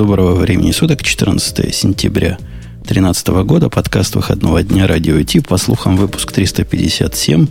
доброго 0.00 0.34
времени 0.34 0.70
суток, 0.70 1.02
14 1.02 1.74
сентября 1.74 2.38
2013 2.84 3.28
года, 3.44 3.68
подкаст 3.68 4.14
выходного 4.14 4.62
дня 4.62 4.86
радио 4.86 5.22
Ти, 5.22 5.40
по 5.40 5.58
слухам 5.58 5.98
выпуск 5.98 6.32
357. 6.32 7.46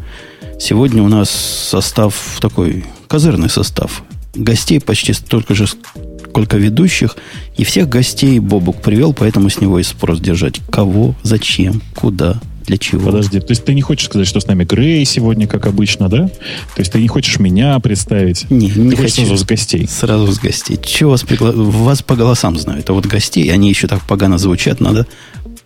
Сегодня 0.60 1.04
у 1.04 1.08
нас 1.10 1.30
состав 1.30 2.40
такой, 2.42 2.86
козырный 3.08 3.52
состав. 3.52 4.02
Гостей 4.34 4.82
почти 4.82 5.14
столько 5.14 5.54
же, 5.54 5.68
сколько 5.68 6.58
ведущих, 6.58 7.18
и 7.56 7.64
всех 7.64 7.88
гостей 7.88 8.40
Бобук 8.40 8.82
привел, 8.82 9.14
поэтому 9.14 9.52
с 9.52 9.62
него 9.62 9.78
и 9.78 9.84
спрос 9.84 10.20
держать. 10.20 10.60
Кого, 10.72 11.14
зачем, 11.22 11.84
куда, 11.96 12.42
для 12.70 12.78
чего? 12.78 13.08
Подожди, 13.08 13.40
то 13.40 13.50
есть 13.50 13.66
ты 13.66 13.74
не 13.74 13.82
хочешь 13.82 14.06
сказать, 14.06 14.28
что 14.28 14.40
с 14.40 14.46
нами 14.46 14.64
Грей 14.64 15.04
сегодня, 15.04 15.48
как 15.48 15.66
обычно, 15.66 16.08
да? 16.08 16.28
То 16.28 16.80
есть 16.80 16.92
ты 16.92 17.02
не 17.02 17.08
хочешь 17.08 17.40
меня 17.40 17.80
представить? 17.80 18.50
Не, 18.52 18.68
не 18.68 18.92
ты 18.92 18.98
хочу. 18.98 19.26
сразу 19.26 19.38
с 19.38 19.44
гостей? 19.44 19.88
Сразу 19.88 20.32
с 20.32 20.38
гостей. 20.38 20.80
Чего 20.82 21.12
вас 21.12 21.24
пригла... 21.24 21.52
Вас 21.52 22.04
по 22.04 22.16
голосам 22.16 22.60
знают, 22.60 22.88
а 22.92 22.94
вот 22.94 23.08
гостей, 23.08 23.52
они 23.52 23.70
еще 23.70 23.88
так 23.88 24.04
погано 24.04 24.38
звучат, 24.38 24.80
надо 24.80 25.08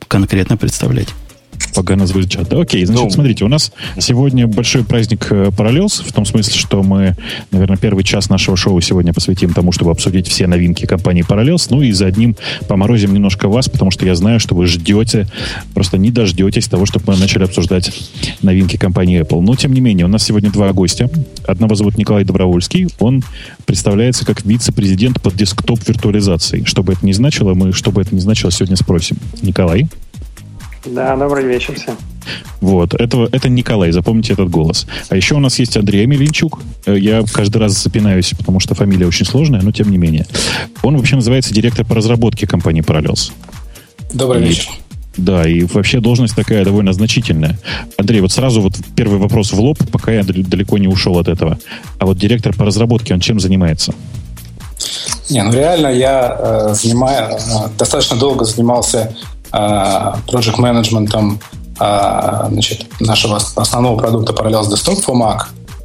конкретно 0.08 0.56
представлять 0.56 1.10
погано 1.74 2.08
звучат. 2.08 2.48
Да, 2.50 2.62
окей, 2.62 2.86
значит, 2.86 3.04
ну, 3.04 3.10
смотрите, 3.10 3.46
у 3.46 3.48
нас 3.48 3.72
сегодня 4.00 4.48
большой 4.48 4.84
праздник 4.84 5.28
э, 5.32 5.50
Parallels, 5.50 6.08
в 6.08 6.14
том 6.14 6.26
смысле, 6.26 6.54
что 6.54 6.84
мы, 6.84 7.16
наверное, 7.52 7.78
первый 7.78 8.04
час 8.04 8.30
нашего 8.30 8.56
шоу 8.56 8.80
сегодня 8.82 9.14
посвятим 9.14 9.54
тому, 9.54 9.72
чтобы 9.72 9.92
обсудить 9.92 10.28
все 10.28 10.48
новинки 10.48 10.86
компании 10.86 11.26
Parallels, 11.28 11.68
ну 11.70 11.82
и 11.82 11.92
за 11.92 12.08
одним 12.08 12.36
поморозим 12.68 13.14
немножко 13.14 13.48
вас, 13.48 13.70
потому 13.70 13.92
что 13.92 14.06
я 14.06 14.16
знаю, 14.16 14.40
что 14.40 14.56
вы 14.56 14.68
ждете, 14.68 15.28
просто 15.74 15.98
не 15.98 16.12
дождетесь 16.12 16.68
того, 16.68 16.86
чтобы 16.86 17.14
мы 17.14 17.20
начали 17.20 17.44
обсуждать 17.44 17.92
новинки 18.42 18.78
компании 18.78 19.22
Apple. 19.22 19.42
Но, 19.42 19.56
тем 19.56 19.74
не 19.74 19.82
менее, 19.82 20.06
у 20.06 20.10
нас 20.10 20.24
сегодня 20.24 20.52
два 20.52 20.72
гостя. 20.74 21.10
Одного 21.48 21.76
зовут 21.76 21.98
Николай 21.98 22.24
Добровольский, 22.24 22.88
он 23.00 23.24
представляется 23.66 24.26
как 24.26 24.46
вице-президент 24.46 25.22
по 25.22 25.30
десктоп-виртуализации. 25.32 26.64
Что 26.66 26.84
бы 26.84 26.94
это 26.94 27.06
ни 27.06 27.12
значило, 27.12 27.54
мы, 27.54 27.74
что 27.74 27.92
бы 27.92 28.02
это 28.02 28.16
ни 28.16 28.20
значило, 28.20 28.52
сегодня 28.52 28.76
спросим. 28.76 29.18
Николай? 29.42 29.88
Да, 30.86 31.16
добрый 31.16 31.46
вечер 31.46 31.76
всем. 31.76 31.98
Вот, 32.62 32.94
это, 32.94 33.28
это 33.32 33.50
Николай, 33.50 33.92
запомните 33.92 34.34
этот 34.34 34.50
голос. 34.50 34.86
А 35.10 35.16
еще 35.16 35.36
у 35.36 35.40
нас 35.40 35.60
есть 35.60 35.76
Андрей 35.78 36.06
Миленчук. 36.06 36.60
Э, 36.86 36.98
я 36.98 37.24
каждый 37.32 37.58
раз 37.58 37.82
запинаюсь, 37.82 38.34
потому 38.38 38.60
что 38.60 38.76
фамилия 38.76 39.08
очень 39.08 39.26
сложная, 39.26 39.62
но 39.62 39.72
тем 39.72 39.92
не 39.92 39.98
менее. 39.98 40.26
Он 40.82 40.98
вообще 40.98 41.16
называется 41.16 41.54
директор 41.54 41.86
по 41.86 41.96
разработке 41.96 42.48
компании 42.48 42.84
Parallels. 42.84 43.32
Добрый 44.14 44.44
и, 44.44 44.48
вечер. 44.48 44.72
Да, 45.18 45.48
и 45.48 45.64
вообще 45.64 46.00
должность 46.00 46.36
такая 46.36 46.66
довольно 46.66 46.94
значительная. 46.94 47.58
Андрей, 47.98 48.22
вот 48.22 48.32
сразу 48.32 48.62
вот 48.62 48.74
первый 48.96 49.20
вопрос 49.20 49.52
в 49.52 49.60
лоб, 49.60 49.78
пока 49.92 50.12
я 50.12 50.24
далеко 50.24 50.78
не 50.78 50.88
ушел 50.88 51.18
от 51.20 51.28
этого. 51.28 51.60
А 52.00 52.06
вот 52.06 52.18
директор 52.18 52.54
по 52.54 52.66
разработке, 52.66 53.14
он 53.14 53.20
чем 53.20 53.40
занимается? 53.40 53.94
Не, 55.30 55.44
ну 55.44 55.54
реально 55.54 55.88
я 55.88 56.38
э, 56.38 56.74
занимаю, 56.74 57.36
э, 57.36 57.40
достаточно 57.78 58.18
долго 58.18 58.44
занимался 58.44 59.16
project 59.54 60.60
менеджментом 60.60 61.40
значит, 61.76 62.88
нашего 63.00 63.38
основного 63.38 63.98
продукта 63.98 64.34
Parallels 64.34 64.70
Desktop 64.70 65.06
for 65.06 65.16
Mac. 65.16 65.44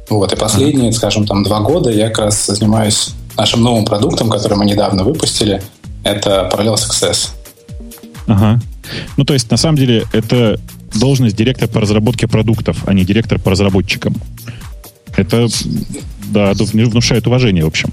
Вот, 0.09 0.33
и 0.33 0.35
последние, 0.35 0.91
скажем, 0.91 1.27
там 1.27 1.43
два 1.43 1.59
года 1.59 1.91
я 1.91 2.09
как 2.09 2.25
раз 2.25 2.47
занимаюсь 2.47 3.11
нашим 3.37 3.61
новым 3.61 3.85
продуктом, 3.85 4.29
который 4.29 4.57
мы 4.57 4.65
недавно 4.65 5.03
выпустили. 5.03 5.61
Это 6.03 6.49
Parallels 6.51 6.89
Access. 6.89 7.29
Ага. 8.27 8.59
Ну, 9.17 9.25
то 9.25 9.33
есть, 9.33 9.51
на 9.51 9.57
самом 9.57 9.77
деле, 9.77 10.05
это 10.13 10.59
должность 10.95 11.35
директора 11.35 11.67
по 11.67 11.79
разработке 11.79 12.27
продуктов, 12.27 12.83
а 12.87 12.93
не 12.93 13.05
директор 13.05 13.37
по 13.39 13.51
разработчикам. 13.51 14.15
Это 15.15 15.47
да, 16.29 16.53
внушает 16.53 17.27
уважение, 17.27 17.63
в 17.63 17.67
общем. 17.67 17.91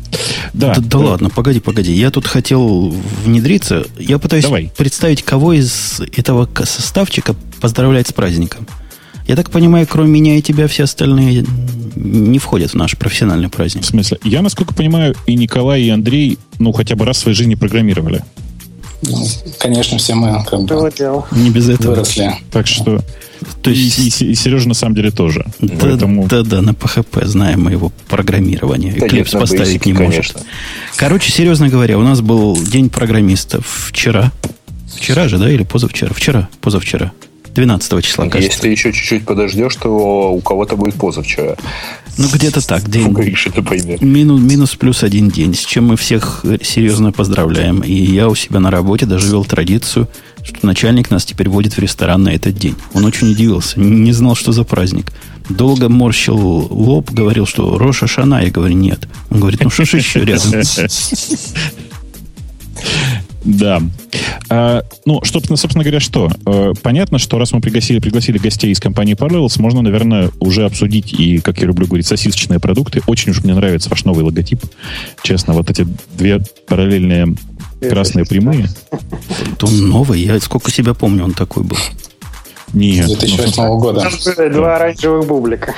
Да, 0.53 0.75
да, 0.75 0.81
да 0.81 0.99
ладно, 0.99 1.31
погоди, 1.31 1.61
погоди. 1.61 1.93
Я 1.93 2.11
тут 2.11 2.27
хотел 2.27 2.95
внедриться. 3.25 3.87
Я 3.99 4.19
пытаюсь 4.19 4.45
Давай. 4.45 4.73
представить, 4.77 5.23
кого 5.23 5.53
из 5.53 6.01
этого 6.17 6.49
составчика 6.65 7.35
поздравлять 7.61 8.09
с 8.09 8.13
праздником. 8.13 8.67
Я 9.27 9.35
так 9.35 9.51
понимаю, 9.51 9.87
кроме 9.91 10.11
меня 10.11 10.37
и 10.37 10.43
тебя, 10.43 10.69
все 10.69 10.85
остальные 10.85 11.45
не 11.97 12.39
входят 12.39 12.73
в 12.73 12.75
наш 12.75 12.97
профессиональный 12.97 13.49
праздник. 13.49 13.83
В 13.83 13.87
смысле? 13.87 14.19
Я, 14.23 14.43
насколько 14.43 14.75
понимаю, 14.75 15.17
и 15.27 15.35
Николай, 15.35 15.83
и 15.83 15.89
Андрей, 15.89 16.39
ну, 16.59 16.73
хотя 16.73 16.95
бы 16.95 17.05
раз 17.05 17.17
в 17.17 17.21
своей 17.21 17.37
жизни 17.37 17.57
программировали. 17.57 18.23
Ну, 19.03 19.27
конечно, 19.59 19.99
все 19.99 20.15
мы 20.15 20.45
как 20.45 20.63
бы 20.63 20.93
не 21.33 21.51
без 21.51 21.69
этого 21.69 21.93
выросли. 21.93 22.35
Так 22.51 22.67
что 22.67 23.01
то 23.63 23.71
есть... 23.71 23.99
и, 23.99 24.25
и, 24.25 24.35
Сережа 24.35 24.69
на 24.69 24.75
самом 24.75 24.95
деле 24.95 25.11
тоже. 25.11 25.45
Да, 25.61 25.75
Поэтому... 25.81 26.27
да, 26.27 26.43
да, 26.43 26.63
на 26.63 26.71
PHP 26.71 27.27
знаем 27.27 27.65
мы 27.65 27.73
его 27.73 27.93
программирование. 28.09 28.95
Да 28.99 29.09
Клипс 29.09 29.33
нет, 29.33 29.41
поставить 29.41 29.83
basic, 29.83 29.87
не 29.87 29.93
может. 29.93 30.33
Конечно. 30.33 30.41
Короче, 30.97 31.33
серьезно 31.33 31.69
говоря, 31.69 31.99
у 31.99 32.03
нас 32.03 32.21
был 32.21 32.57
день 32.57 32.91
программистов 32.91 33.89
вчера. 33.89 34.33
Вчера 34.95 35.29
же, 35.29 35.39
да, 35.39 35.51
или 35.51 35.65
позавчера? 35.65 36.13
Вчера, 36.15 36.49
позавчера. 36.61 37.13
12 37.55 38.05
числа, 38.05 38.29
кажется. 38.29 38.53
Если 38.53 38.69
еще 38.69 38.93
чуть-чуть 38.93 39.25
подождешь, 39.25 39.77
то 39.77 40.33
у 40.33 40.41
кого-то 40.41 40.77
будет 40.77 40.95
позавчера. 40.95 41.57
Ну, 42.19 42.29
где-то 42.33 42.67
так. 42.67 42.89
День. 42.89 43.13
Гриша, 43.13 43.51
минус, 44.01 44.41
минус 44.41 44.75
плюс 44.75 45.03
один 45.03 45.29
день, 45.29 45.55
с 45.55 45.65
чем 45.65 45.89
мы 45.89 45.97
всех 45.97 46.45
серьезно 46.63 47.13
поздравляем. 47.13 47.81
И 47.81 47.93
я 47.93 48.29
у 48.29 48.35
себя 48.35 48.61
на 48.61 48.71
работе 48.71 49.07
даже 49.07 49.29
вел 49.29 49.45
традицию, 49.45 50.09
что 50.43 50.65
начальник 50.67 51.11
нас 51.11 51.25
теперь 51.25 51.49
водит 51.49 51.75
в 51.75 51.79
ресторан 51.79 52.23
на 52.23 52.31
этот 52.31 52.57
день. 52.57 52.75
Он 52.95 53.05
очень 53.05 53.31
удивился, 53.31 53.79
не 53.81 54.13
знал, 54.13 54.35
что 54.35 54.53
за 54.53 54.65
праздник. 54.65 55.13
Долго 55.49 55.89
морщил 55.89 56.37
лоб, 56.37 57.11
говорил, 57.11 57.47
что 57.47 57.79
Роша 57.79 58.07
Шана. 58.07 58.43
Я 58.43 58.51
говорю, 58.51 58.75
нет. 58.75 59.09
Он 59.31 59.41
говорит, 59.41 59.63
ну 59.63 59.71
что 59.71 59.85
ж 59.85 59.95
еще 59.95 60.25
рядом? 60.25 60.63
Да. 63.47 63.81
А, 64.51 64.83
ну, 65.05 65.23
собственно, 65.25 65.57
собственно 65.57 65.85
говоря, 65.85 66.01
что? 66.01 66.31
А, 66.45 66.73
понятно, 66.83 67.19
что 67.19 67.39
раз 67.39 67.53
мы 67.53 67.61
пригласили, 67.61 68.01
пригласили 68.01 68.39
гостей 68.39 68.73
из 68.73 68.81
компании 68.81 69.15
Parallels, 69.15 69.61
можно, 69.61 69.83
наверное, 69.83 70.31
уже 70.41 70.65
обсудить 70.65 71.13
и, 71.13 71.39
как 71.39 71.59
я 71.59 71.67
люблю 71.67 71.87
говорить, 71.87 72.07
сосисочные 72.07 72.59
продукты. 72.59 73.03
Очень 73.07 73.31
уж 73.31 73.45
мне 73.45 73.55
нравится 73.55 73.89
ваш 73.89 74.05
новый 74.05 74.25
логотип. 74.25 74.61
Честно, 75.23 75.55
вот 75.55 75.71
эти 75.71 75.87
две 76.19 76.41
параллельные 76.67 77.37
красные 77.81 78.25
прямые. 78.25 78.69
Он 79.63 79.89
новый, 79.89 80.21
я 80.23 80.41
сколько 80.41 80.71
себя 80.71 80.95
помню, 80.95 81.25
он 81.25 81.33
такой 81.33 81.63
был. 81.63 81.79
Нет. 82.73 83.07
2008 83.07 83.63
ну, 83.63 83.79
года. 83.79 84.11
Два 84.51 84.77
оранжевых 84.77 85.27
бублика. 85.27 85.75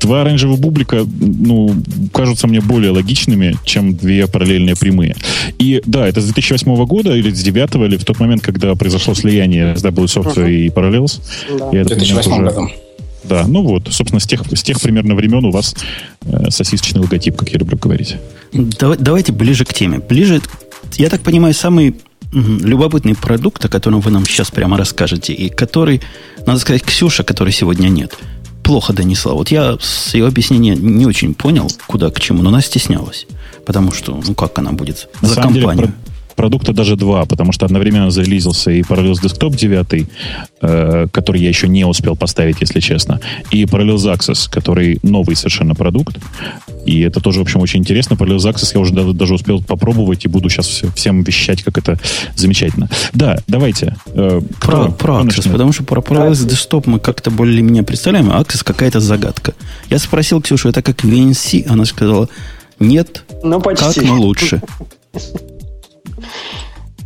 Два 0.00 0.22
оранжевых 0.22 0.58
бублика, 0.60 1.04
ну, 1.20 1.74
кажутся 2.12 2.46
мне 2.46 2.60
более 2.60 2.92
логичными, 2.92 3.56
чем 3.64 3.96
две 3.96 4.26
параллельные 4.26 4.76
прямые. 4.76 5.16
И 5.58 5.82
да, 5.84 6.06
это 6.06 6.20
с 6.20 6.24
2008 6.26 6.84
года 6.84 7.14
или 7.14 7.30
с 7.30 7.42
2009, 7.42 7.74
или 7.90 7.96
в 7.96 8.04
тот 8.04 8.20
момент, 8.20 8.42
когда 8.42 8.74
произошло 8.74 9.14
слияние 9.14 9.76
с 9.76 9.82
W 9.82 10.04
Software 10.04 10.46
uh-huh. 10.46 10.52
и 10.52 10.68
Parallels. 10.68 11.20
Да. 11.58 11.70
Я 11.72 11.84
2008 11.84 12.32
уже... 12.32 12.42
году. 12.42 12.68
Да, 13.24 13.44
ну 13.48 13.62
вот, 13.62 13.88
собственно, 13.90 14.20
с 14.20 14.26
тех, 14.26 14.42
с 14.52 14.62
тех 14.62 14.80
примерно 14.80 15.16
времен 15.16 15.44
у 15.44 15.50
вас 15.50 15.74
э, 16.22 16.50
сосисочный 16.50 17.00
логотип, 17.00 17.36
как 17.36 17.48
я 17.48 17.58
люблю 17.58 17.76
говорить. 17.76 18.16
Давай, 18.52 18.96
давайте 18.98 19.32
ближе 19.32 19.64
к 19.64 19.74
теме. 19.74 19.98
Ближе, 19.98 20.40
я 20.94 21.10
так 21.10 21.22
понимаю, 21.22 21.52
самый 21.52 21.96
любопытный 22.32 23.16
продукт, 23.16 23.64
о 23.64 23.68
котором 23.68 24.00
вы 24.00 24.10
нам 24.10 24.24
сейчас 24.24 24.50
прямо 24.50 24.76
расскажете, 24.76 25.32
и 25.32 25.48
который, 25.48 26.02
надо 26.46 26.60
сказать, 26.60 26.82
Ксюша, 26.84 27.24
которой 27.24 27.52
сегодня 27.52 27.88
нет– 27.88 28.16
плохо 28.66 28.92
донесла. 28.92 29.34
Вот 29.34 29.50
я 29.50 29.78
с 29.80 30.14
ее 30.14 30.26
объяснения 30.26 30.74
не 30.74 31.06
очень 31.06 31.34
понял, 31.34 31.70
куда 31.86 32.10
к 32.10 32.20
чему, 32.20 32.42
но 32.42 32.50
она 32.50 32.60
стеснялась. 32.60 33.26
Потому 33.64 33.92
что, 33.92 34.20
ну 34.26 34.34
как 34.34 34.58
она 34.58 34.72
будет 34.72 35.08
На 35.22 35.28
за 35.28 35.42
компанию? 35.42 35.86
Деле, 35.86 35.92
продукта 36.36 36.72
даже 36.72 36.96
два, 36.96 37.24
потому 37.24 37.52
что 37.52 37.66
одновременно 37.66 38.10
зарелизился 38.10 38.70
и 38.70 38.82
Parallels 38.82 39.22
Desktop 39.22 39.56
9, 39.56 40.08
э, 40.60 41.06
который 41.10 41.40
я 41.40 41.48
еще 41.48 41.68
не 41.68 41.84
успел 41.84 42.14
поставить, 42.14 42.60
если 42.60 42.80
честно, 42.80 43.20
и 43.50 43.64
Parallels 43.64 44.06
Access, 44.14 44.48
который 44.50 44.98
новый 45.02 45.34
совершенно 45.34 45.74
продукт. 45.74 46.18
И 46.84 47.00
это 47.00 47.20
тоже, 47.20 47.40
в 47.40 47.42
общем, 47.42 47.60
очень 47.60 47.80
интересно. 47.80 48.14
Parallels 48.14 48.52
Access 48.52 48.70
я 48.74 48.80
уже 48.80 48.92
даже, 48.92 49.12
даже 49.12 49.34
успел 49.34 49.62
попробовать 49.62 50.24
и 50.24 50.28
буду 50.28 50.48
сейчас 50.48 50.66
все, 50.66 50.90
всем 50.92 51.22
вещать, 51.22 51.62
как 51.62 51.78
это 51.78 51.98
замечательно. 52.36 52.88
Да, 53.12 53.38
давайте. 53.48 53.96
Э, 54.08 54.40
про, 54.60 54.90
про 54.90 55.22
Access, 55.22 55.50
потому 55.50 55.72
что 55.72 55.84
про 55.84 56.00
Parallels 56.00 56.46
Desktop 56.46 56.84
мы 56.86 57.00
как-то 57.00 57.30
более-менее 57.30 57.82
представляем, 57.82 58.30
а 58.30 58.40
Access 58.40 58.62
какая-то 58.62 59.00
загадка. 59.00 59.54
Я 59.90 59.98
спросил 59.98 60.40
Ксюшу, 60.42 60.68
это 60.68 60.82
как 60.82 61.04
VNC? 61.04 61.66
Она 61.66 61.84
сказала, 61.86 62.28
нет, 62.78 63.24
ну, 63.42 63.60
почти. 63.60 64.00
как, 64.00 64.04
но 64.04 64.20
лучше. 64.20 64.60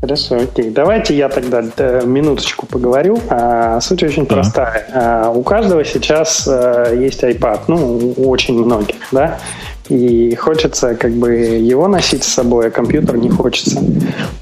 Хорошо, 0.00 0.36
окей. 0.36 0.70
Давайте 0.70 1.14
я 1.14 1.28
тогда 1.28 1.62
э, 1.76 2.02
минуточку 2.06 2.64
поговорю. 2.64 3.18
А, 3.28 3.80
суть 3.82 4.02
очень 4.02 4.24
да. 4.24 4.36
простая. 4.36 4.86
А, 4.94 5.30
у 5.30 5.42
каждого 5.42 5.84
сейчас 5.84 6.48
а, 6.48 6.94
есть 6.94 7.22
iPad, 7.22 7.60
ну, 7.68 8.14
у 8.16 8.30
очень 8.30 8.58
многих, 8.58 8.96
да, 9.12 9.38
и 9.90 10.34
хочется 10.36 10.94
как 10.94 11.12
бы 11.12 11.32
его 11.32 11.86
носить 11.86 12.24
с 12.24 12.28
собой, 12.28 12.68
а 12.68 12.70
компьютер 12.70 13.18
не 13.18 13.28
хочется. 13.28 13.82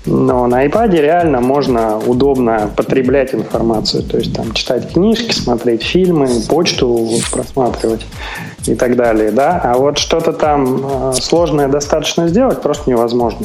Но 0.06 0.46
на 0.46 0.64
iPad 0.64 0.92
реально 0.92 1.40
можно 1.40 1.98
удобно 1.98 2.70
потреблять 2.76 3.34
информацию, 3.34 4.04
то 4.04 4.16
есть 4.16 4.36
там 4.36 4.52
читать 4.52 4.92
книжки, 4.92 5.32
смотреть 5.32 5.82
фильмы, 5.82 6.28
почту 6.48 7.08
просматривать 7.32 8.06
и 8.66 8.76
так 8.76 8.94
далее, 8.94 9.32
да. 9.32 9.60
А 9.64 9.76
вот 9.76 9.98
что-то 9.98 10.32
там 10.32 11.12
сложное 11.14 11.66
достаточно 11.66 12.28
сделать 12.28 12.62
просто 12.62 12.88
невозможно. 12.88 13.44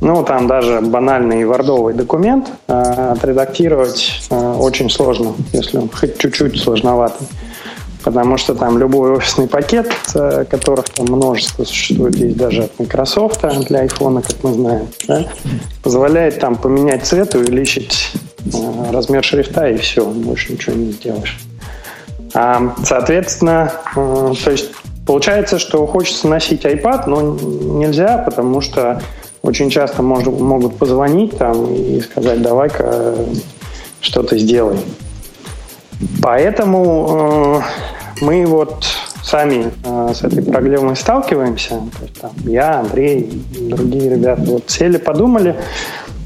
Ну, 0.00 0.22
там 0.22 0.46
даже 0.46 0.80
банальный 0.80 1.44
вордовый 1.44 1.94
документ 1.94 2.48
э, 2.68 3.12
отредактировать 3.16 4.28
э, 4.30 4.54
очень 4.58 4.90
сложно, 4.90 5.34
если 5.52 5.78
он 5.78 5.88
хоть 5.88 6.18
чуть-чуть 6.18 6.60
сложноватый. 6.60 7.26
Потому 8.04 8.36
что 8.36 8.54
там 8.54 8.78
любой 8.78 9.10
офисный 9.16 9.48
пакет, 9.48 9.90
э, 10.14 10.44
которых 10.48 10.88
там 10.90 11.06
множество 11.06 11.64
существует, 11.64 12.14
есть 12.16 12.36
даже 12.36 12.64
от 12.64 12.78
Microsoft 12.78 13.40
для 13.66 13.84
iPhone, 13.84 14.22
как 14.22 14.36
мы 14.44 14.52
знаем, 14.52 14.88
да, 15.08 15.24
позволяет 15.82 16.38
там 16.38 16.54
поменять 16.54 17.04
цвет, 17.04 17.34
увеличить 17.34 18.12
э, 18.46 18.92
размер 18.92 19.24
шрифта 19.24 19.68
и 19.68 19.78
все, 19.78 20.04
больше 20.04 20.52
ничего 20.52 20.76
не 20.76 20.92
сделаешь. 20.92 21.38
А, 22.34 22.74
соответственно, 22.84 23.72
э, 23.96 24.32
то 24.44 24.50
есть 24.52 24.70
получается, 25.04 25.58
что 25.58 25.84
хочется 25.86 26.28
носить 26.28 26.64
iPad, 26.64 27.04
но 27.08 27.20
нельзя, 27.78 28.18
потому 28.18 28.60
что 28.60 29.02
очень 29.42 29.70
часто 29.70 30.02
мож, 30.02 30.24
могут 30.24 30.76
позвонить 30.76 31.36
там 31.38 31.72
и 31.74 32.00
сказать, 32.00 32.42
давай-ка 32.42 33.14
что-то 34.00 34.38
сделай. 34.38 34.78
Поэтому 36.22 37.62
э, 38.20 38.24
мы 38.24 38.46
вот 38.46 38.84
сами 39.22 39.72
э, 39.84 40.12
с 40.14 40.22
этой 40.22 40.42
проблемой 40.42 40.96
сталкиваемся. 40.96 41.70
То 41.70 42.02
есть, 42.02 42.20
там, 42.20 42.30
я, 42.44 42.80
Андрей, 42.80 43.42
другие 43.58 44.10
ребята 44.10 44.42
вот 44.42 44.64
сели, 44.68 44.96
подумали 44.96 45.56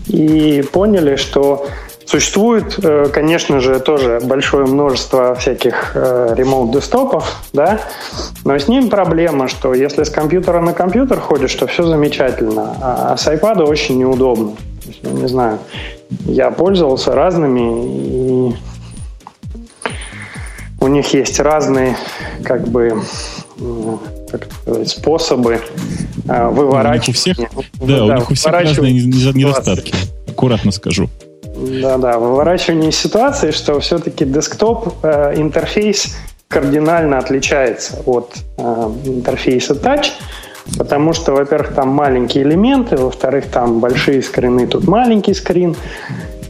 и 0.06 0.62
поняли, 0.72 1.16
что 1.16 1.66
Существует, 2.06 2.78
э, 2.82 3.06
конечно 3.12 3.60
же, 3.60 3.80
тоже 3.80 4.20
большое 4.22 4.66
множество 4.66 5.34
всяких 5.34 5.94
ремоут-десктопов, 5.94 7.36
да, 7.52 7.80
но 8.44 8.58
с 8.58 8.68
ним 8.68 8.88
проблема, 8.90 9.48
что 9.48 9.74
если 9.74 10.04
с 10.04 10.10
компьютера 10.10 10.60
на 10.60 10.72
компьютер 10.72 11.20
ходишь, 11.20 11.54
то 11.54 11.66
все 11.66 11.84
замечательно, 11.84 12.76
а 12.80 13.16
с 13.16 13.26
iPad 13.26 13.62
очень 13.64 13.98
неудобно. 13.98 14.52
Есть, 14.84 15.00
ну, 15.02 15.10
не 15.10 15.28
знаю, 15.28 15.58
я 16.24 16.50
пользовался 16.50 17.12
разными, 17.14 18.50
и 18.50 18.56
у 20.80 20.88
них 20.88 21.14
есть 21.14 21.38
разные, 21.38 21.96
как 22.42 22.66
бы, 22.66 23.00
как 24.30 24.48
сказать, 24.62 24.88
способы 24.88 25.60
э, 26.28 26.48
выворачивания. 26.48 27.10
У 27.10 27.12
всех, 27.12 27.36
да, 27.86 28.04
у 28.04 28.12
них 28.16 28.30
у 28.30 28.34
всех 28.34 28.52
разные 28.52 28.92
недостатки. 28.92 29.94
Аккуратно 30.26 30.72
скажу. 30.72 31.08
Да-да, 31.62 32.18
выворачивание 32.18 32.90
ситуации, 32.90 33.52
что 33.52 33.78
все-таки 33.78 34.24
десктоп 34.24 34.94
э, 35.04 35.34
интерфейс 35.36 36.16
кардинально 36.48 37.18
отличается 37.18 38.02
от 38.04 38.34
э, 38.58 38.62
интерфейса 39.04 39.74
Touch, 39.74 40.06
потому 40.76 41.12
что, 41.12 41.32
во-первых, 41.32 41.74
там 41.74 41.88
маленькие 41.90 42.42
элементы, 42.42 42.96
во-вторых, 42.96 43.46
там 43.46 43.78
большие 43.78 44.22
скрины, 44.22 44.66
тут 44.66 44.88
маленький 44.88 45.34
скрин. 45.34 45.76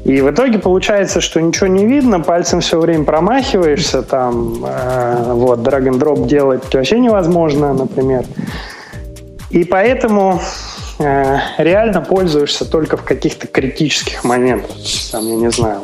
И 0.04 0.20
в 0.22 0.30
итоге 0.30 0.58
получается, 0.58 1.20
что 1.20 1.40
ничего 1.40 1.66
не 1.66 1.86
видно, 1.86 2.20
пальцем 2.20 2.60
все 2.60 2.80
время 2.80 3.04
промахиваешься, 3.04 4.02
там, 4.02 4.64
э, 4.64 5.32
вот, 5.34 5.58
drag 5.58 5.90
and 5.90 5.98
drop 5.98 6.26
делать 6.26 6.62
вообще 6.72 6.98
невозможно, 6.98 7.74
например. 7.74 8.24
И 9.50 9.64
поэтому 9.64 10.40
э, 10.98 11.38
реально 11.58 12.00
пользуешься 12.00 12.64
только 12.64 12.96
в 12.96 13.04
каких-то 13.04 13.46
критических 13.46 14.24
моментах. 14.24 14.76
Там, 15.10 15.26
я 15.26 15.36
не 15.36 15.50
знаю, 15.50 15.82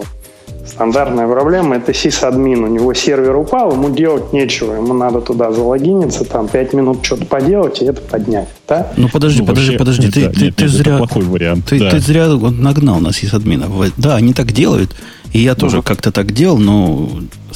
Стандартная 0.69 1.27
проблема– 1.27 1.77
это 1.77 1.95
сисадмин. 1.95 2.63
У 2.63 2.67
него 2.67 2.93
сервер 2.95 3.37
упал, 3.37 3.73
ему 3.73 3.91
делать 3.91 4.33
нечего. 4.33 4.75
Ему 4.75 4.93
надо 4.93 5.21
туда 5.21 5.51
залогиниться, 5.51 6.25
там 6.25 6.47
5 6.47 6.73
минут 6.75 7.05
что-то 7.05 7.25
поделать 7.25 7.81
и 7.81 7.87
это 7.87 8.01
поднять. 8.01 8.49
Да? 8.69 8.93
Ну 8.97 9.09
подожди, 9.09 9.41
ну, 9.41 9.47
подожди, 9.47 9.77
вообще, 9.77 9.79
подожди. 9.79 10.11
Ты, 10.11 10.29
ты, 10.29 10.45
нет, 10.45 10.57
ты 10.57 10.65
нет, 10.65 10.73
зря, 10.73 10.99
плохой 10.99 11.25
вариант. 11.25 11.67
Ты, 11.67 11.81
да. 11.81 11.91
ты 11.91 11.99
зря 12.01 12.29
нагнал 12.29 13.01
нас 13.01 13.17
сисадминов. 13.17 13.71
Да, 13.97 14.17
они 14.17 14.35
так 14.35 14.53
делают. 14.53 14.95
И 15.33 15.41
я 15.41 15.55
тоже 15.55 15.79
uh 15.79 15.83
как-то 15.83 16.13
так 16.13 16.33
делал, 16.33 16.59
но 16.59 17.11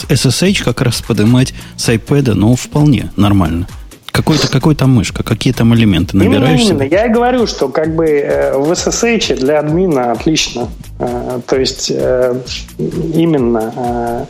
SSH 0.08 0.64
как 0.64 0.80
раз 0.80 1.02
поднимать 1.02 1.54
с 1.76 1.88
iPad, 1.88 2.32
ну, 2.34 2.56
вполне 2.56 3.12
нормально. 3.16 3.66
Какой-то, 4.12 4.50
какой 4.50 4.74
там 4.74 4.90
мышка, 4.94 5.22
какие 5.22 5.54
там 5.54 5.74
элементы 5.74 6.18
набираешься? 6.18 6.66
Именно, 6.68 6.82
именно. 6.82 6.94
Я 6.94 7.06
и 7.06 7.08
говорю, 7.08 7.46
что 7.46 7.68
как 7.68 7.96
бы 7.96 8.06
э, 8.06 8.54
в 8.58 8.70
SSH 8.70 9.36
для 9.36 9.58
админа 9.58 10.12
отлично. 10.12 10.68
Э, 10.98 11.40
то 11.46 11.58
есть 11.58 11.90
э, 11.90 12.38
именно 12.78 14.26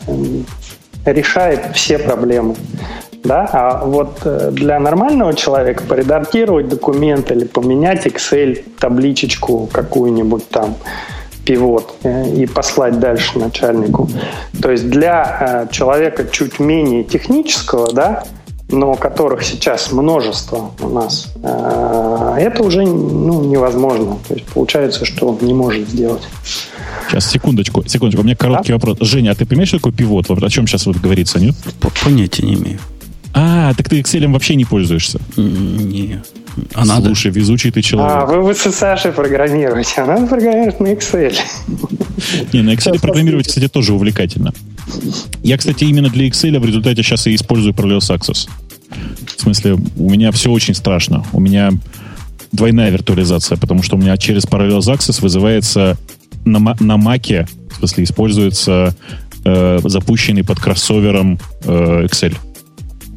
решает 1.05 1.75
все 1.75 1.99
проблемы. 1.99 2.55
Да? 3.25 3.49
А 3.51 3.85
вот 3.85 4.25
для 4.53 4.79
нормального 4.79 5.33
человека 5.33 5.83
поредактировать 5.83 6.69
документ 6.69 7.29
или 7.31 7.43
поменять 7.43 8.05
Excel, 8.07 8.63
табличечку 8.79 9.69
какую-нибудь 9.69 10.47
там, 10.47 10.75
пивот 11.45 11.95
и 12.05 12.45
послать 12.45 12.99
дальше 12.99 13.37
начальнику. 13.37 14.09
То 14.61 14.71
есть 14.71 14.89
для 14.89 15.67
человека 15.71 16.25
чуть 16.31 16.59
менее 16.59 17.03
технического, 17.03 17.91
да, 17.91 18.23
но 18.73 18.95
которых 18.95 19.43
сейчас 19.43 19.91
множество 19.91 20.71
у 20.79 20.89
нас, 20.89 21.31
э, 21.43 22.35
это 22.39 22.63
уже 22.63 22.81
ну, 22.81 23.43
невозможно. 23.43 24.17
То 24.27 24.33
есть 24.33 24.45
получается, 24.47 25.05
что 25.05 25.29
он 25.29 25.37
не 25.45 25.53
может 25.53 25.87
сделать. 25.87 26.23
Сейчас, 27.07 27.29
секундочку, 27.29 27.83
секундочку. 27.87 28.21
У 28.21 28.25
меня 28.25 28.35
короткий 28.35 28.69
да? 28.69 28.75
вопрос. 28.75 28.97
Женя, 29.01 29.31
а 29.31 29.35
ты 29.35 29.45
понимаешь, 29.45 29.69
что 29.69 29.77
такое 29.77 29.93
пивот? 29.93 30.29
О 30.29 30.49
чем 30.49 30.67
сейчас 30.67 30.85
вот 30.87 30.97
говорится, 30.97 31.39
нет? 31.39 31.55
Понятия 32.03 32.43
не 32.43 32.55
имею. 32.55 32.79
А, 33.35 33.73
так 33.75 33.89
ты 33.89 33.99
Excel 33.99 34.31
вообще 34.31 34.55
не 34.55 34.65
пользуешься? 34.65 35.19
Не. 35.37 36.21
А 36.75 36.85
Слушай, 36.85 37.27
надо? 37.27 37.39
везучий 37.39 37.71
ты 37.71 37.81
человек. 37.81 38.15
А, 38.15 38.25
вы 38.25 38.41
в 38.43 38.49
SSH 38.49 39.11
программируете, 39.11 40.01
а 40.01 40.05
надо 40.05 40.27
программировать 40.27 40.79
на 40.79 40.93
Excel. 40.93 41.35
Не, 42.53 42.61
на 42.61 42.73
Excel 42.75 42.99
программировать, 42.99 43.47
кстати, 43.47 43.67
тоже 43.67 43.93
увлекательно. 43.93 44.53
Я, 45.41 45.57
кстати, 45.57 45.85
именно 45.85 46.09
для 46.09 46.27
Excel 46.27 46.59
в 46.59 46.65
результате 46.65 47.01
сейчас 47.01 47.25
и 47.25 47.35
использую 47.35 47.73
Parallels 47.73 48.15
Access. 48.15 48.47
Смысле, 49.43 49.77
у 49.97 50.09
меня 50.09 50.31
все 50.31 50.51
очень 50.51 50.73
страшно. 50.73 51.25
У 51.33 51.39
меня 51.39 51.71
двойная 52.51 52.89
виртуализация, 52.89 53.57
потому 53.57 53.83
что 53.83 53.95
у 53.95 53.99
меня 53.99 54.15
через 54.17 54.45
Parallels 54.45 54.93
Access 54.93 55.21
вызывается 55.21 55.97
на, 56.45 56.59
на 56.59 56.95
Mac, 56.95 57.47
в 57.71 57.77
смысле, 57.77 58.03
используется 58.05 58.95
э, 59.43 59.79
запущенный 59.83 60.43
под 60.43 60.59
кроссовером 60.59 61.39
э, 61.65 62.05
Excel. 62.05 62.35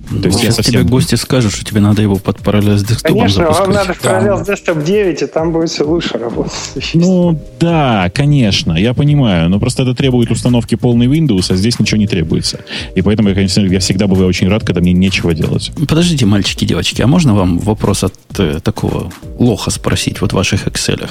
То 0.09 0.29
есть 0.29 0.43
я 0.43 0.53
совсем... 0.53 0.73
тебе 0.73 0.83
гости 0.85 1.17
скажут, 1.17 1.53
что 1.53 1.65
тебе 1.65 1.81
надо 1.81 2.01
его 2.01 2.17
под 2.17 2.39
параллель 2.39 2.79
с 2.79 2.85
десктопом 2.85 3.19
Конечно, 3.19 3.43
запускать. 3.43 3.67
вам 3.67 3.75
надо 3.75 3.95
в 3.95 4.01
параллель 4.01 4.45
с 4.45 4.47
десктоп 4.47 4.85
9, 4.85 5.23
и 5.23 5.27
там 5.27 5.53
будет 5.53 5.71
все 5.71 5.85
лучше 5.85 6.17
работать. 6.19 6.91
Ну, 6.95 7.41
да, 7.59 8.11
конечно, 8.15 8.73
я 8.73 8.95
понимаю. 8.95 9.49
Но 9.49 9.59
просто 9.59 9.83
это 9.83 9.95
требует 9.95 10.31
установки 10.31 10.77
полной 10.77 11.07
Windows, 11.07 11.53
а 11.53 11.57
здесь 11.57 11.79
ничего 11.81 11.99
не 11.99 12.07
требуется. 12.07 12.61
И 12.95 13.03
поэтому 13.03 13.31
я, 13.31 13.35
конечно, 13.35 13.61
я 13.61 13.81
всегда 13.81 14.07
бываю 14.07 14.29
очень 14.29 14.49
рад, 14.49 14.65
когда 14.65 14.81
мне 14.81 14.93
нечего 14.93 15.35
делать. 15.35 15.73
Подождите, 15.89 16.25
мальчики 16.25 16.65
и 16.65 16.67
девочки, 16.67 17.03
а 17.03 17.07
можно 17.07 17.35
вам 17.35 17.59
вопрос 17.59 18.05
от 18.05 18.15
э, 18.39 18.61
такого 18.63 19.13
лоха 19.39 19.71
спросить 19.71 20.21
вот 20.21 20.33
в 20.33 20.37
ваших 20.37 20.69
Excel? 20.69 21.11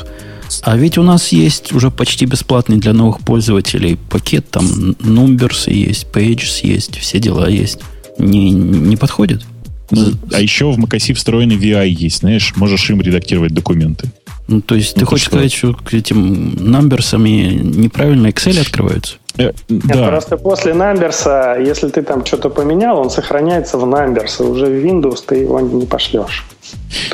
А 0.62 0.78
ведь 0.78 0.98
у 0.98 1.04
нас 1.04 1.30
есть 1.30 1.74
уже 1.74 1.92
почти 1.92 2.26
бесплатный 2.26 2.78
для 2.78 2.94
новых 2.94 3.20
пользователей 3.20 3.98
пакет, 4.10 4.50
там 4.50 4.66
Numbers 5.00 5.72
есть, 5.72 6.08
Pages 6.14 6.60
есть, 6.64 6.98
все 6.98 7.20
дела 7.20 7.50
есть 7.50 7.80
не, 8.18 8.52
не 8.52 8.98
подходит? 8.98 9.44
Ну, 9.92 10.14
а 10.34 10.42
еще 10.42 10.72
в 10.72 10.80
macOS 10.80 11.14
встроенный 11.14 11.58
VI 11.58 11.88
есть, 11.88 12.20
знаешь, 12.20 12.54
можешь 12.56 12.90
им 12.90 13.02
редактировать 13.02 13.54
документы. 13.54 14.12
Ну, 14.48 14.62
то 14.62 14.76
есть 14.76 14.96
ну, 14.96 15.02
ты 15.02 15.06
хочешь 15.06 15.26
что? 15.26 15.36
сказать, 15.36 15.54
что 15.54 15.74
к 15.74 15.94
этим 15.94 16.56
намберсами 16.72 17.54
неправильно 17.54 18.28
Excel 18.28 18.60
открываются? 18.62 19.16
Э, 19.38 19.52
Нет, 19.70 19.84
да. 19.86 20.08
просто 20.08 20.38
после 20.38 20.74
Numbers, 20.74 21.66
если 21.66 21.90
ты 21.90 22.04
там 22.04 22.26
что-то 22.26 22.50
поменял, 22.50 23.00
он 23.00 23.10
сохраняется 23.10 23.78
в 23.78 23.84
Numbers, 23.86 24.40
и 24.40 24.44
уже 24.44 24.66
в 24.66 24.86
Windows 24.86 25.24
ты 25.26 25.38
его 25.38 25.60
не 25.60 25.86
пошлешь. 25.86 26.46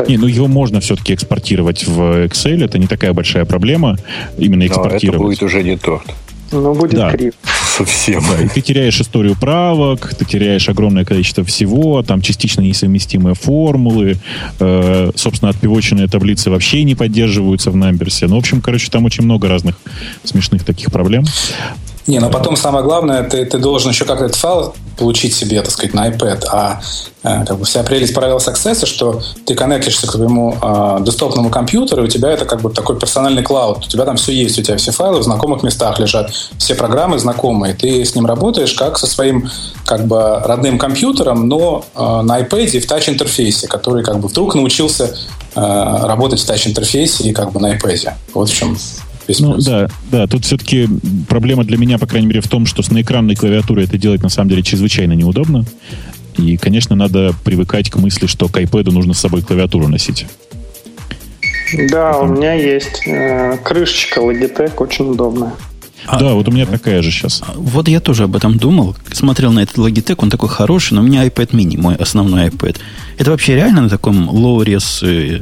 Не, 0.07 0.17
ну 0.17 0.27
его 0.27 0.47
можно 0.47 0.79
все-таки 0.81 1.13
экспортировать 1.13 1.87
в 1.87 2.25
Excel, 2.25 2.63
это 2.63 2.77
не 2.77 2.87
такая 2.87 3.13
большая 3.13 3.45
проблема, 3.45 3.97
именно 4.37 4.67
экспортировать. 4.67 5.03
Но 5.03 5.31
это 5.31 5.41
будет 5.41 5.43
уже 5.43 5.63
не 5.63 5.77
торт. 5.77 6.05
Ну, 6.51 6.73
будет 6.73 6.95
да. 6.95 7.11
криво. 7.11 7.33
Совсем. 7.77 8.23
Да, 8.29 8.43
и 8.43 8.47
ты 8.49 8.61
теряешь 8.61 8.99
историю 8.99 9.35
правок, 9.39 10.13
ты 10.13 10.25
теряешь 10.25 10.67
огромное 10.67 11.05
количество 11.05 11.43
всего, 11.43 12.03
там 12.03 12.21
частично 12.21 12.61
несовместимые 12.61 13.33
формулы, 13.33 14.17
э, 14.59 15.11
собственно, 15.15 15.49
отпивоченные 15.49 16.07
таблицы 16.07 16.49
вообще 16.49 16.83
не 16.83 16.95
поддерживаются 16.95 17.71
в 17.71 17.75
Намберсе. 17.75 18.27
Ну, 18.27 18.35
в 18.35 18.39
общем, 18.39 18.61
короче, 18.61 18.91
там 18.91 19.05
очень 19.05 19.23
много 19.23 19.47
разных 19.47 19.77
смешных 20.23 20.65
таких 20.65 20.91
проблем. 20.91 21.23
Не, 22.07 22.19
но 22.19 22.29
потом 22.29 22.55
самое 22.55 22.83
главное, 22.83 23.23
ты, 23.23 23.45
ты 23.45 23.57
должен 23.57 23.91
еще 23.91 24.05
как-то 24.05 24.25
этот 24.25 24.37
файл 24.37 24.73
получить 24.97 25.33
себе, 25.35 25.61
так 25.61 25.71
сказать, 25.71 25.93
на 25.93 26.09
iPad. 26.09 26.45
А 26.51 26.81
э, 27.23 27.45
как 27.45 27.57
бы 27.57 27.65
вся 27.65 27.83
прелесть 27.83 28.13
правил 28.13 28.37
Success, 28.37 28.85
что 28.85 29.21
ты 29.45 29.55
коннектишься 29.55 30.07
к 30.07 30.11
твоему 30.11 30.57
э, 30.61 30.97
десктопному 31.01 31.49
компьютеру, 31.49 32.03
и 32.03 32.05
у 32.05 32.07
тебя 32.07 32.31
это 32.31 32.45
как 32.45 32.61
бы 32.61 32.71
такой 32.71 32.99
персональный 32.99 33.43
клауд. 33.43 33.85
У 33.85 33.89
тебя 33.89 34.05
там 34.05 34.15
все 34.15 34.31
есть, 34.31 34.57
у 34.57 34.63
тебя 34.63 34.77
все 34.77 34.91
файлы 34.91 35.19
в 35.19 35.23
знакомых 35.23 35.63
местах 35.63 35.99
лежат, 35.99 36.31
все 36.57 36.75
программы 36.75 37.19
знакомые. 37.19 37.73
Ты 37.75 38.03
с 38.03 38.15
ним 38.15 38.25
работаешь 38.25 38.73
как 38.73 38.97
со 38.97 39.07
своим 39.07 39.49
как 39.85 40.07
бы 40.07 40.39
родным 40.39 40.79
компьютером, 40.79 41.47
но 41.47 41.85
э, 41.95 42.21
на 42.23 42.41
iPad 42.41 42.79
в 42.79 42.87
тач-интерфейсе, 42.87 43.67
который 43.67 44.03
как 44.03 44.19
бы 44.19 44.27
вдруг 44.27 44.55
научился 44.55 45.15
работать 45.53 46.39
в 46.39 46.45
тач-интерфейсе 46.45 47.25
и 47.25 47.33
как 47.33 47.51
бы 47.51 47.59
на 47.59 47.75
iPad. 47.75 48.13
Вот 48.33 48.49
в 48.49 48.53
чем 48.53 48.77
ну, 49.39 49.57
да, 49.57 49.89
да, 50.11 50.27
тут 50.27 50.45
все-таки 50.45 50.87
проблема 51.27 51.63
для 51.63 51.77
меня, 51.77 51.97
по 51.97 52.07
крайней 52.07 52.27
мере, 52.27 52.41
в 52.41 52.47
том, 52.47 52.65
что 52.65 52.81
с 52.81 52.91
наэкранной 52.91 53.35
клавиатурой 53.35 53.85
это 53.85 53.97
делать 53.97 54.23
на 54.23 54.29
самом 54.29 54.49
деле 54.49 54.63
чрезвычайно 54.63 55.13
неудобно. 55.13 55.65
И, 56.37 56.57
конечно, 56.57 56.95
надо 56.95 57.33
привыкать 57.43 57.89
к 57.89 57.97
мысли, 57.97 58.27
что 58.27 58.47
к 58.47 58.57
iPad 58.57 58.91
нужно 58.91 59.13
с 59.13 59.19
собой 59.19 59.41
клавиатуру 59.41 59.87
носить. 59.87 60.25
Да, 61.89 62.17
у 62.19 62.27
меня 62.27 62.53
есть 62.53 63.07
э, 63.07 63.57
крышечка 63.63 64.19
Logitech, 64.19 64.73
очень 64.77 65.09
удобная. 65.09 65.53
А, 66.05 66.19
да, 66.19 66.33
вот 66.33 66.47
у 66.47 66.51
меня 66.51 66.65
такая 66.65 67.01
же 67.01 67.11
сейчас. 67.11 67.43
А, 67.45 67.53
вот 67.55 67.87
я 67.87 67.99
тоже 67.99 68.23
об 68.23 68.35
этом 68.35 68.57
думал. 68.57 68.95
Смотрел 69.11 69.51
на 69.51 69.61
этот 69.61 69.77
Logitech, 69.77 70.15
он 70.17 70.29
такой 70.29 70.49
хороший, 70.49 70.95
но 70.95 71.01
у 71.01 71.03
меня 71.03 71.25
iPad 71.25 71.51
mini, 71.51 71.79
мой 71.79 71.95
основной 71.95 72.47
iPad. 72.47 72.77
Это 73.17 73.31
вообще 73.31 73.55
реально 73.55 73.81
на 73.81 73.89
таком 73.89 74.29
low-res 74.29 75.05
э, 75.05 75.41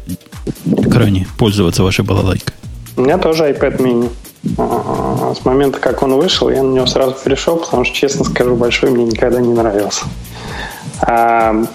экране 0.65 1.27
пользоваться 1.37 1.83
вашей 1.83 2.03
балалайкой? 2.03 2.53
У 2.99 3.01
меня 3.01 3.17
тоже 3.17 3.49
iPad 3.49 3.77
mini. 3.77 4.09
А, 4.57 5.33
с 5.33 5.45
момента, 5.45 5.79
как 5.79 6.03
он 6.03 6.15
вышел, 6.15 6.49
я 6.49 6.63
на 6.63 6.73
него 6.73 6.85
сразу 6.85 7.15
перешел, 7.23 7.55
потому 7.55 7.85
что, 7.85 7.95
честно 7.95 8.25
скажу, 8.25 8.57
большой 8.57 8.89
мне 8.89 9.05
никогда 9.05 9.39
не 9.39 9.53
нравился. 9.53 10.03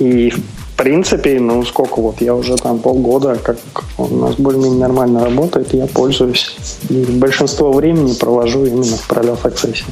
И, 0.00 0.30
в 0.30 0.76
принципе, 0.76 1.40
ну, 1.40 1.64
сколько 1.64 2.02
вот, 2.02 2.20
я 2.20 2.34
уже 2.34 2.56
там 2.56 2.78
полгода, 2.78 3.36
как 3.36 3.56
он 3.96 4.12
у 4.12 4.26
нас 4.26 4.34
более-менее 4.34 4.80
нормально 4.80 5.24
работает, 5.24 5.72
я 5.72 5.86
пользуюсь. 5.86 6.56
И 6.90 7.06
большинство 7.08 7.72
времени 7.72 8.12
провожу 8.12 8.66
именно 8.66 8.96
в 8.98 9.10
Parallel 9.10 9.40
Access. 9.42 9.82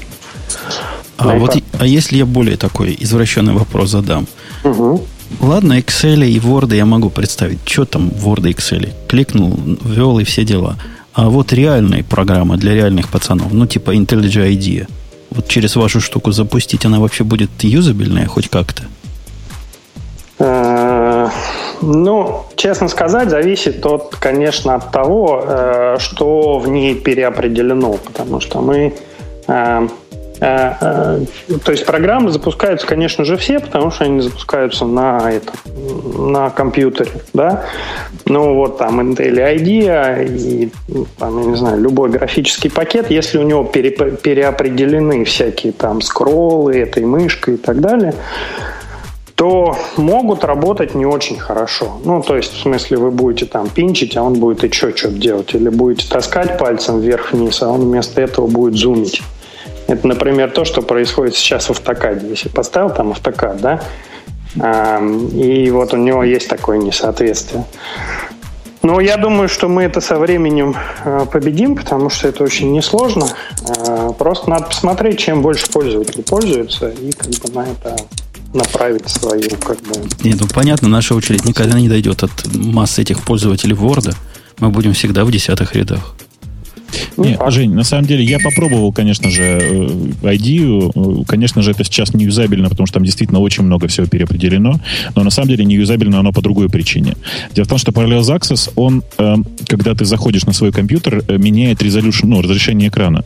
А, 1.17 1.39
вот, 1.39 1.57
а 1.79 1.87
если 1.87 2.19
я 2.19 2.27
более 2.27 2.59
такой 2.59 2.95
извращенный 3.01 3.55
вопрос 3.55 3.89
задам? 3.89 4.27
Угу. 4.65 5.01
Ладно, 5.41 5.79
Excel 5.79 6.27
и 6.27 6.39
Word 6.39 6.77
я 6.77 6.85
могу 6.85 7.09
представить. 7.09 7.61
Что 7.65 7.87
там 7.87 8.09
Word 8.09 8.51
и 8.51 8.53
Excel? 8.53 8.93
Кликнул, 9.09 9.59
ввел 9.83 10.19
и 10.19 10.25
все 10.25 10.45
дела. 10.45 10.77
А 11.15 11.29
вот 11.29 11.53
реальные 11.53 12.05
программы 12.05 12.57
для 12.57 12.75
реальных 12.75 13.11
пацанов, 13.11 13.53
ну 13.53 13.67
типа 13.67 13.95
IntelliJ 13.95 14.53
IDEA, 14.53 14.89
вот 15.31 15.49
через 15.49 15.77
вашу 15.77 16.01
штуку 16.01 16.33
запустить, 16.33 16.87
она 16.87 17.01
вообще 17.01 17.25
будет 17.25 17.51
юзабельная 17.63 18.27
хоть 18.27 18.49
как-то? 18.49 18.85
Э, 20.39 21.29
ну, 21.83 22.45
честно 22.57 22.89
сказать, 22.89 23.31
зависит 23.31 23.85
от, 23.85 24.17
конечно, 24.17 24.75
от 24.75 24.91
того, 24.91 25.43
э, 25.45 25.97
что 25.99 26.59
в 26.59 26.69
ней 26.69 26.95
переопределено, 26.95 27.93
потому 27.93 28.41
что 28.41 28.61
мы 28.61 28.95
э, 29.49 29.89
то 30.43 31.71
есть 31.71 31.87
программы 31.87 32.33
запускаются, 32.33 32.85
конечно 32.85 33.25
же, 33.25 33.37
все, 33.37 33.61
потому 33.61 33.93
что 33.93 34.05
они 34.05 34.21
запускаются 34.21 34.85
на, 34.85 35.31
это, 35.31 35.53
на 36.19 36.51
компьютере, 36.51 37.13
да. 37.33 37.65
Ну, 38.25 38.55
вот 38.55 38.79
там 38.79 39.01
Intel 39.01 39.37
IDEA 39.37 40.27
и, 40.27 40.73
там, 41.19 41.39
я 41.39 41.47
не 41.47 41.55
знаю, 41.55 41.81
любой 41.81 42.11
графический 42.11 42.71
пакет, 42.71 43.09
если 43.09 43.39
у 43.39 43.43
него 43.43 43.63
пере, 43.63 43.93
переопределены 43.93 45.25
всякие 45.25 45.73
там 45.73 46.01
скроллы 46.01 46.77
этой 46.77 47.05
мышкой 47.05 47.55
и 47.55 47.59
так 47.59 47.81
далее, 47.81 48.15
то 49.37 49.77
могут 49.97 50.43
работать 50.43 50.97
не 50.97 51.07
очень 51.07 51.39
хорошо. 51.39 52.01
Ну, 52.05 52.21
то 52.21 52.37
есть, 52.37 52.53
в 52.53 52.63
смысле, 52.63 52.97
вы 52.97 53.11
будете 53.13 53.47
там 53.47 53.69
пинчить, 53.69 54.17
а 54.17 54.23
он 54.23 54.35
будет 54.35 54.65
и 54.65 54.73
что 54.73 54.97
что 54.97 55.09
делать. 55.09 55.55
Или 55.55 55.69
будете 55.69 56.09
таскать 56.09 56.59
пальцем 56.59 57.01
вверх-вниз, 57.01 57.63
а 57.63 57.69
он 57.69 57.83
вместо 57.83 58.21
этого 58.21 58.49
будет 58.49 58.75
зумить. 58.75 59.23
Это, 59.89 60.07
например, 60.07 60.51
то, 60.51 60.65
что 60.65 60.83
происходит 60.83 61.35
сейчас 61.35 61.67
в 61.67 61.71
автокаде. 61.71 62.29
Если 62.29 62.49
поставил 62.49 62.91
там 62.91 63.11
автокад, 63.11 63.61
да, 63.61 63.83
и 65.33 65.71
вот 65.71 65.95
у 65.95 65.97
него 65.97 66.23
есть 66.25 66.49
такое 66.49 66.79
несоответствие. 66.79 67.65
Но 68.83 69.01
я 69.01 69.17
думаю, 69.17 69.49
что 69.49 69.69
мы 69.69 69.85
это 69.85 70.01
со 70.01 70.19
временем 70.19 70.75
а, 71.05 71.25
победим, 71.25 71.77
потому 71.77 72.11
что 72.11 72.27
это 72.27 72.43
очень 72.43 72.73
несложно. 72.73 73.29
А, 73.65 74.13
просто 74.13 74.51
надо 74.51 74.67
посмотреть, 74.67 75.21
чем 75.21 75.41
больше 75.41 75.71
пользователей 75.71 76.25
пользуются, 76.25 76.89
и 76.89 77.13
как 77.13 77.31
бы 77.31 77.53
на 77.55 77.61
это 77.61 77.97
направить 78.53 79.09
свою 79.09 79.49
как 79.65 79.81
бы... 79.83 79.95
Нет, 80.25 80.39
ну 80.41 80.49
понятно, 80.53 80.89
наша 80.89 81.15
очередь 81.15 81.45
никогда 81.45 81.79
не 81.79 81.89
дойдет 81.89 82.25
от 82.25 82.33
массы 82.53 83.03
этих 83.03 83.23
пользователей 83.23 83.77
Word. 83.77 84.15
Мы 84.59 84.71
будем 84.71 84.95
всегда 84.95 85.25
в 85.25 85.31
десятых 85.31 85.77
рядах. 85.77 86.15
Ну, 87.17 87.25
Нет, 87.25 87.41
Жень, 87.49 87.73
на 87.75 87.85
самом 87.85 88.07
деле 88.07 88.25
я 88.25 88.39
попробовал, 88.39 88.93
конечно 88.93 89.31
же, 89.31 89.59
ID. 90.23 90.93
Э, 90.95 91.25
конечно 91.27 91.63
же, 91.63 91.71
это 91.71 91.85
сейчас 91.85 92.15
не 92.15 92.25
юзабельно, 92.25 92.69
потому 92.69 92.87
что 92.87 92.95
там 92.95 93.05
действительно 93.05 93.41
очень 93.41 93.65
много 93.65 93.89
всего 93.89 94.07
переопределено. 94.07 94.81
Но 95.15 95.25
на 95.25 95.31
самом 95.31 95.49
деле 95.49 95.65
не 95.65 95.75
юзабельно 95.75 96.21
оно 96.21 96.33
по 96.33 96.43
другой 96.43 96.69
причине. 96.69 97.17
Дело 97.55 97.65
в 97.65 97.69
том, 97.69 97.79
что 97.79 97.93
Parallels 97.93 98.35
Access, 98.35 98.73
он, 98.77 99.03
э, 99.19 99.37
когда 99.67 99.95
ты 99.95 100.05
заходишь 100.05 100.45
на 100.47 100.53
свой 100.53 100.73
компьютер, 100.73 101.23
э, 101.27 101.39
меняет 101.39 101.83
resolution, 101.83 102.27
ну, 102.27 102.43
разрешение 102.43 102.89
экрана 102.89 103.25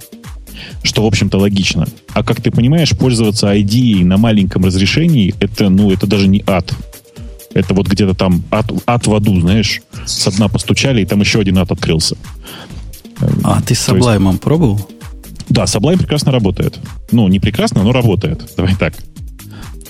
что, 0.82 1.02
в 1.02 1.06
общем-то, 1.06 1.38
логично. 1.38 1.86
А 2.14 2.22
как 2.22 2.40
ты 2.40 2.50
понимаешь, 2.50 2.90
пользоваться 2.96 3.52
ID 3.52 4.04
на 4.04 4.16
маленьком 4.16 4.64
разрешении, 4.64 5.34
это, 5.40 5.68
ну, 5.68 5.92
это 5.92 6.06
даже 6.06 6.28
не 6.28 6.42
ад. 6.46 6.72
Это 7.54 7.74
вот 7.74 7.88
где-то 7.88 8.14
там 8.14 8.42
ад, 8.50 8.70
ад 8.86 9.06
в 9.06 9.14
аду, 9.14 9.40
знаешь, 9.40 9.82
с 10.04 10.30
дна 10.30 10.48
постучали, 10.48 11.02
и 11.02 11.06
там 11.06 11.20
еще 11.20 11.40
один 11.40 11.58
ад 11.58 11.70
открылся. 11.70 12.16
А 13.42 13.62
ты 13.62 13.74
с 13.74 13.88
Sublime 13.88 14.30
есть... 14.30 14.40
пробовал? 14.40 14.88
Да, 15.48 15.64
Sublime 15.64 15.98
прекрасно 15.98 16.32
работает. 16.32 16.78
Ну, 17.12 17.28
не 17.28 17.40
прекрасно, 17.40 17.82
но 17.82 17.92
работает. 17.92 18.42
Давай 18.56 18.74
так. 18.74 18.94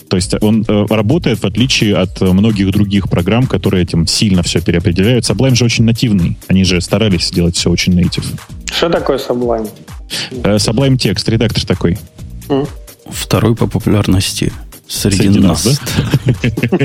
То 0.09 0.17
есть 0.17 0.35
он 0.41 0.65
э, 0.69 0.87
работает 0.89 1.41
в 1.41 1.45
отличие 1.45 1.97
от 1.97 2.21
многих 2.21 2.71
других 2.71 3.09
программ, 3.09 3.47
которые 3.47 3.83
этим 3.83 4.07
сильно 4.07 4.43
все 4.43 4.61
переопределяют. 4.61 5.29
Sublime 5.29 5.55
же 5.55 5.65
очень 5.65 5.85
нативный. 5.85 6.39
Они 6.47 6.63
же 6.65 6.81
старались 6.81 7.29
сделать 7.29 7.57
все 7.57 7.71
очень 7.71 7.99
native. 7.99 8.25
Что 8.71 8.89
такое 8.89 9.19
Sublime? 9.19 9.69
Э, 10.31 10.57
Sublime 10.57 10.97
текст, 10.97 11.29
редактор 11.29 11.65
такой. 11.65 11.99
Mm. 12.49 12.69
Второй 13.09 13.57
по 13.57 13.67
популярности 13.67 14.53
среди, 14.89 15.17
среди 15.17 15.39
нас. 15.41 15.65
нас 15.65 15.81
да? 15.81 16.33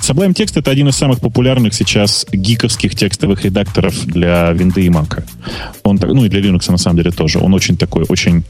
Sublime 0.00 0.34
Text 0.34 0.58
это 0.58 0.70
один 0.70 0.88
из 0.88 0.96
самых 0.96 1.20
популярных 1.20 1.74
сейчас 1.74 2.26
гиковских 2.32 2.94
текстовых 2.94 3.44
редакторов 3.44 4.06
для 4.06 4.52
винды 4.52 4.84
и 4.84 4.90
мака. 4.90 5.26
Он, 5.82 5.98
ну 6.02 6.24
и 6.24 6.28
для 6.28 6.40
Linux 6.40 6.70
на 6.70 6.78
самом 6.78 6.96
деле 6.96 7.10
тоже. 7.10 7.38
Он 7.38 7.54
очень 7.54 7.76
такой, 7.76 8.04
очень... 8.08 8.44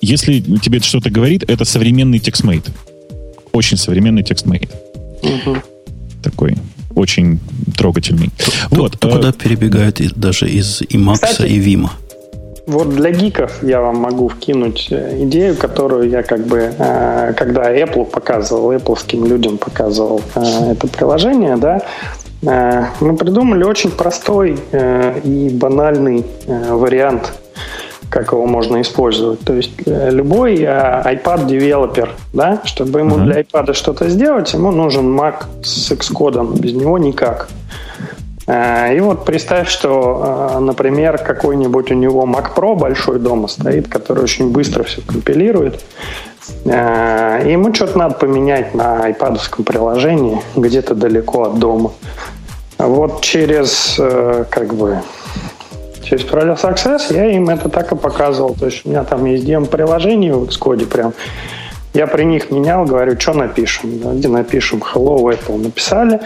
Если 0.00 0.40
тебе 0.40 0.80
что-то 0.80 1.10
говорит, 1.10 1.44
это 1.48 1.64
современный 1.64 2.18
TextMate. 2.18 2.70
Очень 3.52 3.76
современный. 3.76 4.24
Угу. 5.22 5.56
Такой 6.22 6.56
очень 6.98 7.38
трогательный. 7.76 8.30
То, 8.70 8.76
вот. 8.76 8.98
то, 8.98 9.10
куда 9.10 9.32
перебегают 9.32 10.00
даже 10.16 10.48
из 10.48 10.82
Emacs 10.82 11.46
и 11.46 11.58
Vima. 11.58 11.90
Вот 12.68 12.90
для 12.90 13.10
гиков 13.12 13.62
я 13.62 13.80
вам 13.80 13.96
могу 13.96 14.28
вкинуть 14.28 14.88
э, 14.90 15.22
идею, 15.22 15.56
которую 15.56 16.10
я 16.10 16.22
как 16.22 16.40
бы, 16.40 16.70
э, 16.78 17.32
когда 17.34 17.74
Apple 17.74 18.04
показывал, 18.04 18.72
Apple 18.72 19.26
людям 19.26 19.56
показывал 19.56 20.20
э, 20.34 20.72
это 20.72 20.86
приложение, 20.86 21.56
да, 21.56 21.80
мы 22.42 23.16
придумали 23.16 23.64
очень 23.64 23.90
простой 23.90 24.60
и 25.24 25.50
банальный 25.52 26.24
вариант, 26.46 27.32
как 28.10 28.30
его 28.30 28.46
можно 28.46 28.80
использовать. 28.80 29.40
То 29.40 29.54
есть 29.54 29.72
любой 29.86 30.58
iPad-девелопер, 30.62 32.10
да, 32.32 32.62
чтобы 32.64 33.00
ему 33.00 33.16
uh-huh. 33.16 33.24
для 33.24 33.40
iPad 33.40 33.72
что-то 33.72 34.08
сделать, 34.08 34.54
ему 34.54 34.70
нужен 34.70 35.18
Mac 35.18 35.46
с 35.64 35.90
Xcode, 35.90 36.60
без 36.60 36.74
него 36.74 36.96
никак. 36.96 37.48
Э, 38.48 38.96
и 38.96 39.00
вот 39.00 39.26
представь, 39.26 39.68
что, 39.68 40.54
э, 40.54 40.58
например, 40.58 41.18
какой-нибудь 41.18 41.90
у 41.90 41.94
него 41.94 42.24
Mac 42.24 42.54
Pro 42.56 42.74
большой 42.74 43.18
дома 43.18 43.46
стоит, 43.46 43.88
который 43.88 44.24
очень 44.24 44.50
быстро 44.50 44.84
все 44.84 45.02
компилирует. 45.02 45.84
Э, 46.64 47.46
и 47.46 47.52
ему 47.52 47.74
что-то 47.74 47.98
надо 47.98 48.14
поменять 48.14 48.74
на 48.74 49.10
iPad 49.10 49.62
приложении 49.64 50.40
где-то 50.56 50.94
далеко 50.94 51.44
от 51.44 51.58
дома. 51.58 51.92
Вот 52.78 53.20
через, 53.22 54.00
как 54.50 54.72
бы, 54.72 55.00
через 56.04 56.24
Parallels 56.24 56.62
Access 56.62 57.12
я 57.12 57.26
им 57.26 57.50
это 57.50 57.68
так 57.68 57.92
и 57.92 57.96
показывал. 57.96 58.54
То 58.54 58.66
есть 58.66 58.86
у 58.86 58.88
меня 58.88 59.02
там 59.04 59.24
есть 59.26 59.44
демо-приложение 59.44 60.32
в 60.32 60.44
Xcode 60.44 60.86
прям. 60.86 61.12
Я 61.92 62.06
при 62.06 62.22
них 62.22 62.52
менял, 62.52 62.84
говорю, 62.84 63.18
что 63.18 63.34
напишем. 63.34 64.16
Где 64.16 64.28
напишем 64.28 64.78
Hello 64.78 65.18
Apple 65.18 65.60
написали. 65.60 66.20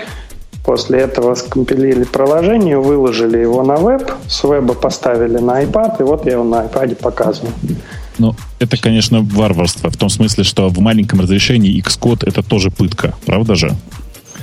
После 0.64 1.00
этого 1.00 1.35
скомпилили 1.35 2.04
приложение, 2.04 2.78
выложили 2.78 3.38
его 3.38 3.62
на 3.64 3.76
веб, 3.76 4.12
с 4.28 4.45
веба 4.45 4.75
поставили 4.75 5.38
на 5.38 5.62
iPad, 5.62 5.97
и 6.00 6.02
вот 6.04 6.25
я 6.25 6.33
его 6.33 6.45
на 6.45 6.64
iPad 6.66 6.95
показываю. 6.97 7.52
Ну, 8.19 8.37
это, 8.61 8.76
конечно, 8.76 9.23
варварство. 9.23 9.90
В 9.90 9.97
том 9.97 10.09
смысле, 10.09 10.45
что 10.45 10.69
в 10.69 10.78
маленьком 10.78 11.21
разрешении 11.21 11.83
Xcode 11.83 12.23
это 12.26 12.42
тоже 12.42 12.71
пытка, 12.71 13.14
правда 13.26 13.57
же? 13.57 13.75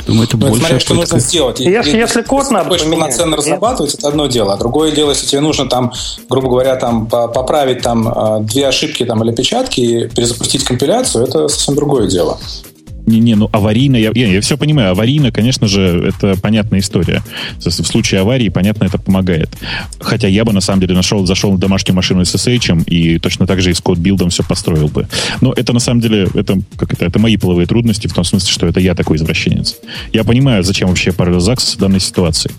Думаю, 0.08 0.28
это 0.28 0.38
ну, 0.38 0.48
больше 0.48 0.60
смотря, 0.60 0.80
что 0.80 0.94
нужно 0.96 1.20
сделать. 1.20 1.60
Если, 1.60 1.98
если 1.98 2.22
код 2.22 2.50
надо 2.52 2.70
поменять, 2.70 2.90
полноценно 2.90 3.38
разрабатывать, 3.38 3.94
это 3.94 4.08
одно 4.08 4.28
дело. 4.28 4.54
А 4.54 4.58
другое 4.58 4.92
дело, 4.92 5.12
если 5.12 5.28
тебе 5.28 5.42
нужно 5.42 5.68
там, 5.70 5.94
грубо 6.30 6.50
говоря, 6.50 6.76
там 6.78 7.06
поправить 7.06 7.82
там 7.82 8.08
а, 8.08 8.40
две 8.40 8.68
ошибки 8.68 9.06
там 9.06 9.24
или 9.24 9.34
печатки 9.34 9.82
и 9.82 10.08
перезапустить 10.08 10.64
компиляцию, 10.64 11.26
это 11.26 11.48
совсем 11.48 11.76
другое 11.76 12.08
дело. 12.08 12.40
Не-не, 13.10 13.36
ну 13.36 13.50
аварийно, 13.52 13.96
я, 13.96 14.12
я, 14.14 14.28
я 14.28 14.42
все 14.42 14.58
понимаю, 14.58 14.92
аварийно, 14.92 15.32
конечно 15.32 15.68
же, 15.68 16.14
это 16.14 16.40
понятная 16.40 16.80
история. 16.80 17.24
В 17.58 17.70
случае 17.70 18.22
аварии, 18.22 18.50
понятно, 18.50 18.86
это 18.86 18.98
помогает. 18.98 19.50
Хотя 20.00 20.28
я 20.28 20.46
бы, 20.46 20.54
на 20.54 20.62
самом 20.62 20.82
деле, 20.82 20.94
нашел, 20.94 21.26
зашел 21.26 21.52
на 21.52 21.58
домашнюю 21.58 21.96
машину 21.96 22.24
с 22.24 22.36
SSH 22.36 22.84
и 22.86 23.20
точно 23.20 23.48
так 23.48 23.62
же 23.62 23.72
и 23.72 23.74
с 23.74 23.82
код-билдом 23.82 24.30
все 24.30 24.44
построил 24.44 24.88
бы. 24.88 25.08
Но 25.42 25.54
это, 25.54 25.74
на 25.74 25.80
самом 25.80 26.02
деле, 26.02 26.28
это, 26.34 26.60
как 26.78 26.94
это, 26.94 27.06
это 27.06 27.20
мои 27.20 27.38
половые 27.38 27.66
трудности, 27.66 28.08
в 28.08 28.14
том 28.14 28.24
смысле, 28.24 28.52
что 28.52 28.68
это 28.68 28.80
я 28.80 28.94
такой 28.94 29.18
извращенец. 29.18 29.78
Я 30.14 30.24
понимаю, 30.24 30.64
зачем 30.64 30.90
вообще 30.90 31.10
Parallel 31.10 31.40
Access 31.40 31.78
в 31.78 31.80
данной 31.80 32.00
ситуации. 32.00 32.52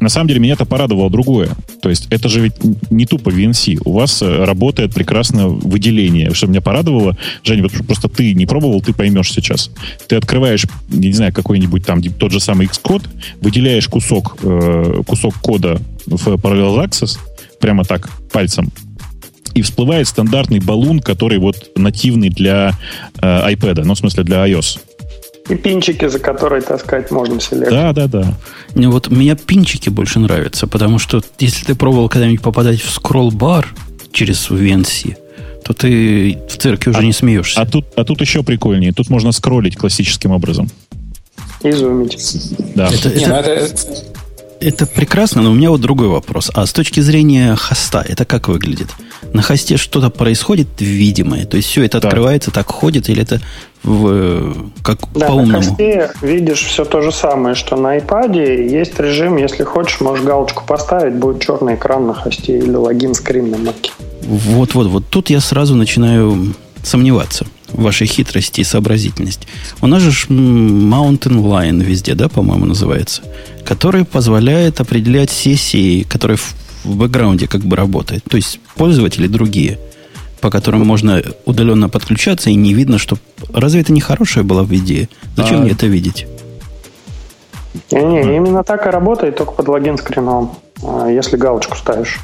На 0.00 0.08
самом 0.08 0.28
деле 0.28 0.40
меня 0.40 0.54
это 0.54 0.64
порадовало 0.64 1.10
другое. 1.10 1.50
То 1.80 1.88
есть 1.88 2.06
это 2.10 2.28
же 2.28 2.40
ведь 2.40 2.54
не 2.90 3.06
тупо 3.06 3.30
VNC. 3.30 3.80
У 3.84 3.92
вас 3.92 4.22
э, 4.22 4.44
работает 4.44 4.94
прекрасно 4.94 5.48
выделение. 5.48 6.32
Что 6.34 6.46
меня 6.46 6.60
порадовало, 6.60 7.16
Женя, 7.42 7.62
вот 7.62 7.72
просто 7.86 8.08
ты 8.08 8.34
не 8.34 8.46
пробовал, 8.46 8.80
ты 8.80 8.92
поймешь 8.92 9.32
сейчас. 9.32 9.70
Ты 10.06 10.16
открываешь, 10.16 10.66
не 10.88 11.12
знаю, 11.12 11.32
какой-нибудь 11.32 11.84
там 11.84 12.02
тот 12.02 12.32
же 12.32 12.40
самый 12.40 12.66
Xcode, 12.66 13.06
выделяешь 13.40 13.88
кусок, 13.88 14.38
э, 14.42 15.02
кусок 15.06 15.34
кода 15.36 15.80
в 16.06 16.28
Parallel 16.34 16.84
Access, 16.84 17.18
прямо 17.60 17.84
так, 17.84 18.10
пальцем, 18.32 18.70
и 19.54 19.62
всплывает 19.62 20.06
стандартный 20.06 20.60
баллон, 20.60 21.00
который 21.00 21.38
вот 21.38 21.70
нативный 21.76 22.28
для 22.28 22.78
э, 23.22 23.52
iPad, 23.52 23.84
ну, 23.84 23.94
в 23.94 23.98
смысле, 23.98 24.22
для 24.22 24.46
iOS. 24.46 24.78
И 25.48 25.54
пинчики, 25.54 26.08
за 26.08 26.18
которые 26.18 26.62
таскать 26.62 27.10
можно 27.10 27.40
селект. 27.40 27.70
Да, 27.70 27.92
да, 27.92 28.06
да. 28.06 28.34
Не, 28.74 28.88
вот 28.88 29.08
мне 29.08 29.36
пинчики 29.36 29.88
больше 29.88 30.18
нравятся, 30.18 30.66
потому 30.66 30.98
что 30.98 31.22
если 31.38 31.64
ты 31.64 31.74
пробовал 31.74 32.08
когда-нибудь 32.08 32.42
попадать 32.42 32.80
в 32.80 32.90
скролл-бар 32.90 33.68
через 34.12 34.50
VNC, 34.50 35.16
то 35.64 35.72
ты 35.72 36.38
в 36.48 36.56
церкви 36.56 36.90
уже 36.90 37.00
а, 37.00 37.02
не 37.02 37.12
смеешься. 37.12 37.60
А 37.60 37.66
тут, 37.66 37.86
а 37.96 38.04
тут 38.04 38.20
еще 38.20 38.42
прикольнее. 38.42 38.92
Тут 38.92 39.08
можно 39.08 39.32
скроллить 39.32 39.76
классическим 39.76 40.32
образом. 40.32 40.68
И 41.62 41.72
зумить. 41.72 42.16
Да. 42.74 42.88
Это, 42.88 43.08
не, 43.10 43.24
это, 43.24 43.50
это, 43.50 43.76
это 44.60 44.86
прекрасно, 44.86 45.42
но 45.42 45.50
у 45.50 45.54
меня 45.54 45.70
вот 45.70 45.80
другой 45.80 46.08
вопрос. 46.08 46.50
А 46.54 46.66
с 46.66 46.72
точки 46.72 47.00
зрения 47.00 47.54
хоста, 47.56 48.04
это 48.06 48.24
как 48.24 48.48
выглядит? 48.48 48.88
На 49.32 49.42
хосте 49.42 49.76
что-то 49.76 50.10
происходит 50.10 50.68
видимое? 50.78 51.46
То 51.46 51.56
есть 51.56 51.68
все 51.68 51.84
это 51.84 52.00
да. 52.00 52.08
открывается, 52.08 52.50
так 52.50 52.66
ходит, 52.66 53.08
или 53.08 53.22
это 53.22 53.40
в, 53.82 54.70
как 54.82 54.98
да, 55.14 55.26
по-умному? 55.26 55.58
на 55.58 55.62
хосте 55.62 56.10
видишь 56.22 56.64
все 56.64 56.84
то 56.84 57.00
же 57.00 57.12
самое, 57.12 57.54
что 57.54 57.76
на 57.76 57.98
iPad. 57.98 58.68
Есть 58.68 58.98
режим, 58.98 59.36
если 59.36 59.64
хочешь, 59.64 60.00
можешь 60.00 60.24
галочку 60.24 60.64
поставить, 60.66 61.14
будет 61.14 61.42
черный 61.42 61.74
экран 61.74 62.06
на 62.06 62.14
хосте 62.14 62.58
или 62.58 62.74
логин 62.74 63.14
скрин 63.14 63.50
на 63.50 63.56
Mac. 63.56 63.90
Вот-вот, 64.22 64.86
вот 64.88 65.04
тут 65.08 65.30
я 65.30 65.40
сразу 65.40 65.74
начинаю 65.74 66.54
сомневаться 66.82 67.46
в 67.72 67.82
вашей 67.82 68.06
хитрости 68.06 68.60
и 68.60 68.64
сообразительности. 68.64 69.46
У 69.80 69.86
нас 69.86 70.02
же 70.02 70.10
Mountain 70.28 71.42
Lion 71.42 71.82
везде, 71.82 72.14
да, 72.14 72.28
по-моему, 72.28 72.64
называется 72.64 73.22
который 73.66 74.04
позволяет 74.04 74.80
определять 74.80 75.30
сессии, 75.30 76.04
которые 76.04 76.38
в, 76.86 76.96
бэкграунде 76.96 77.46
как 77.46 77.62
бы 77.62 77.76
работают. 77.76 78.24
То 78.24 78.36
есть 78.36 78.60
пользователи 78.76 79.26
другие, 79.26 79.78
по 80.40 80.50
которым 80.50 80.86
можно 80.86 81.22
удаленно 81.44 81.88
подключаться, 81.88 82.50
и 82.50 82.54
не 82.54 82.74
видно, 82.74 82.98
что... 82.98 83.16
Разве 83.52 83.80
это 83.80 83.92
не 83.92 84.00
хорошая 84.00 84.44
была 84.44 84.62
в 84.62 84.74
идее? 84.74 85.08
Зачем 85.36 85.56
а... 85.56 85.62
мне 85.62 85.72
это 85.72 85.86
видеть? 85.86 86.26
Не, 87.90 88.02
не, 88.02 88.36
именно 88.36 88.64
так 88.64 88.86
и 88.86 88.90
работает, 88.90 89.36
только 89.36 89.52
под 89.52 89.68
логин 89.68 89.98
скрином, 89.98 90.56
а, 90.82 91.08
если 91.08 91.36
галочку 91.36 91.76
ставишь. 91.76 92.18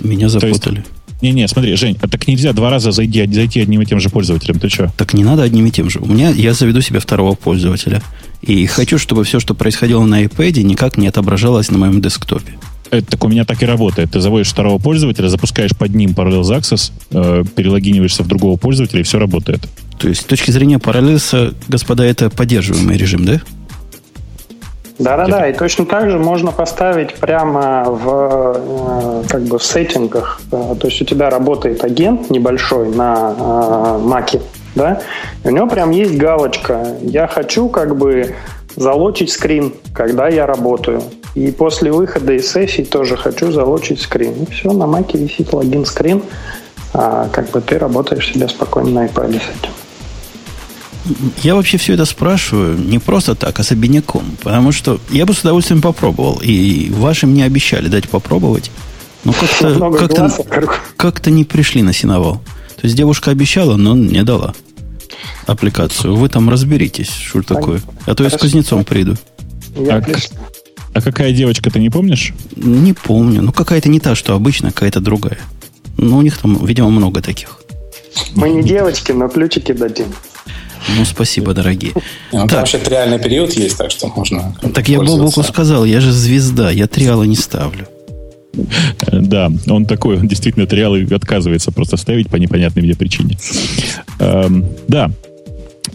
Меня 0.00 0.28
запутали. 0.28 0.84
Не-не, 1.22 1.48
смотри, 1.48 1.74
Жень, 1.76 1.96
а 2.00 2.08
так 2.08 2.28
нельзя 2.28 2.52
два 2.52 2.70
раза 2.70 2.92
зайти, 2.92 3.26
зайти 3.32 3.60
одним 3.60 3.82
и 3.82 3.86
тем 3.86 4.00
же 4.00 4.10
пользователем. 4.10 4.58
Ты 4.58 4.68
что? 4.68 4.92
Так 4.96 5.14
не 5.14 5.24
надо 5.24 5.42
одним 5.42 5.66
и 5.66 5.70
тем 5.70 5.88
же. 5.88 5.98
У 6.00 6.06
меня 6.06 6.30
я 6.30 6.52
заведу 6.52 6.80
себе 6.82 7.00
второго 7.00 7.34
пользователя. 7.34 8.02
И 8.42 8.66
хочу, 8.66 8.98
чтобы 8.98 9.24
все, 9.24 9.40
что 9.40 9.54
происходило 9.54 10.04
на 10.04 10.24
iPad, 10.24 10.62
никак 10.62 10.98
не 10.98 11.06
отображалось 11.08 11.70
на 11.70 11.78
моем 11.78 12.02
десктопе. 12.02 12.52
Это 12.90 13.06
так 13.06 13.24
у 13.24 13.28
меня 13.28 13.44
так 13.44 13.62
и 13.62 13.66
работает. 13.66 14.12
Ты 14.12 14.20
заводишь 14.20 14.48
второго 14.48 14.78
пользователя, 14.78 15.28
запускаешь 15.28 15.72
под 15.76 15.94
ним 15.94 16.10
Parallels 16.10 16.56
Access, 16.56 16.92
э, 17.10 17.44
перелогиниваешься 17.56 18.22
в 18.22 18.28
другого 18.28 18.56
пользователя, 18.56 19.00
и 19.00 19.02
все 19.02 19.18
работает. 19.18 19.66
То 19.98 20.08
есть, 20.08 20.20
с 20.22 20.24
точки 20.24 20.50
зрения 20.50 20.76
Parallels, 20.76 21.54
господа, 21.68 22.04
это 22.04 22.30
поддерживаемый 22.30 22.96
режим, 22.96 23.24
да? 23.24 23.40
Да-да-да, 24.98 25.48
и 25.48 25.52
точно 25.52 25.84
так 25.84 26.10
же 26.10 26.18
можно 26.18 26.52
поставить 26.52 27.14
прямо 27.16 27.84
в, 27.84 28.56
э, 28.56 29.22
как 29.28 29.42
бы 29.42 29.58
в 29.58 29.62
сеттингах. 29.62 30.40
Э, 30.50 30.74
то 30.80 30.86
есть 30.86 31.02
у 31.02 31.04
тебя 31.04 31.28
работает 31.28 31.84
агент 31.84 32.30
небольшой 32.30 32.88
на 32.88 33.34
э, 33.38 33.98
Маке, 34.02 34.40
да, 34.74 35.02
и 35.44 35.48
у 35.48 35.50
него 35.50 35.66
прям 35.66 35.90
есть 35.90 36.16
галочка. 36.16 36.96
Я 37.02 37.26
хочу 37.26 37.68
как 37.68 37.96
бы 37.96 38.34
залочить 38.74 39.30
скрин, 39.30 39.74
когда 39.94 40.28
я 40.28 40.46
работаю. 40.46 41.02
И 41.34 41.50
после 41.50 41.92
выхода 41.92 42.32
из 42.32 42.50
сессии 42.50 42.82
тоже 42.82 43.18
хочу 43.18 43.52
залочить 43.52 44.00
скрин. 44.00 44.32
И 44.44 44.50
все, 44.50 44.72
на 44.72 44.86
Маке 44.86 45.18
висит 45.18 45.52
логин 45.52 45.84
скрин, 45.84 46.22
а 46.94 47.28
как 47.30 47.50
бы 47.50 47.60
ты 47.60 47.78
работаешь 47.78 48.32
себе 48.32 48.48
спокойно 48.48 48.90
на 48.90 49.06
iPad 49.06 49.32
с 49.32 49.34
этим. 49.34 49.75
Я 51.42 51.54
вообще 51.54 51.78
все 51.78 51.94
это 51.94 52.04
спрашиваю 52.04 52.78
не 52.78 52.98
просто 52.98 53.34
так, 53.34 53.58
а 53.58 53.62
с 53.62 53.72
обиняком. 53.72 54.24
Потому 54.42 54.72
что 54.72 55.00
я 55.10 55.26
бы 55.26 55.34
с 55.34 55.40
удовольствием 55.40 55.80
попробовал. 55.80 56.40
И 56.42 56.90
ваши 56.90 57.26
мне 57.26 57.44
обещали 57.44 57.88
дать 57.88 58.08
попробовать. 58.08 58.70
Но 59.24 59.32
как-то, 59.32 59.90
как-то, 59.90 60.70
как-то 60.96 61.30
не 61.30 61.44
пришли 61.44 61.82
на 61.82 61.92
синовал. 61.92 62.42
То 62.76 62.82
есть 62.84 62.96
девушка 62.96 63.30
обещала, 63.30 63.76
но 63.76 63.96
не 63.96 64.22
дала 64.22 64.54
аппликацию. 65.46 66.14
Вы 66.14 66.28
там 66.28 66.50
разберитесь, 66.50 67.10
что 67.10 67.42
такое. 67.42 67.80
А 68.04 68.14
то 68.14 68.24
я 68.24 68.30
с 68.30 68.36
кузнецом 68.36 68.84
приду. 68.84 69.16
А, 69.90 70.02
а 70.92 71.00
какая 71.00 71.32
девочка, 71.32 71.70
ты 71.70 71.78
не 71.78 71.90
помнишь? 71.90 72.32
Не 72.56 72.92
помню. 72.92 73.42
Ну, 73.42 73.52
какая-то 73.52 73.88
не 73.88 74.00
та, 74.00 74.14
что 74.14 74.34
обычно, 74.34 74.72
какая-то 74.72 75.00
другая. 75.00 75.38
Ну, 75.96 76.18
у 76.18 76.22
них 76.22 76.38
там, 76.38 76.64
видимо, 76.64 76.90
много 76.90 77.22
таких. 77.22 77.60
Мы 78.34 78.50
не 78.50 78.62
девочки, 78.62 79.12
но 79.12 79.28
ключики 79.28 79.72
дадим. 79.72 80.08
Ну, 80.96 81.04
спасибо, 81.04 81.54
дорогие. 81.54 81.92
Ну, 82.32 82.46
так. 82.46 82.60
вообще 82.60 82.80
реальный 82.86 83.18
период 83.18 83.52
есть, 83.52 83.76
так 83.76 83.90
что 83.90 84.08
можно 84.08 84.54
Так 84.74 84.88
я 84.88 85.00
Бобуку 85.00 85.42
сказал, 85.42 85.84
я 85.84 86.00
же 86.00 86.12
звезда, 86.12 86.70
я 86.70 86.86
триалы 86.86 87.26
не 87.26 87.36
ставлю. 87.36 87.86
Да, 89.12 89.50
он 89.68 89.84
такой, 89.84 90.18
он 90.18 90.28
действительно 90.28 90.66
триалы 90.66 91.06
отказывается 91.10 91.72
просто 91.72 91.96
ставить 91.96 92.28
по 92.28 92.36
непонятной 92.36 92.82
мне 92.82 92.94
причине. 92.94 93.36
Эм, 94.18 94.64
да, 94.88 95.10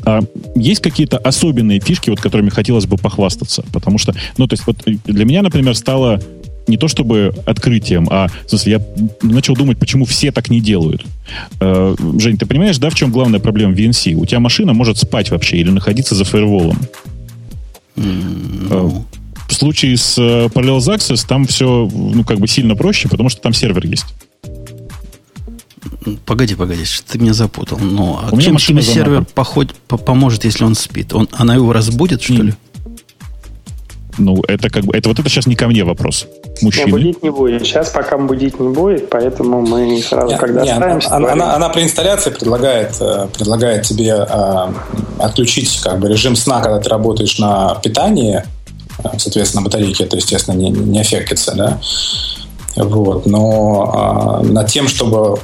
а 0.06 0.22
есть 0.56 0.82
какие-то 0.82 1.18
особенные 1.18 1.80
фишки, 1.80 2.10
вот 2.10 2.20
которыми 2.20 2.50
хотелось 2.50 2.86
бы 2.86 2.98
похвастаться? 2.98 3.64
Потому 3.74 3.98
что, 3.98 4.14
ну, 4.38 4.48
то 4.48 4.54
есть, 4.54 4.66
вот 4.66 4.78
для 4.86 5.26
меня, 5.26 5.42
например, 5.42 5.76
стало 5.76 6.22
не 6.68 6.78
то 6.78 6.88
чтобы 6.88 7.34
открытием, 7.46 8.08
а 8.10 8.28
в 8.46 8.50
смысле, 8.50 8.72
я 8.74 8.82
начал 9.22 9.56
думать, 9.56 9.78
почему 9.78 10.06
все 10.06 10.32
так 10.32 10.50
не 10.50 10.62
делают. 10.62 11.06
Э, 11.60 11.96
Жень, 12.20 12.38
ты 12.38 12.46
понимаешь, 12.46 12.78
да, 12.78 12.90
в 12.90 12.96
чем 12.96 13.12
главная 13.12 13.40
проблема 13.40 13.74
VNC? 13.74 14.14
У 14.14 14.26
тебя 14.26 14.40
машина 14.40 14.74
может 14.74 14.98
спать 14.98 15.32
вообще 15.32 15.58
или 15.58 15.70
находиться 15.70 16.16
за 16.16 16.24
фаерволом. 16.24 16.78
Mm, 17.96 18.70
no. 18.70 19.04
В 19.48 19.54
случае 19.54 19.98
с 19.98 20.18
э, 20.18 20.48
Parallels 20.48 20.96
Access 20.96 21.26
там 21.28 21.46
все, 21.46 21.90
ну, 21.94 22.24
как 22.24 22.40
бы 22.40 22.48
сильно 22.48 22.76
проще, 22.76 23.10
потому 23.10 23.30
что 23.30 23.42
там 23.42 23.54
сервер 23.54 23.86
есть. 23.86 24.06
Погоди, 26.26 26.56
погоди, 26.56 26.84
ты 27.08 27.20
меня 27.20 27.34
запутал. 27.34 27.78
Ну, 27.80 28.20
а 28.22 28.42
чем 28.42 28.58
тебе 28.58 28.82
сервер 28.82 29.26
поход, 29.26 29.76
поможет, 29.88 30.46
если 30.46 30.64
он 30.64 30.76
спит? 30.76 31.14
Он, 31.14 31.28
она 31.34 31.56
его 31.56 31.74
разбудит, 31.74 32.22
что 32.22 32.42
ли? 32.42 32.54
Ну, 34.18 34.42
это 34.48 34.70
как 34.70 34.86
бы, 34.86 34.96
это 34.96 35.10
вот 35.10 35.20
это 35.20 35.30
сейчас 35.30 35.48
не 35.48 35.56
ко 35.56 35.68
мне 35.68 35.84
вопрос. 35.84 36.28
Мужчины. 36.62 36.86
Не, 36.86 36.92
будить 36.92 37.24
не 37.24 37.30
будет. 37.30 37.66
Сейчас 37.66 37.90
пока 37.90 38.18
будить 38.18 38.60
не 38.60 38.70
будет, 38.70 39.10
поэтому 39.10 39.62
мы 39.62 40.02
сразу, 40.02 40.28
не, 40.28 40.38
когда 40.38 40.62
не, 40.62 40.74
ставимся... 40.74 41.16
Она, 41.16 41.32
она, 41.32 41.56
она 41.56 41.70
при 41.70 41.84
инсталляции 41.84 42.30
предлагает, 42.30 42.96
э, 43.00 43.28
предлагает 43.34 43.84
тебе 43.84 44.28
э, 44.30 44.68
отключить 45.20 45.80
как 45.82 46.00
бы 46.00 46.08
режим 46.08 46.36
сна, 46.36 46.62
когда 46.62 46.80
ты 46.80 46.90
работаешь 46.90 47.40
на 47.40 47.76
питании, 47.76 48.44
э, 49.04 49.10
соответственно, 49.18 49.64
батарейки 49.64 50.04
это, 50.04 50.18
естественно, 50.18 50.56
не, 50.56 50.70
не 50.70 51.00
аффектится, 51.00 51.56
да, 51.56 51.80
вот. 52.76 53.26
Но 53.26 54.42
э, 54.44 54.48
над 54.48 54.68
тем, 54.68 54.88
чтобы 54.88 55.38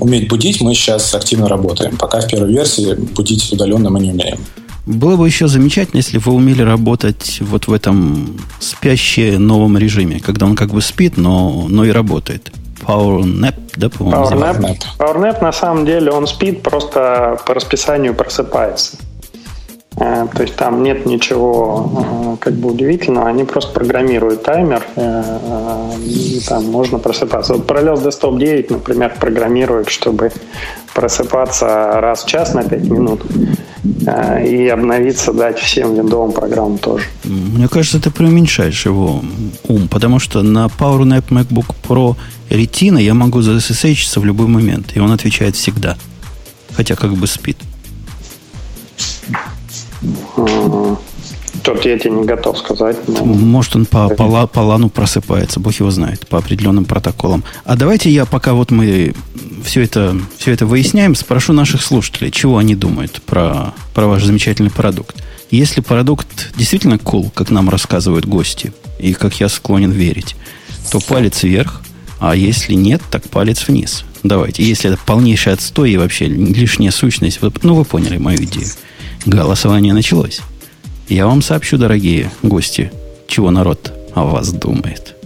уметь 0.00 0.28
будить, 0.28 0.60
мы 0.60 0.74
сейчас 0.74 1.14
активно 1.14 1.48
работаем. 1.48 1.96
Пока 1.96 2.20
в 2.20 2.26
первой 2.26 2.52
версии 2.52 2.94
будить 2.94 3.52
удаленно 3.52 3.90
мы 3.90 4.00
не 4.00 4.10
умеем. 4.10 4.38
Было 4.86 5.16
бы 5.16 5.26
еще 5.26 5.46
замечательно, 5.46 5.98
если 5.98 6.18
вы 6.18 6.32
умели 6.32 6.62
работать 6.62 7.38
вот 7.40 7.66
в 7.66 7.72
этом 7.72 8.36
спящее 8.58 9.38
новом 9.38 9.76
режиме, 9.76 10.20
когда 10.20 10.46
он 10.46 10.56
как 10.56 10.70
бы 10.70 10.80
спит, 10.80 11.16
но, 11.16 11.66
но 11.68 11.84
и 11.84 11.90
работает. 11.90 12.50
Power 12.80 13.22
Nap, 13.22 13.54
да, 13.76 13.90
по-моему, 13.90 14.22
Power 14.22 14.60
Nap. 14.60 14.76
Power 14.98 15.16
Nap 15.20 15.42
на 15.42 15.52
самом 15.52 15.84
деле 15.84 16.10
он 16.10 16.26
спит, 16.26 16.62
просто 16.62 17.38
по 17.46 17.54
расписанию 17.54 18.14
просыпается. 18.14 18.96
Э, 19.98 20.26
то 20.34 20.42
есть 20.42 20.56
там 20.56 20.82
нет 20.82 21.04
ничего 21.04 22.38
как 22.40 22.54
бы 22.54 22.70
удивительного, 22.70 23.28
они 23.28 23.44
просто 23.44 23.72
программируют 23.72 24.42
таймер, 24.42 24.82
и 25.98 26.40
там 26.48 26.64
можно 26.66 26.98
просыпаться. 26.98 27.54
Вот 27.54 27.70
Parallels 27.70 28.02
Desktop 28.02 28.38
9, 28.38 28.70
например, 28.70 29.14
программирует, 29.20 29.90
чтобы 29.90 30.32
просыпаться 30.94 32.00
раз 32.00 32.24
в 32.24 32.26
час 32.26 32.54
на 32.54 32.64
5 32.64 32.82
минут 32.84 33.22
и 33.84 34.68
обновиться 34.68 35.32
дать 35.32 35.58
всем 35.58 35.94
виндовым 35.94 36.32
программам 36.32 36.78
тоже. 36.78 37.04
Мне 37.24 37.68
кажется, 37.68 37.98
ты 37.98 38.10
преуменьшаешь 38.10 38.86
его 38.86 39.22
ум, 39.68 39.88
потому 39.88 40.18
что 40.18 40.42
на 40.42 40.66
PowerNap 40.66 41.24
MacBook 41.28 41.74
Pro 41.86 42.16
Retina 42.50 43.00
я 43.00 43.14
могу 43.14 43.42
за 43.42 43.52
SSH 43.52 44.20
в 44.20 44.24
любой 44.24 44.46
момент, 44.46 44.96
и 44.96 45.00
он 45.00 45.12
отвечает 45.12 45.56
всегда. 45.56 45.96
Хотя 46.72 46.94
как 46.94 47.14
бы 47.14 47.26
спит. 47.26 47.56
Тут 51.62 51.84
я 51.84 51.98
тебе 51.98 52.12
не 52.12 52.24
готов 52.24 52.58
сказать. 52.58 52.96
Но... 53.08 53.24
Может, 53.24 53.76
он 53.76 53.86
по, 53.86 54.08
по, 54.08 54.46
по 54.46 54.60
лану 54.60 54.88
просыпается, 54.88 55.60
бог 55.60 55.74
его 55.74 55.90
знает, 55.90 56.26
по 56.28 56.38
определенным 56.38 56.84
протоколам. 56.84 57.44
А 57.64 57.76
давайте 57.76 58.10
я, 58.10 58.24
пока 58.24 58.54
вот 58.54 58.70
мы 58.70 59.14
все 59.64 59.82
это, 59.82 60.16
все 60.38 60.52
это 60.52 60.66
выясняем, 60.66 61.14
спрошу 61.14 61.52
наших 61.52 61.82
слушателей, 61.82 62.30
чего 62.30 62.58
они 62.58 62.74
думают 62.74 63.20
про, 63.22 63.74
про 63.94 64.06
ваш 64.06 64.24
замечательный 64.24 64.70
продукт. 64.70 65.16
Если 65.50 65.80
продукт 65.80 66.52
действительно 66.56 66.94
cool, 66.94 67.30
как 67.34 67.50
нам 67.50 67.68
рассказывают 67.68 68.24
гости, 68.24 68.72
и 68.98 69.12
как 69.14 69.40
я 69.40 69.48
склонен 69.48 69.90
верить, 69.90 70.36
то 70.90 71.00
палец 71.00 71.42
вверх, 71.42 71.82
а 72.20 72.36
если 72.36 72.74
нет, 72.74 73.02
так 73.10 73.28
палец 73.28 73.66
вниз. 73.66 74.04
Давайте. 74.22 74.62
Если 74.62 74.90
это 74.90 75.00
полнейший 75.04 75.54
отстой 75.54 75.92
и 75.92 75.96
вообще 75.96 76.26
лишняя 76.26 76.90
сущность, 76.90 77.40
ну, 77.62 77.74
вы 77.74 77.84
поняли 77.84 78.18
мою 78.18 78.44
идею. 78.44 78.68
Голосование 79.24 79.94
началось. 79.94 80.40
Я 81.10 81.26
вам 81.26 81.42
сообщу, 81.42 81.76
дорогие 81.76 82.30
гости, 82.40 82.92
чего 83.26 83.50
народ 83.50 83.92
о 84.14 84.26
вас 84.26 84.52
думает. 84.52 85.16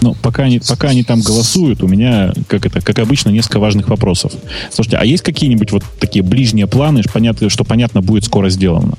Ну, 0.00 0.16
пока 0.20 0.42
они, 0.42 0.58
пока 0.58 0.88
они 0.88 1.04
там 1.04 1.20
голосуют, 1.20 1.84
у 1.84 1.86
меня, 1.86 2.32
как 2.48 2.66
это, 2.66 2.80
как 2.80 2.98
обычно, 2.98 3.30
несколько 3.30 3.60
важных 3.60 3.88
вопросов. 3.88 4.32
Слушайте, 4.72 4.96
а 4.96 5.04
есть 5.04 5.22
какие-нибудь 5.22 5.70
вот 5.70 5.84
такие 6.00 6.24
ближние 6.24 6.66
планы, 6.66 7.02
понятно, 7.12 7.48
что 7.50 7.62
понятно 7.62 8.02
будет 8.02 8.24
скоро 8.24 8.50
сделано? 8.50 8.98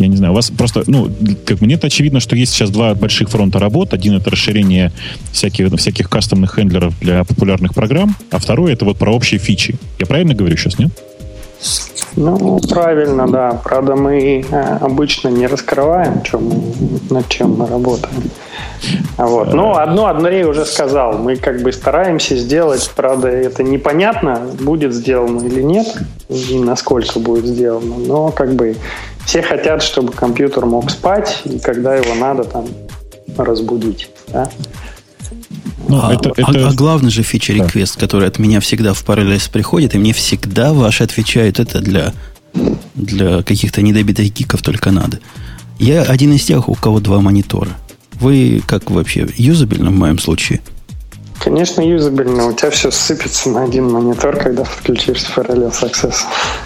Я 0.00 0.08
не 0.08 0.16
знаю, 0.16 0.32
у 0.32 0.34
вас 0.34 0.50
просто, 0.50 0.82
ну, 0.88 1.08
как 1.46 1.60
мне 1.60 1.76
это 1.76 1.86
очевидно, 1.86 2.18
что 2.18 2.34
есть 2.34 2.52
сейчас 2.52 2.70
два 2.70 2.96
больших 2.96 3.30
фронта 3.30 3.60
работ. 3.60 3.94
Один 3.94 4.14
это 4.14 4.30
расширение 4.30 4.92
всяких, 5.30 5.72
всяких 5.78 6.10
кастомных 6.10 6.56
хендлеров 6.56 6.98
для 6.98 7.22
популярных 7.22 7.74
программ, 7.74 8.16
а 8.32 8.38
второй 8.38 8.72
это 8.72 8.84
вот 8.84 8.98
про 8.98 9.14
общие 9.14 9.38
фичи. 9.38 9.76
Я 10.00 10.06
правильно 10.06 10.34
говорю 10.34 10.56
сейчас, 10.56 10.80
нет? 10.80 10.90
Ну, 12.16 12.58
правильно, 12.68 13.28
да. 13.28 13.60
Правда, 13.62 13.94
мы 13.94 14.40
э, 14.40 14.78
обычно 14.80 15.28
не 15.28 15.46
раскрываем, 15.46 16.22
чем 16.22 16.50
над 17.10 17.28
чем 17.28 17.58
мы 17.58 17.66
работаем. 17.66 18.30
Вот. 19.16 19.52
Но 19.52 19.76
одно 19.76 20.06
Андрей 20.06 20.44
уже 20.44 20.64
сказал. 20.64 21.18
Мы 21.18 21.36
как 21.36 21.60
бы 21.62 21.72
стараемся 21.72 22.36
сделать, 22.36 22.90
правда, 22.96 23.28
это 23.28 23.62
непонятно, 23.62 24.40
будет 24.60 24.94
сделано 24.94 25.46
или 25.46 25.62
нет, 25.62 25.86
и 26.28 26.58
насколько 26.58 27.18
будет 27.18 27.44
сделано. 27.44 27.96
Но 27.98 28.30
как 28.30 28.54
бы 28.54 28.76
все 29.24 29.42
хотят, 29.42 29.82
чтобы 29.82 30.12
компьютер 30.12 30.66
мог 30.66 30.90
спать, 30.90 31.42
и 31.44 31.58
когда 31.58 31.94
его 31.94 32.14
надо 32.14 32.44
там 32.44 32.66
разбудить. 33.36 34.10
Да? 34.28 34.48
Ну, 35.88 36.00
а, 36.02 36.14
это, 36.14 36.30
а, 36.36 36.50
это... 36.50 36.68
а 36.68 36.72
главный 36.72 37.10
же 37.10 37.22
фича 37.22 37.54
реквест, 37.54 37.94
да. 37.94 38.00
который 38.00 38.28
от 38.28 38.38
меня 38.38 38.60
всегда 38.60 38.92
в 38.92 39.02
Parallels 39.04 39.50
приходит, 39.50 39.94
и 39.94 39.98
мне 39.98 40.12
всегда 40.12 40.72
ваши 40.72 41.02
отвечают, 41.02 41.58
это 41.58 41.80
для, 41.80 42.12
для 42.94 43.42
каких-то 43.42 43.80
недобитых 43.80 44.32
гиков 44.32 44.62
только 44.62 44.90
надо. 44.90 45.18
Я 45.78 46.02
один 46.02 46.32
из 46.32 46.44
тех, 46.44 46.68
у 46.68 46.74
кого 46.74 47.00
два 47.00 47.20
монитора. 47.20 47.70
Вы 48.20 48.62
как 48.66 48.90
вообще, 48.90 49.28
юзабельно 49.36 49.90
в 49.90 49.94
моем 49.94 50.18
случае? 50.18 50.60
Конечно, 51.38 51.80
юзабельно. 51.80 52.48
У 52.48 52.52
тебя 52.52 52.70
все 52.70 52.90
сыпется 52.90 53.48
на 53.50 53.64
один 53.64 53.90
монитор, 53.90 54.36
когда 54.36 54.64
подключишь 54.64 55.24
Parallels 55.34 55.82
Access. 55.82 56.14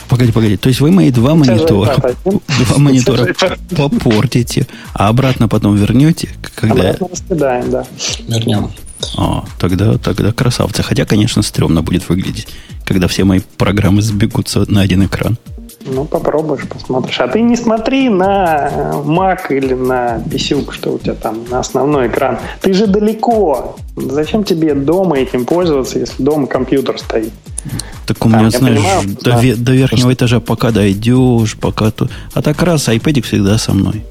Погоди, 0.09 0.33
погоди. 0.33 0.57
То 0.57 0.69
есть 0.69 0.81
вы 0.81 0.91
мои 0.91 1.11
два 1.11 1.35
монитора, 1.35 1.97
два 2.25 2.79
монитора 2.79 3.35
попортите, 3.77 4.67
а 4.95 5.09
обратно 5.09 5.47
потом 5.47 5.77
вернете? 5.77 6.31
Когда... 6.55 6.91
Обратно 6.91 7.09
раскидаем, 7.09 7.71
да. 7.71 7.87
Вернем. 8.27 8.71
А, 9.17 9.45
тогда, 9.59 9.99
тогда 9.99 10.33
красавцы. 10.33 10.83
Хотя, 10.83 11.05
конечно, 11.05 11.43
стрёмно 11.43 11.83
будет 11.83 12.09
выглядеть, 12.09 12.49
когда 12.85 13.09
все 13.09 13.25
мои 13.25 13.41
программы 13.59 14.03
сбегутся 14.03 14.65
на 14.71 14.81
один 14.81 15.05
экран. 15.05 15.39
Ну, 15.85 16.05
попробуешь, 16.05 16.67
посмотришь. 16.69 17.19
А 17.21 17.29
ты 17.29 17.41
не 17.41 17.57
смотри 17.57 18.09
на 18.09 18.71
э, 18.71 18.93
Mac 19.05 19.51
или 19.51 19.75
на 19.75 20.19
PC, 20.19 20.71
что 20.73 20.93
у 20.93 20.99
тебя 20.99 21.15
там 21.15 21.45
на 21.51 21.59
основной 21.59 22.07
экран. 22.07 22.39
Ты 22.61 22.73
же 22.73 22.87
далеко. 22.87 23.77
Зачем 23.97 24.45
тебе 24.45 24.75
дома 24.75 25.19
этим 25.19 25.45
пользоваться, 25.45 25.99
если 25.99 26.23
дома 26.23 26.47
компьютер 26.47 26.99
стоит? 26.99 27.33
Так 28.07 28.25
у 28.25 28.29
меня, 28.29 28.51
там, 28.51 28.51
знаешь, 28.51 28.79
понимаю, 28.79 29.03
до, 29.21 29.31
да. 29.31 29.41
до 29.57 29.73
верхнего 29.73 30.13
этажа 30.13 30.41
пока 30.41 30.71
дойдешь, 30.71 31.57
пока 31.57 31.91
тут. 31.91 32.11
А 32.33 32.43
так 32.43 32.63
раз, 32.63 32.89
iPad 32.89 33.23
всегда 33.23 33.59
со 33.59 33.73
мной. 33.73 34.05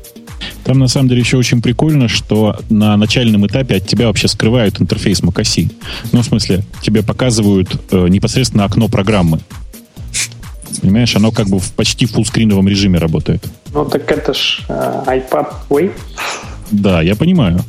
Там 0.63 0.79
на 0.79 0.87
самом 0.87 1.09
деле 1.09 1.21
еще 1.21 1.37
очень 1.37 1.61
прикольно, 1.61 2.07
что 2.07 2.57
на 2.69 2.97
начальном 2.97 3.45
этапе 3.47 3.75
от 3.75 3.87
тебя 3.87 4.07
вообще 4.07 4.27
скрывают 4.27 4.81
интерфейс 4.81 5.21
macOS. 5.21 5.71
Ну, 6.11 6.21
в 6.21 6.25
смысле, 6.25 6.63
тебе 6.81 7.03
показывают 7.03 7.69
э, 7.91 8.07
непосредственно 8.07 8.65
окно 8.65 8.87
программы. 8.87 9.39
Понимаешь, 10.81 11.15
оно 11.15 11.31
как 11.31 11.47
бы 11.47 11.59
в 11.59 11.71
почти 11.73 12.05
фуллскриновом 12.05 12.67
режиме 12.67 12.97
работает. 12.99 13.43
Ну, 13.73 13.85
так 13.85 14.09
это 14.11 14.33
ж 14.33 14.61
э, 14.67 15.03
iPad 15.07 15.47
Way. 15.69 15.91
Да, 16.71 17.01
я 17.01 17.15
понимаю. 17.15 17.63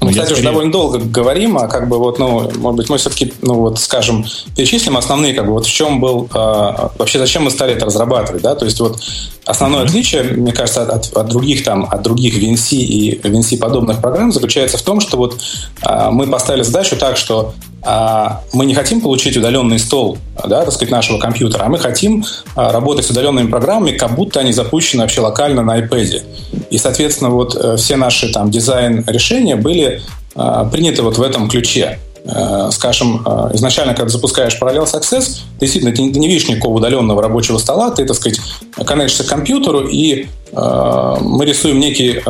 Мы, 0.00 0.10
кстати, 0.10 0.26
скорее... 0.26 0.40
уже 0.40 0.42
довольно 0.42 0.72
долго 0.72 0.98
говорим, 0.98 1.58
а 1.58 1.68
как 1.68 1.88
бы 1.88 1.98
вот, 1.98 2.18
ну, 2.18 2.50
может 2.56 2.76
быть, 2.76 2.88
мы 2.88 2.98
все-таки, 2.98 3.32
ну, 3.42 3.54
вот, 3.54 3.78
скажем, 3.78 4.24
перечислим 4.56 4.96
основные, 4.96 5.34
как 5.34 5.46
бы, 5.46 5.52
вот 5.52 5.66
в 5.66 5.72
чем 5.72 6.00
был, 6.00 6.28
э, 6.32 6.88
вообще, 6.98 7.18
зачем 7.18 7.44
мы 7.44 7.50
стали 7.50 7.74
это 7.74 7.86
разрабатывать, 7.86 8.42
да, 8.42 8.54
то 8.54 8.64
есть 8.64 8.80
вот 8.80 9.00
основное 9.44 9.82
mm-hmm. 9.82 9.88
отличие, 9.88 10.22
мне 10.22 10.52
кажется, 10.52 10.82
от, 10.82 11.16
от 11.16 11.28
других 11.28 11.64
там, 11.64 11.86
от 11.90 12.02
других 12.02 12.38
VNC 12.38 12.76
и 12.76 13.20
VNC 13.20 13.58
подобных 13.58 14.00
программ 14.00 14.32
заключается 14.32 14.78
в 14.78 14.82
том, 14.82 15.00
что 15.00 15.16
вот 15.16 15.40
э, 15.82 16.10
мы 16.10 16.26
поставили 16.26 16.62
задачу 16.62 16.96
так, 16.96 17.16
что 17.16 17.54
мы 17.84 18.66
не 18.66 18.74
хотим 18.74 19.00
получить 19.00 19.36
удаленный 19.36 19.78
стол, 19.78 20.18
да, 20.46 20.64
так 20.64 20.72
сказать, 20.72 20.90
нашего 20.90 21.18
компьютера, 21.18 21.64
а 21.64 21.68
мы 21.68 21.78
хотим 21.78 22.24
а, 22.56 22.72
работать 22.72 23.06
с 23.06 23.10
удаленными 23.10 23.48
программами, 23.48 23.92
как 23.92 24.14
будто 24.14 24.40
они 24.40 24.52
запущены 24.52 25.02
вообще 25.02 25.20
локально 25.20 25.62
на 25.62 25.78
iPad. 25.78 26.22
И, 26.70 26.78
соответственно, 26.78 27.30
вот 27.30 27.54
э, 27.54 27.76
все 27.76 27.96
наши 27.96 28.32
там 28.32 28.50
дизайн-решения 28.50 29.56
были 29.56 30.02
а, 30.34 30.64
приняты 30.64 31.02
вот 31.02 31.18
в 31.18 31.22
этом 31.22 31.48
ключе. 31.48 31.98
Э, 32.24 32.68
скажем, 32.72 33.22
э, 33.24 33.50
изначально, 33.54 33.94
когда 33.94 34.10
запускаешь 34.10 34.58
Parallels 34.60 34.92
Access, 34.94 35.38
действительно, 35.60 35.94
ты 35.94 36.02
не 36.02 36.28
видишь 36.28 36.48
никакого 36.48 36.76
удаленного 36.76 37.22
рабочего 37.22 37.58
стола, 37.58 37.90
ты, 37.90 38.04
так 38.04 38.16
сказать, 38.16 38.40
коннектишься 38.84 39.24
к 39.24 39.28
компьютеру, 39.28 39.86
и 39.88 40.26
мы 40.52 41.44
рисуем 41.44 41.78
некий 41.78 42.20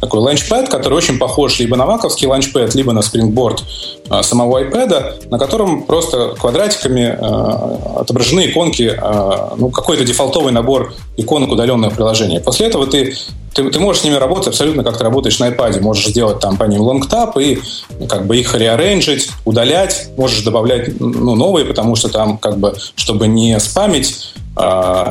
такой 0.00 0.20
ланчпэд, 0.20 0.68
который 0.68 0.94
очень 0.94 1.18
похож 1.18 1.58
либо 1.60 1.76
на 1.76 1.86
маковский 1.86 2.26
ланчпэд, 2.26 2.74
либо 2.74 2.92
на 2.92 3.02
спрингборд 3.02 3.62
самого 4.22 4.64
iPad, 4.64 5.28
на 5.30 5.38
котором 5.38 5.84
просто 5.84 6.34
квадратиками 6.38 7.16
отображены 8.00 8.46
иконки, 8.46 8.98
ну, 9.56 9.70
какой-то 9.70 10.04
дефолтовый 10.04 10.52
набор 10.52 10.94
иконок 11.16 11.52
удаленных 11.52 11.94
приложений. 11.94 12.40
После 12.44 12.66
этого 12.66 12.86
ты 12.86 13.14
ты, 13.58 13.68
ты 13.70 13.80
можешь 13.80 14.02
с 14.02 14.04
ними 14.04 14.14
работать 14.14 14.48
абсолютно 14.48 14.84
как 14.84 14.98
ты 14.98 15.04
работаешь 15.04 15.38
на 15.40 15.48
iPad. 15.48 15.80
Можешь 15.80 16.06
сделать 16.06 16.38
там 16.38 16.56
по 16.56 16.64
ним 16.64 16.82
long 16.82 17.13
tap 17.13 17.36
и 17.38 17.58
как 18.08 18.26
бы 18.26 18.36
их 18.36 18.54
rearrange 18.54 19.07
ить, 19.07 19.30
удалять. 19.44 20.10
Можешь 20.16 20.42
добавлять 20.42 21.00
ну, 21.00 21.34
новые, 21.34 21.66
потому 21.66 21.96
что 21.96 22.08
там 22.08 22.38
как 22.38 22.58
бы, 22.58 22.74
чтобы 22.94 23.26
не 23.26 23.58
спамить 23.58 24.32
э, 24.34 24.47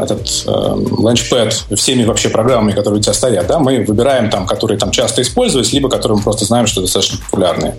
этот 0.03 0.43
э, 0.45 0.51
Launchpad 0.51 1.53
всеми 1.75 2.03
вообще 2.05 2.29
программами, 2.29 2.73
которые 2.73 2.99
у 2.99 3.01
тебя 3.01 3.13
стоят, 3.13 3.47
да, 3.47 3.59
мы 3.59 3.83
выбираем 3.85 4.29
там, 4.29 4.45
которые 4.45 4.77
там 4.77 4.91
часто 4.91 5.21
используются, 5.21 5.73
либо 5.73 5.89
которые 5.89 6.17
мы 6.17 6.23
просто 6.23 6.45
знаем, 6.45 6.67
что 6.67 6.81
достаточно 6.81 7.19
популярные. 7.23 7.75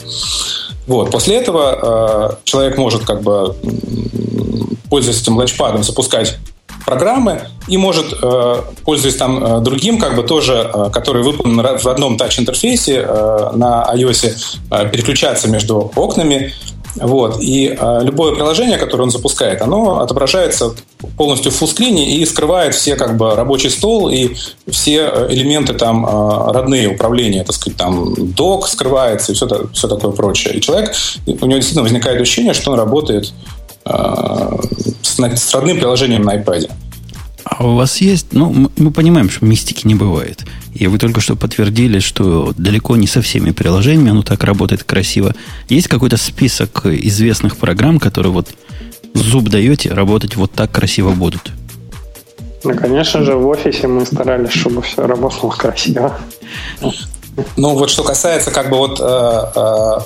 Вот. 0.86 1.10
После 1.10 1.36
этого 1.36 2.30
э, 2.32 2.36
человек 2.44 2.78
может 2.78 3.04
как 3.04 3.22
бы 3.22 3.54
пользуясь 4.88 5.20
этим 5.20 5.36
Launchpad 5.36 5.71
ом, 5.71 5.82
запускать 5.82 6.38
программы 6.86 7.42
и 7.66 7.76
может, 7.76 8.14
э, 8.22 8.62
пользуясь 8.84 9.16
там 9.16 9.44
э, 9.44 9.60
другим, 9.60 9.98
как 9.98 10.16
бы 10.16 10.22
тоже, 10.22 10.70
э, 10.72 10.90
который 10.90 11.22
выполнен 11.22 11.60
в 11.78 11.86
одном 11.86 12.16
тач-интерфейсе 12.16 13.06
на 13.54 13.86
iOS, 13.94 14.90
переключаться 14.90 15.48
между 15.48 15.92
окнами. 15.94 16.54
Вот. 17.00 17.40
И 17.40 17.76
э, 17.78 18.00
любое 18.02 18.34
приложение, 18.34 18.78
которое 18.78 19.04
он 19.04 19.10
запускает, 19.10 19.62
оно 19.62 20.00
отображается 20.00 20.74
полностью 21.16 21.52
в 21.52 21.56
фуллскрине 21.56 22.16
и 22.16 22.24
скрывает 22.26 22.74
все 22.74 22.96
как 22.96 23.16
бы 23.16 23.34
рабочий 23.34 23.70
стол 23.70 24.08
и 24.08 24.34
все 24.68 25.26
элементы 25.28 25.74
там 25.74 26.04
э, 26.04 26.52
родные 26.52 26.88
управления, 26.88 27.44
так 27.44 27.54
сказать, 27.54 27.78
там 27.78 28.14
док 28.32 28.68
скрывается 28.68 29.32
и 29.32 29.34
все, 29.34 29.46
все 29.72 29.88
такое 29.88 30.12
прочее. 30.12 30.54
И 30.54 30.60
человек, 30.60 30.94
у 31.26 31.46
него 31.46 31.56
действительно 31.56 31.82
возникает 31.82 32.20
ощущение, 32.20 32.54
что 32.54 32.72
он 32.72 32.78
работает 32.78 33.32
Э, 33.88 34.58
с, 35.02 35.18
с 35.18 35.54
родным 35.54 35.78
приложением 35.78 36.22
на 36.22 36.36
iPad. 36.36 36.70
А 37.50 37.66
у 37.66 37.76
вас 37.76 38.00
есть, 38.02 38.32
ну, 38.32 38.70
мы 38.76 38.90
понимаем, 38.90 39.30
что 39.30 39.46
мистики 39.46 39.86
не 39.86 39.94
бывает. 39.94 40.44
И 40.74 40.86
вы 40.86 40.98
только 40.98 41.20
что 41.20 41.34
подтвердили, 41.34 41.98
что 41.98 42.52
далеко 42.56 42.96
не 42.96 43.06
со 43.06 43.22
всеми 43.22 43.52
приложениями 43.52 44.10
оно 44.10 44.22
так 44.22 44.44
работает 44.44 44.84
красиво. 44.84 45.34
Есть 45.68 45.88
какой-то 45.88 46.18
список 46.18 46.84
известных 46.84 47.56
программ, 47.56 47.98
которые 47.98 48.32
вот 48.32 48.54
зуб 49.14 49.48
даете, 49.48 49.92
работать 49.92 50.36
вот 50.36 50.52
так 50.52 50.70
красиво 50.70 51.12
будут? 51.12 51.52
Ну, 52.64 52.74
конечно 52.74 53.24
же, 53.24 53.34
в 53.34 53.46
офисе 53.46 53.88
мы 53.88 54.04
старались, 54.04 54.52
чтобы 54.52 54.82
все 54.82 55.06
работало 55.06 55.50
красиво. 55.50 56.18
Ну, 57.56 57.74
вот 57.74 57.90
что 57.90 58.02
касается 58.02 58.50
как 58.50 58.70
бы 58.70 58.76
вот 58.76 59.00
э, 59.00 59.42
э, 59.54 59.98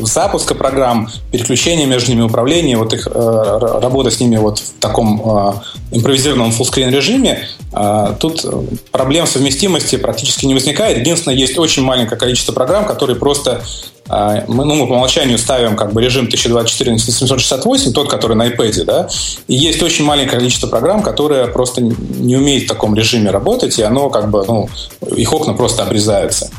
запуска 0.00 0.54
программ, 0.54 1.08
переключения 1.30 1.86
между 1.86 2.10
ними, 2.12 2.22
управления, 2.22 2.76
вот 2.76 2.92
их 2.92 3.06
э, 3.06 3.58
работы 3.80 4.10
с 4.10 4.20
ними 4.20 4.36
вот 4.36 4.58
в 4.58 4.80
таком 4.80 5.20
э, 5.24 5.52
импровизированном 5.92 6.52
фуллскрин 6.52 6.90
режиме, 6.90 7.48
э, 7.72 8.14
тут 8.18 8.44
проблем 8.90 9.26
совместимости 9.26 9.96
практически 9.96 10.46
не 10.46 10.54
возникает. 10.54 10.98
Единственное, 10.98 11.36
есть 11.36 11.58
очень 11.58 11.82
маленькое 11.82 12.18
количество 12.18 12.52
программ, 12.52 12.86
которые 12.86 13.16
просто 13.16 13.62
э, 14.08 14.44
мы, 14.48 14.64
ну, 14.64 14.74
мы 14.74 14.86
по 14.86 14.92
умолчанию 14.92 15.38
ставим 15.38 15.76
как 15.76 15.92
бы 15.92 16.02
режим 16.02 16.26
1024 16.26 16.92
на 16.92 16.98
768, 16.98 17.92
тот, 17.92 18.08
который 18.08 18.36
на 18.36 18.48
iPad, 18.48 18.84
да, 18.84 19.08
и 19.48 19.54
есть 19.54 19.82
очень 19.82 20.04
маленькое 20.04 20.38
количество 20.38 20.66
программ, 20.66 21.02
которые 21.02 21.46
просто 21.46 21.80
не 21.82 22.36
умеют 22.36 22.64
в 22.64 22.68
таком 22.68 22.94
режиме 22.94 23.30
работать, 23.30 23.78
и 23.78 23.82
оно 23.82 24.10
как 24.10 24.30
бы, 24.30 24.44
ну, 24.46 24.68
их 25.14 25.32
окна 25.32 25.54
просто 25.54 25.82
обрезаются. 25.82 26.50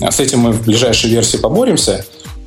А 0.00 0.10
с 0.10 0.20
этим 0.20 0.40
мы 0.40 0.52
в 0.52 0.64
ближайшей 0.64 1.10
версии 1.10 1.36
поборемся. 1.36 2.04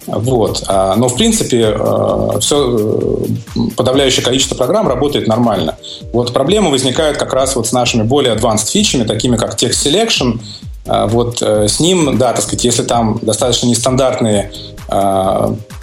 Вот. 0.07 0.63
А, 0.67 0.95
но, 0.95 1.07
в 1.07 1.15
принципе, 1.15 1.75
э, 1.75 2.39
все, 2.39 2.77
э, 3.55 3.59
подавляющее 3.75 4.23
количество 4.23 4.55
программ 4.55 4.88
работает 4.88 5.27
нормально. 5.27 5.77
Вот 6.13 6.33
проблемы 6.33 6.71
возникают 6.71 7.17
как 7.17 7.33
раз 7.33 7.55
вот 7.55 7.67
с 7.67 7.71
нашими 7.71 8.03
более 8.03 8.33
advanced 8.33 8.71
фичами, 8.71 9.03
такими 9.03 9.38
как 9.38 9.55
Text 9.55 9.85
Selection. 9.85 10.39
А, 10.88 11.07
вот 11.07 11.41
э, 11.41 11.67
с 11.67 11.79
ним, 11.79 12.17
да, 12.17 12.33
так 12.33 12.41
сказать, 12.41 12.63
если 12.63 12.83
там 12.83 13.19
достаточно 13.21 13.67
нестандартные 13.67 14.51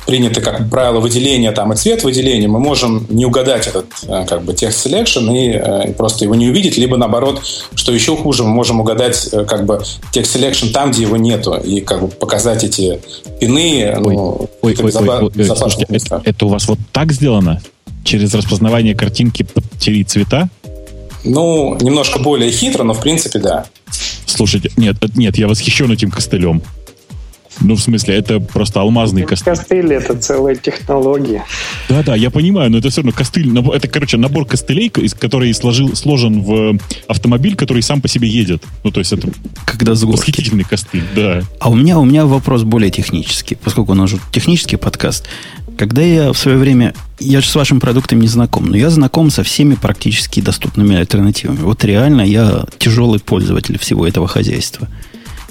приняты 0.06 0.40
как 0.40 0.70
правило 0.70 1.00
выделения 1.00 1.52
там, 1.52 1.72
и 1.72 1.76
цвет 1.76 2.04
выделения, 2.04 2.48
мы 2.48 2.60
можем 2.60 3.06
не 3.10 3.26
угадать 3.26 3.66
этот 3.66 3.86
э, 4.08 4.24
как 4.26 4.42
бы 4.42 4.54
текст 4.54 4.86
selection 4.86 5.36
и, 5.36 5.50
э, 5.52 5.90
и 5.90 5.92
просто 5.92 6.24
его 6.24 6.34
не 6.34 6.48
увидеть, 6.48 6.78
либо 6.78 6.96
наоборот, 6.96 7.42
что 7.74 7.92
еще 7.92 8.16
хуже, 8.16 8.44
мы 8.44 8.50
можем 8.50 8.80
угадать 8.80 9.28
э, 9.32 9.44
как 9.44 9.66
бы 9.66 9.82
текст 10.12 10.36
selection 10.36 10.70
там, 10.70 10.92
где 10.92 11.02
его 11.02 11.16
нету, 11.16 11.54
и 11.54 11.80
как 11.80 12.00
бы 12.00 12.08
показать 12.08 12.64
эти 12.64 13.00
пины. 13.40 13.94
Ой, 13.96 14.14
ну, 14.14 14.48
ой, 14.62 14.76
ой, 14.78 14.92
ой, 14.94 15.08
ой, 15.08 15.32
ой, 15.36 15.56
слушайте, 15.56 15.86
это, 15.88 16.22
это 16.24 16.46
у 16.46 16.48
вас 16.48 16.68
вот 16.68 16.78
так 16.92 17.12
сделано? 17.12 17.60
Через 18.04 18.32
распознавание 18.34 18.94
картинки 18.94 19.42
под 19.42 19.64
цвета? 19.80 20.48
Ну, 21.24 21.76
немножко 21.80 22.20
более 22.20 22.52
хитро, 22.52 22.84
но 22.84 22.94
в 22.94 23.00
принципе 23.00 23.40
да. 23.40 23.66
Слушайте, 24.26 24.70
нет, 24.76 24.96
нет, 25.16 25.36
я 25.38 25.48
восхищен 25.48 25.90
этим 25.90 26.10
костылем. 26.10 26.62
Ну, 27.66 27.74
в 27.74 27.80
смысле, 27.80 28.14
это 28.14 28.38
просто 28.38 28.80
алмазный 28.80 29.24
костыль. 29.24 29.54
Костыль— 29.56 29.92
это 29.94 30.16
целая 30.16 30.54
технология. 30.54 31.44
Да-да, 31.88 32.14
я 32.14 32.30
понимаю, 32.30 32.70
но 32.70 32.78
это 32.78 32.90
все 32.90 33.00
равно 33.00 33.12
костыль. 33.12 33.52
Это, 33.74 33.88
короче, 33.88 34.16
набор 34.16 34.46
костылей, 34.46 34.86
из 34.88 35.14
который 35.14 35.52
сложил, 35.52 35.96
сложен 35.96 36.42
в 36.42 36.78
автомобиль, 37.08 37.56
который 37.56 37.82
сам 37.82 38.00
по 38.00 38.08
себе 38.08 38.28
едет. 38.28 38.62
Ну, 38.84 38.92
то 38.92 39.00
есть 39.00 39.12
это 39.12 39.28
Когда 39.66 39.94
с 39.94 40.04
горки. 40.04 40.20
восхитительный 40.20 40.64
костыль, 40.64 41.04
да. 41.14 41.42
А 41.58 41.70
у 41.70 41.74
меня, 41.74 41.98
у 41.98 42.04
меня 42.04 42.24
вопрос 42.24 42.62
более 42.62 42.90
технический, 42.90 43.56
поскольку 43.56 43.92
у 43.92 43.94
нас 43.96 44.10
же 44.10 44.18
технический 44.30 44.76
подкаст. 44.76 45.26
Когда 45.76 46.02
я 46.02 46.32
в 46.32 46.38
свое 46.38 46.56
время, 46.56 46.94
я 47.18 47.40
же 47.40 47.48
с 47.48 47.54
вашим 47.54 47.80
продуктом 47.80 48.20
не 48.20 48.28
знаком, 48.28 48.66
но 48.66 48.76
я 48.76 48.88
знаком 48.90 49.30
со 49.30 49.42
всеми 49.42 49.74
практически 49.74 50.40
доступными 50.40 50.96
альтернативами. 50.96 51.58
Вот 51.58 51.84
реально 51.84 52.22
я 52.22 52.64
тяжелый 52.78 53.20
пользователь 53.20 53.78
всего 53.78 54.06
этого 54.06 54.26
хозяйства. 54.26 54.88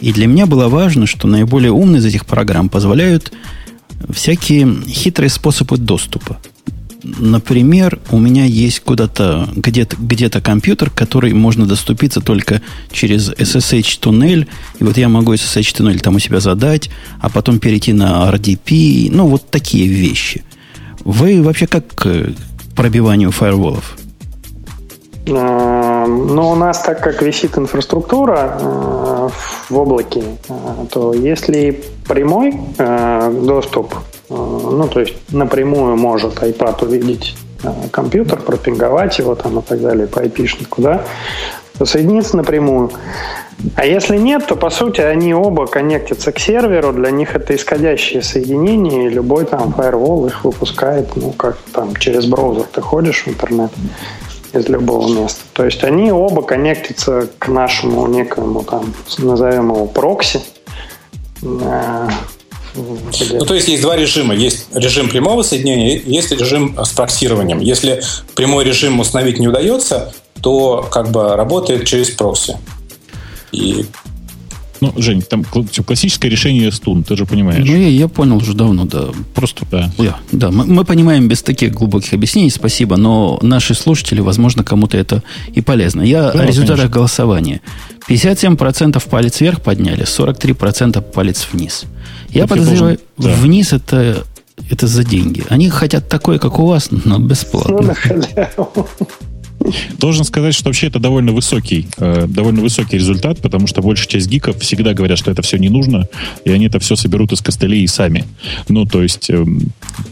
И 0.05 0.13
для 0.13 0.27
меня 0.27 0.45
было 0.45 0.69
важно, 0.69 1.07
что 1.07 1.27
наиболее 1.27 1.71
умные 1.71 1.97
из 1.99 2.05
этих 2.05 2.27
программ 2.27 2.69
позволяют 2.69 3.33
всякие 4.11 4.83
хитрые 4.87 5.31
способы 5.31 5.79
доступа. 5.79 6.37
Например, 7.01 7.99
у 8.11 8.19
меня 8.19 8.45
есть 8.45 8.81
куда-то 8.81 9.49
где-то 9.55 9.95
где 9.97 10.29
компьютер, 10.29 10.91
который 10.91 11.33
можно 11.33 11.65
доступиться 11.65 12.21
только 12.21 12.61
через 12.91 13.31
SSH-туннель. 13.31 14.45
И 14.79 14.83
вот 14.83 14.95
я 14.95 15.09
могу 15.09 15.33
SSH-туннель 15.33 16.01
там 16.01 16.17
у 16.17 16.19
себя 16.19 16.39
задать, 16.39 16.91
а 17.19 17.29
потом 17.29 17.57
перейти 17.57 17.91
на 17.91 18.31
RDP. 18.31 19.09
Ну, 19.11 19.25
вот 19.25 19.49
такие 19.49 19.87
вещи. 19.87 20.43
Вы 21.03 21.41
вообще 21.41 21.65
как 21.65 21.87
к 21.95 22.31
пробиванию 22.75 23.31
фаерволов? 23.31 23.97
Но 25.27 26.05
ну, 26.07 26.51
у 26.51 26.55
нас, 26.55 26.81
так 26.81 27.01
как 27.01 27.21
висит 27.23 27.57
инфраструктура 27.57 28.57
э, 28.59 29.29
в 29.69 29.77
облаке, 29.77 30.23
э, 30.47 30.53
то 30.91 31.13
если 31.13 31.83
прямой 32.07 32.59
э, 32.77 33.31
доступ, 33.41 33.95
ну, 34.29 34.87
то 34.87 34.99
есть 34.99 35.15
напрямую 35.31 35.97
может 35.97 36.35
iPad 36.35 36.85
увидеть 36.85 37.35
компьютер, 37.91 38.39
пропинговать 38.39 39.17
его 39.17 39.33
там 39.35 39.59
и 39.59 39.61
так 39.61 39.81
далее 39.81 40.07
по 40.07 40.19
IP-шнику, 40.19 40.81
да, 40.81 41.03
соединиться 41.83 42.37
напрямую. 42.37 42.91
А 43.75 43.85
если 43.85 44.17
нет, 44.17 44.45
то 44.45 44.55
по 44.55 44.69
сути 44.69 45.01
они 45.01 45.33
оба 45.33 45.65
коннектятся 45.65 46.31
к 46.31 46.39
серверу, 46.39 46.93
для 46.93 47.09
них 47.09 47.35
это 47.35 47.55
исходящие 47.55 48.21
соединения, 48.21 49.07
и 49.07 49.09
любой 49.09 49.45
там 49.45 49.73
firewall 49.75 50.27
их 50.27 50.43
выпускает, 50.43 51.15
ну, 51.15 51.31
как 51.31 51.57
там 51.71 51.95
через 51.95 52.25
браузер 52.25 52.65
ты 52.71 52.81
ходишь 52.81 53.23
в 53.23 53.29
интернет 53.29 53.71
из 54.55 54.67
любого 54.67 55.07
места. 55.07 55.41
То 55.53 55.65
есть 55.65 55.83
они 55.83 56.11
оба 56.11 56.41
коннектятся 56.41 57.29
к 57.39 57.47
нашему 57.47 58.07
некому 58.07 58.63
там, 58.63 58.93
назовем 59.17 59.71
его 59.73 59.85
прокси. 59.85 60.41
Э, 61.43 62.09
ну, 62.75 63.45
то 63.45 63.53
есть 63.53 63.67
есть 63.67 63.81
два 63.81 63.95
режима. 63.95 64.35
Есть 64.35 64.67
режим 64.73 65.09
прямого 65.09 65.43
соединения, 65.43 66.01
есть 66.05 66.31
режим 66.31 66.77
с 66.83 66.89
проксированием. 66.89 67.59
Если 67.59 68.01
прямой 68.35 68.65
режим 68.65 68.99
установить 68.99 69.39
не 69.39 69.47
удается, 69.47 70.13
то 70.41 70.85
как 70.91 71.09
бы 71.09 71.35
работает 71.35 71.85
через 71.85 72.09
прокси. 72.11 72.57
И 73.51 73.85
ну, 74.85 75.01
Жень, 75.01 75.21
там 75.21 75.43
классическое 75.43 76.29
решение 76.29 76.71
стун, 76.71 77.03
ты 77.03 77.15
же 77.15 77.25
понимаешь. 77.25 77.65
Ну, 77.65 77.75
я, 77.75 77.87
я 77.87 78.07
понял 78.07 78.37
уже 78.37 78.53
давно, 78.53 78.85
да. 78.85 79.05
Просто, 79.33 79.65
да. 79.71 79.91
Я, 79.97 80.17
да 80.31 80.51
мы, 80.51 80.65
мы 80.65 80.85
понимаем 80.85 81.27
без 81.27 81.41
таких 81.41 81.73
глубоких 81.73 82.13
объяснений, 82.13 82.49
спасибо, 82.49 82.97
но 82.97 83.39
наши 83.41 83.73
слушатели, 83.73 84.21
возможно, 84.21 84.63
кому-то 84.63 84.97
это 84.97 85.23
и 85.53 85.61
полезно. 85.61 86.01
Я 86.01 86.31
да, 86.31 86.41
о 86.41 86.45
результатах 86.45 86.77
конечно. 86.77 86.93
голосования. 86.93 87.61
57% 88.07 89.09
палец 89.09 89.41
вверх 89.41 89.61
подняли, 89.61 90.03
43% 90.03 91.01
палец 91.01 91.47
вниз. 91.51 91.85
Я 92.29 92.41
вот 92.41 92.49
подозреваю, 92.49 92.99
я 93.17 93.23
должен... 93.23 93.41
вниз 93.41 93.73
это, 93.73 94.23
это 94.69 94.87
за 94.87 95.03
деньги. 95.03 95.43
Они 95.49 95.69
хотят 95.69 96.07
такое, 96.09 96.37
как 96.37 96.59
у 96.59 96.67
вас, 96.67 96.89
но 96.91 97.17
бесплатно. 97.17 97.95
Должен 99.97 100.23
сказать, 100.23 100.53
что 100.53 100.69
вообще 100.69 100.87
это 100.87 100.99
довольно 100.99 101.31
высокий, 101.31 101.87
э, 101.97 102.25
довольно 102.27 102.61
высокий 102.61 102.97
результат, 102.97 103.39
потому 103.39 103.67
что 103.67 103.81
большая 103.81 104.07
часть 104.07 104.27
гиков 104.27 104.59
всегда 104.59 104.93
говорят, 104.93 105.17
что 105.17 105.31
это 105.31 105.41
все 105.41 105.57
не 105.57 105.69
нужно, 105.69 106.07
и 106.43 106.51
они 106.51 106.65
это 106.67 106.79
все 106.79 106.95
соберут 106.95 107.31
из 107.31 107.41
костылей 107.41 107.83
и 107.83 107.87
сами. 107.87 108.25
Ну, 108.69 108.85
то 108.85 109.01
есть, 109.01 109.29
э, 109.29 109.45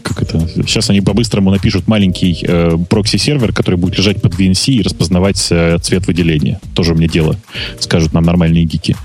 как 0.01 0.21
это? 0.21 0.47
Сейчас 0.47 0.89
они 0.89 1.01
по-быстрому 1.01 1.51
напишут 1.51 1.87
маленький 1.87 2.43
э, 2.47 2.77
прокси-сервер, 2.89 3.53
который 3.53 3.75
будет 3.75 3.97
лежать 3.97 4.21
под 4.21 4.33
VNC 4.33 4.73
и 4.73 4.81
распознавать 4.81 5.47
э, 5.51 5.77
цвет 5.81 6.07
выделения. 6.07 6.59
Тоже 6.73 6.93
мне 6.93 7.07
дело, 7.07 7.37
скажут 7.79 8.13
нам 8.13 8.23
нормальные 8.23 8.65
гики. 8.65 8.95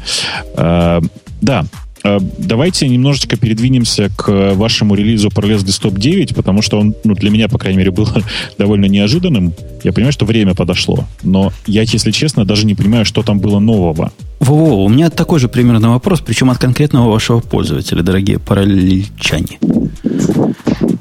Э, 0.57 1.01
да, 1.41 1.65
давайте 2.03 2.89
немножечко 2.89 3.37
передвинемся 3.37 4.11
к 4.17 4.55
вашему 4.55 4.95
релизу 4.95 5.29
Parallels 5.29 5.65
Desktop 5.65 5.99
9, 5.99 6.35
потому 6.35 6.63
что 6.63 6.79
он, 6.79 6.95
ну, 7.05 7.15
для 7.15 7.31
меня, 7.31 7.49
по 7.49 7.59
крайней 7.59 7.79
мере, 7.79 7.91
был 7.91 8.09
довольно 8.59 8.87
неожиданным. 8.87 9.53
Я 9.85 9.93
понимаю, 9.93 10.13
что 10.13 10.25
время 10.25 10.55
подошло, 10.55 11.07
но 11.23 11.53
я, 11.67 11.83
если 11.83 12.11
честно, 12.11 12.45
даже 12.45 12.67
не 12.67 12.75
понимаю, 12.75 13.05
что 13.05 13.23
там 13.23 13.39
было 13.41 13.59
нового. 13.59 14.13
Во-во, 14.41 14.85
у 14.85 14.89
меня 14.89 15.11
такой 15.11 15.41
же 15.41 15.49
примерно 15.49 15.91
вопрос, 15.91 16.21
причем 16.21 16.51
от 16.51 16.59
конкретного 16.59 17.11
вашего 17.11 17.41
пользователя, 17.41 18.03
дорогие 18.03 18.39
параллельчане. 18.39 19.59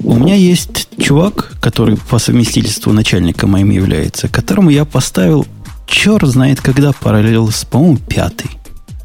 У 0.02 0.14
меня 0.14 0.34
есть 0.34 0.88
чувак, 1.00 1.56
который 1.60 1.96
по 1.96 2.18
совместительству 2.18 2.92
начальника 2.92 3.46
моим 3.46 3.70
является, 3.70 4.28
которому 4.28 4.70
я 4.70 4.84
поставил 4.84 5.46
черт 5.88 6.26
знает 6.26 6.60
когда 6.60 6.92
параллелс, 6.92 7.64
по-моему, 7.64 7.98
пятый. 8.08 8.50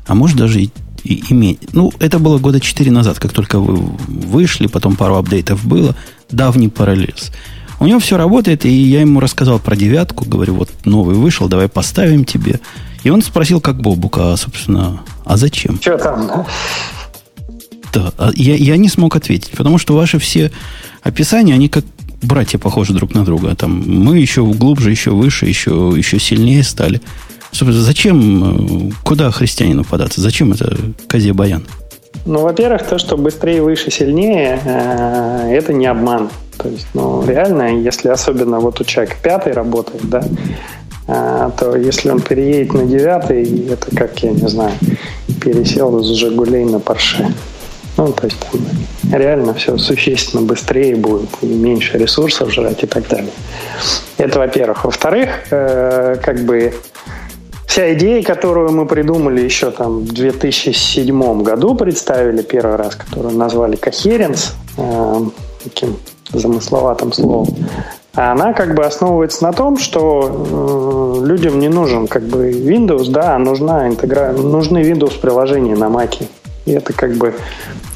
А 0.06 0.16
может 0.16 0.38
даже 0.38 0.62
и 0.62 0.70
и, 1.04 1.24
иметь. 1.30 1.74
Ну, 1.74 1.92
это 2.00 2.20
было 2.20 2.38
года 2.38 2.60
4 2.60 2.92
назад, 2.92 3.20
как 3.20 3.34
только 3.34 3.60
вы 3.60 3.78
вышли, 4.08 4.68
потом 4.68 4.96
пару 4.96 5.16
апдейтов 5.16 5.66
было. 5.66 5.96
Давний 6.32 6.70
параллельс. 6.70 7.32
У 7.80 7.86
него 7.86 8.00
все 8.00 8.18
работает, 8.18 8.66
и 8.66 8.70
я 8.70 9.02
ему 9.02 9.20
рассказал 9.20 9.60
про 9.60 9.76
девятку, 9.76 10.26
говорю, 10.26 10.56
вот 10.56 10.70
новый 10.86 11.16
вышел, 11.16 11.48
давай 11.48 11.68
поставим 11.68 12.24
тебе. 12.24 12.60
И 13.04 13.10
он 13.10 13.22
спросил, 13.22 13.60
как 13.60 13.82
Бобук, 13.82 14.18
а, 14.18 14.38
собственно, 14.38 15.02
а 15.26 15.36
зачем? 15.36 15.80
Что 15.82 15.98
там, 15.98 16.28
да? 16.28 16.46
Да, 17.94 18.32
я, 18.36 18.56
я 18.56 18.78
не 18.78 18.90
смог 18.90 19.16
ответить, 19.16 19.52
потому 19.52 19.78
что 19.78 19.96
ваши 19.96 20.18
все 20.18 20.52
описания, 21.04 21.54
они 21.54 21.70
как 21.70 21.84
братья 22.24 22.58
похожи 22.58 22.94
друг 22.94 23.14
на 23.14 23.24
друга. 23.26 23.56
Там 23.56 23.84
мы 23.86 24.18
еще 24.18 24.46
глубже, 24.46 24.90
еще 24.90 25.12
выше, 25.12 25.46
еще, 25.46 25.94
еще 25.96 26.20
сильнее 26.20 26.64
стали. 26.64 27.02
Зачем, 27.54 28.90
э, 28.90 28.92
куда 29.04 29.32
христианину 29.32 29.84
податься? 29.84 30.22
Зачем 30.22 30.52
это 30.54 30.76
козе 31.08 31.34
баян? 31.34 31.66
Ну, 32.26 32.42
во-первых, 32.42 32.84
то, 32.88 32.98
что 32.98 33.18
быстрее, 33.18 33.62
выше, 33.62 33.92
сильнее, 33.92 34.60
э, 34.64 35.50
это 35.54 35.74
не 35.74 35.86
обман. 35.86 36.30
То 36.58 36.70
есть, 36.70 36.88
ну, 36.94 37.26
реально, 37.26 37.80
если 37.82 38.10
особенно 38.10 38.60
вот 38.60 38.80
у 38.80 38.84
человека 38.84 39.16
пятый 39.22 39.54
работает, 39.54 40.04
да, 40.10 40.24
э, 41.08 41.52
то 41.60 41.76
если 41.76 42.10
он 42.10 42.22
переедет 42.22 42.74
на 42.74 42.86
девятый, 42.86 43.68
это 43.68 43.96
как, 43.96 44.18
я 44.24 44.32
не 44.32 44.48
знаю, 44.48 44.72
пересел 45.42 46.00
из 46.00 46.08
«Жигулей» 46.08 46.66
на 46.66 46.80
«Порше». 46.80 47.34
Ну, 47.98 48.12
то 48.12 48.26
есть 48.26 48.40
там 48.40 48.62
реально 49.12 49.54
все 49.54 49.78
существенно 49.78 50.42
быстрее 50.42 50.96
будет 50.96 51.30
и 51.42 51.46
меньше 51.46 51.98
ресурсов 51.98 52.52
жрать 52.52 52.84
и 52.84 52.88
так 52.88 53.08
далее. 53.08 53.30
Это 54.18 54.40
во-первых. 54.40 54.86
Во-вторых, 54.86 55.30
э, 55.52 56.16
как 56.24 56.44
бы 56.46 56.74
вся 57.66 57.94
идея, 57.94 58.24
которую 58.24 58.72
мы 58.72 58.86
придумали 58.86 59.42
еще 59.42 59.72
там 59.72 60.00
в 60.00 60.14
2007 60.14 61.44
году, 61.44 61.76
представили 61.76 62.42
первый 62.42 62.76
раз, 62.76 62.96
которую 62.96 63.36
назвали 63.36 63.78
Coherence, 63.78 64.52
э, 64.78 65.22
таким 65.64 65.98
замысловатым 66.32 67.14
словом, 67.14 67.56
она 68.14 68.54
как 68.54 68.76
бы 68.76 68.86
основывается 68.86 69.44
на 69.44 69.54
том, 69.54 69.78
что 69.78 71.20
э, 71.22 71.26
людям 71.26 71.60
не 71.60 71.70
нужен 71.70 72.08
как 72.08 72.24
бы 72.24 72.52
Windows, 72.52 73.10
да, 73.10 73.36
а 73.36 73.40
нужна 73.40 73.88
интегра... 73.88 74.32
нужны 74.34 74.80
Windows 74.80 75.20
приложения 75.20 75.76
на 75.76 75.86
Mac. 75.86 76.24
И 76.66 76.72
это 76.72 76.94
как 76.94 77.14
бы 77.16 77.34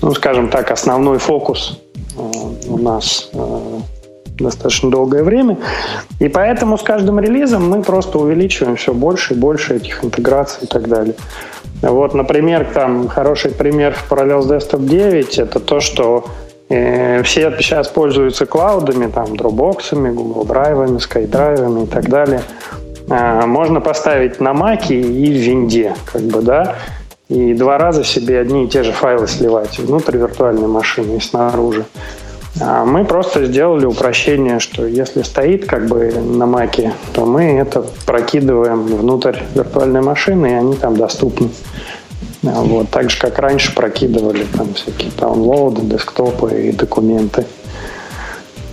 ну, 0.02 0.14
скажем 0.14 0.50
так, 0.50 0.72
основной 0.72 1.18
фокус 1.18 1.80
э, 2.18 2.22
у 2.68 2.78
нас 2.78 3.30
э, 3.34 3.80
достаточно 4.38 4.90
долгое 4.90 5.24
время. 5.24 5.58
И 6.20 6.28
поэтому 6.28 6.78
с 6.78 6.84
каждым 6.84 7.20
релизом 7.20 7.70
мы 7.70 7.82
просто 7.82 8.20
увеличиваем 8.20 8.76
все 8.76 8.94
больше 8.94 9.34
и 9.34 9.38
больше 9.38 9.76
этих 9.76 10.04
интеграций 10.04 10.64
и 10.64 10.68
так 10.68 10.88
далее. 10.88 11.16
Вот, 11.82 12.14
например, 12.14 12.68
там 12.74 13.08
хороший 13.08 13.52
пример 13.52 13.94
в 13.94 14.12
Parallels 14.12 14.48
Desktop 14.48 14.86
9 14.86 15.38
это 15.38 15.60
то, 15.60 15.80
что 15.80 16.26
э, 16.70 17.22
все 17.24 17.54
сейчас 17.60 17.88
пользуются 17.88 18.46
клаудами, 18.46 19.12
там, 19.12 19.36
дропбоксами, 19.36 20.10
Google 20.10 20.46
драйвами, 20.46 20.98
SkyDrive 20.98 21.84
и 21.84 21.88
так 21.88 22.10
далее. 22.10 22.42
Э, 23.10 23.46
можно 23.46 23.80
поставить 23.80 24.40
на 24.40 24.54
Mac 24.54 24.88
и 24.88 25.02
в 25.02 25.38
винде, 25.38 25.94
как 26.12 26.24
бы, 26.24 26.42
да, 26.42 26.76
и 27.30 27.54
два 27.54 27.78
раза 27.78 28.04
себе 28.04 28.40
одни 28.40 28.66
и 28.66 28.68
те 28.68 28.84
же 28.84 28.92
файлы 28.92 29.28
сливать 29.28 29.80
внутрь 29.80 30.18
виртуальной 30.18 30.68
машины 30.68 31.18
и 31.18 31.20
снаружи. 31.20 31.86
Мы 32.60 33.06
просто 33.06 33.46
сделали 33.46 33.86
упрощение, 33.86 34.60
что 34.60 34.86
если 34.86 35.22
стоит 35.22 35.66
как 35.66 35.88
бы 35.88 36.12
на 36.12 36.46
маке, 36.46 36.94
то 37.14 37.26
мы 37.26 37.44
это 37.44 37.86
прокидываем 38.06 38.84
внутрь 38.84 39.38
виртуальной 39.54 40.02
машины, 40.02 40.48
и 40.48 40.54
они 40.54 40.76
там 40.76 40.98
доступны. 40.98 41.50
А 42.44 42.62
вот, 42.62 42.90
так 42.90 43.10
же, 43.10 43.20
как 43.20 43.40
раньше 43.40 43.74
прокидывали 43.74 44.46
там 44.56 44.74
всякие 44.74 45.12
даунлоуды, 45.20 45.82
десктопы 45.82 46.70
и 46.70 46.72
документы. 46.72 47.46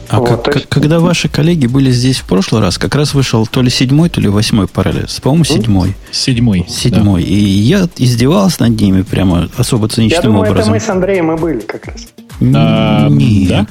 А 0.08 0.20
вот, 0.20 0.44
как, 0.44 0.54
есть... 0.54 0.68
когда 0.68 1.00
ваши 1.00 1.28
коллеги 1.28 1.66
были 1.66 1.90
здесь 1.90 2.18
в 2.18 2.26
прошлый 2.26 2.62
раз, 2.62 2.78
как 2.78 2.94
раз 2.94 3.14
вышел 3.14 3.46
то 3.46 3.62
ли 3.62 3.70
седьмой, 3.70 4.10
то 4.10 4.20
ли 4.20 4.28
восьмой 4.28 4.68
параллель. 4.68 5.08
По-моему, 5.22 5.44
седьмой. 5.44 5.96
Седьмой. 6.10 6.66
Седьмой. 6.68 7.22
Да. 7.22 7.28
И 7.28 7.34
я 7.34 7.88
издевался 7.96 8.62
над 8.62 8.78
ними 8.80 9.02
прямо 9.02 9.48
особо 9.56 9.88
циничным 9.88 10.22
я 10.22 10.28
думаю, 10.28 10.50
образом. 10.50 10.60
это 10.60 10.70
мы 10.70 10.80
с 10.80 10.88
Андреем 10.88 11.32
и 11.32 11.36
были 11.36 11.60
как 11.60 11.86
раз. 11.86 12.06
А, 12.40 13.08
нет. 13.08 13.48
Да? 13.48 13.66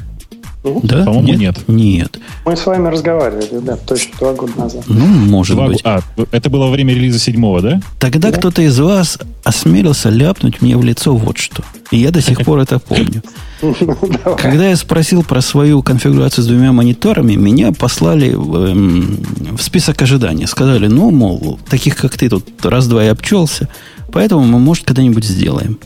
Да? 0.64 1.04
По-моему, 1.04 1.34
нет. 1.34 1.58
Нет. 1.68 2.20
Мы 2.46 2.56
с 2.56 2.66
вами 2.66 2.88
разговаривали, 2.88 3.60
да, 3.60 3.76
точно 3.76 4.14
два 4.20 4.34
года 4.34 4.54
назад. 4.58 4.84
Ну, 4.88 5.06
может 5.06 5.58
два... 5.58 5.68
быть. 5.68 5.82
А, 5.84 6.00
это 6.32 6.50
было 6.50 6.66
во 6.66 6.72
время 6.72 6.94
релиза 6.94 7.20
седьмого, 7.20 7.62
да? 7.62 7.82
Тогда 8.00 8.32
да. 8.32 8.38
кто-то 8.38 8.62
из 8.62 8.80
вас 8.80 9.20
осмелился 9.44 10.10
ляпнуть 10.10 10.62
мне 10.62 10.78
в 10.78 10.84
лицо 10.84 11.16
вот 11.16 11.38
что. 11.38 11.64
И 11.92 11.98
я 11.98 12.12
до 12.12 12.22
сих 12.22 12.46
пор 12.46 12.60
это 12.60 12.80
помню. 12.80 13.22
Когда 14.38 14.70
я 14.70 14.76
спросил 14.78 15.24
про 15.24 15.42
свою 15.42 15.84
конфигурацию 15.84 16.44
с 16.46 16.48
двумя 16.48 16.72
мониторами, 16.72 17.36
меня 17.36 17.74
послали 17.74 18.34
в, 18.34 19.58
в 19.58 19.62
список 19.62 20.02
ожидания. 20.02 20.48
Сказали, 20.48 20.88
ну, 20.88 21.12
мол, 21.12 21.60
таких 21.70 21.98
как 21.98 22.18
ты 22.18 22.30
тут 22.30 22.46
раз-два 22.66 23.04
и 23.04 23.08
обчелся, 23.08 23.68
поэтому 24.14 24.44
мы, 24.46 24.60
может, 24.60 24.86
когда-нибудь 24.86 25.26
сделаем. 25.26 25.78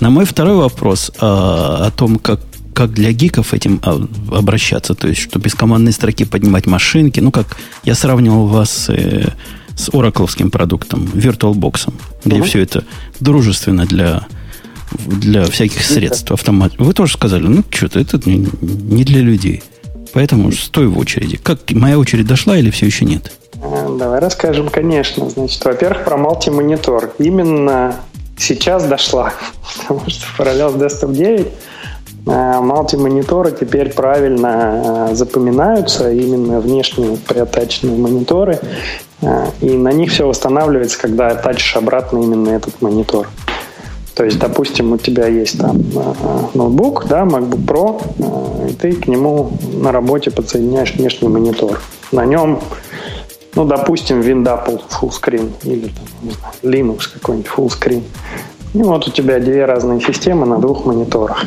На 0.00 0.10
мой 0.10 0.24
второй 0.24 0.56
вопрос 0.56 1.12
а, 1.20 1.86
о 1.86 1.90
том, 1.92 2.18
как 2.18 2.40
как 2.74 2.92
для 2.92 3.12
гиков 3.12 3.54
этим 3.54 3.80
а, 3.82 4.06
обращаться, 4.32 4.94
то 4.94 5.08
есть, 5.08 5.20
что 5.20 5.38
без 5.38 5.54
командной 5.54 5.92
строки 5.92 6.24
поднимать 6.24 6.66
машинки, 6.66 7.20
ну, 7.20 7.30
как 7.30 7.56
я 7.84 7.94
сравнивал 7.94 8.46
вас 8.46 8.90
э, 8.90 9.28
с 9.76 9.94
оракловским 9.94 10.50
продуктом, 10.50 11.04
VirtualBox, 11.04 11.92
где 12.24 12.36
uh-huh. 12.36 12.42
все 12.42 12.60
это 12.60 12.84
дружественно 13.20 13.86
для 13.86 14.26
для 14.98 15.44
всяких 15.46 15.82
средств 15.82 16.30
автомат. 16.30 16.72
Вы 16.78 16.92
тоже 16.92 17.14
сказали, 17.14 17.42
ну 17.42 17.64
что-то 17.70 17.98
это 17.98 18.20
не, 18.26 18.48
не 18.60 19.04
для 19.04 19.20
людей. 19.20 19.62
Поэтому 20.12 20.52
стой 20.52 20.86
в 20.86 20.98
очереди. 20.98 21.36
Как 21.36 21.58
моя 21.70 21.98
очередь 21.98 22.26
дошла 22.26 22.56
или 22.56 22.70
все 22.70 22.86
еще 22.86 23.04
нет? 23.04 23.32
Э, 23.56 23.96
давай 23.98 24.20
расскажем, 24.20 24.68
конечно. 24.68 25.28
Значит, 25.28 25.64
во-первых, 25.64 26.04
про 26.04 26.16
мультимонитор. 26.16 27.12
Именно 27.18 27.96
сейчас 28.36 28.84
дошла, 28.84 29.32
потому 29.78 30.08
что 30.08 30.24
Parallels 30.38 30.78
Desktop 30.78 31.12
9 31.12 31.48
мультимониторы 32.26 33.52
теперь 33.52 33.92
правильно 33.92 35.08
э, 35.10 35.14
запоминаются, 35.14 36.10
именно 36.10 36.60
внешние 36.60 37.16
приотаченные 37.16 37.98
мониторы, 37.98 38.60
э, 39.20 39.46
и 39.60 39.76
на 39.76 39.92
них 39.92 40.10
все 40.10 40.26
восстанавливается, 40.26 40.98
когда 40.98 41.34
тачишь 41.34 41.76
обратно 41.76 42.18
именно 42.18 42.50
этот 42.50 42.80
монитор. 42.80 43.28
То 44.14 44.24
есть, 44.24 44.38
допустим, 44.38 44.92
у 44.92 44.96
тебя 44.96 45.26
есть 45.26 45.58
там 45.58 45.76
э, 45.80 46.14
ноутбук, 46.54 47.06
да, 47.08 47.22
MacBook 47.22 47.64
Pro, 47.66 48.66
э, 48.66 48.70
и 48.70 48.72
ты 48.74 48.92
к 48.92 49.08
нему 49.08 49.50
на 49.72 49.90
работе 49.90 50.30
подсоединяешь 50.30 50.94
внешний 50.94 51.28
монитор. 51.28 51.80
На 52.12 52.24
нем, 52.24 52.60
ну, 53.54 53.64
допустим, 53.64 54.20
WinDapple 54.20 54.82
full 54.88 55.10
screen 55.10 55.50
или 55.64 55.88
там, 55.88 56.04
не 56.22 56.30
знаю, 56.30 56.54
Linux 56.62 57.12
какой-нибудь 57.12 57.50
full 57.54 57.68
screen. 57.68 58.02
И 58.72 58.82
вот 58.82 59.08
у 59.08 59.10
тебя 59.10 59.40
две 59.40 59.64
разные 59.64 60.00
системы 60.00 60.46
на 60.46 60.58
двух 60.58 60.84
мониторах. 60.84 61.44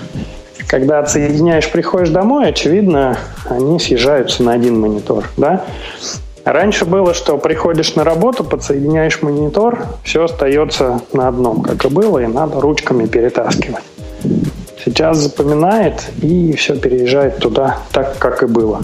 Когда 0.68 1.00
отсоединяешь, 1.00 1.72
приходишь 1.72 2.10
домой, 2.10 2.50
очевидно, 2.50 3.18
они 3.50 3.80
съезжаются 3.80 4.44
на 4.44 4.52
один 4.52 4.80
монитор, 4.80 5.30
да? 5.38 5.64
Раньше 6.44 6.86
было, 6.86 7.14
что 7.14 7.38
приходишь 7.38 7.96
на 7.96 8.04
работу, 8.04 8.44
подсоединяешь 8.44 9.22
монитор, 9.22 9.86
все 10.04 10.26
остается 10.26 11.02
на 11.14 11.30
одном, 11.30 11.62
как 11.62 11.86
и 11.86 11.90
было, 11.90 12.20
и 12.20 12.28
надо 12.28 12.60
ручками 12.60 13.06
перетаскивать. 13.06 13.84
Сейчас 14.84 15.18
запоминает 15.18 16.10
и 16.22 16.54
все 16.54 16.78
переезжает 16.78 17.38
туда 17.40 17.80
так, 17.92 18.18
как 18.18 18.44
и 18.44 18.46
было. 18.46 18.82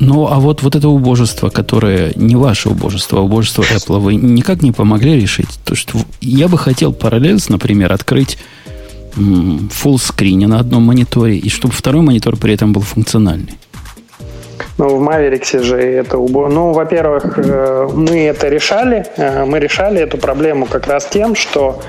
Ну, 0.00 0.28
а 0.28 0.38
вот, 0.38 0.62
вот 0.62 0.76
это 0.76 0.88
убожество, 0.88 1.50
которое 1.50 2.12
не 2.14 2.36
ваше 2.36 2.68
убожество, 2.68 3.18
а 3.18 3.22
убожество 3.22 3.62
Apple, 3.62 3.98
вы 3.98 4.14
никак 4.14 4.62
не 4.62 4.70
помогли 4.70 5.20
решить? 5.20 5.58
То, 5.64 5.74
что 5.74 5.98
я 6.20 6.46
бы 6.46 6.56
хотел 6.56 6.92
параллельно, 6.92 7.40
например, 7.48 7.92
открыть 7.92 8.38
screen 9.16 10.46
на 10.46 10.58
одном 10.60 10.82
мониторе, 10.82 11.36
и 11.36 11.48
чтобы 11.48 11.74
второй 11.74 12.02
монитор 12.02 12.36
при 12.36 12.54
этом 12.54 12.72
был 12.72 12.82
функциональный. 12.82 13.58
Ну, 14.78 14.96
в 14.96 15.02
Mavericks 15.02 15.62
же 15.62 15.76
это 15.76 16.18
убо... 16.18 16.48
Ну, 16.48 16.72
во-первых, 16.72 17.36
э, 17.36 17.88
мы 17.92 18.20
это 18.26 18.48
решали. 18.48 19.04
Э, 19.16 19.44
мы 19.44 19.58
решали 19.58 20.00
эту 20.00 20.18
проблему 20.18 20.66
как 20.66 20.86
раз 20.86 21.06
тем, 21.06 21.34
что 21.34 21.80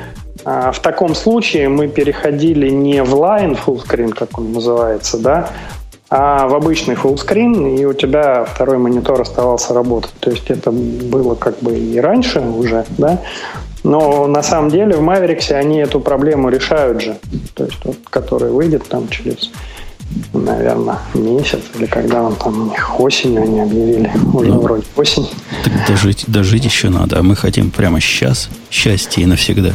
э, 0.44 0.72
в 0.74 0.80
таком 0.80 1.14
случае 1.14 1.70
мы 1.70 1.88
переходили 1.88 2.70
не 2.70 3.04
в 3.04 3.14
line 3.14 3.58
full 3.64 4.12
как 4.12 4.40
он 4.40 4.54
называется, 4.54 5.20
да, 5.20 5.50
а 6.10 6.48
в 6.48 6.56
обычный 6.56 6.96
full 6.96 7.80
и 7.80 7.86
у 7.86 7.94
тебя 7.94 8.44
второй 8.44 8.80
монитор 8.80 9.22
оставался 9.22 9.76
работать. 9.76 10.14
То 10.20 10.32
есть 10.32 10.50
это 10.50 10.72
было 10.72 11.36
как 11.36 11.60
бы 11.60 11.78
и 11.78 12.00
раньше 12.00 12.40
уже, 12.40 12.86
да, 12.98 13.20
но 13.84 14.28
на 14.28 14.44
самом 14.44 14.70
деле 14.70 14.96
в 14.96 15.02
Mavericks 15.02 15.52
они 15.52 15.80
эту 15.80 16.00
проблему 16.00 16.50
решают 16.50 17.02
же. 17.02 17.18
То 17.54 17.66
есть 17.66 17.78
вот, 17.84 17.98
который 18.10 18.52
выйдет 18.52 18.88
там 18.88 19.08
через 19.10 19.52
наверное, 20.34 21.00
месяц, 21.14 21.62
или 21.78 21.86
когда 21.86 22.24
он 22.24 22.36
там 22.36 22.62
у 22.62 22.72
них 22.72 23.00
осенью 23.00 23.44
они 23.44 23.60
объявили, 23.60 24.12
уже 24.34 24.50
ну, 24.50 24.60
вроде 24.60 24.84
осень. 24.96 25.30
Так 25.64 25.74
дожить, 25.88 26.26
дожить 26.28 26.66
еще 26.66 26.90
надо, 26.90 27.20
а 27.20 27.24
мы 27.24 27.36
хотим 27.36 27.72
прямо 27.72 28.00
сейчас 28.00 28.50
счастье 28.72 29.24
и 29.24 29.26
навсегда. 29.26 29.74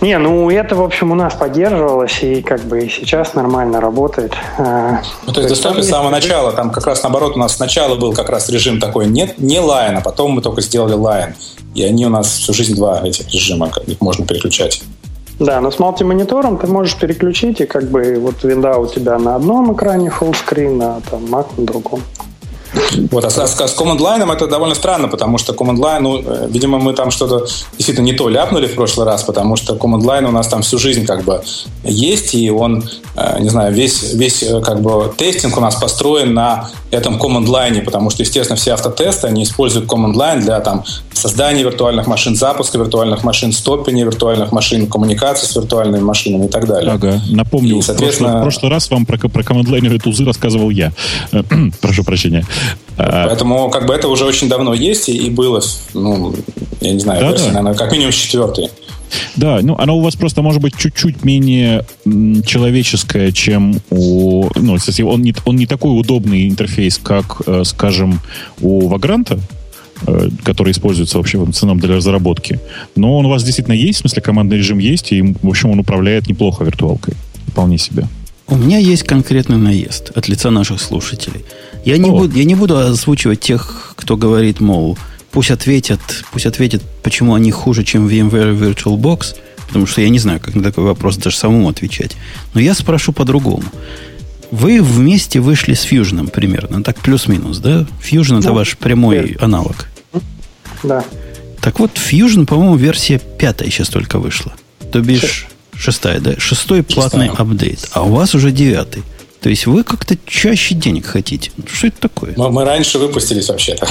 Не, 0.00 0.16
ну 0.18 0.48
это, 0.48 0.76
в 0.76 0.82
общем, 0.82 1.10
у 1.10 1.14
нас 1.16 1.34
поддерживалось, 1.34 2.22
и 2.22 2.40
как 2.40 2.60
бы 2.60 2.84
и 2.84 2.88
сейчас 2.88 3.34
нормально 3.34 3.80
работает. 3.80 4.32
А, 4.56 5.00
ну, 5.26 5.32
то 5.32 5.40
есть 5.40 5.50
доступно 5.50 5.82
с 5.82 5.88
самого 5.88 6.10
начала, 6.10 6.52
там 6.52 6.70
как 6.70 6.86
раз 6.86 7.02
наоборот 7.02 7.34
у 7.34 7.38
нас 7.38 7.56
сначала 7.56 7.96
был 7.96 8.12
как 8.12 8.28
раз 8.28 8.48
режим 8.48 8.78
такой, 8.78 9.06
нет, 9.06 9.38
не 9.38 9.58
лайн, 9.58 9.96
а 9.96 10.00
потом 10.00 10.32
мы 10.32 10.42
только 10.42 10.60
сделали 10.60 10.94
лайн. 10.94 11.34
И 11.74 11.82
они 11.82 12.06
у 12.06 12.10
нас 12.10 12.28
всю 12.28 12.52
жизнь 12.52 12.76
два 12.76 13.00
этих 13.04 13.32
режима, 13.32 13.70
их 13.86 14.00
можно 14.00 14.24
переключать. 14.24 14.82
Да, 15.40 15.60
но 15.60 15.70
с 15.70 15.78
мультимонитором 15.78 16.58
ты 16.58 16.66
можешь 16.66 16.96
переключить, 16.96 17.60
и 17.60 17.66
как 17.66 17.90
бы 17.90 18.18
вот 18.20 18.42
винда 18.44 18.76
у 18.76 18.86
тебя 18.86 19.18
на 19.18 19.36
одном 19.36 19.72
экране 19.72 20.10
fullscreen, 20.10 20.80
а 20.82 21.00
там 21.08 21.24
Mac 21.26 21.46
на 21.56 21.64
другом. 21.64 22.02
Вот, 23.10 23.24
а 23.24 23.30
с, 23.30 23.36
с 23.36 23.78
Command 23.78 23.98
Line 23.98 24.30
это 24.32 24.46
довольно 24.46 24.74
странно, 24.74 25.08
потому 25.08 25.38
что 25.38 25.52
Command 25.52 25.78
Line, 25.78 26.00
ну, 26.00 26.18
э, 26.18 26.48
видимо, 26.50 26.78
мы 26.78 26.92
там 26.92 27.10
что-то 27.10 27.46
действительно 27.76 28.04
не 28.04 28.12
то 28.12 28.28
ляпнули 28.28 28.66
в 28.66 28.74
прошлый 28.74 29.06
раз, 29.06 29.22
потому 29.22 29.56
что 29.56 29.74
Command 29.74 30.02
Line 30.02 30.26
у 30.26 30.30
нас 30.30 30.48
там 30.48 30.62
всю 30.62 30.78
жизнь 30.78 31.06
как 31.06 31.24
бы 31.24 31.42
есть, 31.82 32.34
и 32.34 32.50
он, 32.50 32.84
э, 33.16 33.40
не 33.40 33.48
знаю, 33.48 33.72
весь, 33.72 34.12
весь 34.12 34.42
э, 34.42 34.60
как 34.60 34.80
бы 34.80 35.12
тестинг 35.16 35.56
у 35.56 35.60
нас 35.60 35.76
построен 35.76 36.34
на 36.34 36.70
этом 36.90 37.16
Command 37.16 37.46
Line, 37.46 37.82
потому 37.82 38.10
что, 38.10 38.22
естественно, 38.22 38.56
все 38.56 38.72
автотесты, 38.72 39.26
они 39.26 39.44
используют 39.44 39.86
Command 39.86 40.14
Line 40.14 40.40
для 40.40 40.60
там 40.60 40.84
создания 41.18 41.62
виртуальных 41.62 42.06
машин, 42.06 42.36
запуска 42.36 42.78
виртуальных 42.78 43.24
машин, 43.24 43.52
стопения 43.52 44.04
виртуальных 44.04 44.52
машин, 44.52 44.86
коммуникации 44.86 45.46
с 45.46 45.56
виртуальными 45.56 46.02
машинами 46.02 46.46
и 46.46 46.48
так 46.48 46.66
далее. 46.66 46.92
Ага, 46.92 47.20
напомню, 47.30 47.78
и, 47.78 47.82
соответственно... 47.82 48.28
в, 48.28 48.32
прошлый, 48.32 48.40
в 48.40 48.44
прошлый 48.44 48.72
раз 48.72 48.90
вам 48.90 49.06
про, 49.06 49.18
про 49.18 49.42
Line 49.42 49.98
тузы 49.98 50.24
рассказывал 50.24 50.70
я. 50.70 50.92
Прошу 51.80 52.04
прощения. 52.04 52.44
А, 52.96 53.26
Поэтому 53.26 53.70
как 53.70 53.86
бы 53.86 53.94
это 53.94 54.08
уже 54.08 54.24
очень 54.24 54.48
давно 54.48 54.74
есть 54.74 55.08
и, 55.08 55.16
и 55.16 55.30
было, 55.30 55.62
ну, 55.94 56.34
я 56.80 56.92
не 56.92 57.00
знаю, 57.00 57.20
да, 57.20 57.28
версия, 57.30 57.46
да. 57.46 57.62
наверное, 57.62 57.74
как 57.74 57.92
минимум 57.92 58.12
четвертый. 58.12 58.70
Да, 59.36 59.60
ну 59.62 59.76
оно 59.78 59.96
у 59.96 60.02
вас 60.02 60.16
просто 60.16 60.42
может 60.42 60.60
быть 60.60 60.76
чуть-чуть 60.76 61.24
менее 61.24 61.84
человеческое, 62.44 63.32
чем 63.32 63.80
у... 63.90 64.48
Ну, 64.54 64.76
кстати, 64.76 65.02
он 65.02 65.22
не, 65.22 65.34
он 65.44 65.56
не 65.56 65.66
такой 65.66 65.98
удобный 65.98 66.48
интерфейс, 66.48 66.98
как, 67.02 67.42
э, 67.46 67.62
скажем, 67.64 68.20
у 68.60 68.88
Вагранта, 68.88 69.34
э, 69.34 69.38
который 70.44 70.72
используется 70.72 71.18
вообще 71.18 71.38
в 71.38 71.48
основном 71.48 71.80
для 71.80 71.96
разработки. 71.96 72.60
Но 72.96 73.16
он 73.16 73.26
у 73.26 73.28
вас 73.28 73.42
действительно 73.42 73.74
есть, 73.74 73.98
в 73.98 74.00
смысле 74.02 74.22
командный 74.22 74.58
режим 74.58 74.78
есть, 74.78 75.12
и, 75.12 75.22
в 75.22 75.48
общем, 75.48 75.70
он 75.70 75.80
управляет 75.80 76.28
неплохо 76.28 76.64
виртуалкой. 76.64 77.14
Вполне 77.48 77.78
себе. 77.78 78.06
У 78.46 78.56
меня 78.56 78.78
есть 78.78 79.02
конкретный 79.02 79.58
наезд 79.58 80.10
от 80.14 80.28
лица 80.28 80.50
наших 80.50 80.80
слушателей. 80.80 81.44
Я 81.84 81.98
не, 81.98 82.10
буду, 82.10 82.36
я 82.36 82.44
не 82.44 82.54
буду 82.54 82.78
озвучивать 82.78 83.40
тех, 83.40 83.92
кто 83.96 84.16
говорит, 84.16 84.60
мол, 84.60 84.96
пусть 85.30 85.50
ответят, 85.50 86.00
пусть 86.32 86.46
ответят, 86.46 86.82
почему 87.02 87.34
они 87.34 87.50
хуже, 87.50 87.84
чем 87.84 88.08
VMware 88.08 88.58
VirtualBox, 88.58 89.36
потому 89.66 89.86
что 89.86 90.00
я 90.00 90.08
не 90.08 90.18
знаю, 90.18 90.40
как 90.40 90.54
на 90.54 90.62
такой 90.62 90.84
вопрос 90.84 91.18
даже 91.18 91.36
самому 91.36 91.68
отвечать. 91.68 92.16
Но 92.54 92.60
я 92.60 92.74
спрошу 92.74 93.12
по-другому. 93.12 93.64
Вы 94.50 94.82
вместе 94.82 95.40
вышли 95.40 95.74
с 95.74 95.84
Fusion 95.84 96.30
примерно, 96.30 96.82
так 96.82 97.00
плюс-минус, 97.00 97.58
да? 97.58 97.86
Fusion 98.02 98.34
да. 98.34 98.38
это 98.40 98.52
ваш 98.52 98.76
прямой 98.76 99.36
да. 99.38 99.44
аналог. 99.44 99.88
Да. 100.82 101.04
Так 101.60 101.80
вот, 101.80 101.92
Fusion, 101.96 102.46
по-моему, 102.46 102.76
версия 102.76 103.18
пятая 103.18 103.70
сейчас 103.70 103.88
только 103.88 104.18
вышла. 104.18 104.52
То 104.92 105.00
бишь, 105.00 105.48
Шестая, 105.78 106.18
да? 106.20 106.34
Шестой 106.38 106.82
платный 106.82 107.28
Шестая. 107.28 107.46
апдейт. 107.46 107.88
А 107.92 108.02
у 108.02 108.12
вас 108.12 108.34
уже 108.34 108.50
девятый. 108.50 109.04
То 109.40 109.48
есть 109.48 109.66
вы 109.66 109.84
как-то 109.84 110.16
чаще 110.26 110.74
денег 110.74 111.06
хотите. 111.06 111.52
Что 111.72 111.86
это 111.86 112.00
такое? 112.00 112.34
Мы, 112.36 112.50
мы 112.50 112.64
раньше 112.64 112.98
выпустились 112.98 113.48
вообще-то. 113.48 113.88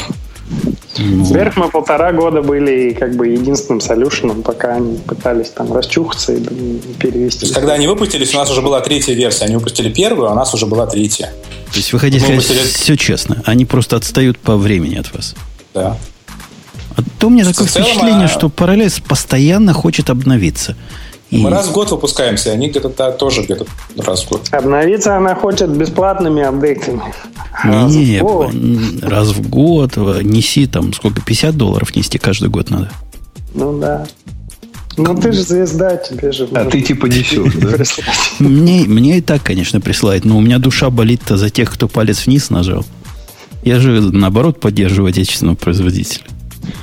Ну. 0.97 1.25
Сверх 1.25 1.57
мы 1.57 1.69
полтора 1.69 2.11
года 2.11 2.41
были 2.41 2.93
как 2.93 3.15
бы 3.15 3.27
единственным 3.27 3.81
солюшеном, 3.81 4.41
пока 4.41 4.75
они 4.75 4.97
пытались 4.97 5.49
там 5.49 5.71
расчухаться 5.73 6.33
и 6.33 6.39
перевести. 6.99 7.39
То 7.41 7.45
есть, 7.45 7.53
когда 7.53 7.73
они 7.73 7.87
выпустились, 7.87 8.33
у 8.33 8.37
нас 8.37 8.49
уже 8.49 8.61
была 8.61 8.81
третья 8.81 9.13
версия. 9.13 9.45
Они 9.45 9.55
выпустили 9.55 9.91
первую, 9.91 10.29
а 10.29 10.31
у 10.31 10.35
нас 10.35 10.53
уже 10.53 10.65
была 10.65 10.87
третья. 10.87 11.31
То 11.71 11.77
есть 11.77 11.93
вы 11.93 11.99
хотите 11.99 12.19
сказать 12.19 12.37
выпустили... 12.37 12.67
все 12.67 12.97
честно. 12.97 13.43
Они 13.45 13.65
просто 13.65 13.95
отстают 13.95 14.39
по 14.39 14.55
времени 14.55 14.95
от 14.95 15.13
вас. 15.13 15.35
Да. 15.73 15.97
А 16.95 17.01
то 17.19 17.27
у 17.27 17.29
меня 17.29 17.45
такое 17.45 17.67
целом, 17.67 17.87
впечатление, 17.87 18.25
а... 18.25 18.27
что 18.27 18.47
Parallels 18.47 19.03
постоянно 19.07 19.73
хочет 19.73 20.09
обновиться. 20.09 20.75
И... 21.29 21.37
Мы 21.37 21.49
раз 21.49 21.67
в 21.67 21.73
год 21.73 21.91
выпускаемся, 21.91 22.51
они 22.51 22.69
где-то 22.69 22.89
тоже 23.11 23.41
где-то 23.41 23.65
раз 23.97 24.23
в 24.23 24.29
год. 24.29 24.47
Обновиться 24.51 25.17
она 25.17 25.35
хочет 25.35 25.69
бесплатными 25.69 26.41
апдейтами. 26.41 27.01
Раз 27.63 27.91
не, 27.91 28.21
в 28.21 29.03
раз 29.03 29.29
в 29.29 29.49
год 29.49 29.97
неси 29.97 30.67
там 30.67 30.93
сколько, 30.93 31.21
50 31.21 31.57
долларов 31.57 31.95
нести 31.95 32.17
каждый 32.17 32.49
год 32.49 32.69
надо. 32.69 32.91
Ну 33.53 33.77
да. 33.77 34.07
Ну 34.95 35.15
ты 35.15 35.31
же 35.31 35.43
звезда, 35.43 35.97
тебе 35.97 36.31
же... 36.31 36.47
А 36.53 36.65
ты 36.65 36.81
типа 36.81 37.05
несешь, 37.05 37.53
да? 37.55 37.83
Мне, 38.39 38.85
мне 38.87 39.19
и 39.19 39.21
так, 39.21 39.43
конечно, 39.43 39.79
присылает, 39.79 40.25
но 40.25 40.37
у 40.37 40.41
меня 40.41 40.57
душа 40.57 40.89
болит-то 40.89 41.37
за 41.37 41.51
тех, 41.51 41.71
кто 41.71 41.87
палец 41.87 42.25
вниз 42.25 42.49
нажал. 42.49 42.83
Я 43.63 43.79
же, 43.79 44.01
наоборот, 44.01 44.59
поддерживаю 44.59 45.09
отечественного 45.09 45.55
производителя. 45.55 46.25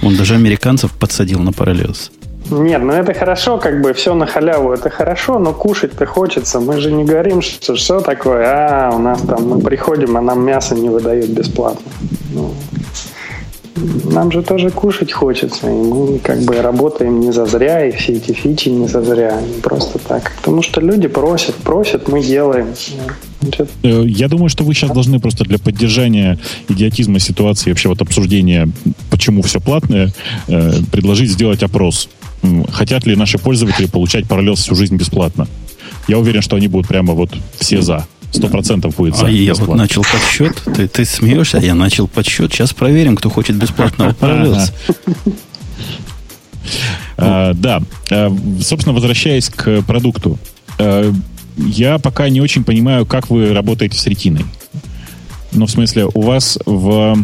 Он 0.03 0.16
даже 0.16 0.34
американцев 0.34 0.92
подсадил 0.92 1.40
на 1.40 1.53
параллелс. 1.53 2.12
Нет, 2.51 2.82
ну 2.82 2.92
это 2.92 3.14
хорошо, 3.14 3.59
как 3.59 3.80
бы 3.80 3.92
все 3.95 4.14
на 4.14 4.26
халяву, 4.26 4.72
это 4.72 4.90
хорошо, 4.90 5.38
но 5.38 5.53
кушать-то 5.53 6.07
хочется. 6.07 6.61
Мы 6.61 6.78
же 6.78 6.92
не 6.92 7.05
говорим, 7.05 7.40
что 7.40 7.76
что 7.76 8.01
такое, 8.01 8.45
а 8.47 8.90
у 8.95 8.99
нас 8.99 9.20
там 9.22 9.49
мы 9.49 9.61
приходим, 9.61 10.16
а 10.16 10.20
нам 10.20 10.45
мясо 10.45 10.74
не 10.74 10.88
выдают 10.88 11.30
бесплатно. 11.30 11.90
Ну, 12.34 12.55
нам 14.05 14.30
же 14.30 14.42
тоже 14.42 14.70
кушать 14.70 15.12
хочется, 15.12 15.68
и 15.68 15.74
мы 15.74 16.18
как 16.18 16.40
бы 16.42 16.61
работаем 16.61 17.20
не 17.20 17.32
за 17.32 17.47
зря, 17.47 17.86
и 17.86 17.92
все 17.92 18.12
эти 18.12 18.32
фичи 18.32 18.68
не 18.68 18.88
за 18.88 19.03
зря, 19.03 19.40
не 19.40 19.61
просто 19.61 19.99
так. 19.99 20.32
Потому 20.36 20.62
что 20.62 20.80
люди 20.80 21.09
просят, 21.09 21.55
просят, 21.57 22.09
мы 22.09 22.22
делаем. 22.22 22.68
Э, 23.82 24.05
я 24.07 24.28
думаю, 24.28 24.49
что 24.49 24.64
вы 24.64 24.74
сейчас 24.74 24.90
должны 24.90 25.18
просто 25.18 25.45
для 25.45 25.59
поддержания 25.59 26.38
идиотизма 26.68 27.18
ситуации, 27.18 27.70
вообще 27.70 27.88
вот 27.88 28.01
обсуждения, 28.01 28.68
почему 29.11 29.42
все 29.42 29.61
платное, 29.61 30.12
э, 30.49 30.72
предложить 30.92 31.30
сделать 31.30 31.62
опрос 31.62 32.09
хотят 32.72 33.07
ли 33.07 33.16
наши 33.16 33.38
пользователи 33.38 33.86
получать 33.86 34.26
параллел 34.26 34.55
всю 34.55 34.74
жизнь 34.74 34.97
бесплатно. 34.97 35.47
Я 36.09 36.18
уверен, 36.18 36.42
что 36.42 36.57
они 36.57 36.68
будут 36.68 36.88
прямо 36.88 37.14
вот 37.14 37.30
все 37.59 37.80
за. 37.80 38.07
Сто 38.30 38.49
процентов 38.49 38.97
будет 38.97 39.16
за. 39.16 39.26
А 39.26 39.30
я 39.30 39.55
вот 39.55 39.76
начал 39.76 40.03
подсчет. 40.03 40.61
Ты, 40.76 40.88
ты 40.88 41.05
смеешься, 41.05 41.59
а 41.59 41.61
я 41.61 41.74
начал 41.74 42.09
подсчет. 42.09 42.53
Сейчас 42.53 42.72
проверим, 42.72 43.16
кто 43.16 43.30
хочет 43.30 43.57
бесплатного 43.57 44.12
параллелса. 44.20 44.74
А, 47.16 47.55
да. 47.55 47.80
А, 48.11 48.36
собственно, 48.61 48.95
возвращаясь 48.95 49.49
к 49.49 49.82
продукту. 49.82 50.38
Я 51.57 51.99
пока 51.99 52.28
не 52.28 52.40
очень 52.40 52.64
понимаю, 52.64 53.07
как 53.07 53.30
вы 53.30 53.53
работаете 53.53 53.97
с 53.97 54.07
ретиной. 54.09 54.45
Ну, 55.53 55.66
в 55.66 55.70
смысле, 55.70 56.09
у 56.12 56.22
вас 56.22 56.59
в 56.66 57.16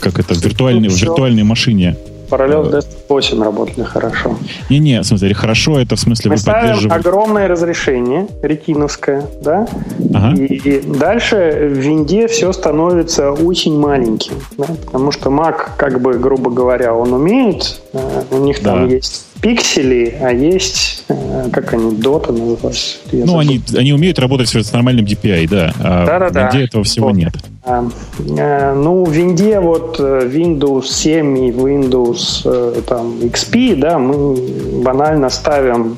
как 0.00 0.18
это, 0.18 0.34
в 0.34 0.42
виртуальной, 0.42 0.88
в 0.88 0.96
виртуальной 0.96 1.42
машине 1.42 1.96
Parallels 2.30 2.70
Desktop 2.70 3.08
8 3.08 3.42
работали 3.42 3.84
хорошо. 3.84 4.36
Не-не, 4.70 5.00
в 5.00 5.04
смысле, 5.04 5.34
хорошо, 5.34 5.78
это 5.80 5.96
в 5.96 6.00
смысле 6.00 6.30
Мы 6.30 6.36
вы 6.36 6.44
поддерживаете... 6.44 7.08
огромное 7.08 7.48
разрешение, 7.48 8.28
ретиновское, 8.42 9.24
да? 9.42 9.66
Ага. 10.14 10.36
И 10.36 10.80
дальше 10.80 11.70
в 11.72 11.78
винде 11.78 12.28
все 12.28 12.52
становится 12.52 13.32
очень 13.32 13.78
маленьким, 13.78 14.34
да? 14.56 14.66
потому 14.84 15.12
что 15.12 15.30
Mac, 15.30 15.70
как 15.76 16.00
бы, 16.00 16.14
грубо 16.14 16.50
говоря, 16.50 16.94
он 16.94 17.12
умеет, 17.12 17.80
э, 17.92 18.22
у 18.30 18.38
них 18.38 18.60
там 18.60 18.88
да. 18.88 18.94
есть 18.94 19.27
пиксели, 19.40 20.16
а 20.20 20.32
есть, 20.32 21.04
э, 21.08 21.48
как 21.52 21.72
они, 21.74 21.96
дота 21.96 22.32
называются. 22.32 22.98
Ну, 23.12 23.38
они, 23.38 23.60
они 23.76 23.92
умеют 23.92 24.18
работать 24.18 24.48
с 24.48 24.72
нормальным 24.72 25.04
DPI, 25.04 25.48
да, 25.48 25.72
а 25.80 26.06
Да-да-да. 26.06 26.50
в 26.50 26.52
Винде 26.52 26.64
этого 26.66 26.84
всего 26.84 27.08
вот. 27.08 27.16
нет. 27.16 27.34
А, 27.64 27.88
э, 28.18 28.74
ну, 28.74 29.04
в 29.04 29.10
Винде 29.10 29.60
вот 29.60 30.00
Windows 30.00 30.86
7 30.86 31.38
и 31.38 31.50
Windows 31.50 32.82
там, 32.82 33.18
XP, 33.20 33.76
да, 33.76 33.98
мы 33.98 34.82
банально 34.82 35.30
ставим 35.30 35.96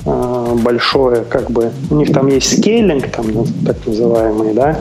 большое, 0.62 1.22
как 1.22 1.50
бы, 1.50 1.72
у 1.90 1.94
них 1.96 2.12
там 2.12 2.28
есть 2.28 2.58
скейлинг, 2.58 3.08
там, 3.08 3.32
ну, 3.32 3.46
так 3.64 3.76
называемый, 3.86 4.54
да, 4.54 4.78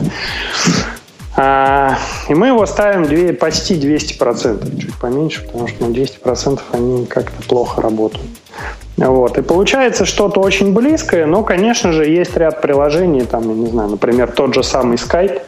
а, 1.42 1.96
и 2.28 2.34
мы 2.34 2.48
его 2.48 2.66
ставим 2.66 3.04
2, 3.04 3.32
почти 3.32 3.74
200%, 3.74 4.78
чуть 4.78 4.94
поменьше, 4.98 5.46
потому 5.46 5.68
что 5.68 5.86
на 5.86 5.92
200% 5.92 6.60
они 6.72 7.06
как-то 7.06 7.42
плохо 7.48 7.80
работают. 7.80 8.26
Вот. 8.96 9.38
И 9.38 9.42
получается 9.42 10.04
что-то 10.04 10.40
очень 10.40 10.74
близкое, 10.74 11.26
но, 11.26 11.42
конечно 11.42 11.92
же, 11.92 12.06
есть 12.06 12.36
ряд 12.36 12.60
приложений, 12.60 13.26
там, 13.30 13.48
я 13.48 13.54
не 13.54 13.66
знаю, 13.66 13.90
например, 13.90 14.30
тот 14.30 14.54
же 14.54 14.62
самый 14.62 14.96
Skype, 14.96 15.40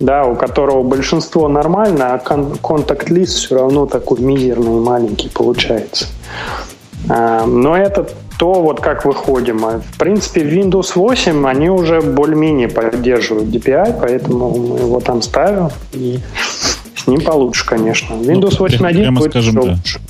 да, 0.00 0.24
у 0.24 0.36
которого 0.36 0.82
большинство 0.82 1.48
нормально, 1.48 2.14
а 2.14 2.18
контакт-лист 2.18 3.38
все 3.38 3.56
равно 3.56 3.86
такой 3.86 4.20
мизерный 4.20 4.76
и 4.76 4.80
маленький 4.80 5.28
получается. 5.28 6.06
А, 7.08 7.44
но 7.46 7.76
это 7.76 8.08
то, 8.38 8.54
вот 8.54 8.80
как 8.80 9.04
выходим. 9.04 9.64
А, 9.64 9.80
в 9.80 9.98
принципе, 9.98 10.42
в 10.42 10.52
Windows 10.52 10.92
8 10.94 11.46
они 11.46 11.70
уже 11.70 12.00
более-менее 12.00 12.68
поддерживают 12.68 13.48
DPI, 13.48 13.98
поэтому 14.00 14.50
мы 14.50 14.78
его 14.78 15.00
там 15.00 15.22
ставим, 15.22 15.68
и 15.92 16.18
с 16.96 17.06
ним 17.06 17.20
получше, 17.20 17.66
конечно. 17.66 18.14
Windows 18.14 18.58
8.1 18.58 18.78
прямо 18.78 19.20
будет 19.20 19.32
скажем, 19.32 19.54
да. 19.54 19.60
лучше. 19.60 20.00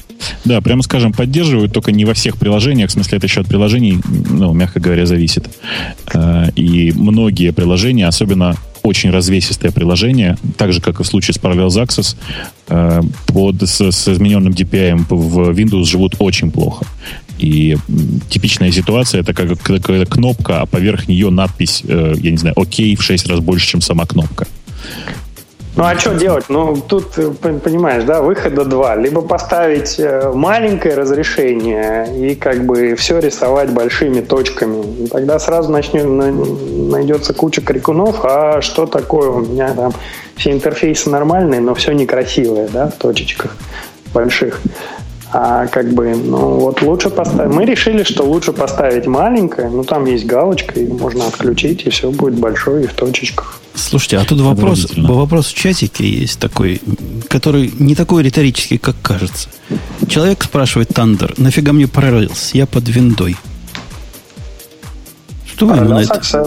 Да, 0.44 0.60
прямо 0.60 0.82
скажем, 0.82 1.12
поддерживают, 1.12 1.72
только 1.72 1.92
не 1.92 2.04
во 2.04 2.14
всех 2.14 2.36
приложениях. 2.36 2.90
В 2.90 2.92
смысле, 2.92 3.18
это 3.18 3.26
еще 3.26 3.40
от 3.40 3.46
приложений, 3.46 4.00
ну, 4.30 4.52
мягко 4.52 4.80
говоря, 4.80 5.06
зависит. 5.06 5.48
А, 6.14 6.48
и 6.56 6.92
многие 6.92 7.52
приложения, 7.52 8.06
особенно 8.06 8.56
очень 8.84 9.10
развесистое 9.10 9.72
приложение, 9.72 10.36
так 10.58 10.72
же, 10.72 10.80
как 10.80 11.00
и 11.00 11.02
в 11.02 11.06
случае 11.06 11.34
с 11.34 11.38
Parallels 11.38 11.82
Access, 11.82 12.16
э, 12.68 13.00
под, 13.26 13.62
с, 13.62 13.80
с 13.80 14.08
измененным 14.08 14.52
DPI 14.52 15.06
в 15.08 15.50
Windows 15.50 15.84
живут 15.84 16.16
очень 16.18 16.50
плохо. 16.50 16.84
И 17.38 17.78
типичная 18.28 18.70
ситуация 18.70 19.22
это 19.22 19.32
как 19.32 19.58
какая-то 19.58 20.04
кнопка, 20.06 20.60
а 20.60 20.66
поверх 20.66 21.08
нее 21.08 21.30
надпись, 21.30 21.82
э, 21.84 22.14
я 22.18 22.30
не 22.30 22.36
знаю, 22.36 22.54
окей 22.60 22.94
в 22.94 23.02
6 23.02 23.26
раз 23.26 23.40
больше, 23.40 23.66
чем 23.66 23.80
сама 23.80 24.04
кнопка. 24.04 24.46
Ну 25.76 25.84
а 25.84 25.98
что 25.98 26.14
делать? 26.14 26.44
Ну 26.48 26.76
тут, 26.76 27.18
э, 27.18 27.30
понимаешь, 27.32 28.04
да, 28.04 28.22
выхода 28.22 28.64
два. 28.64 28.94
Либо 28.94 29.22
поставить 29.22 29.98
э, 29.98 30.30
маленькое 30.32 30.94
разрешение 30.94 32.06
и 32.16 32.36
как 32.36 32.64
бы 32.64 32.94
все 32.94 33.18
рисовать 33.18 33.70
большими 33.70 34.20
точками. 34.20 35.04
И 35.04 35.08
тогда 35.08 35.38
сразу 35.40 35.72
начнет, 35.72 36.06
найдется 36.06 37.34
куча 37.34 37.60
крикунов, 37.60 38.24
а 38.24 38.60
что 38.60 38.86
такое 38.86 39.30
у 39.30 39.40
меня 39.40 39.74
там 39.74 39.92
все 40.36 40.52
интерфейсы 40.52 41.10
нормальные, 41.10 41.60
но 41.60 41.74
все 41.74 41.92
некрасивое, 41.92 42.68
да, 42.68 42.88
в 42.88 42.94
точечках 42.94 43.56
больших. 44.12 44.60
А 45.36 45.66
как 45.66 45.92
бы, 45.92 46.14
ну 46.14 46.60
вот 46.60 46.80
лучше 46.80 47.10
поставить. 47.10 47.52
Мы 47.52 47.64
решили, 47.64 48.04
что 48.04 48.22
лучше 48.22 48.52
поставить 48.52 49.08
маленькое, 49.08 49.68
ну 49.68 49.82
там 49.82 50.04
есть 50.04 50.26
галочка, 50.26 50.78
и 50.78 50.86
можно 50.86 51.26
отключить, 51.26 51.82
и 51.86 51.90
все 51.90 52.12
будет 52.12 52.34
большое 52.38 52.84
и 52.84 52.86
в 52.86 52.92
точечках. 52.92 53.60
Слушайте, 53.74 54.18
а 54.18 54.24
тут 54.24 54.40
вопрос, 54.40 54.86
вопрос 54.96 55.46
в 55.46 55.54
чатике 55.54 56.08
есть 56.08 56.38
такой, 56.38 56.80
который 57.26 57.72
не 57.80 57.96
такой 57.96 58.22
риторический, 58.22 58.78
как 58.78 58.94
кажется. 59.02 59.48
Человек 60.06 60.44
спрашивает 60.44 60.90
Тандер, 60.90 61.34
нафига 61.36 61.72
мне 61.72 61.86
Parallels? 61.86 62.50
Я 62.52 62.66
под 62.66 62.88
виндой. 62.88 63.36
Что 65.52 65.66
вы 65.66 65.78
ему 65.78 65.88
на 65.88 66.02
это? 66.02 66.46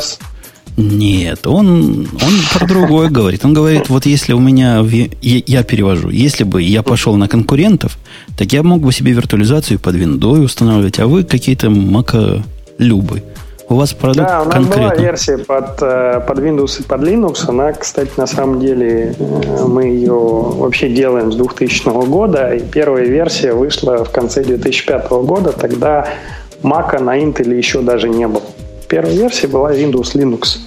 Нет, 0.77 1.47
он, 1.47 2.07
он 2.21 2.33
про 2.53 2.67
другое 2.67 3.09
говорит. 3.09 3.43
Он 3.43 3.53
говорит, 3.53 3.89
вот 3.89 4.05
если 4.05 4.33
у 4.33 4.39
меня, 4.39 4.85
я, 5.21 5.63
перевожу, 5.63 6.09
если 6.09 6.43
бы 6.43 6.61
я 6.61 6.83
пошел 6.83 7.15
на 7.15 7.27
конкурентов, 7.27 7.97
так 8.37 8.53
я 8.53 8.61
мог 8.61 8.81
бы 8.81 8.93
себе 8.93 9.11
виртуализацию 9.13 9.79
под 9.79 9.95
виндой 9.95 10.45
устанавливать, 10.45 10.99
а 10.99 11.07
вы 11.07 11.23
какие-то 11.23 11.71
маколюбы. 11.71 13.23
У 13.69 13.75
вас 13.75 13.93
продукт 13.93 14.27
Да, 14.27 14.43
у 14.43 14.45
нас 14.45 14.53
конкретно. 14.53 14.89
была 14.91 14.95
версия 14.95 15.37
под, 15.39 15.81
э, 15.81 16.21
под 16.25 16.39
Windows 16.39 16.79
и 16.79 16.83
под 16.83 17.01
Linux. 17.01 17.49
Она, 17.49 17.73
кстати, 17.73 18.11
на 18.15 18.27
самом 18.27 18.61
деле, 18.61 19.13
э, 19.17 19.65
мы 19.65 19.85
ее 19.85 20.13
вообще 20.13 20.89
делаем 20.89 21.33
с 21.33 21.35
2000 21.35 22.05
года. 22.05 22.53
И 22.53 22.61
первая 22.61 23.05
версия 23.05 23.51
вышла 23.51 24.05
в 24.05 24.11
конце 24.11 24.43
2005 24.43 25.23
года. 25.23 25.51
Тогда 25.51 26.07
Mac 26.63 26.97
на 27.01 27.19
Intel 27.19 27.53
еще 27.53 27.81
даже 27.81 28.07
не 28.07 28.27
было. 28.27 28.43
Первая 28.87 29.13
версия 29.13 29.47
была 29.47 29.73
Windows 29.73 30.13
Linux. 30.15 30.59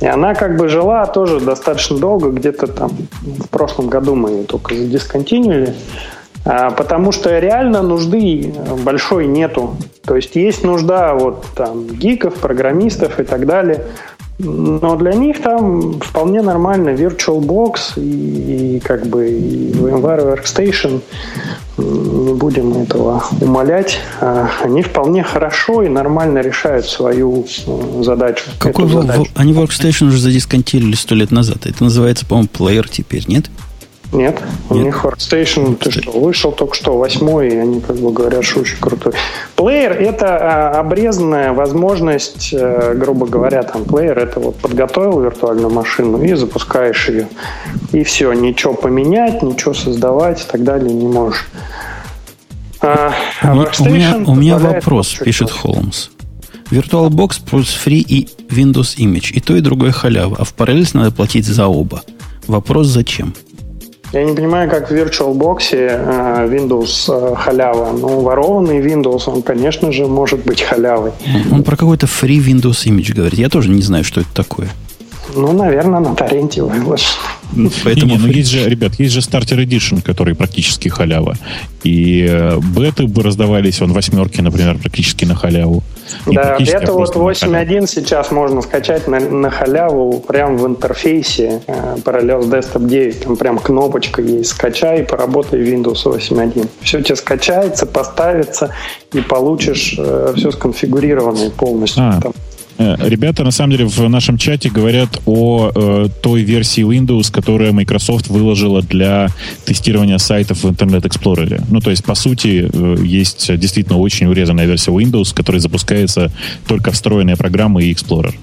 И 0.00 0.06
она 0.06 0.34
как 0.34 0.56
бы 0.56 0.68
жила 0.68 1.06
тоже 1.06 1.40
достаточно 1.40 1.98
долго, 1.98 2.30
где-то 2.30 2.66
там 2.66 2.90
в 3.22 3.48
прошлом 3.48 3.88
году 3.88 4.14
мы 4.14 4.30
ее 4.30 4.44
только 4.44 4.74
задисконтинуили. 4.74 5.74
А, 6.44 6.70
потому 6.70 7.12
что 7.12 7.38
реально 7.38 7.82
нужды 7.82 8.54
большой 8.82 9.26
нету. 9.26 9.76
То 10.04 10.16
есть 10.16 10.36
есть 10.36 10.64
нужда 10.64 11.14
вот 11.14 11.44
там 11.54 11.86
гиков, 11.86 12.34
программистов 12.34 13.20
и 13.20 13.24
так 13.24 13.46
далее. 13.46 13.84
Но 14.42 14.96
для 14.96 15.12
них 15.12 15.42
там 15.42 16.00
вполне 16.00 16.42
нормально 16.42 16.90
VirtualBox 16.90 17.74
и, 17.96 18.76
и 18.76 18.80
как 18.80 19.06
бы 19.06 19.28
и 19.28 19.72
VMware 19.72 20.34
Workstation, 20.34 21.00
не 21.78 22.34
будем 22.34 22.72
этого 22.74 23.24
умолять, 23.40 24.00
а 24.20 24.50
они 24.62 24.82
вполне 24.82 25.22
хорошо 25.22 25.82
и 25.82 25.88
нормально 25.88 26.38
решают 26.40 26.86
свою 26.86 27.46
задачу. 28.02 28.44
Какой 28.58 28.88
задачу. 28.88 29.26
Они 29.34 29.52
Workstation 29.52 30.08
уже 30.08 30.18
задисконтировали 30.18 30.94
сто 30.94 31.14
лет 31.14 31.30
назад. 31.30 31.66
Это 31.66 31.84
называется, 31.84 32.26
по-моему, 32.26 32.48
плеер 32.52 32.88
теперь, 32.88 33.24
нет? 33.28 33.50
Нет, 34.12 34.42
у 34.68 34.74
Нет. 34.74 34.86
них 34.86 35.04
Workstation, 35.04 35.76
ты 35.76 35.92
что, 35.92 36.10
вышел 36.10 36.50
только 36.50 36.74
что, 36.74 36.98
восьмой, 36.98 37.48
и 37.48 37.56
они 37.56 37.80
как 37.80 37.96
бы 37.96 38.12
говорят, 38.12 38.44
что 38.44 38.60
очень 38.60 38.78
крутой. 38.78 39.12
Плеер– 39.54 39.92
это 40.00 40.36
а, 40.36 40.80
обрезанная 40.80 41.52
возможность, 41.52 42.50
э, 42.52 42.94
грубо 42.94 43.26
говоря, 43.26 43.62
там 43.62 43.84
плеер– 43.84 44.18
это 44.20 44.40
вот 44.40 44.56
подготовил 44.56 45.20
виртуальную 45.20 45.70
машину 45.70 46.20
и 46.22 46.34
запускаешь 46.34 47.08
ее. 47.08 47.28
И 47.92 48.02
все, 48.02 48.32
ничего 48.32 48.74
поменять, 48.74 49.42
ничего 49.42 49.74
создавать 49.74 50.42
и 50.42 50.50
так 50.50 50.64
далее 50.64 50.92
не 50.92 51.06
можешь. 51.06 51.46
А, 52.82 53.12
а 53.42 53.52
у, 53.52 53.84
меня, 53.84 54.16
у 54.26 54.34
меня 54.34 54.58
вопрос, 54.58 55.14
пишет 55.22 55.52
Холмс. 55.52 56.08
VirtualBox 56.70 57.42
плюс 57.48 57.78
Free 57.84 58.04
и 58.06 58.28
Windows 58.48 58.96
Image. 58.96 59.32
И 59.32 59.40
то, 59.40 59.56
и 59.56 59.60
другое 59.60 59.92
халява. 59.92 60.36
А 60.38 60.44
в 60.44 60.54
параллельно 60.54 61.02
надо 61.02 61.12
платить 61.12 61.46
за 61.46 61.66
оба. 61.66 62.02
Вопрос 62.46 62.86
зачем? 62.86 63.34
Я 64.12 64.24
не 64.24 64.34
понимаю, 64.34 64.68
как 64.68 64.90
в 64.90 64.94
VirtualBox 64.94 65.58
э, 65.72 66.48
Windows 66.48 67.08
э, 67.08 67.36
халява. 67.36 67.92
Ну, 67.92 68.20
ворованный 68.20 68.80
Windows, 68.80 69.22
он, 69.26 69.42
конечно 69.42 69.92
же, 69.92 70.06
может 70.06 70.44
быть 70.44 70.62
халявой. 70.62 71.12
Он 71.52 71.62
про 71.62 71.76
какой-то 71.76 72.06
free 72.06 72.38
Windows 72.38 72.86
Image 72.86 73.14
говорит. 73.14 73.38
Я 73.38 73.48
тоже 73.48 73.70
не 73.70 73.82
знаю, 73.82 74.02
что 74.02 74.20
это 74.20 74.30
такое. 74.34 74.68
Ну, 75.34 75.52
наверное, 75.52 76.00
на 76.00 76.14
торренте 76.14 76.62
выложен. 76.62 77.06
Ну, 77.52 77.70
поэтому... 77.84 78.12
Не, 78.12 78.18
не, 78.18 78.26
ну 78.26 78.32
есть 78.32 78.50
же, 78.50 78.68
ребят, 78.68 78.94
есть 78.98 79.14
же 79.14 79.20
Starter 79.20 79.64
Edition, 79.64 80.02
который 80.02 80.34
практически 80.34 80.88
халява. 80.88 81.34
И 81.82 82.26
э, 82.28 82.58
беты 82.76 83.06
бы 83.06 83.22
раздавались, 83.22 83.80
он 83.80 83.92
восьмерки, 83.92 84.40
например, 84.40 84.78
практически 84.78 85.24
на 85.24 85.34
халяву. 85.34 85.82
Не 86.26 86.36
да, 86.36 86.56
это 86.58 86.92
вот 86.92 87.14
8.1 87.14 87.86
сейчас 87.86 88.30
можно 88.30 88.62
скачать 88.62 89.08
на, 89.08 89.20
на 89.20 89.50
халяву 89.50 90.20
прямо 90.20 90.56
в 90.56 90.66
интерфейсе 90.66 91.62
э, 91.66 91.96
Parallels 92.04 92.50
Desktop 92.50 92.86
9. 92.86 93.24
Там 93.24 93.36
прям 93.36 93.58
кнопочка 93.58 94.22
есть 94.22 94.50
«Скачай, 94.50 95.04
поработай 95.04 95.60
Windows 95.60 96.04
8.1». 96.04 96.68
Все 96.82 97.02
тебе 97.02 97.16
скачается, 97.16 97.86
поставится, 97.86 98.74
и 99.12 99.20
получишь 99.20 99.94
э, 99.98 100.34
все 100.36 100.50
сконфигурированное 100.50 101.50
полностью. 101.50 102.02
А, 102.02 102.20
там 102.20 102.32
ребята, 102.80 103.44
на 103.44 103.50
самом 103.50 103.72
деле, 103.72 103.84
в 103.86 104.08
нашем 104.08 104.38
чате 104.38 104.70
говорят 104.70 105.20
о 105.26 105.70
э, 105.74 106.08
той 106.22 106.42
версии 106.42 106.82
Windows, 106.82 107.32
которую 107.32 107.74
Microsoft 107.74 108.28
выложила 108.28 108.82
для 108.82 109.28
тестирования 109.66 110.18
сайтов 110.18 110.64
в 110.64 110.66
Internet 110.66 111.02
Explorer. 111.02 111.62
Ну, 111.68 111.80
то 111.80 111.90
есть, 111.90 112.04
по 112.04 112.14
сути, 112.14 112.70
э, 112.72 112.96
есть 113.02 113.54
действительно 113.58 113.98
очень 113.98 114.26
урезанная 114.28 114.66
версия 114.66 114.92
Windows, 114.92 115.34
которая 115.34 115.60
запускается 115.60 116.30
только 116.66 116.90
встроенные 116.90 117.36
программы 117.36 117.84
и 117.84 117.92
Explorer. 117.92 118.34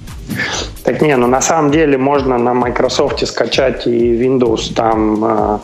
Так 0.83 1.01
не, 1.01 1.15
ну 1.15 1.27
на 1.27 1.41
самом 1.41 1.71
деле 1.71 1.97
можно 1.97 2.38
на 2.38 2.53
Microsoft 2.53 3.25
скачать 3.25 3.88
и 3.88 3.89
Windows 3.89 4.73
там 4.73 5.23
э, 5.23 5.59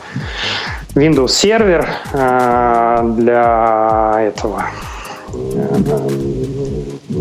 Windows 0.96 1.30
сервер 1.30 1.88
э, 2.14 3.14
для 3.18 4.16
этого 4.22 4.66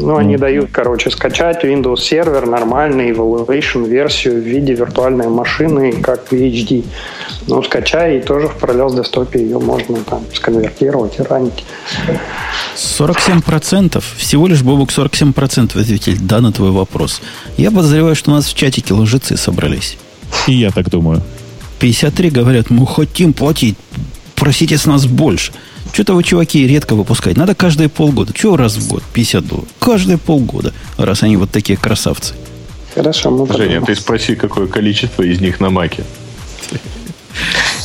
ну, 0.02 0.16
они 0.16 0.36
дают, 0.36 0.70
короче, 0.72 1.10
скачать 1.10 1.64
Windows 1.64 1.98
сервер, 1.98 2.46
нормальный 2.46 3.10
evaluation 3.10 3.88
версию 3.88 4.42
в 4.42 4.44
виде 4.44 4.74
виртуальной 4.74 5.28
машины, 5.28 5.92
как 5.92 6.28
в 6.28 6.32
HD. 6.32 6.84
Ну, 7.46 7.62
скачай, 7.62 8.18
и 8.18 8.20
тоже 8.20 8.48
в 8.48 8.56
Parallels 8.56 8.96
десктопе 8.96 9.40
ее 9.40 9.58
можно 9.58 9.96
там 9.98 10.24
сконвертировать 10.34 11.18
и 11.18 11.22
ранить. 11.22 11.64
47%, 12.76 14.02
всего 14.16 14.46
лишь 14.46 14.62
Бобок 14.62 14.90
47% 14.90 15.80
ответили 15.80 16.16
да 16.20 16.40
на 16.40 16.52
твой 16.52 16.70
вопрос. 16.70 17.20
Я 17.56 17.70
подозреваю, 17.70 18.14
что 18.16 18.30
у 18.30 18.34
нас 18.34 18.46
в 18.46 18.54
чатике 18.54 18.94
лжецы 18.94 19.36
собрались. 19.36 19.98
И 20.46 20.52
я 20.52 20.70
так 20.70 20.88
думаю. 20.90 21.22
53 21.78 22.30
говорят, 22.30 22.70
мы 22.70 22.86
хотим 22.86 23.32
платить, 23.32 23.76
просите 24.34 24.78
с 24.78 24.86
нас 24.86 25.06
больше. 25.06 25.52
Что-то 25.92 26.14
вы, 26.14 26.22
чуваки, 26.22 26.66
редко 26.66 26.94
выпускаете. 26.94 27.38
Надо 27.40 27.54
каждые 27.54 27.88
полгода. 27.88 28.32
Чего 28.32 28.56
раз 28.56 28.76
в 28.76 28.88
год? 28.88 29.02
50 29.12 29.46
долларов. 29.46 29.68
Каждые 29.78 30.18
полгода. 30.18 30.72
Раз 30.96 31.22
они 31.22 31.36
вот 31.36 31.50
такие 31.50 31.76
красавцы. 31.76 32.34
Хорошо, 32.94 33.30
мы 33.30 33.46
Женя, 33.56 33.80
ты 33.82 33.94
спроси, 33.94 34.34
какое 34.34 34.66
количество 34.66 35.22
из 35.22 35.40
них 35.40 35.60
на 35.60 35.70
маке. 35.70 36.04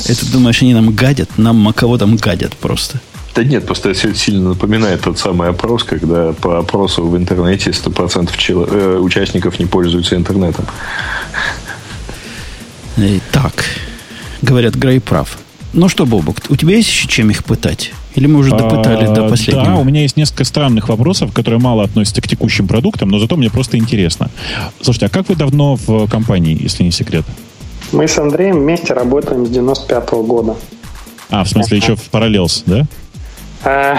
Это 0.07 0.31
думаешь, 0.31 0.61
они 0.61 0.73
нам 0.73 0.93
гадят? 0.93 1.37
Нам 1.37 1.73
кого 1.73 1.97
там 1.97 2.15
гадят 2.17 2.55
просто. 2.55 2.99
Да 3.35 3.43
нет, 3.43 3.65
просто 3.65 3.93
все 3.93 4.09
это 4.09 4.17
сильно 4.17 4.49
напоминает 4.49 5.01
тот 5.01 5.19
самый 5.19 5.49
опрос, 5.49 5.83
когда 5.83 6.33
по 6.33 6.57
опросу 6.57 7.05
в 7.07 7.15
интернете 7.15 7.69
100% 7.69 8.31
чел... 8.35 8.65
э, 8.65 8.97
участников 8.97 9.59
не 9.59 9.65
пользуются 9.65 10.15
интернетом. 10.15 10.65
Так, 13.31 13.53
говорят, 14.41 14.73
Грей 14.73 14.99
прав. 14.99 15.37
Ну 15.73 15.89
что, 15.89 16.05
Бобок, 16.05 16.37
у 16.49 16.55
тебя 16.55 16.75
есть 16.75 16.89
еще 16.89 17.07
чем 17.07 17.29
их 17.29 17.43
пытать? 17.43 17.91
Или 18.15 18.27
мы 18.27 18.39
уже 18.39 18.51
допытали 18.51 19.05
а, 19.05 19.13
до 19.13 19.29
последнего? 19.29 19.65
Да, 19.65 19.75
у 19.75 19.83
меня 19.83 20.01
есть 20.01 20.17
несколько 20.17 20.43
странных 20.43 20.89
вопросов, 20.89 21.33
которые 21.33 21.59
мало 21.59 21.83
относятся 21.83 22.21
к 22.21 22.27
текущим 22.27 22.67
продуктам, 22.67 23.09
но 23.09 23.19
зато 23.19 23.35
мне 23.35 23.49
просто 23.49 23.77
интересно. 23.77 24.29
Слушайте, 24.81 25.07
а 25.07 25.09
как 25.09 25.29
вы 25.29 25.35
давно 25.35 25.75
в 25.75 26.07
компании, 26.07 26.57
если 26.59 26.83
не 26.83 26.91
секрет? 26.91 27.25
Мы 27.91 28.07
с 28.07 28.17
Андреем 28.17 28.59
вместе 28.59 28.93
работаем 28.93 29.45
с 29.45 29.49
95 29.49 30.09
-го 30.09 30.25
года. 30.25 30.55
А, 31.29 31.43
в 31.43 31.49
смысле, 31.49 31.77
еще 31.77 31.95
в 31.95 32.09
Parallels, 32.11 32.63
да? 32.65 32.85
А, 33.63 33.97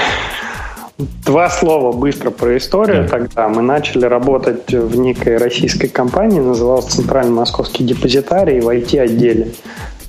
два 1.24 1.50
слова 1.50 1.92
быстро 1.92 2.30
про 2.30 2.56
историю. 2.56 3.04
Да. 3.04 3.08
Тогда 3.08 3.48
мы 3.48 3.62
начали 3.62 4.04
работать 4.04 4.72
в 4.72 4.96
некой 4.96 5.36
российской 5.36 5.88
компании, 5.88 6.40
называлась 6.40 6.86
Центральный 6.86 7.32
Московский 7.32 7.84
депозитарий 7.84 8.60
в 8.60 8.68
IT-отделе. 8.68 9.52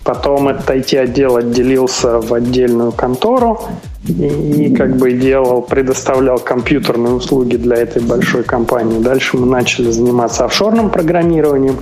Потом 0.09 0.47
этот 0.47 0.67
IT-отдел 0.67 1.35
отделился 1.35 2.19
в 2.19 2.33
отдельную 2.33 2.91
контору 2.91 3.61
и, 4.07 4.73
как 4.75 4.97
бы 4.97 5.11
делал, 5.11 5.61
предоставлял 5.61 6.39
компьютерные 6.39 7.13
услуги 7.13 7.57
для 7.57 7.75
этой 7.75 8.01
большой 8.01 8.43
компании. 8.43 8.97
Дальше 9.03 9.37
мы 9.37 9.45
начали 9.45 9.91
заниматься 9.91 10.45
офшорным 10.45 10.89
программированием. 10.89 11.77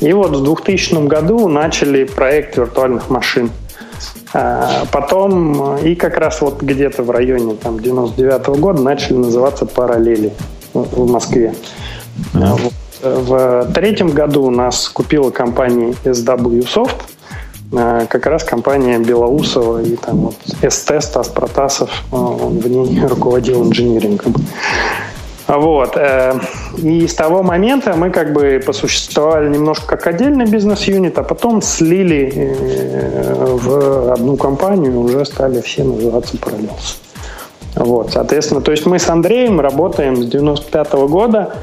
И 0.00 0.12
вот 0.12 0.36
в 0.36 0.44
2000 0.44 1.06
году 1.06 1.48
начали 1.48 2.04
проект 2.04 2.58
виртуальных 2.58 3.08
машин. 3.08 3.50
А 4.34 4.84
потом 4.92 5.78
и 5.78 5.94
как 5.94 6.18
раз 6.18 6.42
вот 6.42 6.60
где-то 6.60 7.02
в 7.02 7.10
районе 7.10 7.54
там, 7.54 7.80
99 7.80 8.48
-го 8.48 8.58
года 8.58 8.82
начали 8.82 9.16
называться 9.16 9.64
параллели 9.64 10.34
в 10.74 11.10
Москве. 11.10 11.54
А. 12.34 12.54
В 13.02 13.72
третьем 13.74 14.10
году 14.10 14.44
у 14.44 14.50
нас 14.50 14.90
купила 14.90 15.30
компания 15.30 15.94
SW 16.04 16.68
Soft, 16.68 16.96
как 17.72 18.26
раз 18.26 18.44
компания 18.44 18.98
Белоусова 18.98 19.82
и 19.82 19.96
там 19.96 20.16
вот 20.26 20.34
СТ, 20.68 21.02
Стас 21.02 21.28
Протасов, 21.28 21.90
он 22.10 22.58
в 22.58 22.68
ней 22.68 23.00
руководил 23.06 23.62
инжинирингом. 23.62 24.34
Вот. 25.48 25.96
Э, 25.96 26.34
и 26.78 27.06
с 27.06 27.14
того 27.14 27.42
момента 27.42 27.94
мы 27.94 28.10
как 28.10 28.32
бы 28.32 28.62
посуществовали 28.64 29.48
немножко 29.48 29.96
как 29.96 30.06
отдельный 30.06 30.46
бизнес-юнит, 30.46 31.18
а 31.18 31.22
потом 31.22 31.62
слили 31.62 32.32
э, 32.34 33.56
в 33.60 34.12
одну 34.12 34.36
компанию, 34.36 34.98
уже 35.00 35.24
стали 35.24 35.60
все 35.60 35.84
называться 35.84 36.36
Parallels. 36.36 36.96
Вот, 37.74 38.12
соответственно, 38.12 38.60
то 38.60 38.70
есть 38.70 38.84
мы 38.86 38.98
с 38.98 39.08
Андреем 39.08 39.60
работаем 39.60 40.22
с 40.22 40.26
95 40.26 40.88
-го 40.94 41.08
года 41.08 41.54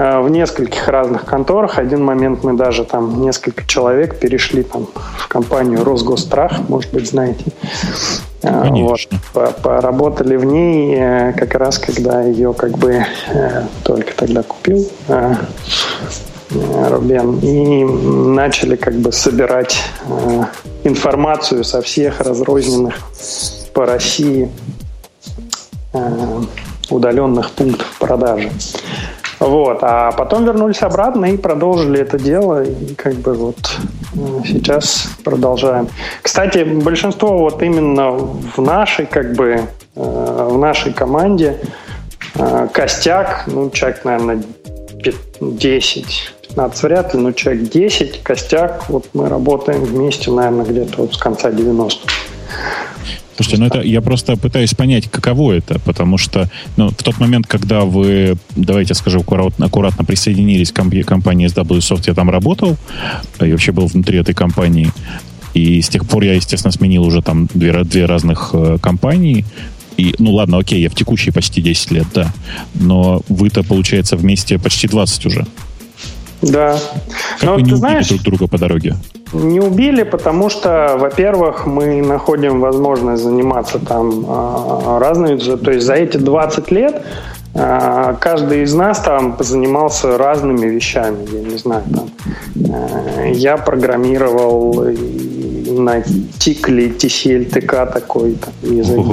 в 0.00 0.28
нескольких 0.28 0.88
разных 0.88 1.24
конторах. 1.24 1.78
Один 1.78 2.04
момент 2.04 2.42
мы 2.42 2.54
даже 2.54 2.84
там 2.84 3.20
несколько 3.20 3.66
человек 3.66 4.18
перешли 4.18 4.62
там 4.62 4.86
в 5.18 5.28
компанию 5.28 5.84
Росгострах, 5.84 6.52
может 6.68 6.92
быть, 6.92 7.10
знаете. 7.10 7.44
Э, 8.42 8.62
Конечно. 8.62 9.18
Вот, 9.34 9.56
поработали 9.56 10.36
в 10.36 10.44
ней 10.44 10.96
э, 10.96 11.32
как 11.32 11.54
раз, 11.54 11.78
когда 11.78 12.22
ее 12.22 12.54
как 12.54 12.78
бы 12.78 13.04
только 13.84 14.14
тогда 14.14 14.42
купил 14.42 14.88
Рубен, 16.50 17.38
и 17.40 17.84
начали 17.84 18.76
как 18.76 18.94
бы 18.94 19.12
собирать 19.12 19.82
информацию 20.82 21.62
со 21.62 21.80
всех 21.82 22.20
разрозненных 22.20 22.94
по 23.72 23.86
России 23.86 24.50
Э, 25.92 26.40
удаленных 26.88 27.50
пунктов 27.50 27.98
продажи. 27.98 28.50
Вот. 29.40 29.78
А 29.82 30.12
потом 30.12 30.44
вернулись 30.44 30.82
обратно 30.82 31.24
и 31.26 31.36
продолжили 31.36 32.00
это 32.00 32.18
дело. 32.18 32.62
И 32.62 32.94
как 32.94 33.14
бы 33.14 33.34
вот 33.34 33.78
э, 34.14 34.42
сейчас 34.46 35.08
продолжаем. 35.24 35.88
Кстати, 36.22 36.62
большинство 36.62 37.38
вот 37.38 37.62
именно 37.62 38.10
в 38.12 38.58
нашей 38.58 39.06
как 39.06 39.34
бы 39.34 39.62
э, 39.96 40.48
в 40.50 40.58
нашей 40.58 40.92
команде 40.92 41.58
костяк, 42.72 43.44
ну, 43.48 43.70
человек, 43.70 44.04
наверное, 44.04 44.42
10, 45.40 46.32
15 46.48 46.82
вряд 46.82 47.14
ли, 47.14 47.20
но 47.20 47.32
человек 47.32 47.70
10, 47.70 48.22
костяк, 48.22 48.88
вот 48.88 49.08
мы 49.14 49.28
работаем 49.28 49.84
вместе, 49.84 50.30
наверное, 50.30 50.64
где-то 50.64 51.02
вот 51.02 51.14
с 51.14 51.16
конца 51.16 51.50
90-х. 51.50 52.14
Слушайте, 53.40 53.62
ну 53.62 53.66
это 53.68 53.80
я 53.80 54.02
просто 54.02 54.36
пытаюсь 54.36 54.74
понять, 54.74 55.10
каково 55.10 55.52
это, 55.52 55.78
потому 55.78 56.18
что 56.18 56.50
ну, 56.76 56.90
в 56.90 57.02
тот 57.02 57.18
момент, 57.20 57.46
когда 57.46 57.86
вы, 57.86 58.36
давайте 58.54 58.92
скажу, 58.92 59.20
аккуратно, 59.20 59.64
аккуратно 59.64 60.04
присоединились 60.04 60.72
к 60.72 60.74
компании 60.74 61.48
SWSoft, 61.48 62.04
я 62.06 62.12
там 62.12 62.28
работал, 62.28 62.76
и 63.40 63.50
вообще 63.50 63.72
был 63.72 63.86
внутри 63.86 64.18
этой 64.18 64.34
компании, 64.34 64.92
и 65.54 65.80
с 65.80 65.88
тех 65.88 66.06
пор 66.06 66.24
я, 66.24 66.34
естественно, 66.34 66.70
сменил 66.70 67.02
уже 67.02 67.22
там 67.22 67.48
две, 67.54 67.82
две 67.82 68.04
разных 68.04 68.50
э, 68.52 68.76
компании, 68.78 69.46
и, 69.96 70.14
ну 70.18 70.32
ладно, 70.32 70.58
окей, 70.58 70.82
я 70.82 70.90
в 70.90 70.94
текущей 70.94 71.30
почти 71.30 71.62
10 71.62 71.92
лет, 71.92 72.06
да, 72.12 72.34
но 72.74 73.22
вы-то, 73.30 73.62
получается, 73.62 74.18
вместе 74.18 74.58
почти 74.58 74.86
20 74.86 75.24
уже. 75.24 75.46
Да. 76.42 76.78
Как 77.38 77.42
Но, 77.42 77.54
вы 77.54 77.62
не 77.62 77.70
ты 77.70 77.76
знаешь, 77.76 78.08
друг 78.08 78.22
друга 78.22 78.48
по 78.48 78.58
дороге? 78.58 78.96
Не 79.32 79.60
убили, 79.60 80.02
потому 80.02 80.48
что, 80.50 80.96
во-первых, 80.98 81.66
мы 81.66 82.02
находим 82.02 82.60
возможность 82.60 83.22
заниматься 83.22 83.78
там 83.78 84.24
а, 84.26 84.98
разными, 84.98 85.38
то 85.38 85.70
есть 85.70 85.86
за 85.86 85.94
эти 85.94 86.16
20 86.16 86.70
лет 86.70 87.02
а, 87.54 88.14
каждый 88.14 88.62
из 88.62 88.74
нас 88.74 89.00
там 89.00 89.36
занимался 89.38 90.16
разными 90.16 90.66
вещами, 90.66 91.26
я 91.32 91.40
не 91.40 91.58
знаю, 91.58 91.82
там, 91.92 92.10
э, 92.54 93.32
я 93.34 93.56
программировал 93.56 94.86
на 95.66 96.02
Тикле 96.38 96.88
TCL 96.88 97.46
ТК 97.46 97.86
такой 97.86 98.34
там, 98.34 98.52
язык. 98.62 99.04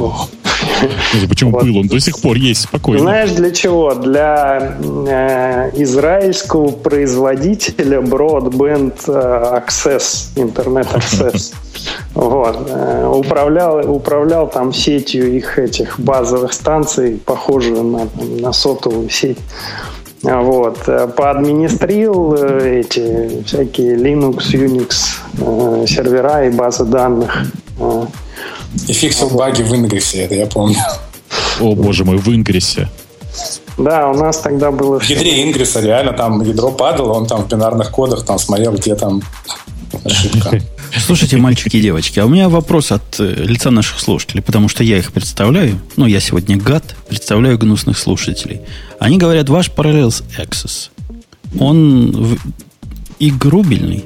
Почему 1.30 1.52
вот. 1.52 1.64
был? 1.64 1.78
Он 1.78 1.88
до 1.88 2.00
сих 2.00 2.20
пор 2.20 2.38
есть 2.38 2.62
спокойно. 2.62 3.00
Знаешь, 3.00 3.32
для 3.32 3.52
чего? 3.52 3.94
Для 3.94 4.78
э, 4.80 5.72
израильского 5.82 6.72
производителя 6.72 8.00
Broadband 8.00 8.94
э, 9.08 9.62
Access, 9.62 10.36
Internet 10.36 10.88
Access. 10.94 11.54
Вот. 12.14 12.58
Э, 12.70 13.08
управлял, 13.14 13.90
управлял 13.90 14.50
там 14.50 14.74
сетью 14.74 15.32
их 15.36 15.60
этих 15.60 16.00
базовых 16.00 16.52
станций, 16.52 17.22
похожую 17.24 17.84
на, 17.84 18.08
на 18.42 18.52
сотовую 18.52 19.10
сеть. 19.10 19.38
Вот. 20.24 20.80
Э, 20.88 21.08
поадминистрил 21.08 22.34
эти 22.34 23.44
всякие 23.46 23.96
Linux, 23.96 24.38
Unix 24.52 25.88
сервера 25.88 26.48
и 26.48 26.50
базы 26.50 26.86
данных. 26.86 27.44
И 28.88 28.94
фиксил 28.94 29.30
баги 29.30 29.64
в 29.64 29.74
Ингрессе, 29.74 30.24
это 30.24 30.36
я 30.36 30.46
помню. 30.46 30.78
О, 31.60 31.76
боже 31.76 32.04
мой, 32.04 32.18
в 32.18 32.28
Ингрессе. 32.30 32.90
Да, 33.78 34.10
у 34.10 34.14
нас 34.14 34.40
тогда 34.40 34.72
было... 34.72 35.00
В 35.00 35.10
ядре 35.10 35.44
Ингресса 35.44 35.82
реально 35.82 36.14
там 36.14 36.42
ядро 36.42 36.72
падало, 36.72 37.14
он 37.14 37.28
там 37.28 37.44
в 37.44 37.48
бинарных 37.48 37.92
кодах 37.92 38.26
там 38.26 38.40
смотрел, 38.40 38.74
где 38.74 38.96
там 38.96 39.22
ошибка. 40.04 40.62
Слушайте, 41.06 41.38
мальчики 41.38 41.78
и 41.78 41.82
девочки, 41.82 42.20
а 42.20 42.26
у 42.26 42.30
меня 42.30 42.50
вопрос 42.50 42.92
от 42.92 43.20
э, 43.20 43.34
лица 43.36 43.70
наших 43.72 44.00
слушателей, 44.00 44.42
потому 44.42 44.68
что 44.70 44.84
я 44.84 44.98
их 44.98 45.12
представляю. 45.12 45.80
Ну, 45.96 46.06
я 46.06 46.20
сегодня 46.20 46.58
гад, 46.58 46.96
представляю 47.08 47.58
гнусных 47.58 47.98
слушателей. 47.98 48.62
Они 49.00 49.18
говорят, 49.18 49.50
ваш 49.50 49.70
Parallels 49.70 50.24
Access, 50.40 50.90
он 51.60 52.38
игрубельный? 53.20 54.06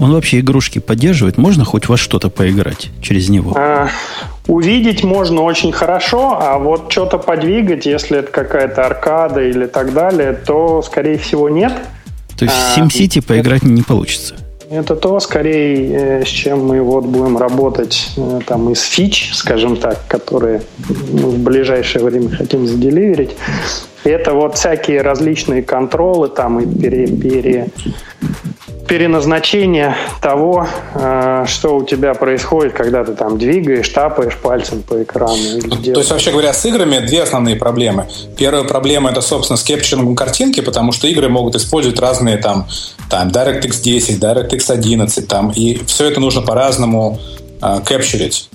Он 0.00 0.12
вообще 0.12 0.40
игрушки 0.40 0.78
поддерживает? 0.78 1.38
Можно 1.38 1.64
хоть 1.64 1.88
во 1.88 1.96
что-то 1.96 2.28
поиграть 2.28 2.90
через 3.00 3.28
него? 3.28 3.52
А, 3.56 3.88
увидеть 4.46 5.04
можно 5.04 5.42
очень 5.42 5.72
хорошо, 5.72 6.38
а 6.40 6.58
вот 6.58 6.90
что-то 6.90 7.18
подвигать, 7.18 7.86
если 7.86 8.18
это 8.18 8.30
какая-то 8.30 8.84
аркада 8.84 9.42
или 9.42 9.66
так 9.66 9.92
далее, 9.92 10.32
то, 10.32 10.82
скорее 10.82 11.18
всего, 11.18 11.48
нет. 11.48 11.72
То 12.36 12.44
есть 12.44 12.54
в 12.56 12.78
SimCity 12.78 13.20
а, 13.20 13.28
поиграть 13.28 13.62
это, 13.62 13.70
не 13.70 13.82
получится? 13.82 14.34
Это 14.68 14.96
то, 14.96 15.20
скорее, 15.20 16.20
э, 16.20 16.24
с 16.24 16.28
чем 16.28 16.66
мы 16.66 16.82
вот 16.82 17.04
будем 17.04 17.38
работать 17.38 18.10
э, 18.16 18.40
там 18.44 18.68
из 18.70 18.82
фич, 18.82 19.30
скажем 19.32 19.76
так, 19.76 19.98
которые 20.08 20.62
мы 21.12 21.30
в 21.30 21.38
ближайшее 21.38 22.04
время 22.04 22.30
хотим 22.30 22.66
заделиверить. 22.66 23.30
Это 24.02 24.34
вот 24.34 24.56
всякие 24.56 25.02
различные 25.02 25.62
контролы 25.62 26.28
там 26.28 26.60
и 26.60 26.80
пере, 26.80 27.06
пере, 27.06 27.68
переназначение 28.86 29.96
того, 30.20 30.66
э, 30.94 31.44
что 31.46 31.76
у 31.76 31.84
тебя 31.84 32.14
происходит, 32.14 32.72
когда 32.72 33.04
ты 33.04 33.14
там 33.14 33.38
двигаешь, 33.38 33.88
тапаешь 33.88 34.36
пальцем 34.36 34.82
по 34.82 35.02
экрану. 35.02 35.36
Ну, 35.64 35.76
то 35.76 36.00
есть, 36.00 36.10
вообще 36.10 36.30
говоря, 36.30 36.52
с 36.52 36.64
играми 36.64 36.98
две 36.98 37.22
основные 37.22 37.56
проблемы. 37.56 38.06
Первая 38.36 38.64
проблема 38.64 39.10
это, 39.10 39.20
собственно, 39.20 39.56
с 39.56 39.62
кепчингом 39.62 40.14
картинки, 40.14 40.60
потому 40.60 40.92
что 40.92 41.06
игры 41.06 41.28
могут 41.28 41.56
использовать 41.56 41.98
разные 42.00 42.36
там, 42.36 42.66
там 43.10 43.28
DirectX 43.28 43.82
10, 43.82 44.22
DirectX 44.22 44.72
11, 44.72 45.28
там, 45.28 45.50
и 45.50 45.80
все 45.86 46.08
это 46.08 46.20
нужно 46.20 46.42
по-разному 46.42 47.18
э, 47.62 47.80
кэпчурить. 47.84 48.48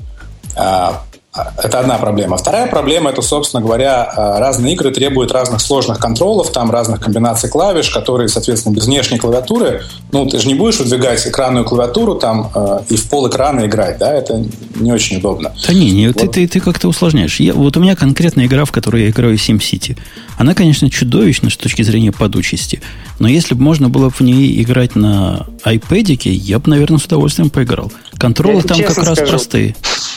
А, 0.55 1.03
это 1.34 1.79
одна 1.79 1.97
проблема. 1.97 2.36
Вторая 2.36 2.67
проблема 2.67 3.09
это, 3.09 3.21
собственно 3.21 3.63
говоря, 3.63 4.13
э, 4.15 4.39
разные 4.39 4.73
игры 4.73 4.91
требуют 4.91 5.32
разных 5.32 5.61
сложных 5.61 5.97
контролов, 5.97 6.51
там 6.51 6.69
разных 6.69 6.99
комбинаций 6.99 7.49
клавиш, 7.49 7.89
которые, 7.89 8.27
соответственно, 8.27 8.73
без 8.73 8.86
внешней 8.86 9.17
клавиатуры. 9.17 9.84
Ну, 10.11 10.25
ты 10.27 10.39
же 10.39 10.47
не 10.49 10.55
будешь 10.55 10.79
выдвигать 10.79 11.25
экранную 11.25 11.63
клавиатуру 11.63 12.15
там 12.15 12.51
э, 12.53 12.79
и 12.89 12.97
в 12.97 13.09
пол 13.09 13.29
экрана 13.29 13.65
играть, 13.65 13.97
да? 13.97 14.13
Это 14.13 14.43
не 14.75 14.91
очень 14.91 15.17
удобно. 15.17 15.53
Да 15.65 15.73
не, 15.73 15.91
не 15.91 16.07
вот. 16.07 16.17
ты, 16.17 16.27
ты, 16.27 16.47
ты 16.49 16.59
как-то 16.59 16.89
усложняешь. 16.89 17.39
Я, 17.39 17.53
вот 17.53 17.77
у 17.77 17.79
меня 17.79 17.95
конкретная 17.95 18.47
игра, 18.47 18.65
в 18.65 18.73
которой 18.73 19.03
я 19.03 19.09
играю 19.09 19.36
SimCity. 19.36 19.97
Она, 20.38 20.53
конечно, 20.53 20.89
чудовищна 20.89 21.49
с 21.49 21.55
точки 21.55 21.82
зрения 21.82 22.11
подучести. 22.11 22.82
Но 23.19 23.29
если 23.29 23.53
бы 23.53 23.61
можно 23.61 23.88
было 23.88 24.09
в 24.09 24.19
ней 24.19 24.61
играть 24.61 24.95
на 24.95 25.47
iPad, 25.63 26.27
я 26.27 26.59
бы, 26.59 26.69
наверное, 26.69 26.99
с 26.99 27.05
удовольствием 27.05 27.49
поиграл. 27.49 27.89
Контролы 28.17 28.57
я 28.57 28.63
там 28.63 28.84
как 28.84 28.97
раз 28.97 29.17
скажу. 29.17 29.32
простые 29.32 29.75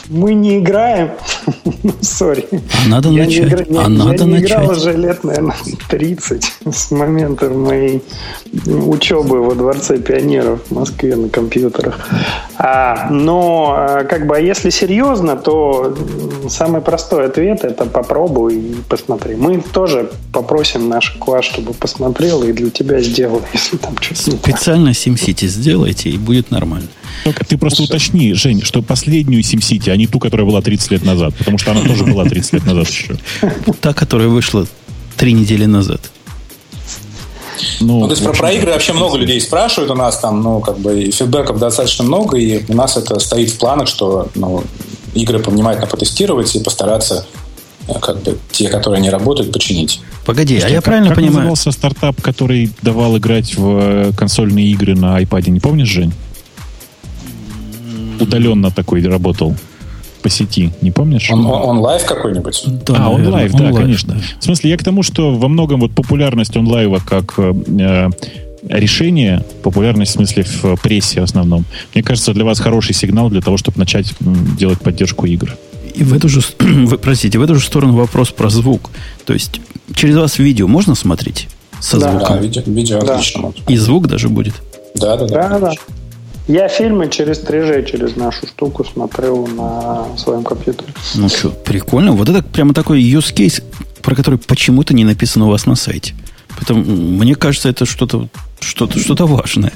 мы 0.08 0.34
не 0.34 0.58
играем. 0.58 1.10
Ну, 1.82 1.92
сори. 2.00 2.46
А 2.84 2.88
надо 2.88 3.10
я 3.10 3.24
начать. 3.24 3.42
Не 3.42 3.48
игра... 3.48 3.80
а 3.80 3.82
я 3.82 3.88
надо 3.88 4.24
не 4.24 4.30
начать. 4.32 4.50
играл 4.50 4.70
уже 4.70 4.92
лет, 4.92 5.24
наверное, 5.24 5.54
30 5.88 6.52
с 6.72 6.90
момента 6.90 7.50
моей 7.50 8.02
учебы 8.66 9.42
во 9.42 9.54
Дворце 9.54 9.98
пионеров 9.98 10.60
в 10.68 10.74
Москве 10.74 11.16
на 11.16 11.28
компьютерах. 11.28 12.08
А, 12.56 13.08
но, 13.10 13.74
а, 13.76 14.04
как 14.04 14.26
бы, 14.26 14.36
а 14.36 14.40
если 14.40 14.70
серьезно, 14.70 15.36
то 15.36 15.96
самый 16.48 16.80
простой 16.80 17.26
ответ– 17.26 17.60
это 17.64 17.84
попробуй 17.84 18.56
и 18.56 18.74
посмотри. 18.88 19.34
Мы 19.34 19.60
тоже 19.60 20.10
попросим 20.32 20.88
наш 20.88 21.10
класс, 21.18 21.44
чтобы 21.44 21.74
посмотрел 21.74 22.42
и 22.42 22.52
для 22.52 22.70
тебя 22.70 23.00
сделал, 23.00 23.42
если 23.52 23.76
там 23.76 23.96
что-то 24.00 24.36
Специально 24.38 24.90
SimCity 24.90 25.46
сделайте, 25.46 26.10
и 26.10 26.16
будет 26.16 26.50
нормально. 26.50 26.88
Только 27.24 27.44
ты 27.44 27.56
просто 27.56 27.82
уточни, 27.82 28.32
Жень, 28.34 28.62
что 28.62 28.82
последнюю 28.82 29.42
SimCity, 29.42 29.90
а 29.90 29.96
не 29.96 30.06
ту, 30.06 30.18
которая 30.18 30.46
была 30.46 30.60
30 30.60 30.90
лет 30.90 31.04
назад, 31.04 31.33
потому 31.38 31.58
что 31.58 31.72
она 31.72 31.82
тоже 31.82 32.04
была 32.04 32.24
30 32.24 32.52
лет 32.54 32.66
назад 32.66 32.88
еще. 32.88 33.16
Та, 33.80 33.94
которая 33.94 34.28
вышла 34.28 34.66
три 35.16 35.32
недели 35.32 35.66
назад. 35.66 36.00
Ну, 37.80 38.00
ну, 38.00 38.06
то 38.06 38.12
есть 38.12 38.24
про, 38.24 38.32
про 38.32 38.52
игры 38.52 38.72
вообще 38.72 38.92
много 38.92 39.16
людей 39.16 39.40
спрашивают 39.40 39.90
у 39.90 39.94
нас 39.94 40.18
там, 40.18 40.42
ну, 40.42 40.60
как 40.60 40.78
бы, 40.78 41.02
и 41.02 41.10
фидбэков 41.10 41.58
достаточно 41.58 42.04
много, 42.04 42.36
и 42.36 42.64
у 42.68 42.74
нас 42.74 42.96
это 42.96 43.18
стоит 43.20 43.50
в 43.50 43.58
планах, 43.58 43.88
что, 43.88 44.28
ну, 44.34 44.64
игры 45.14 45.38
внимательно 45.38 45.86
потестировать 45.86 46.54
и 46.56 46.60
постараться 46.60 47.26
э, 47.86 47.92
как 48.00 48.22
бы 48.22 48.38
те, 48.50 48.68
которые 48.68 49.00
не 49.00 49.10
работают, 49.10 49.52
починить. 49.52 50.00
Погоди, 50.26 50.58
что, 50.58 50.66
а 50.66 50.70
я 50.70 50.76
как, 50.76 50.84
правильно 50.84 51.08
как 51.08 51.16
понимаю? 51.16 51.36
назывался 51.36 51.70
стартап, 51.70 52.20
который 52.20 52.70
давал 52.82 53.16
играть 53.18 53.56
в 53.56 53.78
э, 53.80 54.12
консольные 54.16 54.66
игры 54.66 54.94
на 54.96 55.20
iPad, 55.22 55.50
не 55.50 55.60
помнишь, 55.60 55.88
Жень? 55.88 56.12
Удаленно 58.20 58.70
такой 58.70 59.06
работал 59.06 59.54
по 60.24 60.30
сети, 60.30 60.72
не 60.80 60.90
помнишь? 60.90 61.30
Он, 61.30 61.44
OnLive 61.44 62.06
какой-нибудь? 62.06 62.64
Да, 62.86 62.94
а, 62.98 63.10
OnLive, 63.10 63.52
да, 63.52 63.70
конечно. 63.72 64.18
В 64.40 64.42
смысле, 64.42 64.70
я 64.70 64.78
к 64.78 64.82
тому, 64.82 65.02
что 65.02 65.34
во 65.34 65.48
многом 65.48 65.80
вот 65.80 65.92
популярность 65.92 66.56
OnLive 66.56 66.66
а 66.66 66.98
как 67.06 67.34
э, 67.36 68.08
решение, 68.66 69.44
популярность 69.62 70.12
в 70.12 70.14
смысле 70.14 70.44
в 70.44 70.76
прессе 70.76 71.20
в 71.20 71.24
основном, 71.24 71.66
мне 71.94 72.02
кажется, 72.02 72.32
для 72.32 72.46
вас 72.46 72.58
хороший 72.58 72.94
сигнал 72.94 73.28
для 73.28 73.42
того, 73.42 73.58
чтобы 73.58 73.78
начать 73.78 74.14
делать 74.58 74.80
поддержку 74.80 75.26
игр. 75.26 75.54
И 75.94 76.02
в 76.02 76.14
эту 76.14 76.30
же, 76.30 76.40
вы, 76.58 76.96
простите, 76.96 77.38
в 77.38 77.42
эту 77.42 77.56
же 77.56 77.66
сторону 77.66 77.92
вопрос 77.92 78.30
про 78.30 78.48
звук. 78.48 78.88
То 79.26 79.34
есть 79.34 79.60
через 79.94 80.16
вас 80.16 80.38
видео 80.38 80.66
можно 80.66 80.94
смотреть 80.94 81.48
со 81.80 81.98
да, 81.98 82.12
звуком? 82.12 82.36
Да, 82.36 82.42
видео, 82.42 82.62
видео 82.64 83.00
да. 83.02 83.16
отлично. 83.16 83.52
И 83.68 83.76
звук 83.76 84.08
даже 84.08 84.30
будет? 84.30 84.54
Да, 84.94 85.18
да, 85.18 85.26
да. 85.26 85.48
да, 85.50 85.58
да. 85.58 85.72
Я 86.46 86.68
фильмы 86.68 87.08
через 87.08 87.42
3G, 87.42 87.90
через 87.90 88.16
нашу 88.16 88.46
штуку 88.46 88.84
смотрел 88.84 89.46
на 89.46 90.16
своем 90.18 90.44
компьютере. 90.44 90.92
Ну 91.14 91.28
что, 91.28 91.48
прикольно. 91.48 92.12
Вот 92.12 92.28
это 92.28 92.42
прямо 92.42 92.74
такой 92.74 93.02
use 93.02 93.34
case, 93.34 93.62
про 94.02 94.14
который 94.14 94.38
почему-то 94.38 94.92
не 94.92 95.04
написано 95.04 95.46
у 95.46 95.50
вас 95.50 95.64
на 95.64 95.74
сайте. 95.74 96.14
Поэтому 96.56 96.84
мне 96.84 97.34
кажется, 97.34 97.68
это 97.68 97.86
что-то 97.86 98.28
что-то 98.60 98.98
что 98.98 99.26
важное. 99.26 99.72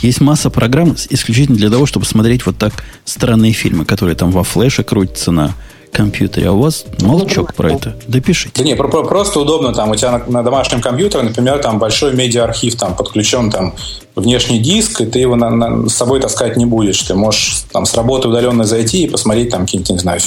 Есть 0.00 0.20
масса 0.20 0.50
программ 0.50 0.96
исключительно 1.10 1.56
для 1.56 1.70
того, 1.70 1.86
чтобы 1.86 2.06
смотреть 2.06 2.46
вот 2.46 2.56
так 2.56 2.72
странные 3.04 3.52
фильмы, 3.52 3.84
которые 3.84 4.14
там 4.14 4.30
во 4.30 4.44
флеше 4.44 4.84
крутятся 4.84 5.32
на 5.32 5.54
компьютере, 5.92 6.48
а 6.48 6.52
у 6.52 6.60
вас 6.60 6.84
молчок 7.00 7.54
про 7.54 7.72
это. 7.72 7.96
Допишите. 8.06 8.52
Да 8.56 8.62
не, 8.62 8.76
просто 8.76 9.40
удобно 9.40 9.72
там 9.72 9.90
у 9.90 9.96
тебя 9.96 10.12
на, 10.12 10.24
на 10.26 10.42
домашнем 10.42 10.80
компьютере, 10.80 11.24
например, 11.24 11.58
там 11.58 11.78
большой 11.78 12.14
медиа-архив 12.14 12.76
там 12.76 12.94
подключен 12.94 13.50
там 13.50 13.74
внешний 14.14 14.58
диск, 14.58 15.00
и 15.00 15.06
ты 15.06 15.18
его 15.18 15.36
на, 15.36 15.50
на, 15.50 15.88
с 15.88 15.94
собой 15.94 16.20
таскать 16.20 16.56
не 16.56 16.66
будешь. 16.66 17.02
Ты 17.02 17.14
можешь 17.14 17.64
там 17.72 17.86
с 17.86 17.94
работы 17.94 18.28
удаленно 18.28 18.64
зайти 18.64 19.04
и 19.04 19.08
посмотреть 19.08 19.50
там 19.50 19.62
какие-нибудь, 19.62 19.90
не 19.90 19.98
знаю, 19.98 20.20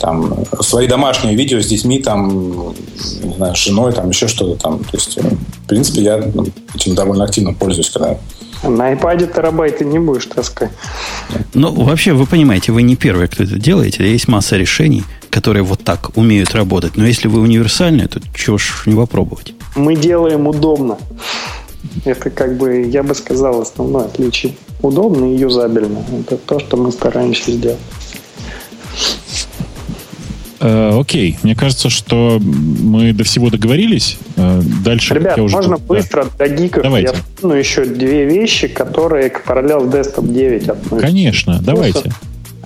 там 0.00 0.44
свои 0.60 0.86
домашние 0.86 1.34
видео 1.34 1.60
с 1.60 1.66
детьми, 1.66 1.98
там, 2.00 2.74
не 3.22 3.34
знаю, 3.36 3.54
с 3.54 3.58
женой, 3.58 3.92
там 3.92 4.10
еще 4.10 4.28
что-то 4.28 4.60
там. 4.60 4.78
То 4.78 4.96
есть, 4.96 5.16
в 5.16 5.66
принципе, 5.66 6.02
я 6.02 6.22
ну, 6.34 6.46
этим 6.74 6.94
довольно 6.94 7.24
активно 7.24 7.54
пользуюсь, 7.54 7.90
когда 7.90 8.18
на 8.68 8.92
iPad 8.92 9.34
терабайты 9.34 9.84
не 9.84 9.98
будешь 9.98 10.26
таскать. 10.26 10.70
Ну, 11.54 11.72
вообще, 11.72 12.12
вы 12.12 12.26
понимаете, 12.26 12.72
вы 12.72 12.82
не 12.82 12.96
первые, 12.96 13.28
кто 13.28 13.44
это 13.44 13.58
делаете. 13.58 14.10
Есть 14.10 14.28
масса 14.28 14.56
решений, 14.56 15.04
которые 15.30 15.62
вот 15.62 15.82
так 15.84 16.16
умеют 16.16 16.54
работать. 16.54 16.96
Но 16.96 17.06
если 17.06 17.28
вы 17.28 17.40
универсальные, 17.40 18.08
то 18.08 18.20
чего 18.34 18.58
ж 18.58 18.82
не 18.86 18.94
попробовать? 18.94 19.54
Мы 19.76 19.96
делаем 19.96 20.46
удобно. 20.46 20.98
Это 22.04 22.30
как 22.30 22.56
бы, 22.56 22.82
я 22.82 23.02
бы 23.02 23.14
сказал, 23.14 23.60
основное 23.60 24.06
отличие. 24.06 24.54
Удобно 24.82 25.32
и 25.32 25.36
юзабельно. 25.36 26.04
Это 26.20 26.36
то, 26.36 26.58
что 26.58 26.76
мы 26.76 26.92
стараемся 26.92 27.52
сделать. 27.52 27.78
Э, 30.60 30.98
окей, 30.98 31.36
мне 31.42 31.54
кажется, 31.54 31.90
что 31.90 32.38
мы 32.40 33.12
до 33.12 33.24
всего 33.24 33.50
договорились. 33.50 34.18
Э, 34.36 34.60
дальше 34.84 35.14
Ребят, 35.14 35.36
я 35.36 35.42
уже... 35.42 35.56
можно 35.56 35.76
да. 35.78 35.84
быстро 35.84 36.26
для 36.38 36.48
гиков 36.48 36.82
давайте. 36.82 37.12
я 37.12 37.20
ну, 37.42 37.54
еще 37.54 37.84
две 37.84 38.24
вещи, 38.24 38.68
которые 38.68 39.30
к 39.30 39.44
Parallels 39.46 39.90
Desktop 39.90 40.32
9 40.32 40.68
относятся. 40.68 40.98
Конечно, 40.98 41.60
давайте. 41.60 42.12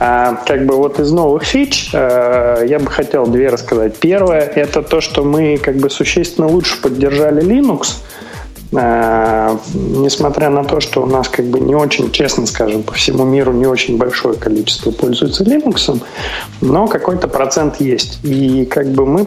А, 0.00 0.34
как 0.46 0.66
бы 0.66 0.76
вот 0.76 1.00
из 1.00 1.10
новых 1.10 1.42
фич 1.42 1.90
э, 1.92 2.66
я 2.68 2.78
бы 2.78 2.86
хотел 2.86 3.26
две 3.26 3.48
рассказать. 3.48 3.96
Первое 3.96 4.40
это 4.40 4.82
то, 4.82 5.00
что 5.00 5.24
мы 5.24 5.58
как 5.58 5.76
бы 5.76 5.90
существенно 5.90 6.46
лучше 6.46 6.80
поддержали 6.80 7.42
Linux. 7.42 7.80
Э, 7.80 8.27
несмотря 8.70 10.50
на 10.50 10.64
то, 10.64 10.80
что 10.80 11.02
у 11.02 11.06
нас 11.06 11.28
как 11.28 11.46
бы 11.46 11.58
не 11.60 11.74
очень, 11.74 12.10
честно 12.10 12.46
скажем, 12.46 12.82
по 12.82 12.92
всему 12.92 13.24
миру 13.24 13.52
не 13.52 13.66
очень 13.66 13.96
большое 13.96 14.34
количество 14.34 14.90
пользуется 14.90 15.44
Linux, 15.44 16.00
но 16.60 16.86
какой-то 16.86 17.28
процент 17.28 17.80
есть. 17.80 18.20
И 18.24 18.66
как 18.66 18.88
бы 18.88 19.06
мы 19.06 19.26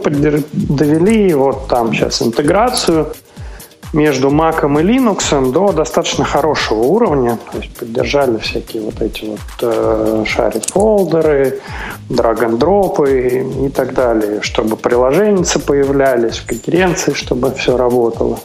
довели 0.53 1.33
вот 1.33 1.67
там 1.67 1.93
сейчас 1.93 2.21
интеграцию 2.21 3.13
между 3.93 4.29
Mac 4.29 4.61
и 4.61 4.83
Linux 4.83 5.51
до 5.51 5.71
достаточно 5.71 6.25
хорошего 6.25 6.79
уровня. 6.83 7.37
То 7.51 7.57
есть 7.57 7.73
поддержали 7.75 8.37
всякие 8.37 8.83
вот 8.83 9.01
эти 9.01 9.25
вот 9.25 9.39
э, 9.61 10.23
шарит 10.27 10.65
фолдеры, 10.65 11.59
драг-н-дропы 12.09 13.45
и 13.65 13.69
так 13.69 13.93
далее, 13.93 14.41
чтобы 14.41 14.75
приложения 14.77 15.45
появлялись 15.65 16.37
в 16.37 16.45
конференции, 16.45 17.13
чтобы 17.13 17.51
все 17.53 17.77
работало. 17.77 18.39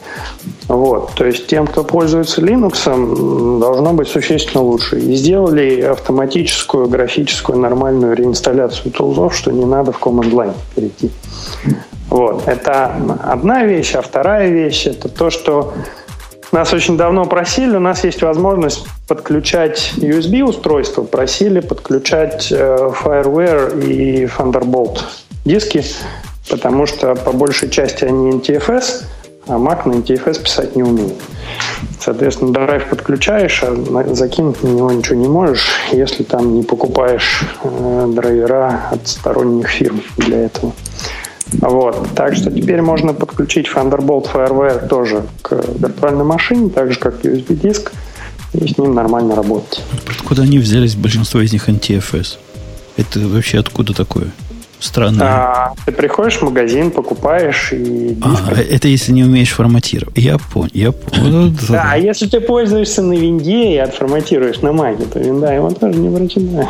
Вот. 0.67 1.11
То 1.15 1.25
есть 1.25 1.47
тем, 1.47 1.67
кто 1.67 1.83
пользуется 1.83 2.41
Linux, 2.41 3.59
должно 3.59 3.93
быть 3.93 4.07
существенно 4.07 4.63
лучше. 4.63 4.99
И 4.99 5.15
сделали 5.15 5.81
автоматическую 5.81 6.87
графическую 6.87 7.57
нормальную 7.57 8.15
реинсталляцию 8.15 8.91
тулзов, 8.91 9.35
что 9.35 9.51
не 9.51 9.65
надо 9.65 9.91
в 9.91 9.99
Command 10.01 10.31
Line 10.31 10.53
перейти. 10.75 11.11
Вот. 12.09 12.47
Это 12.47 12.95
одна 13.23 13.63
вещь. 13.63 13.95
А 13.95 14.01
вторая 14.01 14.49
вещь– 14.49 14.85
это 14.87 15.09
то, 15.09 15.29
что 15.29 15.73
нас 16.51 16.73
очень 16.73 16.97
давно 16.97 17.25
просили, 17.25 17.75
у 17.75 17.79
нас 17.79 18.03
есть 18.03 18.21
возможность 18.21 18.85
подключать 19.07 19.93
USB-устройства, 19.97 21.03
просили 21.03 21.59
подключать 21.59 22.51
э, 22.51 22.91
Fireware 23.03 23.85
и 23.85 24.25
Thunderbolt 24.25 24.99
диски, 25.43 25.83
потому 26.49 26.85
что 26.85 27.15
по 27.15 27.31
большей 27.31 27.69
части 27.69 28.05
они 28.05 28.31
NTFS, 28.31 29.03
а 29.47 29.53
Mac 29.57 29.87
на 29.87 29.93
NTFS 29.95 30.41
писать 30.41 30.75
не 30.75 30.83
умеет. 30.83 31.15
Соответственно, 31.99 32.53
драйв 32.53 32.89
подключаешь, 32.89 33.63
а 33.63 34.13
закинуть 34.13 34.63
на 34.63 34.69
него 34.69 34.91
ничего 34.91 35.15
не 35.15 35.27
можешь, 35.27 35.67
если 35.91 36.23
там 36.23 36.55
не 36.55 36.63
покупаешь 36.63 37.43
э, 37.63 38.05
драйвера 38.09 38.83
от 38.91 39.07
сторонних 39.07 39.67
фирм 39.67 40.01
для 40.17 40.45
этого. 40.45 40.71
Вот. 41.53 42.07
Так 42.15 42.35
что 42.35 42.51
теперь 42.51 42.81
можно 42.81 43.13
подключить 43.13 43.67
Thunderbolt 43.67 44.31
Fireware 44.33 44.87
тоже 44.87 45.23
к 45.41 45.53
виртуальной 45.79 46.25
машине, 46.25 46.69
так 46.69 46.91
же 46.91 46.99
как 46.99 47.25
USB-диск, 47.25 47.91
и 48.53 48.67
с 48.67 48.77
ним 48.77 48.93
нормально 48.93 49.35
работать. 49.35 49.83
Откуда 50.09 50.43
они 50.43 50.59
взялись, 50.59 50.95
большинство 50.95 51.41
из 51.41 51.53
них 51.53 51.69
NTFS? 51.69 52.37
Это 52.97 53.19
вообще 53.19 53.59
откуда 53.59 53.93
такое? 53.93 54.31
Странно. 54.79 55.23
А, 55.23 55.73
ты 55.85 55.91
приходишь 55.91 56.35
в 56.35 56.43
магазин, 56.43 56.91
покупаешь 56.91 57.73
и... 57.73 58.15
А, 58.21 58.53
это 58.53 58.87
если 58.87 59.11
не 59.11 59.23
умеешь 59.23 59.49
форматировать. 59.49 60.15
Я 60.17 60.37
понял. 60.37 60.69
Я 60.73 60.91
понял. 60.91 61.51
Да, 61.67 61.89
а 61.93 61.97
если 61.97 62.27
ты 62.27 62.39
пользуешься 62.39 63.01
на 63.01 63.13
винде 63.13 63.73
и 63.73 63.77
отформатируешь 63.77 64.61
на 64.61 64.73
маке, 64.73 65.05
то 65.05 65.19
винда 65.19 65.51
его 65.51 65.71
тоже 65.71 65.97
не 65.97 66.15
прочитает. 66.15 66.67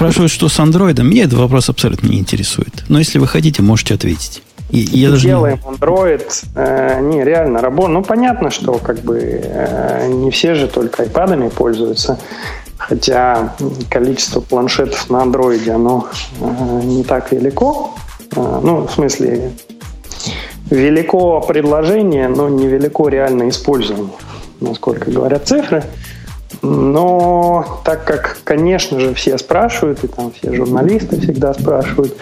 Спрашивают, 0.00 0.32
что 0.32 0.48
с 0.48 0.58
андроидом. 0.58 1.10
Меня 1.10 1.24
этот 1.24 1.38
вопрос 1.38 1.68
абсолютно 1.68 2.08
не 2.08 2.20
интересует. 2.20 2.84
Но 2.88 2.98
если 2.98 3.18
вы 3.18 3.26
хотите, 3.26 3.60
можете 3.60 3.92
ответить. 3.92 4.42
И, 4.70 4.78
я 4.78 5.10
даже 5.10 5.26
Делаем 5.26 5.58
не... 5.62 5.76
Android, 5.76 6.24
э, 6.54 7.00
не 7.02 7.22
реально 7.22 7.60
работает. 7.60 7.92
Ну, 7.92 8.02
понятно, 8.02 8.50
что 8.50 8.78
как 8.78 9.00
бы 9.00 9.18
э, 9.20 10.08
не 10.08 10.30
все 10.30 10.54
же 10.54 10.68
только 10.68 11.02
айпадами 11.02 11.50
пользуются. 11.50 12.18
Хотя 12.78 13.54
количество 13.90 14.40
планшетов 14.40 15.10
на 15.10 15.20
андроиде, 15.20 15.72
оно 15.72 16.08
э, 16.40 16.80
не 16.82 17.04
так 17.04 17.30
велико. 17.30 17.94
Э, 18.34 18.60
ну, 18.62 18.86
в 18.86 18.90
смысле, 18.90 19.52
велико 20.70 21.42
предложение, 21.42 22.28
но 22.28 22.48
невелико 22.48 23.08
реальное 23.08 23.50
использование, 23.50 24.14
насколько 24.60 25.10
говорят 25.10 25.46
цифры. 25.46 25.84
Но 26.62 27.80
так 27.84 28.04
как, 28.04 28.38
конечно 28.44 29.00
же, 29.00 29.14
все 29.14 29.38
спрашивают, 29.38 30.04
и 30.04 30.08
там 30.08 30.30
все 30.32 30.52
журналисты 30.54 31.18
всегда 31.20 31.54
спрашивают, 31.54 32.16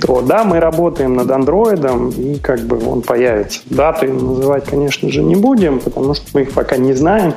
то 0.00 0.22
да, 0.22 0.44
мы 0.44 0.60
работаем 0.60 1.14
над 1.14 1.30
андроидом, 1.30 2.10
и 2.10 2.36
как 2.36 2.60
бы 2.60 2.80
он 2.88 3.02
появится. 3.02 3.60
Даты 3.66 4.08
называть, 4.08 4.64
конечно 4.66 5.10
же, 5.10 5.22
не 5.22 5.34
будем, 5.34 5.80
потому 5.80 6.14
что 6.14 6.24
мы 6.34 6.42
их 6.42 6.52
пока 6.52 6.76
не 6.76 6.92
знаем. 6.92 7.34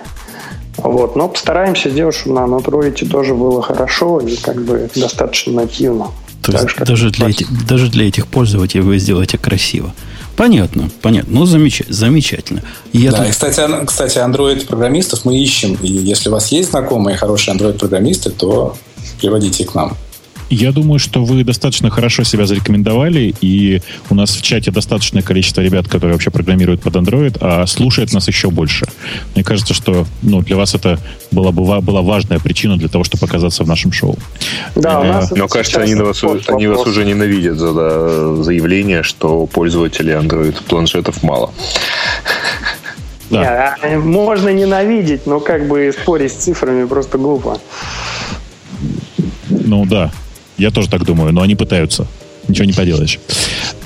Вот, 0.77 1.15
но 1.15 1.27
постараемся 1.27 1.89
сделать, 1.89 2.15
чтобы 2.15 2.39
на 2.39 2.45
Android 2.45 3.07
тоже 3.07 3.33
было 3.33 3.61
хорошо 3.61 4.19
и 4.19 4.35
как 4.35 4.57
бы 4.57 4.89
достаточно 4.95 5.53
нативно. 5.53 6.07
То 6.41 6.51
есть 6.51 6.75
так, 6.75 6.87
даже, 6.87 7.09
для 7.09 7.29
этих, 7.29 7.67
даже 7.67 7.89
для 7.89 8.07
этих 8.07 8.27
пользователей 8.27 8.83
вы 8.83 8.97
сделаете 8.97 9.37
красиво. 9.37 9.93
Понятно, 10.35 10.89
понятно. 11.01 11.39
Ну, 11.39 11.45
замеч... 11.45 11.83
замечательно. 11.89 12.63
Я 12.91 13.11
да, 13.11 13.17
тут... 13.17 13.27
и, 13.27 13.31
кстати, 13.31 13.85
кстати, 13.85 14.17
Android-программистов 14.17 15.25
мы 15.25 15.37
ищем. 15.37 15.77
И 15.81 15.87
если 15.87 16.29
у 16.29 16.31
вас 16.31 16.51
есть 16.51 16.71
знакомые 16.71 17.17
хорошие 17.17 17.55
Android-программисты, 17.55 18.31
то 18.31 18.75
приводите 19.19 19.63
их 19.63 19.71
к 19.71 19.75
нам. 19.75 19.95
Я 20.53 20.71
думаю, 20.71 20.99
что 20.99 21.25
вы 21.25 21.43
достаточно 21.43 21.89
хорошо 21.89 22.23
себя 22.23 22.45
зарекомендовали, 22.45 23.33
и 23.41 23.81
у 24.11 24.15
нас 24.15 24.35
в 24.35 24.41
чате 24.43 24.69
достаточное 24.69 25.23
количество 25.23 25.61
ребят, 25.61 25.87
которые 25.87 26.13
вообще 26.13 26.29
программируют 26.29 26.81
под 26.81 26.95
Android, 26.95 27.37
а 27.41 27.65
слушает 27.65 28.13
нас 28.13 28.27
еще 28.27 28.51
больше. 28.51 28.85
Мне 29.33 29.43
кажется, 29.43 29.73
что 29.73 30.05
ну, 30.21 30.41
для 30.41 30.55
вас 30.55 30.75
это 30.75 30.99
была, 31.31 31.51
бы, 31.51 31.81
была 31.81 32.01
важная 32.03 32.37
причина 32.37 32.77
для 32.77 32.87
того, 32.87 33.03
чтобы 33.03 33.25
оказаться 33.25 33.63
в 33.63 33.67
нашем 33.67 33.91
шоу. 33.91 34.15
Да, 34.75 34.99
у 34.99 35.03
нас 35.03 35.31
Но 35.31 35.47
кажется, 35.47 35.81
они, 35.81 35.95
вас, 35.95 36.23
они 36.47 36.67
вас 36.67 36.85
уже 36.85 37.03
ненавидят 37.03 37.57
за 37.57 38.43
заявление, 38.43 39.01
что 39.01 39.47
пользователей 39.47 40.13
Android 40.13 40.55
планшетов 40.67 41.23
мало. 41.23 41.51
Да. 43.31 43.39
Нет, 43.81 43.93
а, 43.95 43.99
можно 43.99 44.49
ненавидеть, 44.49 45.25
но 45.25 45.39
как 45.39 45.67
бы 45.67 45.91
спорить 45.99 46.31
с 46.31 46.35
цифрами 46.35 46.85
просто 46.85 47.17
глупо. 47.17 47.59
Ну 49.49 49.85
да, 49.85 50.11
я 50.57 50.71
тоже 50.71 50.89
так 50.89 51.05
думаю, 51.05 51.33
но 51.33 51.41
они 51.41 51.55
пытаются. 51.55 52.07
Ничего 52.47 52.65
не 52.65 52.73
поделаешь. 52.73 53.19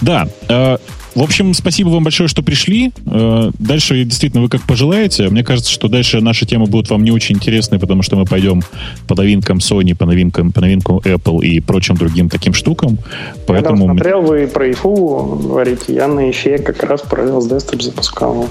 Да, 0.02 0.28
э, 0.50 0.78
в 1.18 1.22
общем, 1.24 1.56
спасибо 1.56 1.90
вам 1.90 2.04
большое, 2.04 2.30
что 2.30 2.44
пришли. 2.44 2.92
Э, 3.08 3.50
дальше, 3.58 4.04
действительно, 4.04 4.44
вы 4.44 4.50
как 4.50 4.62
пожелаете. 4.62 5.30
Мне 5.30 5.44
кажется, 5.44 5.72
что 5.72 5.88
дальше 5.88 6.22
наши 6.22 6.46
темы 6.46 6.68
будут 6.68 6.92
вам 6.92 7.04
не 7.04 7.10
очень 7.10 7.38
интересны, 7.38 7.80
потому 7.80 8.04
что 8.04 8.16
мы 8.16 8.26
пойдем 8.26 8.62
по 9.08 9.16
новинкам 9.16 9.58
Sony, 9.58 9.96
по 9.96 10.06
новинкам, 10.06 10.52
по 10.52 10.62
новинкам 10.62 10.98
Apple 10.98 11.44
и 11.44 11.60
прочим 11.60 11.96
другим 11.98 12.30
таким 12.30 12.54
штукам. 12.54 13.00
Поэтому... 13.48 13.86
Я 13.86 13.92
смотрел, 13.94 14.22
вы 14.22 14.48
про 14.48 14.72
ИФУ 14.72 15.40
говорите. 15.42 15.96
Я 15.96 16.08
на 16.08 16.30
ИФЕ 16.30 16.60
как 16.60 16.84
раз 16.84 17.02
Parallels 17.02 17.50
Desktop 17.50 17.82
запускал 17.82 18.48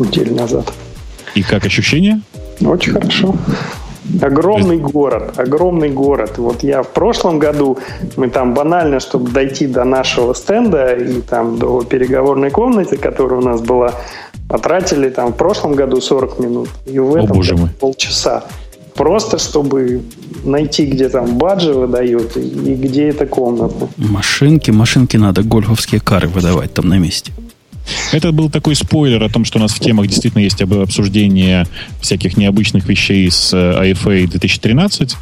неделю 0.00 0.34
назад. 0.34 0.72
И 1.36 1.42
как 1.42 1.66
ощущения? 1.66 2.20
Очень 2.60 2.94
хорошо. 2.94 3.36
Огромный 4.22 4.78
город, 4.78 5.38
огромный 5.38 5.90
город. 5.90 6.38
Вот 6.38 6.62
я 6.62 6.82
в 6.82 6.88
прошлом 6.88 7.38
году, 7.38 7.78
мы 8.16 8.28
там 8.28 8.54
банально, 8.54 9.00
чтобы 9.00 9.30
дойти 9.30 9.66
до 9.66 9.84
нашего 9.84 10.34
стенда 10.34 10.94
и 10.94 11.20
там 11.20 11.58
до 11.58 11.82
переговорной 11.82 12.50
комнаты, 12.50 12.96
которая 12.96 13.40
у 13.40 13.44
нас 13.44 13.60
была, 13.60 13.92
потратили 14.48 15.10
там 15.10 15.32
в 15.32 15.36
прошлом 15.36 15.74
году 15.74 16.00
40 16.00 16.38
минут. 16.38 16.68
И 16.86 16.98
в 16.98 17.14
этом 17.16 17.40
О, 17.40 17.68
полчаса. 17.80 18.44
Просто 18.94 19.38
чтобы 19.38 20.02
найти, 20.44 20.86
где 20.86 21.08
там 21.08 21.36
баджи 21.36 21.72
выдают 21.72 22.36
и 22.36 22.74
где 22.74 23.08
эта 23.08 23.26
комната. 23.26 23.88
Машинки, 23.96 24.70
машинки 24.70 25.18
надо 25.18 25.42
гольфовские 25.42 26.00
кары 26.00 26.28
выдавать 26.28 26.72
там 26.72 26.88
на 26.88 26.98
месте. 26.98 27.32
Это 28.12 28.32
был 28.32 28.50
такой 28.50 28.74
спойлер 28.74 29.22
о 29.22 29.28
том, 29.28 29.44
что 29.44 29.58
у 29.58 29.62
нас 29.62 29.72
в 29.72 29.80
темах 29.80 30.06
действительно 30.06 30.42
есть 30.42 30.60
обсуждение 30.60 31.66
всяких 32.00 32.36
необычных 32.36 32.88
вещей 32.88 33.30
с 33.30 33.52
IFA 33.52 34.24
э, 34.24 34.26
2013. 34.26 35.16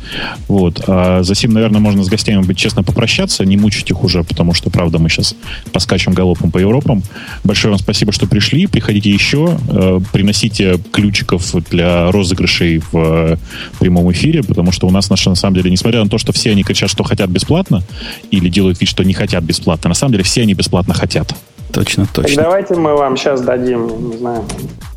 Вот. 0.49 0.85
А 0.87 1.23
за 1.23 1.35
сим, 1.35 1.53
наверное, 1.53 1.81
можно 1.81 2.05
с 2.05 2.09
гостями 2.09 2.43
быть 2.43 2.59
честно 2.59 2.83
попрощаться, 2.83 3.45
не 3.45 3.57
мучить 3.57 3.91
их 3.91 4.03
уже, 4.05 4.23
потому 4.23 4.55
что, 4.55 4.71
правда, 4.71 4.99
мы 4.99 5.09
сейчас 5.09 5.35
поскачем 5.73 6.13
галопом 6.13 6.51
по 6.51 6.59
Европам. 6.59 7.03
Большое 7.43 7.73
вам 7.73 7.79
спасибо, 7.79 8.13
что 8.13 8.27
пришли. 8.27 8.67
Приходите 8.67 9.11
еще. 9.11 9.59
Э, 9.69 10.01
приносите 10.13 10.79
ключиков 10.93 11.55
для 11.71 12.11
розыгрышей 12.11 12.79
в 12.79 12.95
э, 12.95 13.37
прямом 13.79 14.11
эфире, 14.13 14.43
потому 14.43 14.73
что 14.73 14.87
у 14.87 14.91
нас, 14.91 15.11
на 15.11 15.17
самом 15.17 15.55
деле, 15.55 15.71
несмотря 15.71 16.03
на 16.03 16.11
то, 16.11 16.19
что 16.19 16.33
все 16.33 16.51
они 16.51 16.63
кричат, 16.63 16.91
что 16.91 17.05
хотят 17.05 17.31
бесплатно, 17.31 17.83
или 18.31 18.49
делают 18.49 18.81
вид, 18.81 18.89
что 18.89 19.05
не 19.05 19.15
хотят 19.15 19.45
бесплатно, 19.45 19.89
на 19.89 19.95
самом 19.95 20.13
деле 20.13 20.25
все 20.25 20.43
они 20.43 20.55
бесплатно 20.55 20.95
хотят. 20.95 21.35
Точно, 21.75 22.07
точно. 22.07 22.35
Так 22.37 22.45
давайте 22.45 22.75
мы 22.77 22.97
вам 22.97 23.17
сейчас 23.17 23.41
дадим, 23.41 24.11
не 24.11 24.17
знаю, 24.17 24.45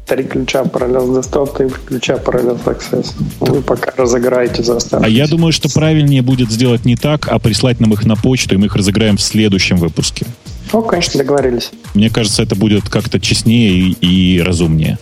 три 0.05 0.23
ключа 0.23 0.61
Parallels 0.61 1.19
Desktop, 1.19 1.57
три 1.57 1.69
ключа 1.69 2.15
Parallels 2.15 2.63
Access. 2.65 3.13
Вы 3.39 3.61
пока 3.61 3.91
разыграете 3.97 4.63
за 4.63 4.80
А 4.91 5.09
я 5.09 5.28
думаю, 5.28 5.51
что 5.51 5.69
правильнее 5.69 6.21
будет 6.21 6.51
сделать 6.51 6.86
не 6.86 6.95
так, 6.95 7.28
а 7.30 7.39
прислать 7.39 7.80
нам 7.80 7.93
их 7.93 8.05
на 8.05 8.15
почту, 8.15 8.55
и 8.55 8.57
мы 8.57 8.67
их 8.67 8.75
разыграем 8.75 9.17
в 9.17 9.21
следующем 9.21 9.78
выпуске. 9.78 10.25
Ну, 10.73 10.82
конечно, 10.82 11.17
договорились. 11.17 11.71
Мне 11.93 12.09
кажется, 12.09 12.43
это 12.43 12.55
будет 12.55 12.89
как-то 12.89 13.19
честнее 13.19 13.71
и, 13.71 14.36
и 14.36 14.41
разумнее. 14.41 14.99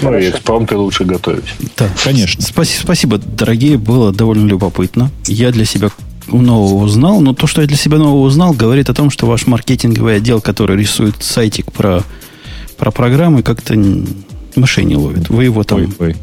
Ну, 0.00 0.16
и 0.16 0.30
экспромты 0.30 0.76
лучше 0.76 1.04
готовить. 1.04 1.44
Да, 1.76 1.88
конечно. 2.02 2.42
Спасибо, 2.42 2.82
спасибо, 2.82 3.18
дорогие, 3.18 3.76
было 3.76 4.12
довольно 4.12 4.46
любопытно. 4.46 5.10
Я 5.26 5.50
для 5.50 5.66
себя 5.66 5.90
нового 6.28 6.84
узнал, 6.84 7.20
но 7.20 7.34
то, 7.34 7.46
что 7.46 7.62
я 7.62 7.66
для 7.66 7.76
себя 7.76 7.98
нового 7.98 8.22
узнал, 8.22 8.52
говорит 8.52 8.90
о 8.90 8.94
том, 8.94 9.10
что 9.10 9.26
ваш 9.26 9.46
маркетинговый 9.46 10.16
отдел, 10.16 10.40
который 10.40 10.76
рисует 10.76 11.16
сайтик 11.20 11.72
про, 11.72 12.02
про 12.78 12.90
программы, 12.90 13.42
как-то 13.42 13.74
мышей 14.56 14.84
не 14.84 14.96
ловит. 14.96 15.28
Вы 15.28 15.44
его 15.44 15.64
там... 15.64 15.80
Ой, 15.80 15.88
ой. 15.98 16.16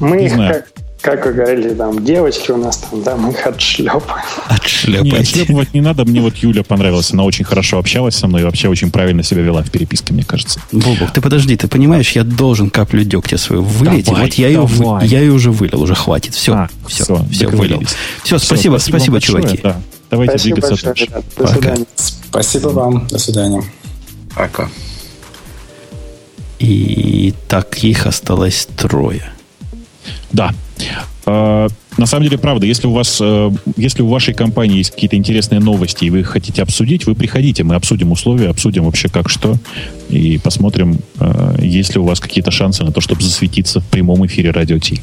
Мы 0.00 0.24
их 0.24 0.34
как, 0.34 0.66
как 1.00 1.24
вы 1.24 1.32
говорили, 1.32 1.74
там, 1.74 2.04
девочки 2.04 2.50
у 2.50 2.58
нас 2.58 2.76
там, 2.76 3.02
да, 3.02 3.16
мы 3.16 3.30
их 3.30 3.46
отшлепаем. 3.46 4.24
Отшлепать. 4.48 5.04
Нет, 5.04 5.20
отшлепывать 5.20 5.74
не 5.74 5.80
надо. 5.80 6.04
Мне 6.04 6.20
вот 6.20 6.36
Юля 6.36 6.62
понравилась. 6.62 7.12
Она 7.12 7.24
очень 7.24 7.44
хорошо 7.44 7.78
общалась 7.78 8.16
со 8.16 8.26
мной 8.26 8.42
и 8.42 8.44
вообще 8.44 8.68
очень 8.68 8.90
правильно 8.90 9.22
себя 9.22 9.42
вела 9.42 9.62
в 9.62 9.70
переписке, 9.70 10.12
мне 10.12 10.24
кажется. 10.24 10.60
Бобок, 10.72 11.12
ты 11.12 11.20
подожди, 11.20 11.56
ты 11.56 11.68
понимаешь, 11.68 12.10
я 12.12 12.22
должен 12.22 12.68
каплю 12.70 13.02
дегтя 13.04 13.38
свою 13.38 13.62
вылить. 13.62 14.06
Давай, 14.06 14.24
вот 14.24 14.34
я 14.34 14.48
ее, 14.48 14.68
я 15.02 15.20
ее 15.20 15.32
уже 15.32 15.50
вылил, 15.50 15.82
уже 15.82 15.94
хватит. 15.94 16.34
Все, 16.34 16.52
а, 16.52 16.68
все, 16.86 17.04
все, 17.04 17.24
все 17.30 17.48
вылил. 17.48 17.82
Все, 18.22 18.38
спасибо, 18.38 18.78
все, 18.78 18.90
спасибо, 18.90 19.18
спасибо 19.18 19.20
чуваки. 19.20 19.60
Да. 19.62 19.80
Давайте 20.10 20.32
спасибо 20.32 20.56
двигаться 20.56 20.86
большое, 20.86 21.08
дальше. 21.08 21.24
До 21.36 21.42
Пока. 21.42 21.54
свидания. 21.54 21.86
Спасибо 22.28 22.68
вам. 22.68 23.06
До 23.06 23.18
свидания. 23.18 23.64
Пока. 24.36 24.68
И 26.58 27.32
так 27.48 27.78
их 27.78 28.06
осталось 28.06 28.68
трое. 28.76 29.32
Да. 30.32 30.52
А, 31.26 31.68
на 31.96 32.06
самом 32.06 32.24
деле, 32.24 32.38
правда, 32.38 32.66
если 32.66 32.86
у 32.86 32.92
вас, 32.92 33.18
э, 33.20 33.50
если 33.76 34.02
у 34.02 34.08
вашей 34.08 34.34
компании 34.34 34.78
есть 34.78 34.90
какие-то 34.90 35.16
интересные 35.16 35.60
новости, 35.60 36.04
и 36.04 36.10
вы 36.10 36.24
хотите 36.24 36.62
обсудить, 36.62 37.06
вы 37.06 37.14
приходите, 37.14 37.62
мы 37.62 37.74
обсудим 37.74 38.12
условия, 38.12 38.48
обсудим 38.48 38.84
вообще 38.84 39.08
как 39.08 39.28
что, 39.28 39.56
и 40.08 40.38
посмотрим, 40.38 40.98
э, 41.18 41.56
есть 41.60 41.94
ли 41.94 42.00
у 42.00 42.04
вас 42.04 42.20
какие-то 42.20 42.50
шансы 42.50 42.84
на 42.84 42.92
то, 42.92 43.00
чтобы 43.00 43.22
засветиться 43.22 43.80
в 43.80 43.86
прямом 43.86 44.24
эфире 44.26 44.50
Радио 44.50 44.78
Ти. 44.78 45.02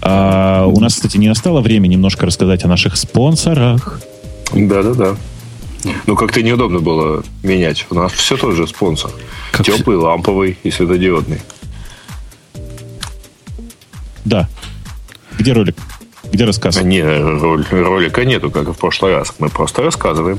А 0.00 0.66
у 0.66 0.80
нас, 0.80 0.94
кстати, 0.94 1.16
не 1.16 1.28
настало 1.28 1.60
время 1.60 1.86
немножко 1.86 2.26
рассказать 2.26 2.64
о 2.64 2.68
наших 2.68 2.96
спонсорах. 2.96 4.00
Да-да-да. 4.54 5.16
Ну, 6.06 6.16
как-то 6.16 6.42
неудобно 6.42 6.80
было 6.80 7.24
менять. 7.42 7.86
У 7.90 7.94
нас 7.94 8.12
все 8.12 8.36
тот 8.36 8.54
же 8.54 8.66
спонсор. 8.66 9.10
Как 9.50 9.66
Теплый, 9.66 9.96
все... 9.96 10.06
ламповый 10.06 10.58
и 10.62 10.70
светодиодный. 10.70 11.40
Да, 14.24 14.48
где 15.42 15.52
ролик? 15.52 15.76
Где 16.32 16.44
рассказ? 16.44 16.82
Не, 16.82 17.02
ролика 17.02 18.24
нету, 18.24 18.50
как 18.50 18.68
и 18.68 18.72
в 18.72 18.78
прошлый 18.78 19.14
раз. 19.14 19.34
Мы 19.40 19.48
просто 19.48 19.82
рассказываем. 19.82 20.38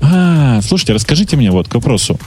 А, 0.00 0.60
слушайте, 0.62 0.92
расскажите 0.92 1.36
мне 1.36 1.50
вот 1.50 1.68
к 1.68 1.74
вопросу. 1.74 2.18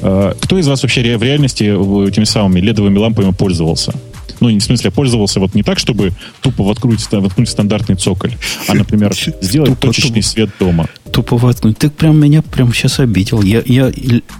А, 0.00 0.34
кто 0.40 0.58
из 0.58 0.66
вас 0.66 0.82
вообще 0.82 1.16
в 1.16 1.22
реальности 1.22 1.64
этими 2.08 2.24
самыми 2.24 2.60
ледовыми 2.60 2.98
лампами 2.98 3.32
пользовался? 3.32 3.94
Ну, 4.40 4.48
в 4.48 4.60
смысле, 4.60 4.90
пользовался 4.90 5.40
вот 5.40 5.54
не 5.54 5.62
так, 5.62 5.78
чтобы 5.78 6.12
тупо 6.40 6.62
воткнуть, 6.64 7.00
воткнуть 7.10 7.48
стандартный 7.48 7.96
цоколь, 7.96 8.32
а, 8.68 8.74
например, 8.74 9.14
сделать 9.40 9.70
тупо, 9.70 9.86
точечный 9.88 10.22
тупо, 10.22 10.28
свет 10.28 10.50
дома. 10.58 10.88
Тупо 11.12 11.36
воткнуть. 11.36 11.78
Ты 11.78 11.90
прям 11.90 12.20
меня 12.20 12.42
прям 12.42 12.72
сейчас 12.72 12.98
обидел. 12.98 13.40
Я, 13.42 13.62
я 13.64 13.92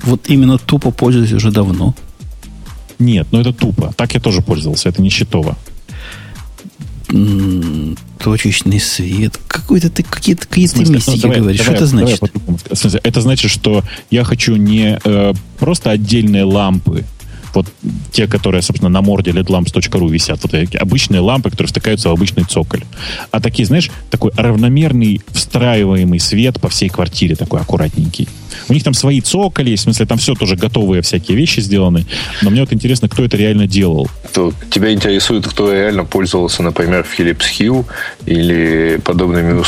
вот 0.03 0.29
именно 0.29 0.59
тупо 0.59 0.91
пользуюсь 0.91 1.33
уже 1.33 1.53
давно. 1.53 1.95
Нет, 2.99 3.29
ну 3.31 3.41
это 3.41 3.53
тупо. 3.53 3.93
Так 3.97 4.15
я 4.15 4.21
тоже 4.21 4.43
пользовался, 4.43 4.89
это 4.89 5.01
не 5.01 5.09
счетово 5.09 5.57
точечный 8.19 8.81
свет. 8.81 9.39
Какой-то 9.49 9.91
ты 9.91 10.03
какие-то 10.03 10.47
какие 10.47 10.69
ну, 10.75 10.93
мистики 10.93 11.27
ну, 11.27 11.33
говоришь. 11.35 11.59
Давай, 11.59 11.77
что 11.77 11.85
это 11.85 11.87
значит? 11.87 12.21
Давай, 12.21 13.01
это 13.03 13.21
значит, 13.21 13.51
что 13.51 13.85
я 14.11 14.25
хочу 14.25 14.57
не 14.57 14.99
э, 15.03 15.33
просто 15.59 15.91
отдельные 15.91 16.45
лампы 16.45 17.05
вот 17.55 17.67
те, 18.13 18.27
которые, 18.27 18.63
собственно, 18.63 18.91
на 18.91 19.03
морде 19.03 19.31
ledlamps.ru 19.31 20.11
висят, 20.11 20.41
вот 20.43 20.55
эти 20.55 20.77
обычные 20.77 21.21
лампы, 21.21 21.51
которые 21.51 21.69
втыкаются 21.69 22.09
в 22.09 22.13
обычный 22.13 22.45
цоколь. 22.45 22.83
А 23.31 23.41
такие, 23.41 23.67
знаешь, 23.67 23.91
такой 24.11 24.33
равномерный 24.37 25.21
встраиваемый 25.33 26.21
свет 26.21 26.61
по 26.61 26.69
всей 26.69 26.89
квартире, 26.89 27.37
такой 27.37 27.61
аккуратненький. 27.61 28.29
У 28.69 28.73
них 28.73 28.83
там 28.83 28.95
свои 28.95 29.21
цоколи, 29.21 29.77
в 29.77 29.81
смысле, 29.81 30.07
там 30.07 30.19
все 30.19 30.35
тоже 30.35 30.57
готовые 30.57 31.03
всякие 31.03 31.37
вещи 31.37 31.61
сделаны. 31.61 32.07
Но 32.43 32.51
мне 32.51 32.61
вот 32.61 32.73
интересно, 32.73 33.09
кто 33.09 33.25
это 33.25 33.37
реально 33.37 33.67
делал. 33.67 34.09
То 34.33 34.53
тебя 34.71 34.93
интересует, 34.93 35.47
кто 35.47 35.73
реально 35.73 36.05
пользовался, 36.05 36.63
например, 36.63 37.07
Philips 37.19 37.45
Hue 37.59 37.85
или 38.27 39.01
подобными 39.05 39.59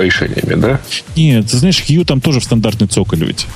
решениями, 0.00 0.60
да? 0.60 0.80
Нет, 1.16 1.50
ты 1.50 1.56
знаешь, 1.56 1.82
Hue 1.86 2.04
там 2.04 2.20
тоже 2.20 2.40
в 2.40 2.44
стандартный 2.44 2.86
цоколь 2.86 3.24
ведь. 3.24 3.46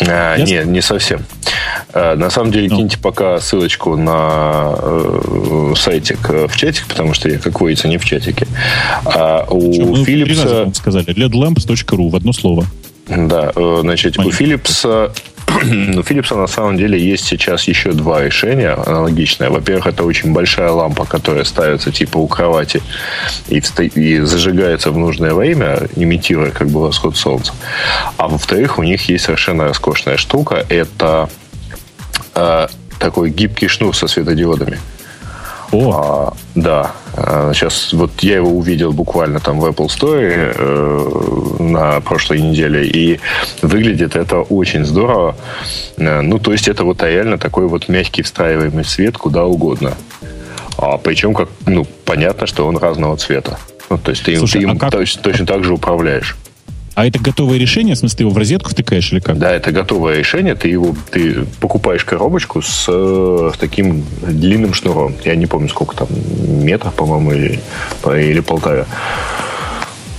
А, 0.00 0.36
нет, 0.38 0.66
не 0.66 0.82
совсем. 0.82 1.24
А, 1.92 2.16
на 2.16 2.30
самом 2.30 2.52
деле, 2.52 2.68
ну. 2.70 2.76
киньте 2.76 2.98
пока 2.98 3.38
ссылочку 3.40 3.96
на 3.96 4.74
э, 4.76 5.72
сайтик 5.76 6.30
э, 6.30 6.46
в 6.48 6.56
чатик, 6.56 6.86
потому 6.86 7.14
что 7.14 7.28
я, 7.28 7.38
как 7.38 7.60
водится, 7.60 7.88
не 7.88 7.98
в 7.98 8.04
чатике. 8.04 8.46
А 9.04 9.46
у 9.50 10.04
Philips... 10.04 10.74
сказали, 10.74 11.06
ledlamps.ru 11.06 12.10
в 12.10 12.16
одно 12.16 12.32
слово. 12.32 12.66
Да, 13.08 13.52
э, 13.54 13.78
значит, 13.82 14.16
Понятно. 14.16 14.38
у 14.38 14.42
Philips 14.42 15.12
у 15.54 16.00
Philips 16.00 16.36
на 16.36 16.46
самом 16.46 16.76
деле 16.76 16.98
есть 16.98 17.24
сейчас 17.26 17.64
еще 17.68 17.92
два 17.92 18.22
решения 18.22 18.70
аналогичные. 18.70 19.50
Во-первых, 19.50 19.86
это 19.86 20.04
очень 20.04 20.32
большая 20.32 20.70
лампа, 20.70 21.04
которая 21.04 21.44
ставится 21.44 21.92
типа 21.92 22.18
у 22.18 22.26
кровати 22.26 22.82
и, 23.48 23.62
и 23.94 24.20
зажигается 24.20 24.90
в 24.90 24.98
нужное 24.98 25.34
время, 25.34 25.88
имитируя 25.96 26.50
как 26.50 26.68
бы 26.68 26.80
восход 26.80 27.16
солнца. 27.16 27.52
А 28.16 28.28
во-вторых, 28.28 28.78
у 28.78 28.82
них 28.82 29.08
есть 29.08 29.24
совершенно 29.24 29.64
роскошная 29.64 30.16
штука. 30.16 30.64
Это 30.68 31.28
э, 32.34 32.66
такой 32.98 33.30
гибкий 33.30 33.68
шнур 33.68 33.96
со 33.96 34.06
светодиодами. 34.06 34.78
О. 35.72 35.92
А, 35.92 36.32
да. 36.54 36.92
Сейчас 37.52 37.92
вот 37.92 38.10
я 38.20 38.36
его 38.36 38.50
увидел 38.50 38.92
буквально 38.92 39.40
там 39.40 39.60
в 39.60 39.66
Apple 39.66 39.86
Store 39.86 40.54
э, 40.56 41.62
на 41.62 42.00
прошлой 42.00 42.40
неделе, 42.40 42.86
и 42.86 43.20
выглядит 43.62 44.16
это 44.16 44.38
очень 44.38 44.84
здорово. 44.84 45.36
Э, 45.96 46.20
ну, 46.20 46.38
то 46.38 46.52
есть 46.52 46.68
это 46.68 46.84
вот 46.84 47.02
реально 47.02 47.38
такой 47.38 47.66
вот 47.66 47.88
мягкий 47.88 48.22
встраиваемый 48.22 48.84
свет 48.84 49.16
куда 49.16 49.44
угодно. 49.44 49.94
А 50.76 50.98
причем, 50.98 51.34
как, 51.34 51.48
ну, 51.66 51.86
понятно, 52.04 52.46
что 52.46 52.66
он 52.66 52.76
разного 52.76 53.16
цвета. 53.16 53.58
Ну, 53.90 53.98
то 53.98 54.10
есть 54.10 54.24
ты, 54.24 54.36
Слушай, 54.36 54.58
ты 54.58 54.62
им 54.62 54.70
а 54.72 54.76
как... 54.76 54.90
точно, 54.90 55.22
точно 55.22 55.46
так 55.46 55.64
же 55.64 55.72
управляешь. 55.72 56.36
А 56.94 57.06
это 57.06 57.18
готовое 57.18 57.58
решение? 57.58 57.94
В 57.94 57.98
смысле, 57.98 58.24
его 58.24 58.30
в 58.30 58.38
розетку 58.38 58.70
втыкаешь 58.70 59.12
или 59.12 59.20
как? 59.20 59.38
Да, 59.38 59.52
это 59.52 59.72
готовое 59.72 60.18
решение. 60.18 60.54
Ты 60.54 60.68
его 60.68 60.94
ты 61.10 61.44
покупаешь 61.60 62.04
коробочку 62.04 62.62
с, 62.62 62.86
с 62.86 63.58
таким 63.58 64.04
длинным 64.22 64.74
шнуром. 64.74 65.14
Я 65.24 65.34
не 65.34 65.46
помню, 65.46 65.68
сколько 65.68 65.96
там, 65.96 66.08
метров, 66.64 66.94
по-моему, 66.94 67.32
или, 67.32 67.60
или 68.06 68.40
полтора. 68.40 68.86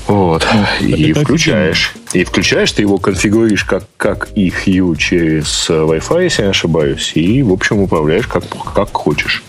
Вот. 0.08 0.46
Ну, 0.82 0.88
и 0.88 1.14
включаешь. 1.14 1.94
И 2.14 2.24
включаешь, 2.24 2.72
ты 2.72 2.84
его 2.84 2.98
конфигурируешь 2.98 3.64
как, 3.64 3.86
как 3.98 4.30
и 4.36 4.50
Hue 4.50 4.96
через 4.98 5.70
Wi-Fi, 5.70 6.24
если 6.24 6.42
я 6.44 6.48
не 6.48 6.52
ошибаюсь, 6.52 7.12
и, 7.16 7.42
в 7.42 7.52
общем, 7.52 7.80
управляешь 7.80 8.28
как, 8.28 8.44
как 8.74 8.94
хочешь. 8.94 9.44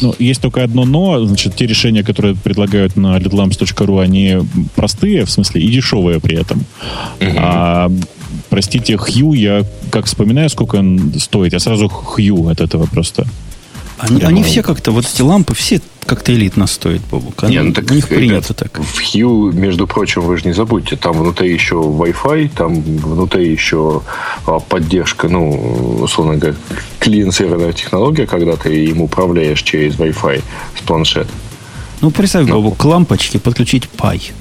Ну, 0.00 0.14
есть 0.18 0.40
только 0.40 0.64
одно 0.64 0.84
но. 0.84 1.24
Значит, 1.24 1.56
те 1.56 1.66
решения, 1.66 2.02
которые 2.02 2.34
предлагают 2.34 2.96
на 2.96 3.18
ledlamps.ru, 3.18 4.02
они 4.02 4.38
простые, 4.74 5.24
в 5.24 5.30
смысле, 5.30 5.60
и 5.62 5.68
дешевые 5.68 6.20
при 6.20 6.36
этом. 6.36 6.64
Угу. 7.20 7.30
А 7.36 7.90
простите, 8.48 8.94
Hue, 8.94 9.36
я 9.36 9.64
как 9.90 10.06
вспоминаю, 10.06 10.48
сколько 10.48 10.76
он 10.76 11.12
стоит, 11.18 11.52
я 11.52 11.58
сразу 11.58 11.86
Hue 11.86 12.50
от 12.50 12.60
этого 12.60 12.86
просто. 12.86 13.26
Они, 14.02 14.20
они 14.22 14.42
все 14.42 14.62
как-то, 14.62 14.90
вот 14.90 15.04
эти 15.04 15.22
лампы, 15.22 15.54
все 15.54 15.80
как-то 16.06 16.34
элитно 16.34 16.66
стоит, 16.66 17.02
Бобук. 17.08 17.44
Не, 17.44 17.62
ну, 17.62 17.72
так, 17.72 17.88
у 17.88 17.94
них 17.94 18.08
принято 18.08 18.52
так. 18.52 18.78
В 18.78 19.00
Hue, 19.00 19.52
между 19.52 19.86
прочим, 19.86 20.22
вы 20.22 20.36
же 20.36 20.44
не 20.44 20.52
забудьте, 20.52 20.96
там 20.96 21.12
внутри 21.12 21.52
еще 21.52 21.76
Wi-Fi, 21.76 22.50
там 22.54 22.82
внутри 22.82 23.50
еще 23.50 24.02
а, 24.46 24.58
поддержка, 24.58 25.28
ну, 25.28 26.00
условно 26.02 26.36
говоря, 26.36 26.56
клиент-серверная 26.98 27.72
технология, 27.72 28.26
когда 28.26 28.56
ты 28.56 28.86
им 28.86 29.02
управляешь 29.02 29.62
через 29.62 29.94
Wi-Fi 29.94 30.42
с 30.78 30.82
планшета. 30.82 31.30
Ну, 32.00 32.10
представь, 32.10 32.48
ну, 32.48 32.56
Бобук, 32.56 32.78
к 32.78 32.84
лампочке 32.84 33.38
подключить 33.38 33.88
Pi. 33.96 34.32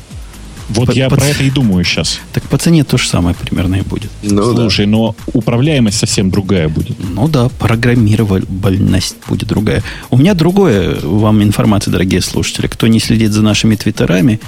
Вот 0.76 0.88
по, 0.88 0.92
я 0.92 1.10
по, 1.10 1.16
про 1.16 1.26
это 1.26 1.44
и 1.44 1.50
думаю 1.50 1.84
сейчас. 1.84 2.20
Так 2.34 2.44
по 2.44 2.58
цене 2.58 2.84
то 2.84 2.98
же 2.98 3.08
самое 3.08 3.36
примерно 3.36 3.76
и 3.76 3.82
будет. 3.82 4.12
Ну, 4.24 4.56
Слушай, 4.56 4.86
да. 4.86 4.92
но 4.92 5.16
управляемость 5.34 5.98
совсем 6.00 6.30
другая 6.30 6.70
будет. 6.70 6.98
Ну 7.00 7.28
да, 7.28 7.50
программировальность 7.50 9.18
будет 9.28 9.50
другая. 9.50 9.84
У 10.10 10.18
меня 10.18 10.34
другое 10.34 10.98
вам 11.02 11.44
информация, 11.44 11.92
дорогие 11.92 12.22
слушатели. 12.22 12.68
Кто 12.68 12.88
не 12.88 13.00
следит 13.00 13.32
за 13.32 13.42
нашими 13.42 13.76
твиттерами, 13.76 14.40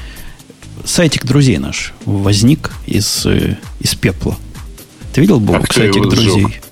сайтик 0.85 1.25
друзей 1.25 1.57
наш 1.57 1.93
возник 2.05 2.71
из, 2.85 3.25
э, 3.25 3.57
из 3.79 3.95
пепла. 3.95 4.37
Ты 5.13 5.21
видел, 5.21 5.39
Бог, 5.39 5.57
а 5.69 5.73
сайтик 5.73 6.09
друзей? 6.09 6.47
Сжег? 6.47 6.63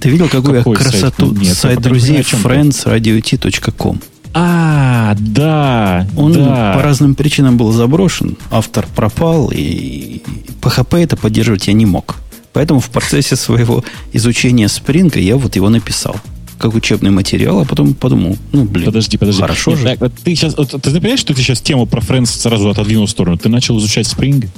Ты 0.00 0.10
видел, 0.10 0.28
какую 0.28 0.58
Какой 0.58 0.76
красоту? 0.76 1.26
Сайт, 1.26 1.42
Нет, 1.42 1.56
сайт 1.56 1.80
друзей 1.80 2.20
friendsradiot.com. 2.20 4.00
А, 4.34 5.14
да. 5.18 6.06
Он 6.16 6.32
да. 6.32 6.74
по 6.76 6.82
разным 6.82 7.14
причинам 7.14 7.56
был 7.56 7.72
заброшен, 7.72 8.36
автор 8.50 8.86
пропал, 8.94 9.50
и 9.52 10.22
PHP 10.60 11.02
это 11.02 11.16
поддерживать 11.16 11.66
я 11.66 11.72
не 11.72 11.86
мог. 11.86 12.16
Поэтому 12.52 12.80
в 12.80 12.90
процессе 12.90 13.36
своего 13.36 13.84
изучения 14.12 14.68
спринга 14.68 15.20
я 15.20 15.36
вот 15.36 15.56
его 15.56 15.68
написал 15.68 16.16
как 16.58 16.74
учебный 16.74 17.10
материал, 17.10 17.60
а 17.60 17.64
потом 17.64 17.94
подумал, 17.94 18.36
ну, 18.52 18.64
блин, 18.64 18.86
подожди, 18.86 19.16
подожди. 19.16 19.40
хорошо 19.40 19.70
Нет, 19.70 19.80
же. 19.80 19.96
Так, 19.96 20.12
ты 20.24 20.34
сейчас, 20.34 20.56
вот, 20.56 20.70
ты 20.70 20.90
понимаешь, 20.90 21.20
что 21.20 21.32
ты 21.32 21.40
сейчас 21.40 21.60
тему 21.60 21.86
про 21.86 22.00
Friends 22.00 22.26
сразу 22.26 22.68
отодвинул 22.68 23.06
в 23.06 23.10
сторону? 23.10 23.38
Ты 23.38 23.48
начал 23.48 23.78
изучать 23.78 24.06
Spring? 24.06 24.48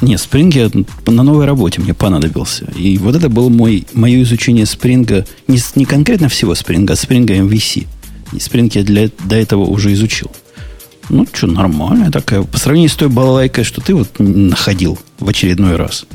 Не, 0.00 0.14
Spring 0.14 0.52
я 0.54 0.70
на 1.12 1.22
новой 1.22 1.44
работе 1.44 1.80
мне 1.80 1.94
понадобился. 1.94 2.64
И 2.76 2.98
вот 2.98 3.14
это 3.14 3.28
было 3.28 3.48
мой, 3.48 3.86
мое 3.92 4.22
изучение 4.22 4.64
Spring, 4.64 5.26
не, 5.46 5.58
не 5.76 5.84
конкретно 5.84 6.28
всего 6.28 6.54
Spring, 6.54 6.90
а 6.90 6.94
Spring 6.94 7.26
MVC. 7.26 7.86
И 8.32 8.36
Spring 8.36 8.70
я 8.74 8.82
для, 8.82 9.10
до 9.24 9.36
этого 9.36 9.62
уже 9.62 9.92
изучил. 9.92 10.30
Ну, 11.08 11.26
что, 11.32 11.46
нормальная 11.46 12.10
такая. 12.10 12.42
По 12.42 12.58
сравнению 12.58 12.90
с 12.90 12.94
той 12.94 13.08
балалайкой, 13.08 13.64
что 13.64 13.80
ты 13.80 13.94
вот 13.94 14.08
находил 14.18 14.98
в 15.18 15.28
очередной 15.28 15.76
раз. 15.76 16.06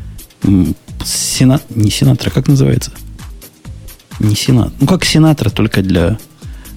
Сена... 1.05 1.61
Не 1.69 1.91
сенатор, 1.91 2.31
как 2.31 2.47
называется? 2.47 2.91
Не 4.19 4.35
сенат. 4.35 4.73
Ну, 4.79 4.87
как 4.87 5.05
сенатор, 5.05 5.51
только 5.51 5.81
для, 5.81 6.17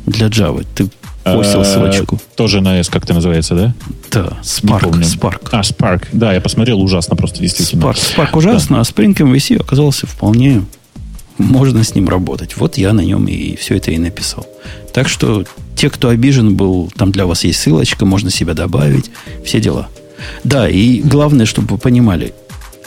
для 0.07 0.27
Java. 0.27 0.67
Ты 0.75 0.91
постил 1.25 1.65
ссылочку. 1.65 2.21
Тоже 2.37 2.61
на 2.61 2.81
S 2.81 2.89
как-то 2.89 3.15
называется, 3.15 3.55
да? 3.55 3.75
Да, 4.11 4.39
Spark. 4.43 5.01
Spark. 5.01 5.49
А, 5.53 5.61
Spark. 5.61 6.09
Да, 6.13 6.33
я 6.33 6.41
посмотрел, 6.41 6.81
ужасно 6.83 7.17
просто, 7.17 7.41
действительно. 7.41 7.83
Spark, 7.83 8.17
Spark 8.17 8.37
ужасно, 8.37 8.77
да. 8.77 8.83
а 8.83 8.85
Spring 8.85 9.15
MVC 9.15 9.61
оказался 9.61 10.07
вполне 10.07 10.65
можно 11.41 11.83
с 11.83 11.95
ним 11.95 12.09
работать. 12.09 12.57
Вот 12.57 12.79
я 12.79 12.93
на 12.93 13.01
нем 13.01 13.27
и 13.27 13.57
все 13.57 13.77
это 13.77 13.91
и 13.91 13.99
написал. 13.99 14.47
Так 14.93 15.09
что 15.09 15.45
те, 15.75 15.91
кто 15.91 16.09
обижен 16.09 16.57
был, 16.57 16.93
там 16.97 17.11
для 17.11 17.27
вас 17.27 17.45
есть 17.45 17.61
ссылочка, 17.61 18.05
можно 18.05 18.31
себя 18.31 18.55
добавить, 18.55 19.11
все 19.45 19.61
дела. 19.61 19.89
Да, 20.45 20.69
и 20.69 21.01
главное, 21.01 21.47
чтобы 21.47 21.69
вы 21.69 21.79
понимали, 21.79 22.35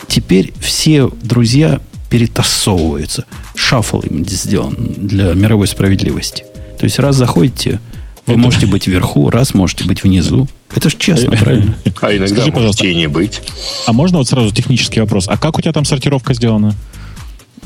теперь 0.07 0.53
все 0.59 1.09
друзья 1.21 1.81
перетасовываются. 2.09 3.25
Шаффл 3.55 4.01
им 4.01 4.25
сделан 4.27 4.75
для 4.77 5.33
мировой 5.33 5.67
справедливости. 5.67 6.45
То 6.77 6.85
есть 6.85 6.99
раз 6.99 7.15
заходите, 7.15 7.79
вы 8.25 8.37
можете 8.37 8.67
быть 8.67 8.87
вверху, 8.87 9.29
раз 9.29 9.53
можете 9.53 9.83
быть 9.85 10.03
внизу. 10.03 10.47
Это 10.73 10.89
же 10.89 10.95
честно, 10.97 11.35
правильно? 11.35 11.75
А 12.01 12.15
иногда 12.15 12.35
Скажи, 12.35 12.51
можете 12.51 12.91
и 12.91 12.95
не 12.95 13.07
быть. 13.07 13.41
А 13.85 13.93
можно 13.93 14.19
вот 14.19 14.27
сразу 14.27 14.53
технический 14.53 14.99
вопрос? 14.99 15.27
А 15.27 15.37
как 15.37 15.57
у 15.57 15.61
тебя 15.61 15.73
там 15.73 15.85
сортировка 15.85 16.33
сделана? 16.33 16.73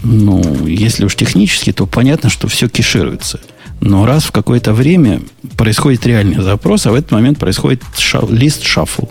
Ну, 0.03 0.65
если 0.67 1.05
уж 1.05 1.15
технически, 1.15 1.71
то 1.71 1.85
понятно, 1.85 2.29
что 2.29 2.47
все 2.47 2.69
кешируется. 2.69 3.39
Но 3.79 4.05
раз 4.05 4.23
в 4.23 4.31
какое-то 4.31 4.73
время 4.73 5.21
происходит 5.55 6.05
реальный 6.05 6.41
запрос, 6.41 6.85
а 6.85 6.91
в 6.91 6.95
этот 6.95 7.11
момент 7.11 7.39
происходит 7.39 7.83
ша- 7.97 8.25
лист 8.29 8.63
шаффл. 8.63 9.05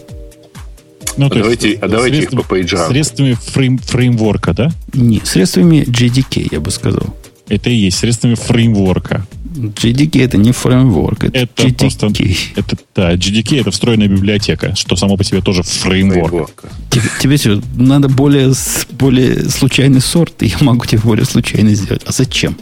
Ну, 1.17 1.27
а 1.27 1.31
давайте, 1.31 1.71
есть, 1.71 1.83
а 1.83 1.89
давайте 1.89 2.19
их 2.19 2.31
по 2.31 2.43
пейджам. 2.43 2.89
Средствами 2.89 3.33
фрейм, 3.35 3.79
фреймворка, 3.79 4.53
да? 4.53 4.71
Не, 4.93 5.21
средствами 5.25 5.85
JDK, 5.87 6.49
я 6.53 6.61
бы 6.61 6.71
сказал. 6.71 7.17
Это 7.49 7.71
и 7.71 7.75
есть 7.75 7.99
средствами 7.99 8.35
фреймворка. 8.35 9.27
JDK 9.57 10.25
это 10.25 10.37
не 10.37 10.53
фреймворк, 10.53 11.25
это, 11.25 11.39
это 11.39 11.63
GDK. 11.63 11.79
Просто, 11.79 12.13
это, 12.57 12.77
да, 12.95 13.15
GDK 13.15 13.61
это 13.61 13.71
встроенная 13.71 14.09
библиотека, 14.09 14.75
что 14.77 14.97
само 14.97 15.17
по 15.17 15.25
себе 15.25 15.41
тоже 15.41 15.63
фреймворк. 15.63 16.65
Тебе, 16.91 17.05
тебе 17.21 17.37
что, 17.37 17.63
надо 17.75 18.09
более, 18.09 18.53
более 18.93 19.49
случайный 19.49 20.01
сорт, 20.01 20.43
и 20.43 20.47
я 20.47 20.59
могу 20.61 20.85
тебе 20.87 21.01
более 21.03 21.25
случайный 21.25 21.75
сделать. 21.75 22.03
А 22.07 22.13
зачем? 22.13 22.57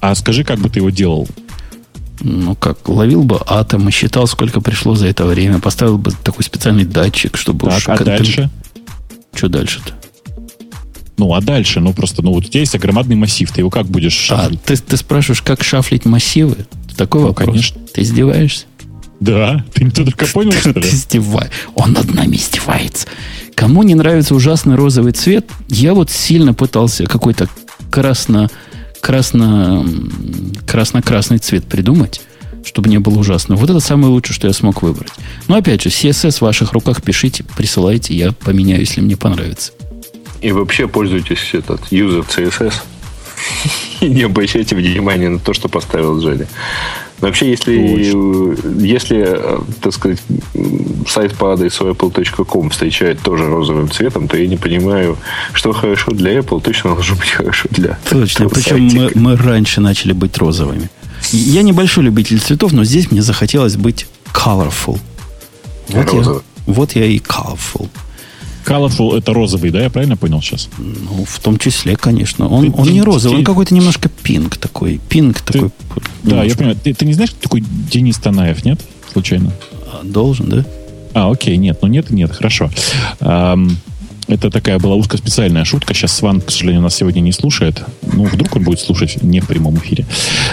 А 0.00 0.14
скажи, 0.14 0.44
как 0.44 0.58
бы 0.58 0.68
ты 0.68 0.80
его 0.80 0.90
делал? 0.90 1.28
Ну 2.22 2.54
как, 2.54 2.88
ловил 2.88 3.22
бы 3.22 3.40
атом 3.46 3.88
и 3.88 3.92
считал, 3.92 4.26
сколько 4.26 4.60
пришло 4.60 4.94
за 4.94 5.06
это 5.06 5.24
время, 5.24 5.58
поставил 5.58 5.98
бы 5.98 6.12
такой 6.22 6.44
специальный 6.44 6.84
датчик, 6.84 7.36
чтобы 7.36 7.68
так, 7.68 7.78
уж... 7.78 7.88
А 7.88 8.04
дальше? 8.04 8.50
Что 9.32 9.48
дальше-то? 9.48 9.99
Ну, 11.20 11.34
а 11.34 11.42
дальше? 11.42 11.80
Ну, 11.80 11.92
просто, 11.92 12.22
ну, 12.22 12.32
вот 12.32 12.46
у 12.46 12.48
тебя 12.48 12.60
есть 12.60 12.74
громадный 12.78 13.14
массив, 13.14 13.52
ты 13.52 13.60
его 13.60 13.68
как 13.68 13.84
будешь 13.84 14.16
а, 14.30 14.38
шафлить? 14.38 14.60
А, 14.64 14.66
ты, 14.68 14.76
ты 14.78 14.96
спрашиваешь, 14.96 15.42
как 15.42 15.62
шафлить 15.62 16.06
массивы? 16.06 16.56
Такой 16.96 17.20
ну, 17.20 17.26
вопрос. 17.28 17.46
конечно. 17.46 17.78
Ты 17.92 18.00
издеваешься? 18.00 18.64
Да, 19.20 19.62
ты 19.74 19.84
не 19.84 19.90
только 19.90 20.24
понял, 20.24 20.52
что 20.52 20.70
ли? 20.70 20.80
Издеваешься. 20.80 21.52
Он 21.74 21.92
над 21.92 22.14
нами 22.14 22.36
издевается. 22.36 23.06
Кому 23.54 23.82
не 23.82 23.94
нравится 23.94 24.34
ужасный 24.34 24.76
розовый 24.76 25.12
цвет, 25.12 25.46
я 25.68 25.92
вот 25.92 26.10
сильно 26.10 26.54
пытался 26.54 27.04
какой-то 27.04 27.50
красно, 27.90 28.48
красно, 29.02 29.84
красно-красный 30.66 31.36
цвет 31.36 31.66
придумать, 31.66 32.22
чтобы 32.64 32.88
не 32.88 32.96
было 32.96 33.18
ужасно. 33.18 33.56
Вот 33.56 33.68
это 33.68 33.80
самое 33.80 34.10
лучшее, 34.10 34.34
что 34.34 34.46
я 34.46 34.54
смог 34.54 34.80
выбрать. 34.80 35.12
Но 35.48 35.56
опять 35.56 35.82
же, 35.82 35.90
CSS 35.90 36.38
в 36.38 36.40
ваших 36.40 36.72
руках 36.72 37.02
пишите, 37.02 37.44
присылайте, 37.44 38.14
я 38.14 38.32
поменяю, 38.32 38.80
если 38.80 39.02
мне 39.02 39.18
понравится. 39.18 39.72
И 40.40 40.52
вообще 40.52 40.88
пользуйтесь 40.88 41.50
этот 41.52 41.80
user 41.90 42.26
CSS. 42.26 42.74
И 44.00 44.08
не 44.08 44.22
обращайте 44.22 44.74
внимания 44.74 45.28
на 45.28 45.38
то, 45.38 45.52
что 45.52 45.68
поставил 45.68 46.18
Джеди. 46.20 46.46
Вообще, 47.20 47.50
если, 47.50 47.74
если, 48.82 49.24
э, 49.26 49.60
так 49.82 49.92
сказать, 49.92 50.18
сайт 51.06 51.34
по 51.34 51.52
адресу 51.52 51.90
apple.com 51.90 52.70
встречает 52.70 53.20
тоже 53.20 53.46
розовым 53.46 53.90
цветом, 53.90 54.26
то 54.26 54.38
я 54.38 54.46
не 54.46 54.56
понимаю, 54.56 55.18
что 55.52 55.72
хорошо 55.72 56.12
для 56.12 56.38
Apple, 56.38 56.62
точно 56.62 56.94
должно 56.94 57.16
быть 57.16 57.28
хорошо 57.28 57.68
для 57.70 57.98
Точно, 58.08 58.48
причем 58.48 58.86
мы, 58.86 59.10
мы 59.14 59.36
раньше 59.36 59.82
начали 59.82 60.12
быть 60.12 60.38
розовыми. 60.38 60.88
Я 61.30 61.62
небольшой 61.62 62.04
любитель 62.04 62.40
цветов, 62.40 62.72
но 62.72 62.84
здесь 62.84 63.10
мне 63.10 63.22
захотелось 63.22 63.76
быть 63.76 64.06
colorful. 64.32 64.98
Вот 65.88 66.12
я, 66.14 66.24
вот 66.66 66.92
я 66.92 67.04
и 67.04 67.18
colorful. 67.18 67.90
Colorful 68.64 69.16
это 69.16 69.32
розовый, 69.32 69.70
да, 69.70 69.82
я 69.82 69.90
правильно 69.90 70.16
понял 70.16 70.40
сейчас? 70.40 70.68
Ну, 70.78 71.24
в 71.24 71.38
том 71.40 71.58
числе, 71.58 71.96
конечно. 71.96 72.48
Он, 72.48 72.72
ты, 72.72 72.80
он 72.80 72.88
не 72.88 73.02
розовый, 73.02 73.36
ты, 73.36 73.38
он 73.40 73.44
какой-то 73.44 73.74
немножко 73.74 74.08
пинк 74.08 74.56
такой. 74.56 75.00
Пинк 75.08 75.40
ты, 75.40 75.52
такой. 75.52 75.70
Да, 76.22 76.44
я 76.44 76.54
понимаю. 76.54 76.76
Ты, 76.82 76.94
ты 76.94 77.04
не 77.04 77.14
знаешь, 77.14 77.30
кто 77.30 77.42
такой 77.42 77.62
Денис 77.90 78.18
Танаев, 78.18 78.64
нет? 78.64 78.80
Случайно? 79.12 79.52
А, 79.92 80.02
должен, 80.04 80.48
да? 80.48 80.64
А, 81.14 81.30
окей, 81.30 81.56
нет, 81.56 81.78
ну 81.82 81.88
нет, 81.88 82.10
нет, 82.10 82.30
хорошо. 82.30 82.70
Um, 83.20 83.72
это 84.30 84.48
такая 84.48 84.78
была 84.78 84.94
узкоспециальная 84.94 85.64
шутка. 85.64 85.92
Сейчас 85.92 86.12
Сван, 86.12 86.40
к 86.40 86.50
сожалению, 86.52 86.82
нас 86.82 86.94
сегодня 86.94 87.20
не 87.20 87.32
слушает. 87.32 87.82
Ну, 88.12 88.24
вдруг 88.24 88.54
он 88.54 88.62
будет 88.62 88.78
слушать 88.78 89.22
не 89.22 89.40
в 89.40 89.48
прямом 89.48 89.76
эфире. 89.78 90.06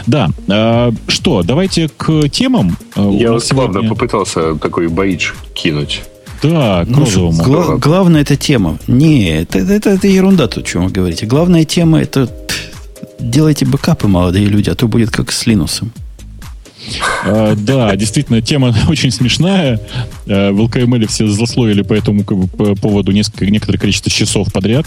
Да. 0.07 0.29
Э, 0.47 0.91
что, 1.07 1.43
давайте 1.43 1.87
к 1.89 2.27
темам. 2.29 2.75
Я 2.95 3.33
вот 3.33 3.45
сегодня... 3.45 3.87
попытался 3.87 4.55
такой 4.55 4.87
бейдж 4.87 5.33
кинуть. 5.53 6.01
Да, 6.41 6.85
к 6.85 6.87
ну, 6.87 6.99
розовому. 6.99 7.43
Гла- 7.43 7.77
главная 7.77 8.21
эта 8.21 8.35
тема. 8.35 8.77
Не, 8.87 9.41
это, 9.41 9.59
это, 9.59 9.89
это 9.89 10.07
ерунда, 10.07 10.47
то, 10.47 10.59
о 10.59 10.63
чем 10.63 10.85
вы 10.85 10.91
говорите. 10.91 11.25
Главная 11.25 11.65
тема 11.65 11.99
это 11.99 12.29
делайте 13.19 13.65
бэкапы, 13.65 14.07
молодые 14.07 14.45
люди, 14.45 14.69
а 14.69 14.75
то 14.75 14.87
будет 14.87 15.11
как 15.11 15.31
с 15.31 15.45
Линусом. 15.45 15.91
А, 17.25 17.55
да, 17.55 17.95
действительно, 17.95 18.41
тема 18.41 18.75
очень 18.89 19.11
смешная. 19.11 19.79
А, 20.27 20.51
в 20.51 20.61
LKML 20.61 21.07
все 21.07 21.27
злословили 21.27 21.81
по 21.81 21.93
этому 21.93 22.23
поводу 22.23 23.11
несколько, 23.11 23.45
некоторое 23.45 23.79
количество 23.79 24.11
часов 24.11 24.51
подряд. 24.51 24.85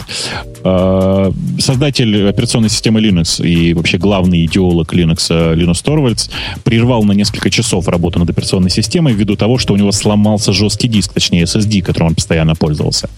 А, 0.62 1.32
создатель 1.58 2.28
операционной 2.28 2.70
системы 2.70 3.00
Linux 3.00 3.44
и 3.46 3.74
вообще 3.74 3.98
главный 3.98 4.44
идеолог 4.46 4.92
Linux 4.92 5.54
Линус 5.54 5.82
Торвальдс 5.82 6.28
прервал 6.64 7.04
на 7.04 7.12
несколько 7.12 7.50
часов 7.50 7.88
работу 7.88 8.18
над 8.18 8.30
операционной 8.30 8.70
системой 8.70 9.12
ввиду 9.12 9.36
того, 9.36 9.58
что 9.58 9.74
у 9.74 9.76
него 9.76 9.92
сломался 9.92 10.52
жесткий 10.52 10.88
диск, 10.88 11.12
точнее 11.12 11.44
SSD, 11.44 11.82
которым 11.82 12.08
он 12.08 12.14
постоянно 12.14 12.54
пользовался. 12.54 13.10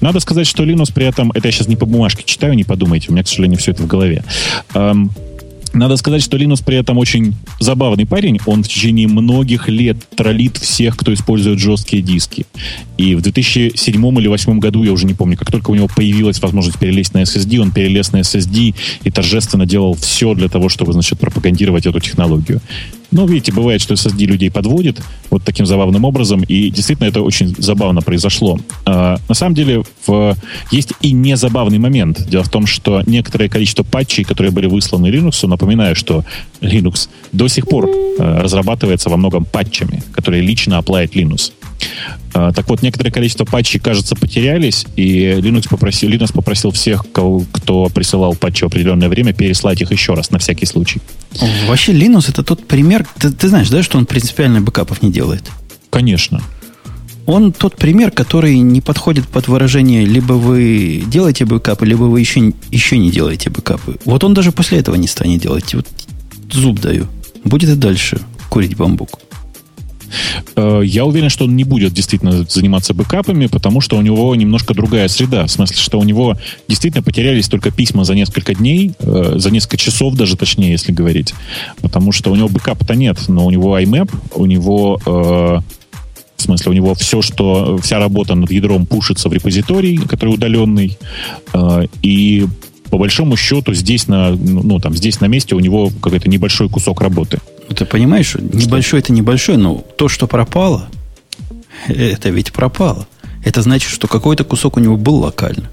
Надо 0.00 0.20
сказать, 0.20 0.46
что 0.46 0.64
Linux 0.64 0.92
при 0.92 1.06
этом, 1.06 1.32
это 1.32 1.48
я 1.48 1.52
сейчас 1.52 1.68
не 1.68 1.76
по 1.76 1.86
бумажке 1.86 2.22
читаю, 2.24 2.54
не 2.54 2.64
подумайте, 2.64 3.06
у 3.08 3.12
меня, 3.12 3.22
к 3.22 3.28
сожалению, 3.28 3.58
все 3.58 3.72
это 3.72 3.82
в 3.82 3.86
голове. 3.86 4.22
Надо 5.78 5.96
сказать, 5.96 6.22
что 6.22 6.36
Линус 6.36 6.60
при 6.60 6.76
этом 6.76 6.98
очень 6.98 7.36
забавный 7.60 8.04
парень. 8.04 8.40
Он 8.46 8.64
в 8.64 8.68
течение 8.68 9.06
многих 9.06 9.68
лет 9.68 9.96
троллит 10.16 10.56
всех, 10.56 10.96
кто 10.96 11.14
использует 11.14 11.60
жесткие 11.60 12.02
диски. 12.02 12.46
И 12.96 13.14
в 13.14 13.22
2007 13.22 13.94
или 13.94 14.28
2008 14.28 14.58
году, 14.58 14.82
я 14.82 14.92
уже 14.92 15.06
не 15.06 15.14
помню, 15.14 15.36
как 15.36 15.52
только 15.52 15.70
у 15.70 15.76
него 15.76 15.88
появилась 15.94 16.42
возможность 16.42 16.80
перелезть 16.80 17.14
на 17.14 17.22
SSD, 17.22 17.58
он 17.58 17.70
перелез 17.70 18.10
на 18.10 18.18
SSD 18.18 18.74
и 19.04 19.10
торжественно 19.10 19.66
делал 19.66 19.94
все 19.94 20.34
для 20.34 20.48
того, 20.48 20.68
чтобы, 20.68 20.92
значит, 20.92 21.20
пропагандировать 21.20 21.86
эту 21.86 22.00
технологию. 22.00 22.60
Но, 23.10 23.26
видите, 23.26 23.52
бывает, 23.52 23.80
что 23.80 23.94
SSD 23.94 24.26
людей 24.26 24.50
подводит 24.50 25.00
вот 25.30 25.42
таким 25.42 25.66
забавным 25.66 26.04
образом, 26.04 26.42
и 26.42 26.70
действительно 26.70 27.06
это 27.06 27.22
очень 27.22 27.54
забавно 27.58 28.02
произошло. 28.02 28.58
А, 28.84 29.18
на 29.28 29.34
самом 29.34 29.54
деле, 29.54 29.82
в, 30.06 30.36
есть 30.70 30.92
и 31.00 31.12
незабавный 31.12 31.78
момент. 31.78 32.26
Дело 32.28 32.44
в 32.44 32.50
том, 32.50 32.66
что 32.66 33.02
некоторое 33.06 33.48
количество 33.48 33.82
патчей, 33.82 34.24
которые 34.24 34.52
были 34.52 34.66
высланы 34.66 35.06
Linux, 35.06 35.46
напоминаю, 35.46 35.96
что 35.96 36.24
Linux 36.60 37.08
до 37.32 37.48
сих 37.48 37.66
пор 37.66 37.88
а, 38.18 38.42
разрабатывается 38.42 39.08
во 39.08 39.16
многом 39.16 39.44
патчами, 39.44 40.02
которые 40.12 40.42
лично 40.42 40.78
оплает 40.78 41.14
Linux. 41.16 41.52
А, 42.34 42.52
так 42.52 42.68
вот, 42.68 42.82
некоторое 42.82 43.10
количество 43.10 43.44
патчей, 43.44 43.80
кажется, 43.80 44.14
потерялись, 44.14 44.86
и 44.96 45.22
Linux 45.38 45.68
попросил, 45.68 46.10
Linux 46.10 46.32
попросил 46.32 46.70
всех, 46.70 47.04
кого, 47.10 47.44
кто 47.52 47.88
присылал 47.88 48.34
патчи 48.34 48.64
в 48.64 48.66
определенное 48.66 49.08
время, 49.08 49.32
переслать 49.32 49.80
их 49.80 49.90
еще 49.92 50.14
раз, 50.14 50.30
на 50.30 50.38
всякий 50.38 50.66
случай. 50.66 51.00
Вообще, 51.66 51.92
Linux 51.92 52.28
это 52.28 52.42
тот 52.42 52.66
пример, 52.66 53.06
ты, 53.18 53.30
ты 53.30 53.48
знаешь, 53.48 53.68
да, 53.70 53.82
что 53.82 53.98
он 53.98 54.06
принципиально 54.06 54.60
бэкапов 54.60 55.02
не 55.02 55.10
делает? 55.10 55.50
Конечно. 55.90 56.42
Он 57.26 57.52
тот 57.52 57.76
пример, 57.76 58.10
который 58.10 58.58
не 58.58 58.80
подходит 58.80 59.28
под 59.28 59.48
выражение 59.48 60.06
либо 60.06 60.32
вы 60.32 61.04
делаете 61.06 61.44
бэкапы, 61.44 61.84
либо 61.84 62.04
вы 62.04 62.20
еще, 62.20 62.54
еще 62.70 62.96
не 62.96 63.10
делаете 63.10 63.50
бэкапы. 63.50 63.98
Вот 64.06 64.24
он 64.24 64.32
даже 64.32 64.50
после 64.50 64.78
этого 64.78 64.94
не 64.94 65.06
станет 65.06 65.42
делать. 65.42 65.74
Вот 65.74 65.86
зуб 66.50 66.80
даю. 66.80 67.06
Будет 67.44 67.68
и 67.68 67.74
дальше 67.74 68.18
курить 68.48 68.76
бамбук. 68.76 69.20
Э, 70.56 70.82
я 70.84 71.04
уверен, 71.04 71.30
что 71.30 71.44
он 71.44 71.56
не 71.56 71.64
будет 71.64 71.92
действительно 71.92 72.44
заниматься 72.48 72.94
бэкапами, 72.94 73.46
потому 73.46 73.80
что 73.80 73.96
у 73.96 74.02
него 74.02 74.34
немножко 74.34 74.74
другая 74.74 75.08
среда. 75.08 75.46
В 75.46 75.50
смысле, 75.50 75.76
что 75.76 75.98
у 75.98 76.04
него 76.04 76.36
действительно 76.68 77.02
потерялись 77.02 77.48
только 77.48 77.70
письма 77.70 78.04
за 78.04 78.14
несколько 78.14 78.54
дней, 78.54 78.92
э, 78.98 79.34
за 79.36 79.50
несколько 79.50 79.76
часов 79.76 80.14
даже 80.14 80.36
точнее, 80.36 80.72
если 80.72 80.92
говорить. 80.92 81.34
Потому 81.80 82.12
что 82.12 82.30
у 82.30 82.36
него 82.36 82.48
бэкапа-то 82.48 82.94
нет, 82.94 83.18
но 83.28 83.46
у 83.46 83.50
него 83.50 83.78
IMAP, 83.78 84.10
у 84.34 84.46
него 84.46 85.00
э, 85.04 85.10
в 86.36 86.42
смысле, 86.42 86.70
у 86.70 86.74
него 86.74 86.94
все, 86.94 87.20
что 87.20 87.78
вся 87.78 87.98
работа 87.98 88.36
над 88.36 88.50
ядром 88.52 88.86
пушится 88.86 89.28
в 89.28 89.32
репозиторий, 89.32 89.96
который 89.96 90.34
удаленный, 90.34 90.96
и 92.00 92.46
по 92.90 92.98
большому 92.98 93.36
счету 93.36 93.74
здесь 93.74 94.08
на, 94.08 94.30
ну, 94.30 94.78
там, 94.78 94.94
здесь 94.94 95.20
на 95.20 95.26
месте 95.26 95.54
у 95.54 95.60
него 95.60 95.90
какой-то 96.00 96.28
небольшой 96.28 96.68
кусок 96.68 97.00
работы. 97.00 97.38
Ну, 97.68 97.74
ты 97.74 97.84
понимаешь, 97.84 98.34
небольшой 98.34 99.00
это 99.00 99.12
небольшой, 99.12 99.56
но 99.56 99.84
то, 99.96 100.08
что 100.08 100.26
пропало, 100.26 100.88
это 101.86 102.30
ведь 102.30 102.52
пропало. 102.52 103.06
Это 103.44 103.62
значит, 103.62 103.90
что 103.90 104.08
какой-то 104.08 104.44
кусок 104.44 104.76
у 104.76 104.80
него 104.80 104.96
был 104.96 105.16
локально. 105.16 105.70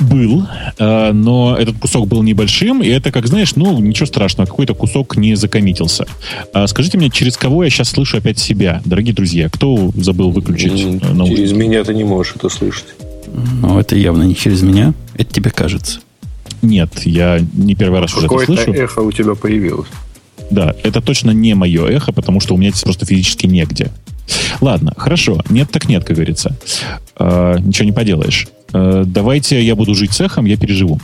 Был, 0.00 0.46
э, 0.78 1.12
но 1.12 1.56
этот 1.56 1.78
кусок 1.78 2.08
был 2.08 2.22
небольшим, 2.24 2.82
и 2.82 2.88
это, 2.88 3.12
как 3.12 3.28
знаешь, 3.28 3.54
ну, 3.54 3.78
ничего 3.78 4.06
страшного, 4.06 4.48
какой-то 4.48 4.74
кусок 4.74 5.16
не 5.16 5.36
закоммитился. 5.36 6.06
А 6.52 6.66
скажите 6.66 6.98
мне, 6.98 7.08
через 7.10 7.36
кого 7.36 7.62
я 7.62 7.70
сейчас 7.70 7.90
слышу 7.90 8.16
опять 8.16 8.38
себя, 8.38 8.82
дорогие 8.84 9.14
друзья? 9.14 9.48
Кто 9.48 9.92
забыл 9.94 10.30
выключить 10.30 10.72
наушники? 11.02 11.36
Через 11.36 11.52
меня 11.52 11.84
ты 11.84 11.94
не 11.94 12.04
можешь 12.04 12.34
это 12.34 12.48
слышать. 12.48 12.86
Ну, 13.60 13.78
это 13.78 13.94
явно 13.94 14.24
не 14.24 14.34
через 14.34 14.62
меня, 14.62 14.92
это 15.14 15.32
тебе 15.32 15.50
кажется. 15.50 16.00
Нет, 16.62 16.90
я 17.04 17.40
не 17.54 17.74
первый 17.74 18.00
раз 18.00 18.14
уже 18.14 18.26
это 18.26 18.34
слышу. 18.36 18.56
Какое-то 18.56 18.82
эхо 18.82 19.00
у 19.00 19.12
тебя 19.12 19.34
появилось. 19.34 19.88
Да, 20.50 20.74
это 20.82 21.00
точно 21.00 21.30
не 21.30 21.54
мое 21.54 21.86
эхо, 21.86 22.12
потому 22.12 22.40
что 22.40 22.54
у 22.54 22.58
меня 22.58 22.70
здесь 22.70 22.82
просто 22.82 23.06
физически 23.06 23.46
негде. 23.46 23.90
Ладно, 24.60 24.92
хорошо. 24.96 25.42
Нет 25.48 25.70
так 25.70 25.88
нет, 25.88 26.04
как 26.04 26.16
говорится. 26.16 26.56
Э, 27.18 27.56
ничего 27.60 27.84
не 27.84 27.92
поделаешь. 27.92 28.48
Э, 28.72 29.04
давайте 29.06 29.62
я 29.62 29.74
буду 29.74 29.94
жить 29.94 30.12
цехом, 30.12 30.44
я 30.44 30.56
переживу. 30.56 31.00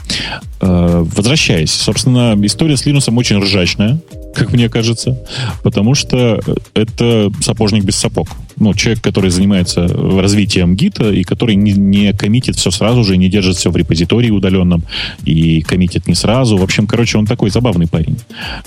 Э, 0.60 1.04
возвращаясь, 1.04 1.72
собственно, 1.72 2.36
история 2.42 2.76
с 2.76 2.86
Линусом 2.86 3.16
очень 3.18 3.38
ржачная, 3.38 3.98
как 4.36 4.52
мне 4.52 4.68
кажется, 4.68 5.18
потому 5.62 5.94
что 5.94 6.40
это 6.74 7.32
сапожник 7.40 7.84
без 7.84 7.96
сапог. 7.96 8.28
Ну, 8.58 8.72
человек, 8.74 9.02
который 9.02 9.30
занимается 9.30 9.86
развитием 9.86 10.76
гита 10.76 11.10
и 11.10 11.24
который 11.24 11.56
не, 11.56 11.72
не 11.72 12.12
коммитит 12.12 12.56
все 12.56 12.70
сразу 12.70 13.04
же, 13.04 13.16
не 13.16 13.28
держит 13.28 13.56
все 13.56 13.70
в 13.70 13.76
репозитории 13.76 14.30
удаленном 14.30 14.82
и 15.24 15.60
коммитит 15.60 16.06
не 16.06 16.14
сразу. 16.14 16.56
В 16.56 16.62
общем, 16.62 16.86
короче, 16.86 17.18
он 17.18 17.26
такой 17.26 17.50
забавный 17.50 17.86
парень. 17.86 18.18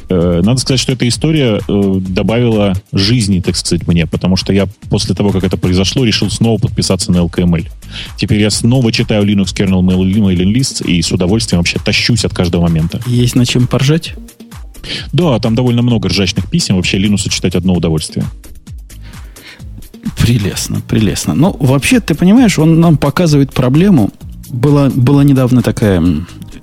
Э, 0.09 0.41
надо 0.43 0.59
сказать, 0.59 0.79
что 0.79 0.93
эта 0.93 1.07
история 1.07 1.59
добавила 1.67 2.73
жизни, 2.91 3.39
так 3.39 3.55
сказать, 3.55 3.87
мне, 3.87 4.05
потому 4.05 4.35
что 4.35 4.53
я 4.53 4.67
после 4.89 5.15
того, 5.15 5.31
как 5.31 5.43
это 5.43 5.57
произошло, 5.57 6.05
решил 6.05 6.29
снова 6.29 6.59
подписаться 6.59 7.11
на 7.11 7.17
LKML. 7.17 7.67
Теперь 8.17 8.41
я 8.41 8.49
снова 8.49 8.91
читаю 8.91 9.25
Linux 9.25 9.55
kernel 9.55 9.81
mailing 9.81 10.53
list 10.53 10.85
и 10.85 11.01
с 11.01 11.11
удовольствием 11.11 11.59
вообще 11.59 11.79
тащусь 11.83 12.25
от 12.25 12.33
каждого 12.33 12.63
момента. 12.63 13.01
Есть 13.07 13.35
над 13.35 13.47
чем 13.47 13.67
поржать? 13.67 14.13
Да, 15.13 15.39
там 15.39 15.55
довольно 15.55 15.81
много 15.81 16.09
ржачных 16.09 16.49
писем. 16.49 16.75
Вообще 16.75 16.97
Linux 16.97 17.29
читать 17.29 17.55
одно 17.55 17.73
удовольствие. 17.73 18.25
Прелестно, 20.17 20.81
прелестно. 20.87 21.33
Ну, 21.33 21.55
вообще, 21.59 21.99
ты 21.99 22.15
понимаешь, 22.15 22.59
он 22.59 22.79
нам 22.79 22.97
показывает 22.97 23.53
проблему, 23.53 24.11
было, 24.49 24.89
было 24.89 25.21
недавно 25.21 25.61
такая, 25.61 26.03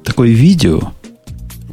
такое 0.05 0.31
видео, 0.31 0.93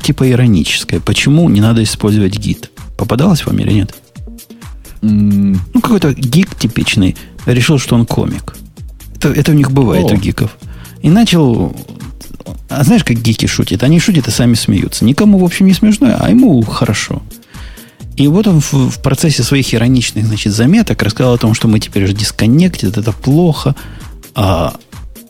типа 0.02 0.30
ироническое. 0.30 1.00
Почему 1.00 1.50
не 1.50 1.62
надо 1.62 1.84
использовать 1.84 2.38
гид? 2.38 2.72
Попадалось 2.98 3.46
вам 3.46 3.60
или 3.60 3.72
нет? 3.72 3.96
Mm. 5.02 5.58
Ну, 5.74 5.82
какой-то 5.82 6.14
гик 6.14 6.56
типичный 6.56 7.16
решил, 7.46 7.80
что 7.80 7.96
он 7.96 8.06
комик. 8.06 8.56
Это, 9.16 9.30
это 9.30 9.52
у 9.52 9.56
них 9.56 9.72
бывает, 9.72 10.06
oh. 10.06 10.16
у 10.16 10.18
гиков. 10.18 10.56
И 11.02 11.10
начал... 11.10 11.76
А 12.78 12.84
знаешь, 12.84 13.04
как 13.04 13.18
гики 13.18 13.46
шутят? 13.46 13.84
Они 13.84 14.00
шутят 14.00 14.28
и 14.28 14.32
сами 14.32 14.56
смеются. 14.56 15.06
Никому, 15.06 15.38
в 15.38 15.44
общем, 15.44 15.68
не 15.68 15.74
смешно, 15.74 16.16
а 16.20 16.30
ему 16.30 16.62
хорошо. 16.64 17.22
И 18.16 18.28
вот 18.28 18.48
он 18.48 18.62
в, 18.62 18.74
в 18.74 19.02
процессе 19.02 19.44
своих 19.44 19.74
ироничных 19.74 20.26
значит, 20.26 20.54
заметок 20.54 21.02
рассказал 21.02 21.34
о 21.34 21.38
том, 21.38 21.54
что 21.54 21.68
мы 21.68 21.80
теперь 21.80 22.08
же 22.08 22.14
дисконнектит, 22.14 22.98
это 22.98 23.12
плохо. 23.12 23.76
А 24.36 24.76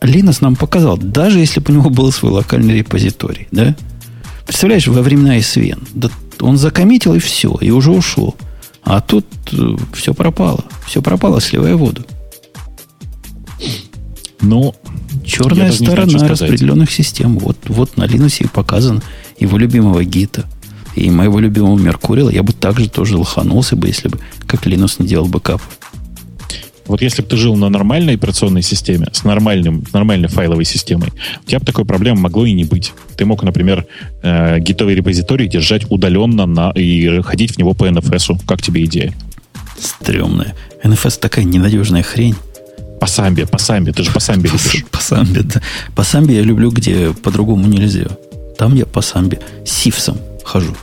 Линус 0.02 0.42
нам 0.42 0.56
показал, 0.56 0.98
даже 0.98 1.40
если 1.40 1.60
бы 1.60 1.72
у 1.72 1.76
него 1.78 1.90
был 1.90 2.12
свой 2.12 2.32
локальный 2.32 2.78
репозиторий, 2.78 3.48
да? 3.52 3.76
Представляешь, 4.46 4.88
во 4.88 5.02
времена 5.02 5.38
SVN, 5.38 5.88
да 5.94 6.10
он 6.42 6.58
закоммитил 6.58 7.16
и 7.16 7.20
все, 7.20 7.56
и 7.62 7.72
уже 7.72 7.92
ушло. 7.92 8.36
А 8.84 9.00
тут 9.00 9.26
э, 9.54 9.78
все 9.94 10.14
пропало. 10.14 10.66
Все 10.86 11.02
пропало, 11.02 11.40
сливая 11.40 11.76
воду. 11.76 12.06
Ну, 14.42 14.76
черная 15.26 15.72
сторона 15.72 16.28
распределенных 16.28 16.92
систем. 16.92 17.38
Вот, 17.40 17.58
вот 17.68 17.98
на 17.98 18.04
Linux 18.04 18.44
и 18.44 18.48
показан 18.48 19.02
его 19.40 19.58
любимого 19.58 20.04
гита 20.04 20.46
и 20.96 21.10
моего 21.10 21.40
любимого 21.40 21.78
Меркурила. 21.78 22.30
Я 22.30 22.44
бы 22.44 22.54
также 22.54 22.90
тоже 22.90 23.18
лоханулся 23.18 23.76
бы, 23.76 23.88
если 23.88 24.10
бы 24.10 24.20
как 24.48 24.68
Linux 24.68 24.96
не 25.00 25.08
делал 25.08 25.28
бэкапов. 25.28 25.68
Вот 26.86 27.02
если 27.02 27.22
бы 27.22 27.30
ты 27.30 27.38
жил 27.38 27.56
на 27.56 27.70
нормальной 27.70 28.16
операционной 28.16 28.62
системе, 28.62 29.08
с, 29.14 29.24
нормальным, 29.24 29.86
с 29.88 29.94
нормальной 29.94 30.28
файловой 30.28 30.66
системой, 30.66 31.10
у 31.42 31.48
тебя 31.48 31.60
бы 31.60 31.66
такой 31.66 31.86
проблемы 31.86 32.22
могло 32.22 32.46
и 32.46 32.52
не 32.52 32.66
быть. 32.66 32.94
Ты 33.16 33.26
мог, 33.26 33.42
например, 33.44 33.86
э, 34.22 34.60
гитовый 34.60 34.94
репозиторий 34.94 35.48
держать 35.48 35.90
удаленно 35.90 36.46
на, 36.46 36.72
и 36.72 37.22
ходить 37.22 37.56
в 37.56 37.58
него 37.58 37.74
по 37.74 37.88
NFS. 37.88 38.42
Как 38.46 38.62
тебе 38.62 38.84
идея? 38.84 39.14
Стремная. 39.80 40.56
NFS 40.84 41.20
такая 41.20 41.46
ненадежная 41.46 42.04
хрень. 42.04 42.36
По 43.04 43.08
самбе, 43.08 43.46
по 43.46 43.58
самбе. 43.58 43.92
Ты 43.92 44.04
же 44.04 44.12
по 44.12 44.22
самбе 44.22 44.50
любишь. 44.50 44.86
По 44.90 45.02
самбе, 45.02 45.42
да. 45.42 45.62
По 45.94 46.04
самбе 46.04 46.38
я 46.38 46.42
люблю, 46.42 46.72
где 46.72 47.12
по-другому 47.12 47.68
нельзя. 47.68 48.08
Там 48.58 48.76
я 48.76 48.86
по 48.86 49.02
самбе 49.02 49.42
сивсом 49.66 50.18
хожу. 50.46 50.74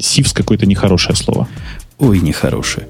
Сивс 0.00 0.32
какое-то 0.32 0.66
нехорошее 0.66 1.14
слово. 1.14 1.46
Ой, 2.00 2.18
нехорошее. 2.18 2.88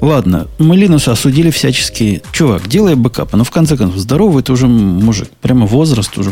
Ладно, 0.00 0.46
мы 0.60 0.76
Линуса 0.76 1.10
осудили 1.10 1.50
всячески. 1.50 2.22
Чувак, 2.30 2.68
делай 2.68 2.94
бэкапы. 2.94 3.36
Но 3.36 3.42
в 3.42 3.50
конце 3.50 3.76
концов, 3.76 3.98
здоровый 3.98 4.44
ты 4.44 4.52
уже 4.52 4.68
мужик. 4.68 5.28
Прямо 5.40 5.66
возраст 5.66 6.16
уже 6.16 6.30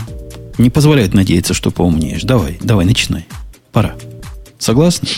не 0.59 0.71
позволяет 0.71 1.13
надеяться, 1.13 1.55
что 1.55 1.73
поумнеешь. 1.73 2.23
Давай, 2.23 2.61
давай, 2.63 2.87
начинай. 2.87 3.27
Пора. 3.73 3.97
Согласны? 4.61 5.09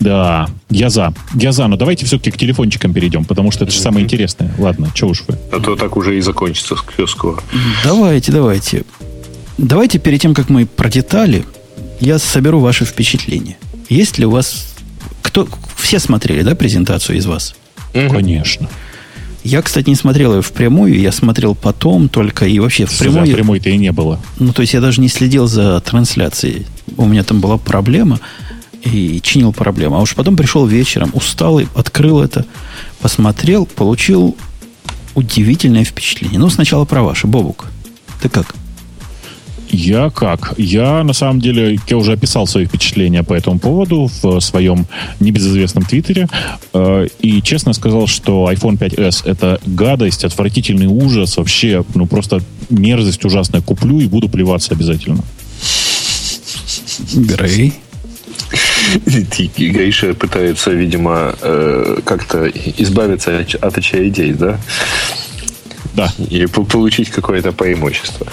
Да, 0.00 0.48
я 0.70 0.88
за. 0.88 1.12
Я 1.34 1.52
за, 1.52 1.66
но 1.66 1.76
давайте 1.76 2.06
все-таки 2.06 2.30
к 2.30 2.38
телефончикам 2.38 2.94
перейдем, 2.94 3.24
потому 3.24 3.50
что 3.50 3.64
это 3.64 3.72
же 3.72 3.80
самое 3.80 4.04
интересное. 4.04 4.50
Ладно, 4.58 4.90
что 4.94 5.08
уж 5.08 5.24
вы. 5.28 5.36
А 5.52 5.60
то 5.60 5.76
так 5.76 5.96
уже 5.96 6.16
и 6.16 6.20
закончится 6.20 6.74
скоро. 7.06 7.42
Давайте, 7.84 8.32
давайте. 8.32 8.84
Давайте 9.58 9.98
перед 9.98 10.22
тем, 10.22 10.34
как 10.34 10.48
мы 10.48 10.64
про 10.64 10.88
детали, 10.88 11.44
я 12.00 12.18
соберу 12.18 12.60
ваши 12.60 12.86
впечатления. 12.86 13.58
Есть 13.90 14.18
ли 14.18 14.24
у 14.24 14.30
вас... 14.30 14.74
Кто... 15.20 15.46
Все 15.76 15.98
смотрели, 15.98 16.42
да, 16.42 16.54
презентацию 16.54 17.18
из 17.18 17.26
вас? 17.26 17.54
Конечно. 17.92 18.68
Я, 19.44 19.60
кстати, 19.62 19.88
не 19.88 19.96
смотрел 19.96 20.34
ее 20.34 20.42
впрямую, 20.42 20.98
я 20.98 21.12
смотрел 21.12 21.54
потом 21.54 22.08
только 22.08 22.46
и 22.46 22.58
вообще 22.58 22.86
впрямую. 22.86 23.26
За 23.26 23.32
прямой-то 23.32 23.70
и 23.70 23.76
не 23.76 23.92
было. 23.92 24.20
Ну, 24.38 24.52
то 24.52 24.62
есть 24.62 24.74
я 24.74 24.80
даже 24.80 25.00
не 25.00 25.08
следил 25.08 25.46
за 25.46 25.80
трансляцией. 25.80 26.66
У 26.96 27.06
меня 27.06 27.22
там 27.22 27.40
была 27.40 27.58
проблема 27.58 28.20
и 28.82 29.20
чинил 29.22 29.52
проблему. 29.52 29.96
А 29.96 30.00
уж 30.00 30.14
потом 30.14 30.36
пришел 30.36 30.66
вечером, 30.66 31.10
усталый, 31.14 31.68
открыл 31.74 32.20
это, 32.20 32.44
посмотрел, 33.00 33.66
получил 33.66 34.36
удивительное 35.14 35.84
впечатление. 35.84 36.38
Ну, 36.38 36.48
сначала 36.50 36.84
про 36.84 37.02
ваше, 37.02 37.26
Бобук. 37.26 37.66
Ты 38.22 38.28
как? 38.28 38.54
Я 39.72 40.10
как? 40.10 40.54
Я, 40.58 41.04
на 41.04 41.12
самом 41.12 41.40
деле, 41.40 41.78
я 41.86 41.96
уже 41.96 42.12
описал 42.12 42.46
свои 42.46 42.66
впечатления 42.66 43.22
по 43.22 43.34
этому 43.34 43.60
поводу 43.60 44.10
в 44.20 44.40
своем 44.40 44.86
небезызвестном 45.20 45.84
твиттере. 45.84 46.28
Э, 46.72 47.06
и 47.20 47.40
честно 47.40 47.72
сказал, 47.72 48.08
что 48.08 48.50
iPhone 48.50 48.78
5s 48.78 49.22
это 49.24 49.60
гадость, 49.64 50.24
отвратительный 50.24 50.86
ужас, 50.86 51.36
вообще, 51.36 51.84
ну, 51.94 52.06
просто 52.06 52.40
мерзость 52.68 53.24
ужасная. 53.24 53.60
Куплю 53.60 54.00
и 54.00 54.06
буду 54.06 54.28
плеваться 54.28 54.74
обязательно. 54.74 55.22
Грей? 57.14 57.74
Гейша 59.56 60.14
пытается, 60.14 60.70
видимо, 60.70 61.34
э, 61.40 61.98
как-то 62.04 62.48
избавиться 62.48 63.44
от 63.60 63.78
идей, 63.78 64.32
да? 64.32 64.58
Да. 65.94 66.08
И 66.18 66.46
получить 66.46 67.10
какое-то 67.10 67.52
преимущество. 67.52 68.26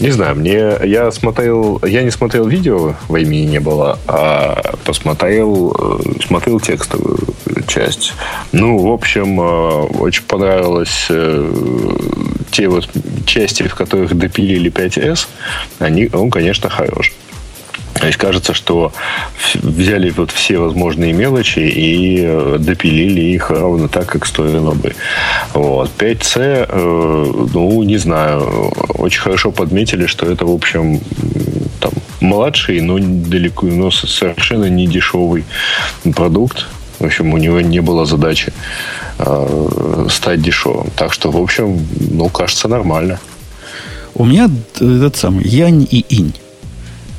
Не 0.00 0.10
знаю, 0.10 0.34
мне 0.36 0.72
я 0.84 1.12
смотрел, 1.12 1.80
я 1.84 2.02
не 2.02 2.10
смотрел 2.10 2.48
видео, 2.48 2.94
во 3.08 3.20
имени 3.20 3.46
не 3.46 3.60
было, 3.60 3.98
а 4.08 4.74
посмотрел, 4.84 5.74
э, 5.78 6.24
смотрел 6.26 6.58
текстовую 6.58 7.18
часть. 7.68 8.12
Ну, 8.52 8.78
в 8.78 8.92
общем, 8.92 9.40
э, 9.40 9.44
очень 10.00 10.24
понравилось 10.24 11.08
те 12.50 12.68
вот 12.68 12.88
части, 13.26 13.64
в 13.64 13.74
которых 13.74 14.16
допилили 14.16 14.70
5S, 14.70 15.26
они, 15.78 16.08
он, 16.12 16.30
конечно, 16.30 16.68
хорош. 16.68 17.12
То 17.94 18.06
есть 18.06 18.18
кажется, 18.18 18.54
что 18.54 18.92
взяли 19.54 20.10
вот 20.10 20.30
все 20.30 20.58
возможные 20.58 21.12
мелочи 21.12 21.60
и 21.60 22.18
э, 22.22 22.56
допилили 22.58 23.20
их 23.20 23.50
ровно 23.50 23.88
так, 23.88 24.06
как 24.06 24.26
стоило 24.26 24.74
бы. 24.74 24.94
Вот. 25.52 25.90
5C, 25.98 26.66
э, 26.68 27.46
ну, 27.54 27.82
не 27.82 27.96
знаю, 27.96 28.72
очень 28.94 29.20
хорошо 29.20 29.52
подметили, 29.52 30.06
что 30.06 30.26
это, 30.26 30.44
в 30.44 30.50
общем, 30.50 31.00
там, 31.80 31.92
младший, 32.20 32.80
но 32.80 32.98
далеко, 32.98 33.66
но 33.66 33.90
совершенно 33.90 34.68
не 34.68 34.86
дешевый 34.86 35.44
продукт. 36.16 36.66
В 36.98 37.04
общем, 37.04 37.32
у 37.32 37.38
него 37.38 37.60
не 37.60 37.80
было 37.80 38.06
задачи 38.06 38.52
э, 39.18 40.06
стать 40.10 40.42
дешевым. 40.42 40.88
Так 40.96 41.12
что, 41.12 41.30
в 41.30 41.36
общем, 41.36 41.86
ну, 42.10 42.28
кажется, 42.28 42.68
нормально. 42.68 43.20
У 44.14 44.24
меня 44.24 44.48
этот 44.76 45.16
самый 45.16 45.44
Янь 45.44 45.86
и 45.90 46.04
Инь. 46.08 46.34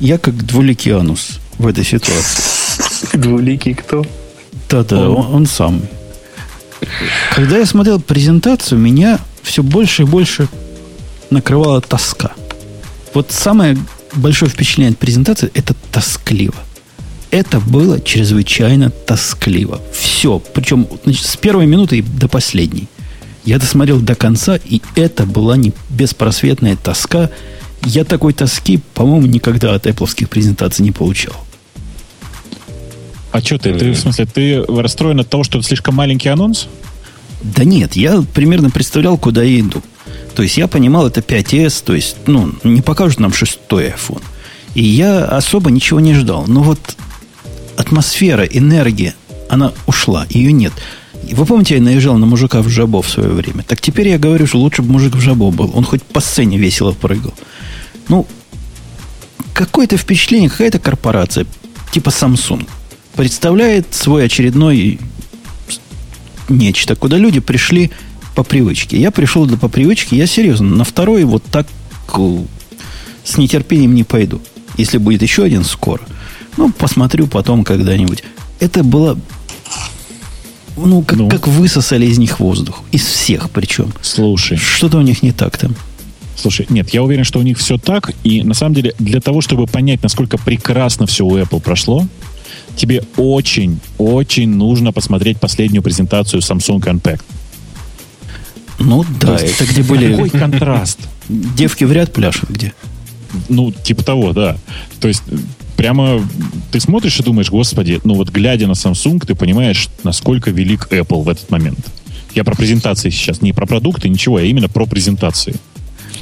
Я 0.00 0.18
как 0.18 0.44
двуликий 0.44 0.92
анус 0.92 1.40
в 1.58 1.66
этой 1.66 1.84
ситуации. 1.84 2.42
Двуликий 3.16 3.74
кто? 3.74 4.04
Да-да, 4.68 5.08
он, 5.08 5.34
он 5.34 5.46
сам. 5.46 5.80
Когда 7.34 7.58
я 7.58 7.66
смотрел 7.66 8.00
презентацию, 8.00 8.78
меня 8.78 9.18
все 9.42 9.62
больше 9.62 10.02
и 10.02 10.06
больше 10.06 10.48
накрывала 11.30 11.80
тоска. 11.80 12.32
Вот 13.14 13.32
самое 13.32 13.78
большое 14.14 14.50
впечатление 14.50 14.92
от 14.92 14.98
презентации– 14.98 15.50
это 15.54 15.74
тоскливо. 15.90 16.56
Это 17.30 17.58
было 17.58 18.00
чрезвычайно 18.00 18.90
тоскливо. 18.90 19.80
Все. 19.92 20.38
Причем 20.38 20.86
значит, 21.04 21.24
с 21.24 21.36
первой 21.36 21.66
минуты 21.66 22.02
до 22.02 22.28
последней. 22.28 22.88
Я 23.44 23.58
досмотрел 23.58 24.00
до 24.00 24.14
конца, 24.14 24.58
и 24.62 24.82
это 24.94 25.24
была 25.24 25.56
не 25.56 25.72
беспросветная 25.88 26.76
тоска– 26.76 27.30
я 27.86 28.04
такой 28.04 28.32
тоски, 28.32 28.80
по-моему, 28.94 29.26
никогда 29.26 29.74
от 29.74 29.86
Apple 29.86 30.26
презентаций 30.26 30.84
не 30.84 30.92
получал. 30.92 31.34
А 33.32 33.40
что 33.40 33.58
ты? 33.58 33.74
Ты, 33.74 33.92
в 33.92 33.98
смысле, 33.98 34.26
ты 34.26 34.64
расстроен 34.64 35.20
от 35.20 35.28
того, 35.28 35.44
что 35.44 35.58
это 35.58 35.66
слишком 35.66 35.94
маленький 35.94 36.28
анонс? 36.28 36.68
Да 37.42 37.64
нет, 37.64 37.94
я 37.94 38.22
примерно 38.34 38.70
представлял, 38.70 39.18
куда 39.18 39.42
я 39.42 39.60
иду. 39.60 39.82
То 40.34 40.42
есть 40.42 40.56
я 40.56 40.68
понимал, 40.68 41.06
это 41.06 41.20
5S, 41.20 41.84
то 41.84 41.94
есть, 41.94 42.16
ну, 42.26 42.52
не 42.64 42.82
покажут 42.82 43.20
нам 43.20 43.32
шестой 43.32 43.88
iPhone. 43.88 44.22
И 44.74 44.82
я 44.82 45.24
особо 45.24 45.70
ничего 45.70 46.00
не 46.00 46.14
ждал. 46.14 46.44
Но 46.46 46.62
вот 46.62 46.96
атмосфера, 47.76 48.44
энергия, 48.44 49.14
она 49.48 49.72
ушла, 49.86 50.26
ее 50.28 50.52
нет. 50.52 50.72
Вы 51.32 51.44
помните, 51.44 51.76
я 51.76 51.82
наезжал 51.82 52.18
на 52.18 52.26
мужика 52.26 52.62
в 52.62 52.68
жабо 52.68 53.02
в 53.02 53.08
свое 53.08 53.30
время? 53.30 53.64
Так 53.66 53.80
теперь 53.80 54.08
я 54.08 54.18
говорю, 54.18 54.46
что 54.46 54.58
лучше 54.58 54.82
бы 54.82 54.92
мужик 54.92 55.14
в 55.14 55.20
жабо 55.20 55.50
был. 55.50 55.70
Он 55.74 55.84
хоть 55.84 56.02
по 56.02 56.20
сцене 56.20 56.58
весело 56.58 56.92
прыгал. 56.92 57.34
Ну, 58.08 58.26
какое-то 59.52 59.96
впечатление, 59.96 60.50
какая-то 60.50 60.78
корпорация, 60.78 61.46
типа 61.92 62.10
Samsung, 62.10 62.68
представляет 63.14 63.94
свой 63.94 64.24
очередной 64.26 64.98
нечто, 66.48 66.94
куда 66.94 67.16
люди 67.16 67.40
пришли 67.40 67.90
по 68.34 68.42
привычке. 68.42 69.00
Я 69.00 69.10
пришел 69.10 69.48
по 69.56 69.68
привычке, 69.68 70.16
я 70.16 70.26
серьезно, 70.26 70.68
на 70.76 70.84
второй 70.84 71.24
вот 71.24 71.42
так 71.44 71.66
с 73.24 73.36
нетерпением 73.36 73.94
не 73.94 74.04
пойду. 74.04 74.40
Если 74.76 74.98
будет 74.98 75.22
еще 75.22 75.44
один 75.44 75.64
скоро. 75.64 76.02
Ну, 76.56 76.70
посмотрю 76.70 77.26
потом 77.26 77.64
когда-нибудь. 77.64 78.22
Это 78.60 78.84
было 78.84 79.18
ну, 80.76 81.02
как, 81.02 81.18
ну, 81.18 81.28
как 81.28 81.48
высосали 81.48 82.06
из 82.06 82.18
них 82.18 82.38
воздух. 82.38 82.82
Из 82.92 83.04
всех 83.04 83.50
причем. 83.50 83.92
Слушай. 84.02 84.58
Что-то 84.58 84.98
у 84.98 85.02
них 85.02 85.22
не 85.22 85.32
так 85.32 85.56
там. 85.56 85.74
Слушай, 86.36 86.66
нет, 86.68 86.90
я 86.90 87.02
уверен, 87.02 87.24
что 87.24 87.38
у 87.38 87.42
них 87.42 87.58
все 87.58 87.78
так. 87.78 88.12
И 88.22 88.42
на 88.42 88.54
самом 88.54 88.74
деле 88.74 88.94
для 88.98 89.20
того, 89.20 89.40
чтобы 89.40 89.66
понять, 89.66 90.02
насколько 90.02 90.38
прекрасно 90.38 91.06
все 91.06 91.24
у 91.24 91.36
Apple 91.36 91.60
прошло, 91.60 92.06
тебе 92.76 93.02
очень-очень 93.16 94.48
нужно 94.48 94.92
посмотреть 94.92 95.40
последнюю 95.40 95.82
презентацию 95.82 96.40
Samsung 96.40 96.80
Unpacked. 96.80 97.22
Ну 98.78 99.04
да, 99.20 99.38
есть, 99.38 99.60
это 99.60 99.72
где 99.72 99.82
были... 99.82 100.10
Какой 100.10 100.30
контраст. 100.30 100.98
Девки 101.28 101.84
в 101.84 101.92
ряд 101.92 102.12
пляшут 102.12 102.50
где? 102.50 102.74
Ну, 103.48 103.72
типа 103.72 104.04
того, 104.04 104.32
да. 104.32 104.58
То 105.00 105.08
есть 105.08 105.22
прямо 105.76 106.26
ты 106.70 106.80
смотришь 106.80 107.18
и 107.18 107.22
думаешь, 107.22 107.50
господи, 107.50 108.00
ну 108.04 108.14
вот 108.14 108.28
глядя 108.30 108.66
на 108.66 108.72
Samsung, 108.72 109.24
ты 109.26 109.34
понимаешь, 109.34 109.88
насколько 110.04 110.50
велик 110.50 110.88
Apple 110.90 111.22
в 111.22 111.28
этот 111.28 111.50
момент. 111.50 111.78
Я 112.34 112.44
про 112.44 112.54
презентации 112.54 113.08
сейчас, 113.08 113.40
не 113.40 113.54
про 113.54 113.66
продукты, 113.66 114.10
ничего, 114.10 114.36
а 114.36 114.42
именно 114.42 114.68
про 114.68 114.84
презентации. 114.84 115.56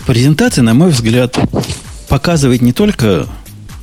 Презентация, 0.07 0.63
на 0.63 0.75
мой 0.75 0.91
взгляд, 0.91 1.39
показывает 2.09 2.63
не 2.63 2.73
только 2.73 3.27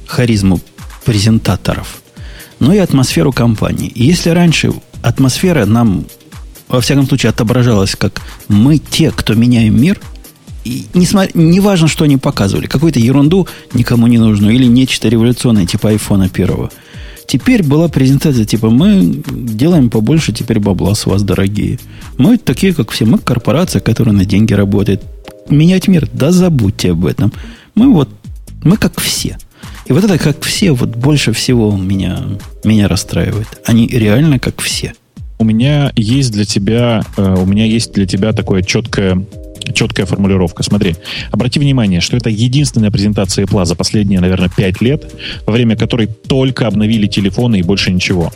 харизму 0.06 0.60
презентаторов, 1.06 2.02
но 2.60 2.74
и 2.74 2.78
атмосферу 2.78 3.32
компании. 3.32 3.88
И 3.88 4.06
если 4.06 4.30
раньше 4.30 4.74
атмосфера 5.02 5.66
нам, 5.66 6.06
во 6.68 6.82
всяком 6.82 7.08
случае, 7.08 7.32
отображалась 7.32 7.96
как 7.96 8.22
мы 8.48 8.78
те, 8.78 9.12
кто 9.12 9.34
меняем 9.34 9.82
мир– 9.82 10.00
и 10.64 10.86
несмотря, 10.94 11.32
не 11.34 11.60
важно, 11.60 11.88
что 11.88 12.06
они 12.06 12.18
показывали, 12.18 12.68
какую-то 12.68 13.00
ерунду 13.00 13.48
никому 13.74 14.08
не 14.08 14.18
нужную 14.18 14.54
или 14.54 14.66
нечто 14.66 15.10
революционное, 15.10 15.66
типа 15.66 15.90
айфона 15.90 16.30
первого. 16.30 16.72
Теперь 17.28 17.64
была 17.64 17.88
презентация, 17.88 18.46
типа, 18.46 18.70
мы 18.70 19.24
делаем 19.32 19.90
побольше 19.90 20.34
теперь 20.34 20.60
бабла 20.60 20.94
с 20.96 21.06
вас, 21.06 21.24
дорогие. 21.24 21.80
Мы 22.18 22.38
такие, 22.38 22.74
как 22.74 22.92
все. 22.92 23.06
Мы 23.06 23.20
корпорация, 23.20 23.80
которая 23.80 24.14
на 24.14 24.26
деньги 24.26 24.54
работает. 24.54 25.02
Менять 25.52 25.88
мир, 25.88 26.08
да 26.12 26.32
забудьте 26.32 26.92
об 26.92 27.06
этом. 27.06 27.32
Мы 27.76 27.92
вот, 27.92 28.10
мы 28.64 28.78
как 28.78 29.00
все. 29.00 29.38
И 29.86 29.94
вот 29.94 30.04
это 30.04 30.18
как 30.18 30.42
все, 30.44 30.72
вот 30.72 30.96
больше 30.96 31.34
всего 31.34 31.76
меня, 31.76 32.24
меня 32.64 32.88
расстраивает. 32.88 33.48
Они 33.66 33.88
реально 33.88 34.40
как 34.40 34.62
все. 34.62 34.94
У 35.38 35.44
меня 35.44 35.92
есть 35.96 36.32
для 36.32 36.46
тебя, 36.46 37.04
э, 37.18 37.36
у 37.38 37.46
меня 37.46 37.66
есть 37.66 37.94
для 37.94 38.06
тебя 38.06 38.32
такое 38.32 38.62
четкое 38.62 39.26
четкая 39.74 40.06
формулировка. 40.06 40.64
Смотри, 40.64 40.96
обрати 41.32 41.60
внимание, 41.60 42.02
что 42.02 42.18
это 42.18 42.30
единственная 42.30 42.92
презентация 42.92 43.46
Apple 43.46 43.66
за 43.66 43.76
последние, 43.76 44.20
наверное, 44.20 44.50
5 44.50 44.82
лет, 44.82 45.14
во 45.46 45.54
время 45.54 45.76
которой 45.76 46.08
только 46.08 46.68
обновили 46.68 47.08
телефоны 47.08 47.60
и 47.60 47.64
больше 47.64 47.92
ничего. 47.92 48.32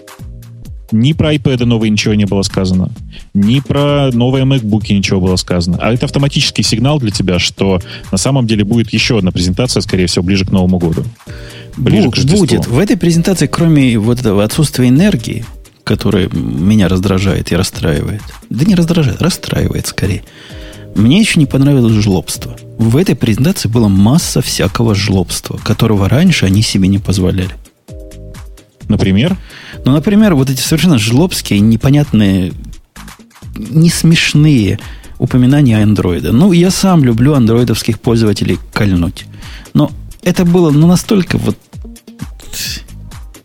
Ни 0.91 1.13
про 1.13 1.33
iPad 1.33 1.65
новые 1.65 1.89
ничего 1.89 2.13
не 2.13 2.25
было 2.25 2.43
сказано, 2.43 2.91
ни 3.33 3.59
про 3.59 4.11
новые 4.11 4.45
MacBook 4.45 4.93
ничего 4.93 5.19
было 5.19 5.35
сказано. 5.35 5.77
А 5.81 5.91
это 5.91 6.05
автоматический 6.05 6.63
сигнал 6.63 6.99
для 6.99 7.11
тебя, 7.11 7.39
что 7.39 7.81
на 8.11 8.17
самом 8.17 8.45
деле 8.45 8.63
будет 8.63 8.93
еще 8.93 9.17
одна 9.17 9.31
презентация, 9.31 9.81
скорее 9.81 10.05
всего, 10.05 10.23
ближе 10.23 10.45
к 10.45 10.51
Новому 10.51 10.77
году. 10.77 11.03
Ближе 11.77 12.09
Бу- 12.09 12.11
к 12.11 12.37
Будет. 12.37 12.67
В 12.67 12.77
этой 12.77 12.97
презентации, 12.97 13.47
кроме 13.47 13.97
вот 13.97 14.19
этого 14.19 14.43
отсутствия 14.43 14.87
энергии, 14.89 15.43
которое 15.83 16.29
меня 16.29 16.87
раздражает 16.87 17.51
и 17.51 17.55
расстраивает, 17.55 18.21
да 18.49 18.65
не 18.65 18.75
раздражает, 18.75 19.21
расстраивает 19.21 19.87
скорее, 19.87 20.23
мне 20.95 21.19
еще 21.19 21.39
не 21.39 21.45
понравилось 21.45 21.93
жлобство. 21.93 22.55
В 22.77 22.95
этой 22.95 23.15
презентации 23.15 23.67
была 23.67 23.89
масса 23.89 24.41
всякого 24.41 24.95
жлобства, 24.95 25.57
которого 25.57 26.07
раньше 26.07 26.45
они 26.45 26.61
себе 26.61 26.87
не 26.87 26.99
позволяли. 26.99 27.51
Например? 28.87 29.35
Ну, 29.85 29.91
например, 29.91 30.35
вот 30.35 30.49
эти 30.49 30.61
совершенно 30.61 30.97
жлобские, 30.97 31.59
непонятные, 31.59 32.53
не 33.57 33.89
смешные 33.89 34.79
упоминания 35.17 35.81
андроида. 35.81 36.31
Ну, 36.31 36.51
я 36.51 36.71
сам 36.71 37.03
люблю 37.03 37.33
андроидовских 37.33 37.99
пользователей 37.99 38.59
кольнуть. 38.73 39.25
Но 39.73 39.91
это 40.23 40.45
было 40.45 40.71
ну, 40.71 40.87
настолько 40.87 41.37
вот 41.37 41.57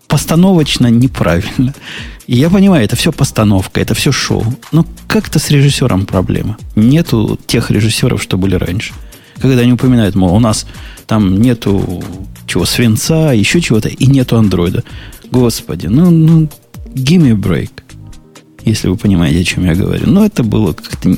постановочно 0.08 0.88
неправильно. 0.88 1.74
Я 2.26 2.50
понимаю, 2.50 2.84
это 2.84 2.96
все 2.96 3.12
постановка, 3.12 3.80
это 3.80 3.94
все 3.94 4.12
шоу. 4.12 4.44
Но 4.72 4.84
как-то 5.06 5.38
с 5.38 5.50
режиссером 5.50 6.06
проблема. 6.06 6.56
Нету 6.76 7.38
тех 7.46 7.70
режиссеров, 7.70 8.22
что 8.22 8.36
были 8.36 8.56
раньше. 8.56 8.92
Когда 9.40 9.62
они 9.62 9.72
упоминают, 9.72 10.14
мол, 10.16 10.34
у 10.34 10.40
нас 10.40 10.66
там 11.06 11.40
нету 11.40 12.02
чего, 12.46 12.64
свинца, 12.64 13.32
еще 13.32 13.60
чего-то, 13.60 13.88
и 13.88 14.06
нету 14.06 14.36
андроида. 14.36 14.82
Господи, 15.30 15.86
ну, 15.86 16.10
ну, 16.10 16.48
give 16.94 17.22
me 17.22 17.30
a 17.30 17.34
break. 17.34 17.70
Если 18.64 18.88
вы 18.88 18.96
понимаете, 18.96 19.40
о 19.40 19.44
чем 19.44 19.64
я 19.64 19.74
говорю. 19.74 20.06
Но 20.06 20.24
это 20.24 20.42
было 20.42 20.72
как-то... 20.72 21.10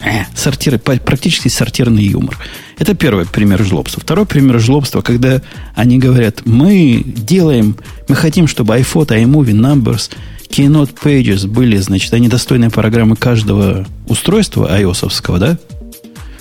Э, 0.00 0.24
сортиры, 0.34 0.78
практически 0.78 1.48
сортирный 1.48 2.04
юмор. 2.04 2.38
Это 2.78 2.94
первый 2.94 3.26
пример 3.26 3.62
жлобства. 3.62 4.00
Второй 4.00 4.24
пример 4.24 4.58
жлобства, 4.58 5.02
когда 5.02 5.42
они 5.74 5.98
говорят, 5.98 6.46
мы 6.46 7.02
делаем, 7.04 7.76
мы 8.08 8.14
хотим, 8.14 8.46
чтобы 8.46 8.76
iPhone, 8.78 9.08
iMovie, 9.08 9.52
Numbers, 9.52 10.10
Keynote 10.48 10.96
Pages 11.02 11.46
были, 11.46 11.76
значит, 11.76 12.12
они 12.14 12.28
достойные 12.28 12.70
программы 12.70 13.16
каждого 13.16 13.86
устройства 14.08 14.80
ios 14.80 15.38
да? 15.38 15.58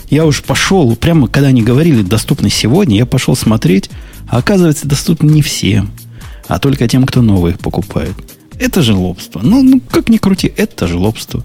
Я 0.09 0.25
уж 0.25 0.41
пошел, 0.41 0.95
прямо 0.95 1.27
когда 1.27 1.49
они 1.49 1.61
говорили, 1.61 2.01
доступны 2.01 2.49
сегодня, 2.49 2.97
я 2.97 3.05
пошел 3.05 3.35
смотреть, 3.35 3.91
оказывается, 4.29 4.87
доступны 4.87 5.29
не 5.29 5.41
всем, 5.41 5.91
а 6.47 6.59
только 6.59 6.87
тем, 6.87 7.05
кто 7.05 7.21
новые 7.21 7.57
покупает. 7.57 8.15
Это 8.59 8.81
же 8.81 8.93
лобство. 8.93 9.39
Ну, 9.41 9.63
ну, 9.63 9.81
как 9.91 10.09
ни 10.09 10.17
крути, 10.17 10.51
это 10.55 10.87
же 10.87 10.97
лобство. 10.97 11.43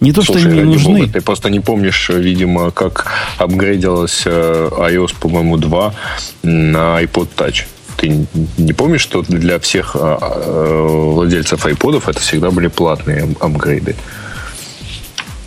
Не 0.00 0.12
то, 0.12 0.22
Слушай, 0.22 0.40
что 0.40 0.48
они 0.50 0.58
не 0.58 0.64
нужны. 0.64 1.00
Бога, 1.02 1.12
ты 1.12 1.20
просто 1.20 1.48
не 1.48 1.60
помнишь, 1.60 2.08
видимо, 2.08 2.72
как 2.72 3.06
апгрейдилась 3.38 4.22
э, 4.24 4.68
iOS, 4.72 5.14
по-моему, 5.20 5.56
2 5.58 5.94
на 6.42 7.00
iPod 7.00 7.28
Touch. 7.36 7.66
Ты 7.96 8.26
не 8.58 8.72
помнишь, 8.72 9.02
что 9.02 9.22
для 9.22 9.60
всех 9.60 9.94
а, 9.94 10.18
а, 10.20 10.86
владельцев 10.88 11.64
iPod 11.64 12.02
это 12.04 12.18
всегда 12.18 12.50
были 12.50 12.66
платные 12.66 13.28
апгрейды? 13.38 13.94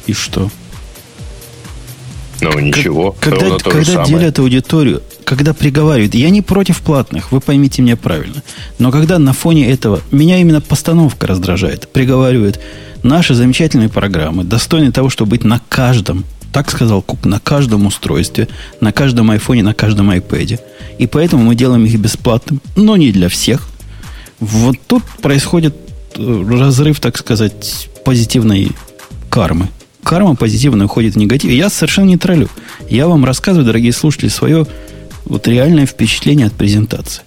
И 0.08 0.14
что? 0.14 0.50
Ну, 2.42 2.60
ничего. 2.60 3.16
Когда, 3.20 3.58
когда 3.58 4.06
делят 4.06 4.40
аудиторию, 4.40 5.02
когда 5.24 5.54
приговаривают, 5.54 6.16
я 6.16 6.30
не 6.30 6.42
против 6.42 6.82
платных, 6.82 7.32
вы 7.32 7.40
поймите 7.40 7.82
меня 7.82 7.96
правильно. 7.96 8.44
Но 8.78 8.92
когда 8.92 9.20
на 9.20 9.34
фоне 9.34 9.70
этого, 9.70 10.02
меня 10.12 10.40
именно 10.40 10.62
постановка 10.62 11.28
раздражает, 11.28 11.90
приговаривают, 11.90 12.60
наши 13.04 13.34
замечательные 13.34 13.90
программы 13.90 14.44
достойны 14.44 14.92
того, 14.92 15.10
чтобы 15.10 15.32
быть 15.32 15.44
на 15.44 15.62
каждом, 15.70 16.26
так 16.52 16.70
сказал 16.70 17.02
Кук, 17.02 17.26
на 17.26 17.40
каждом 17.40 17.86
устройстве, 17.86 18.48
на 18.80 18.92
каждом 18.92 19.32
айфоне, 19.32 19.64
на 19.64 19.74
каждом 19.74 20.10
айпэде. 20.10 20.60
И 20.98 21.08
поэтому 21.08 21.44
мы 21.44 21.56
делаем 21.56 21.86
их 21.86 21.98
бесплатным, 22.00 22.62
но 22.76 22.96
не 22.96 23.12
для 23.12 23.30
всех. 23.30 23.68
Вот 24.40 24.78
тут 24.88 25.04
происходит 25.22 25.76
э, 26.16 26.46
разрыв, 26.50 27.00
так 27.00 27.18
сказать, 27.18 27.90
позитивной 28.04 28.72
кармы. 29.30 29.70
Карма 30.06 30.36
позитивно 30.36 30.86
уходит 30.86 31.16
в 31.16 31.18
негатив. 31.18 31.52
Я 31.52 31.70
совершенно 31.70 32.06
не 32.06 32.18
троллю. 32.18 32.48
Я 32.90 33.08
вам 33.08 33.26
рассказываю, 33.26 33.66
дорогие 33.66 33.92
слушатели, 33.92 34.30
свое 34.30 34.68
вот 35.26 35.48
реальное 35.48 35.88
впечатление 35.88 36.46
от 36.46 36.54
презентации. 36.54 37.24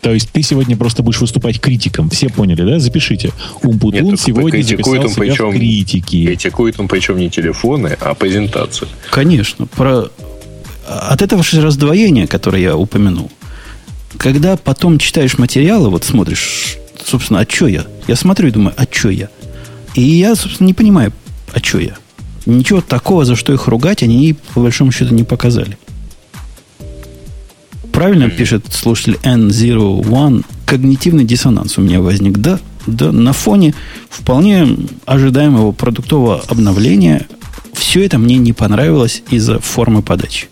То 0.00 0.12
есть 0.12 0.30
ты 0.32 0.42
сегодня 0.42 0.76
просто 0.76 1.04
будешь 1.04 1.20
выступать 1.20 1.60
критиком. 1.60 2.10
Все 2.10 2.28
поняли, 2.28 2.62
да? 2.62 2.80
Запишите. 2.80 3.30
Умпутун 3.62 4.10
Нет, 4.10 4.20
сегодня 4.20 4.60
записал 4.62 4.94
он, 4.94 5.08
себя 5.08 5.20
причем, 5.20 5.50
в 5.50 5.52
критике. 5.52 6.26
Критикует 6.26 6.80
он 6.80 6.88
причем 6.88 7.16
не 7.18 7.30
телефоны, 7.30 7.96
а 8.00 8.14
презентацию. 8.14 8.88
Конечно. 9.12 9.66
Про... 9.66 10.08
От 10.88 11.22
этого 11.22 11.44
же 11.44 11.62
раздвоения, 11.62 12.26
которое 12.26 12.60
я 12.60 12.76
упомянул, 12.76 13.30
когда 14.18 14.56
потом 14.56 14.98
читаешь 14.98 15.38
материалы, 15.38 15.90
вот 15.90 16.02
смотришь, 16.02 16.76
собственно, 17.04 17.38
а 17.38 17.46
что 17.48 17.68
я? 17.68 17.86
Я 18.08 18.16
смотрю 18.16 18.48
и 18.48 18.50
думаю, 18.50 18.74
а 18.76 18.84
что 18.90 19.10
я? 19.10 19.28
И 19.94 20.02
я, 20.02 20.34
собственно, 20.34 20.68
не 20.68 20.74
понимаю, 20.74 21.12
а 21.52 21.58
что 21.58 21.78
я? 21.78 21.96
Ничего 22.46 22.80
такого, 22.80 23.24
за 23.24 23.36
что 23.36 23.52
их 23.52 23.68
ругать, 23.68 24.02
они, 24.02 24.34
по 24.54 24.60
большому 24.60 24.92
счету, 24.92 25.14
не 25.14 25.24
показали 25.24 25.78
правильно 28.02 28.28
пишет 28.28 28.64
слушатель 28.72 29.16
N01, 29.22 30.44
когнитивный 30.66 31.24
диссонанс 31.24 31.78
у 31.78 31.82
меня 31.82 32.00
возник. 32.00 32.38
Да, 32.38 32.58
да, 32.88 33.12
на 33.12 33.32
фоне 33.32 33.76
вполне 34.10 34.76
ожидаемого 35.06 35.70
продуктового 35.70 36.42
обновления 36.48 37.28
все 37.74 38.04
это 38.04 38.18
мне 38.18 38.38
не 38.38 38.52
понравилось 38.52 39.22
из-за 39.30 39.60
формы 39.60 40.02
подачи. 40.02 40.48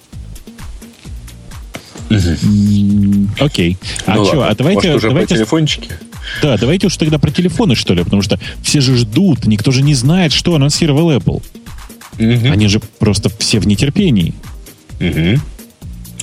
Окей. 3.41 3.79
А 4.07 4.15
ну, 4.15 4.25
что, 4.27 4.49
а 4.49 4.55
давайте... 4.55 4.89
Может, 4.89 4.97
уже 4.99 5.09
давайте... 5.09 5.35
телефончики? 5.35 5.91
Да, 6.43 6.57
давайте 6.57 6.87
уж 6.87 6.97
тогда 6.97 7.19
про 7.19 7.31
телефоны, 7.31 7.75
что 7.75 7.95
ли, 7.95 8.03
потому 8.05 8.23
что 8.23 8.39
все 8.63 8.81
же 8.81 8.97
ждут, 8.97 9.47
никто 9.47 9.71
же 9.71 9.83
не 9.83 9.95
знает, 9.95 10.33
что 10.33 10.55
анонсировал 10.55 11.11
Apple. 11.13 11.43
Угу. 12.19 12.53
Они 12.53 12.69
же 12.69 12.81
просто 12.99 13.31
все 13.39 13.61
в 13.61 13.67
нетерпении. 13.67 14.35
Угу. 15.01 15.41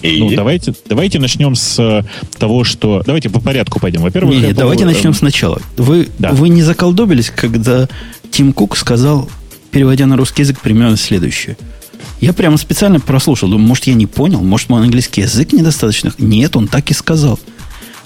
И? 0.04 0.20
Ну, 0.20 0.36
давайте, 0.36 0.74
давайте 0.88 1.18
начнем 1.18 1.56
с 1.56 1.80
э, 1.80 2.04
того, 2.38 2.64
что... 2.64 3.02
Давайте 3.06 3.30
по 3.30 3.40
порядку 3.40 3.80
пойдем. 3.80 4.02
Во-первых... 4.02 4.36
Не, 4.36 4.42
Apple... 4.42 4.54
давайте 4.54 4.86
начнем 4.86 5.14
сначала. 5.14 5.60
Вы, 5.76 6.08
да. 6.20 6.32
вы 6.34 6.50
не 6.50 6.62
заколдобились, 6.62 7.32
когда 7.32 7.90
Тим 8.30 8.54
Кук 8.54 8.78
сказал 8.78 9.28
переводя 9.72 10.08
на 10.08 10.18
русский 10.18 10.42
язык, 10.42 10.60
примерно 10.60 10.98
следующее. 10.98 11.58
Я 12.20 12.34
прямо 12.34 12.58
специально 12.58 13.00
прослушал. 13.00 13.50
Думаю, 13.50 13.68
может, 13.68 13.86
я 13.86 13.94
не 13.94 14.08
понял, 14.08 14.42
может, 14.42 14.70
мой 14.70 14.82
английский 14.82 15.22
язык 15.22 15.54
недостаточно. 15.54 16.12
Нет, 16.18 16.56
он 16.56 16.68
так 16.68 16.90
и 16.90 16.94
сказал. 16.94 17.40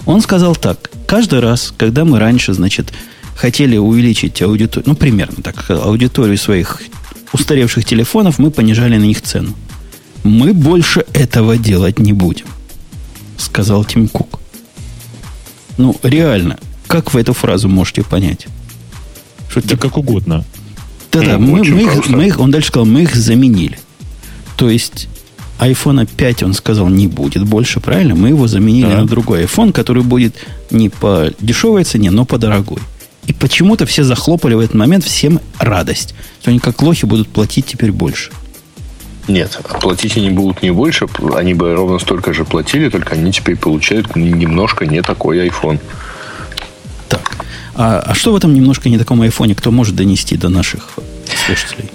Он 0.06 0.20
сказал 0.20 0.56
так. 0.56 0.90
Каждый 1.06 1.40
раз, 1.40 1.72
когда 1.76 2.04
мы 2.04 2.18
раньше, 2.18 2.54
значит, 2.54 2.92
хотели 3.36 3.76
увеличить 3.76 4.42
аудиторию, 4.42 4.90
ну, 4.90 4.96
примерно 4.96 5.42
так, 5.42 5.70
аудиторию 5.70 6.38
своих 6.38 6.82
устаревших 7.32 7.84
телефонов, 7.84 8.38
мы 8.38 8.50
понижали 8.50 8.96
на 8.96 9.04
них 9.04 9.22
цену. 9.22 9.54
Мы 10.24 10.52
больше 10.52 11.04
этого 11.12 11.56
делать 11.56 11.98
не 11.98 12.12
будем, 12.12 12.46
сказал 13.38 13.84
Тим 13.84 14.08
Кук. 14.08 14.40
Ну, 15.78 15.96
реально, 16.02 16.58
как 16.86 17.14
вы 17.14 17.20
эту 17.20 17.32
фразу 17.32 17.68
можете 17.68 18.02
понять? 18.02 18.46
Что 19.48 19.62
да 19.62 19.68
типа, 19.68 19.82
как 19.82 19.96
угодно. 19.98 20.44
Да-да, 21.10 21.38
ну, 21.38 21.56
мы, 21.56 21.64
мы, 21.64 21.82
их, 21.82 22.08
мы 22.08 22.26
их, 22.26 22.40
он 22.40 22.50
дальше 22.50 22.68
сказал, 22.68 22.86
мы 22.86 23.02
их 23.02 23.14
заменили. 23.14 23.78
То 24.56 24.70
есть 24.70 25.08
iPhone 25.68 26.08
5, 26.16 26.42
он 26.42 26.54
сказал, 26.54 26.88
не 26.88 27.06
будет 27.06 27.44
больше, 27.44 27.80
правильно? 27.80 28.14
Мы 28.14 28.28
его 28.28 28.46
заменили 28.46 28.88
да. 28.88 29.00
на 29.00 29.06
другой 29.06 29.44
iPhone, 29.44 29.72
который 29.72 30.02
будет 30.02 30.34
не 30.70 30.88
по 30.88 31.30
дешевой 31.40 31.84
цене, 31.84 32.10
но 32.10 32.24
по 32.24 32.38
дорогой. 32.38 32.78
И 33.26 33.32
почему-то 33.32 33.86
все 33.86 34.02
захлопали 34.02 34.54
в 34.54 34.60
этот 34.60 34.74
момент, 34.74 35.04
всем 35.04 35.40
радость, 35.58 36.14
что 36.40 36.50
они 36.50 36.58
как 36.58 36.82
лохи 36.82 37.06
будут 37.06 37.28
платить 37.28 37.66
теперь 37.66 37.92
больше. 37.92 38.32
Нет, 39.28 39.60
платить 39.80 40.16
они 40.16 40.30
будут 40.30 40.62
не 40.62 40.72
больше, 40.72 41.06
они 41.36 41.54
бы 41.54 41.72
ровно 41.74 42.00
столько 42.00 42.32
же 42.32 42.44
платили, 42.44 42.88
только 42.88 43.14
они 43.14 43.30
теперь 43.30 43.56
получают 43.56 44.16
немножко 44.16 44.84
не 44.84 45.00
такой 45.00 45.46
iPhone. 45.46 45.78
Так, 47.08 47.36
а, 47.74 48.00
а 48.00 48.14
что 48.14 48.32
в 48.32 48.36
этом 48.36 48.52
немножко 48.52 48.88
не 48.88 48.98
таком 48.98 49.22
айфоне, 49.22 49.54
кто 49.54 49.70
может 49.70 49.94
донести 49.94 50.36
до 50.36 50.48
наших 50.48 50.90
слушателей? 51.46 51.88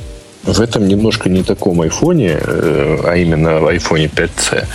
В 0.48 0.62
этом 0.62 0.88
немножко 0.88 1.30
не 1.30 1.44
таком 1.44 1.82
айфоне, 1.82 2.40
э, 2.40 3.00
а 3.04 3.16
именно 3.18 3.60
в 3.60 3.68
айфоне 3.68 4.06
5C. 4.08 4.66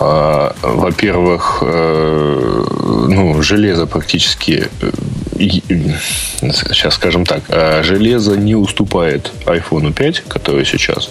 А, 0.00 0.52
во-первых, 0.62 1.62
э, 1.62 2.64
ну, 3.08 3.40
железо 3.40 3.86
практически 3.86 4.68
э, 4.82 4.90
сейчас 5.36 6.94
скажем 6.94 7.24
так, 7.24 7.42
а 7.48 7.82
железо 7.82 8.36
не 8.36 8.54
уступает 8.54 9.32
iPhone 9.44 9.92
5, 9.92 10.24
который 10.28 10.64
сейчас 10.64 11.10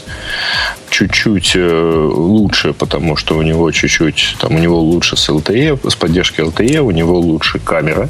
чуть-чуть 0.90 1.56
лучше, 1.56 2.74
потому 2.74 3.16
что 3.16 3.38
у 3.38 3.42
него 3.42 3.72
чуть-чуть, 3.72 4.36
там 4.40 4.56
у 4.56 4.60
него 4.60 4.80
лучше 4.80 5.18
с 5.18 5.30
LTE, 5.30 5.90
с 5.90 5.96
поддержкой 5.96 6.46
LTE, 6.46 6.80
у 6.80 6.92
него 6.92 7.20
лучше 7.20 7.60
камера 7.60 8.10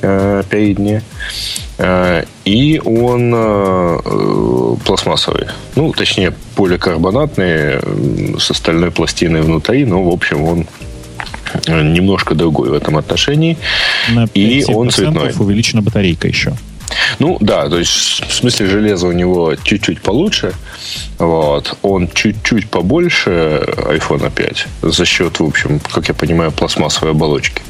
передняя. 0.00 1.02
Э, 1.80 2.24
и 2.44 2.78
он 2.84 3.32
э, 3.34 3.98
пластмассовый. 4.84 5.46
Ну, 5.76 5.92
точнее, 5.92 6.34
поликарбонатный 6.54 7.80
с 8.38 8.50
остальной 8.50 8.90
пластиной 8.90 9.40
внутри, 9.40 9.86
но, 9.86 10.02
в 10.02 10.12
общем, 10.12 10.42
он 10.42 10.66
немножко 11.66 12.34
другой 12.34 12.70
в 12.70 12.74
этом 12.74 12.96
отношении. 12.96 13.56
На 14.10 14.24
и 14.34 14.64
он 14.72 14.90
цветной. 14.90 15.32
увеличена 15.38 15.82
батарейка 15.82 16.28
еще. 16.28 16.54
Ну 17.18 17.38
да, 17.40 17.68
то 17.68 17.78
есть 17.78 18.22
в 18.26 18.32
смысле 18.32 18.66
железа 18.66 19.06
у 19.06 19.12
него 19.12 19.54
чуть-чуть 19.62 20.00
получше. 20.00 20.52
Вот. 21.18 21.76
Он 21.82 22.08
чуть-чуть 22.08 22.68
побольше 22.68 23.62
iPhone 23.66 24.30
5 24.30 24.66
за 24.82 25.04
счет, 25.04 25.40
в 25.40 25.44
общем, 25.44 25.80
как 25.80 26.08
я 26.08 26.14
понимаю, 26.14 26.50
пластмассовой 26.52 27.12
оболочки. 27.12 27.62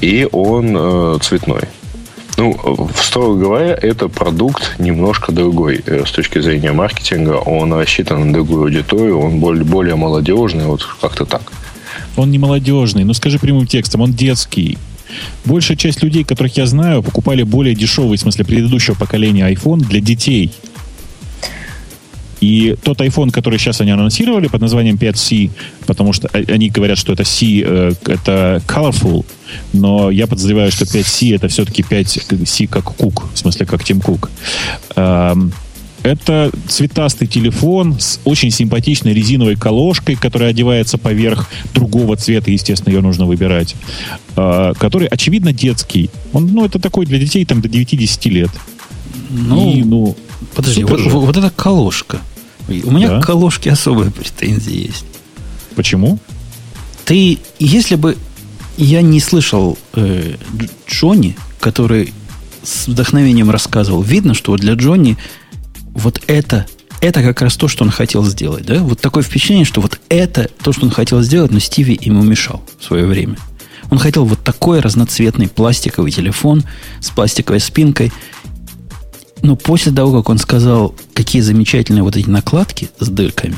И 0.00 0.28
он 0.30 0.76
э, 0.76 1.18
цветной. 1.22 1.62
Ну, 2.36 2.90
строго 3.00 3.38
говоря, 3.38 3.78
это 3.80 4.08
продукт 4.08 4.74
немножко 4.78 5.30
другой 5.30 5.82
э, 5.86 6.04
с 6.04 6.10
точки 6.10 6.40
зрения 6.40 6.72
маркетинга. 6.72 7.32
Он 7.32 7.72
рассчитан 7.74 8.26
на 8.26 8.32
другую 8.32 8.64
аудиторию, 8.64 9.20
он 9.20 9.38
более, 9.38 9.64
более 9.64 9.94
молодежный, 9.94 10.64
вот 10.64 10.84
как-то 11.00 11.26
так. 11.26 11.42
Он 12.16 12.30
не 12.30 12.38
молодежный, 12.38 13.04
но 13.04 13.12
скажи 13.12 13.38
прямым 13.38 13.66
текстом, 13.66 14.00
он 14.00 14.12
детский. 14.12 14.78
Большая 15.44 15.76
часть 15.76 16.02
людей, 16.02 16.24
которых 16.24 16.56
я 16.56 16.66
знаю, 16.66 17.02
покупали 17.02 17.42
более 17.42 17.74
дешевый, 17.74 18.16
в 18.16 18.20
смысле 18.20 18.44
предыдущего 18.44 18.94
поколения 18.94 19.48
iPhone 19.50 19.80
для 19.80 20.00
детей. 20.00 20.50
И 22.40 22.76
тот 22.82 23.00
iPhone, 23.00 23.30
который 23.30 23.58
сейчас 23.58 23.80
они 23.80 23.90
анонсировали 23.90 24.48
под 24.48 24.60
названием 24.60 24.96
5C, 24.96 25.50
потому 25.86 26.12
что 26.12 26.28
они 26.32 26.68
говорят, 26.68 26.98
что 26.98 27.14
это 27.14 27.24
C, 27.24 27.62
э, 27.64 27.92
это 28.06 28.62
colorful, 28.66 29.24
но 29.72 30.10
я 30.10 30.26
подозреваю, 30.26 30.70
что 30.70 30.84
5C 30.84 31.36
это 31.36 31.48
все-таки 31.48 31.82
5C 31.82 32.66
как 32.66 32.84
Кук, 32.84 33.28
в 33.32 33.38
смысле 33.38 33.64
как 33.64 33.82
Тим 33.82 34.00
Кук. 34.00 34.30
Это 36.04 36.52
цветастый 36.68 37.26
телефон 37.26 37.98
с 37.98 38.20
очень 38.24 38.50
симпатичной 38.50 39.14
резиновой 39.14 39.56
колошкой, 39.56 40.16
которая 40.16 40.50
одевается 40.50 40.98
поверх 40.98 41.48
другого 41.72 42.14
цвета, 42.16 42.50
естественно, 42.50 42.92
ее 42.92 43.00
нужно 43.00 43.24
выбирать, 43.24 43.74
э, 44.36 44.74
который, 44.78 45.08
очевидно, 45.08 45.54
детский. 45.54 46.10
Он, 46.34 46.46
ну, 46.48 46.66
это 46.66 46.78
такой 46.78 47.06
для 47.06 47.18
детей 47.18 47.46
там 47.46 47.62
до 47.62 47.68
9-10 47.68 48.28
лет. 48.28 48.50
Ну, 49.30 49.72
И, 49.72 49.82
ну 49.82 50.14
подожди, 50.54 50.84
вот, 50.84 51.00
вот 51.00 51.36
эта 51.38 51.50
колошка. 51.50 52.18
У 52.68 52.90
меня 52.90 53.08
да? 53.08 53.20
к 53.20 53.26
колошке 53.26 53.70
особые 53.70 54.10
претензии 54.10 54.88
есть. 54.88 55.06
Почему? 55.74 56.18
Ты, 57.06 57.38
если 57.58 57.94
бы 57.96 58.18
я 58.76 59.00
не 59.00 59.20
слышал 59.20 59.78
э, 59.94 60.36
Джонни, 60.86 61.34
который 61.60 62.12
с 62.62 62.88
вдохновением 62.88 63.50
рассказывал, 63.50 64.02
видно, 64.02 64.34
что 64.34 64.54
для 64.56 64.74
Джонни 64.74 65.16
вот 65.94 66.20
это, 66.26 66.66
это 67.00 67.22
как 67.22 67.40
раз 67.40 67.56
то, 67.56 67.68
что 67.68 67.84
он 67.84 67.90
хотел 67.90 68.24
сделать. 68.24 68.66
Да? 68.66 68.82
Вот 68.82 69.00
такое 69.00 69.22
впечатление, 69.22 69.64
что 69.64 69.80
вот 69.80 69.98
это 70.08 70.50
то, 70.62 70.72
что 70.72 70.84
он 70.84 70.90
хотел 70.90 71.22
сделать, 71.22 71.50
но 71.50 71.58
Стиви 71.58 71.98
ему 72.00 72.22
мешал 72.22 72.62
в 72.78 72.84
свое 72.84 73.06
время. 73.06 73.36
Он 73.90 73.98
хотел 73.98 74.24
вот 74.24 74.42
такой 74.42 74.80
разноцветный 74.80 75.48
пластиковый 75.48 76.10
телефон 76.10 76.64
с 77.00 77.10
пластиковой 77.10 77.60
спинкой– 77.60 78.12
но 79.44 79.56
после 79.56 79.92
того, 79.92 80.16
как 80.16 80.30
он 80.30 80.38
сказал, 80.38 80.94
какие 81.12 81.42
замечательные 81.42 82.02
вот 82.02 82.16
эти 82.16 82.26
накладки 82.30 82.88
с 82.98 83.08
дырками, 83.08 83.56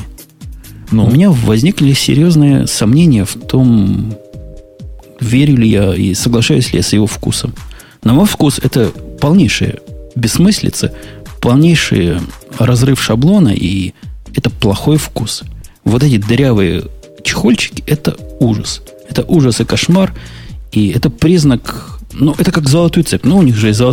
ну, 0.91 1.05
у 1.05 1.09
меня 1.09 1.31
возникли 1.31 1.93
серьезные 1.93 2.67
сомнения 2.67 3.23
в 3.23 3.35
том, 3.35 4.13
верю 5.21 5.55
ли 5.55 5.69
я 5.69 5.95
и 5.95 6.13
соглашаюсь 6.13 6.73
ли 6.73 6.79
я 6.79 6.83
с 6.83 6.91
его 6.91 7.07
вкусом. 7.07 7.53
На 8.03 8.13
мой 8.13 8.25
вкус 8.25 8.59
это 8.61 8.91
полнейшая 9.21 9.79
бессмыслица, 10.13 10.93
полнейший 11.39 12.19
разрыв 12.57 13.01
шаблона, 13.01 13.49
и 13.49 13.93
это 14.35 14.49
плохой 14.49 14.97
вкус. 14.97 15.43
Вот 15.83 16.03
эти 16.03 16.17
дырявые 16.17 16.85
чехольчики– 17.23 17.83
это 17.87 18.15
ужас. 18.39 18.81
Это 19.09 19.23
ужас 19.23 19.61
и 19.61 19.65
кошмар, 19.65 20.13
и 20.71 20.89
это 20.89 21.09
признак, 21.09 21.99
ну, 22.13 22.35
это 22.37 22.51
как 22.51 22.69
золотой 22.69 23.03
цепь. 23.03 23.23
Ну, 23.23 23.37
у 23.37 23.43
них 23.43 23.55
же 23.55 23.69
и 23.69 23.73
золотой 23.73 23.85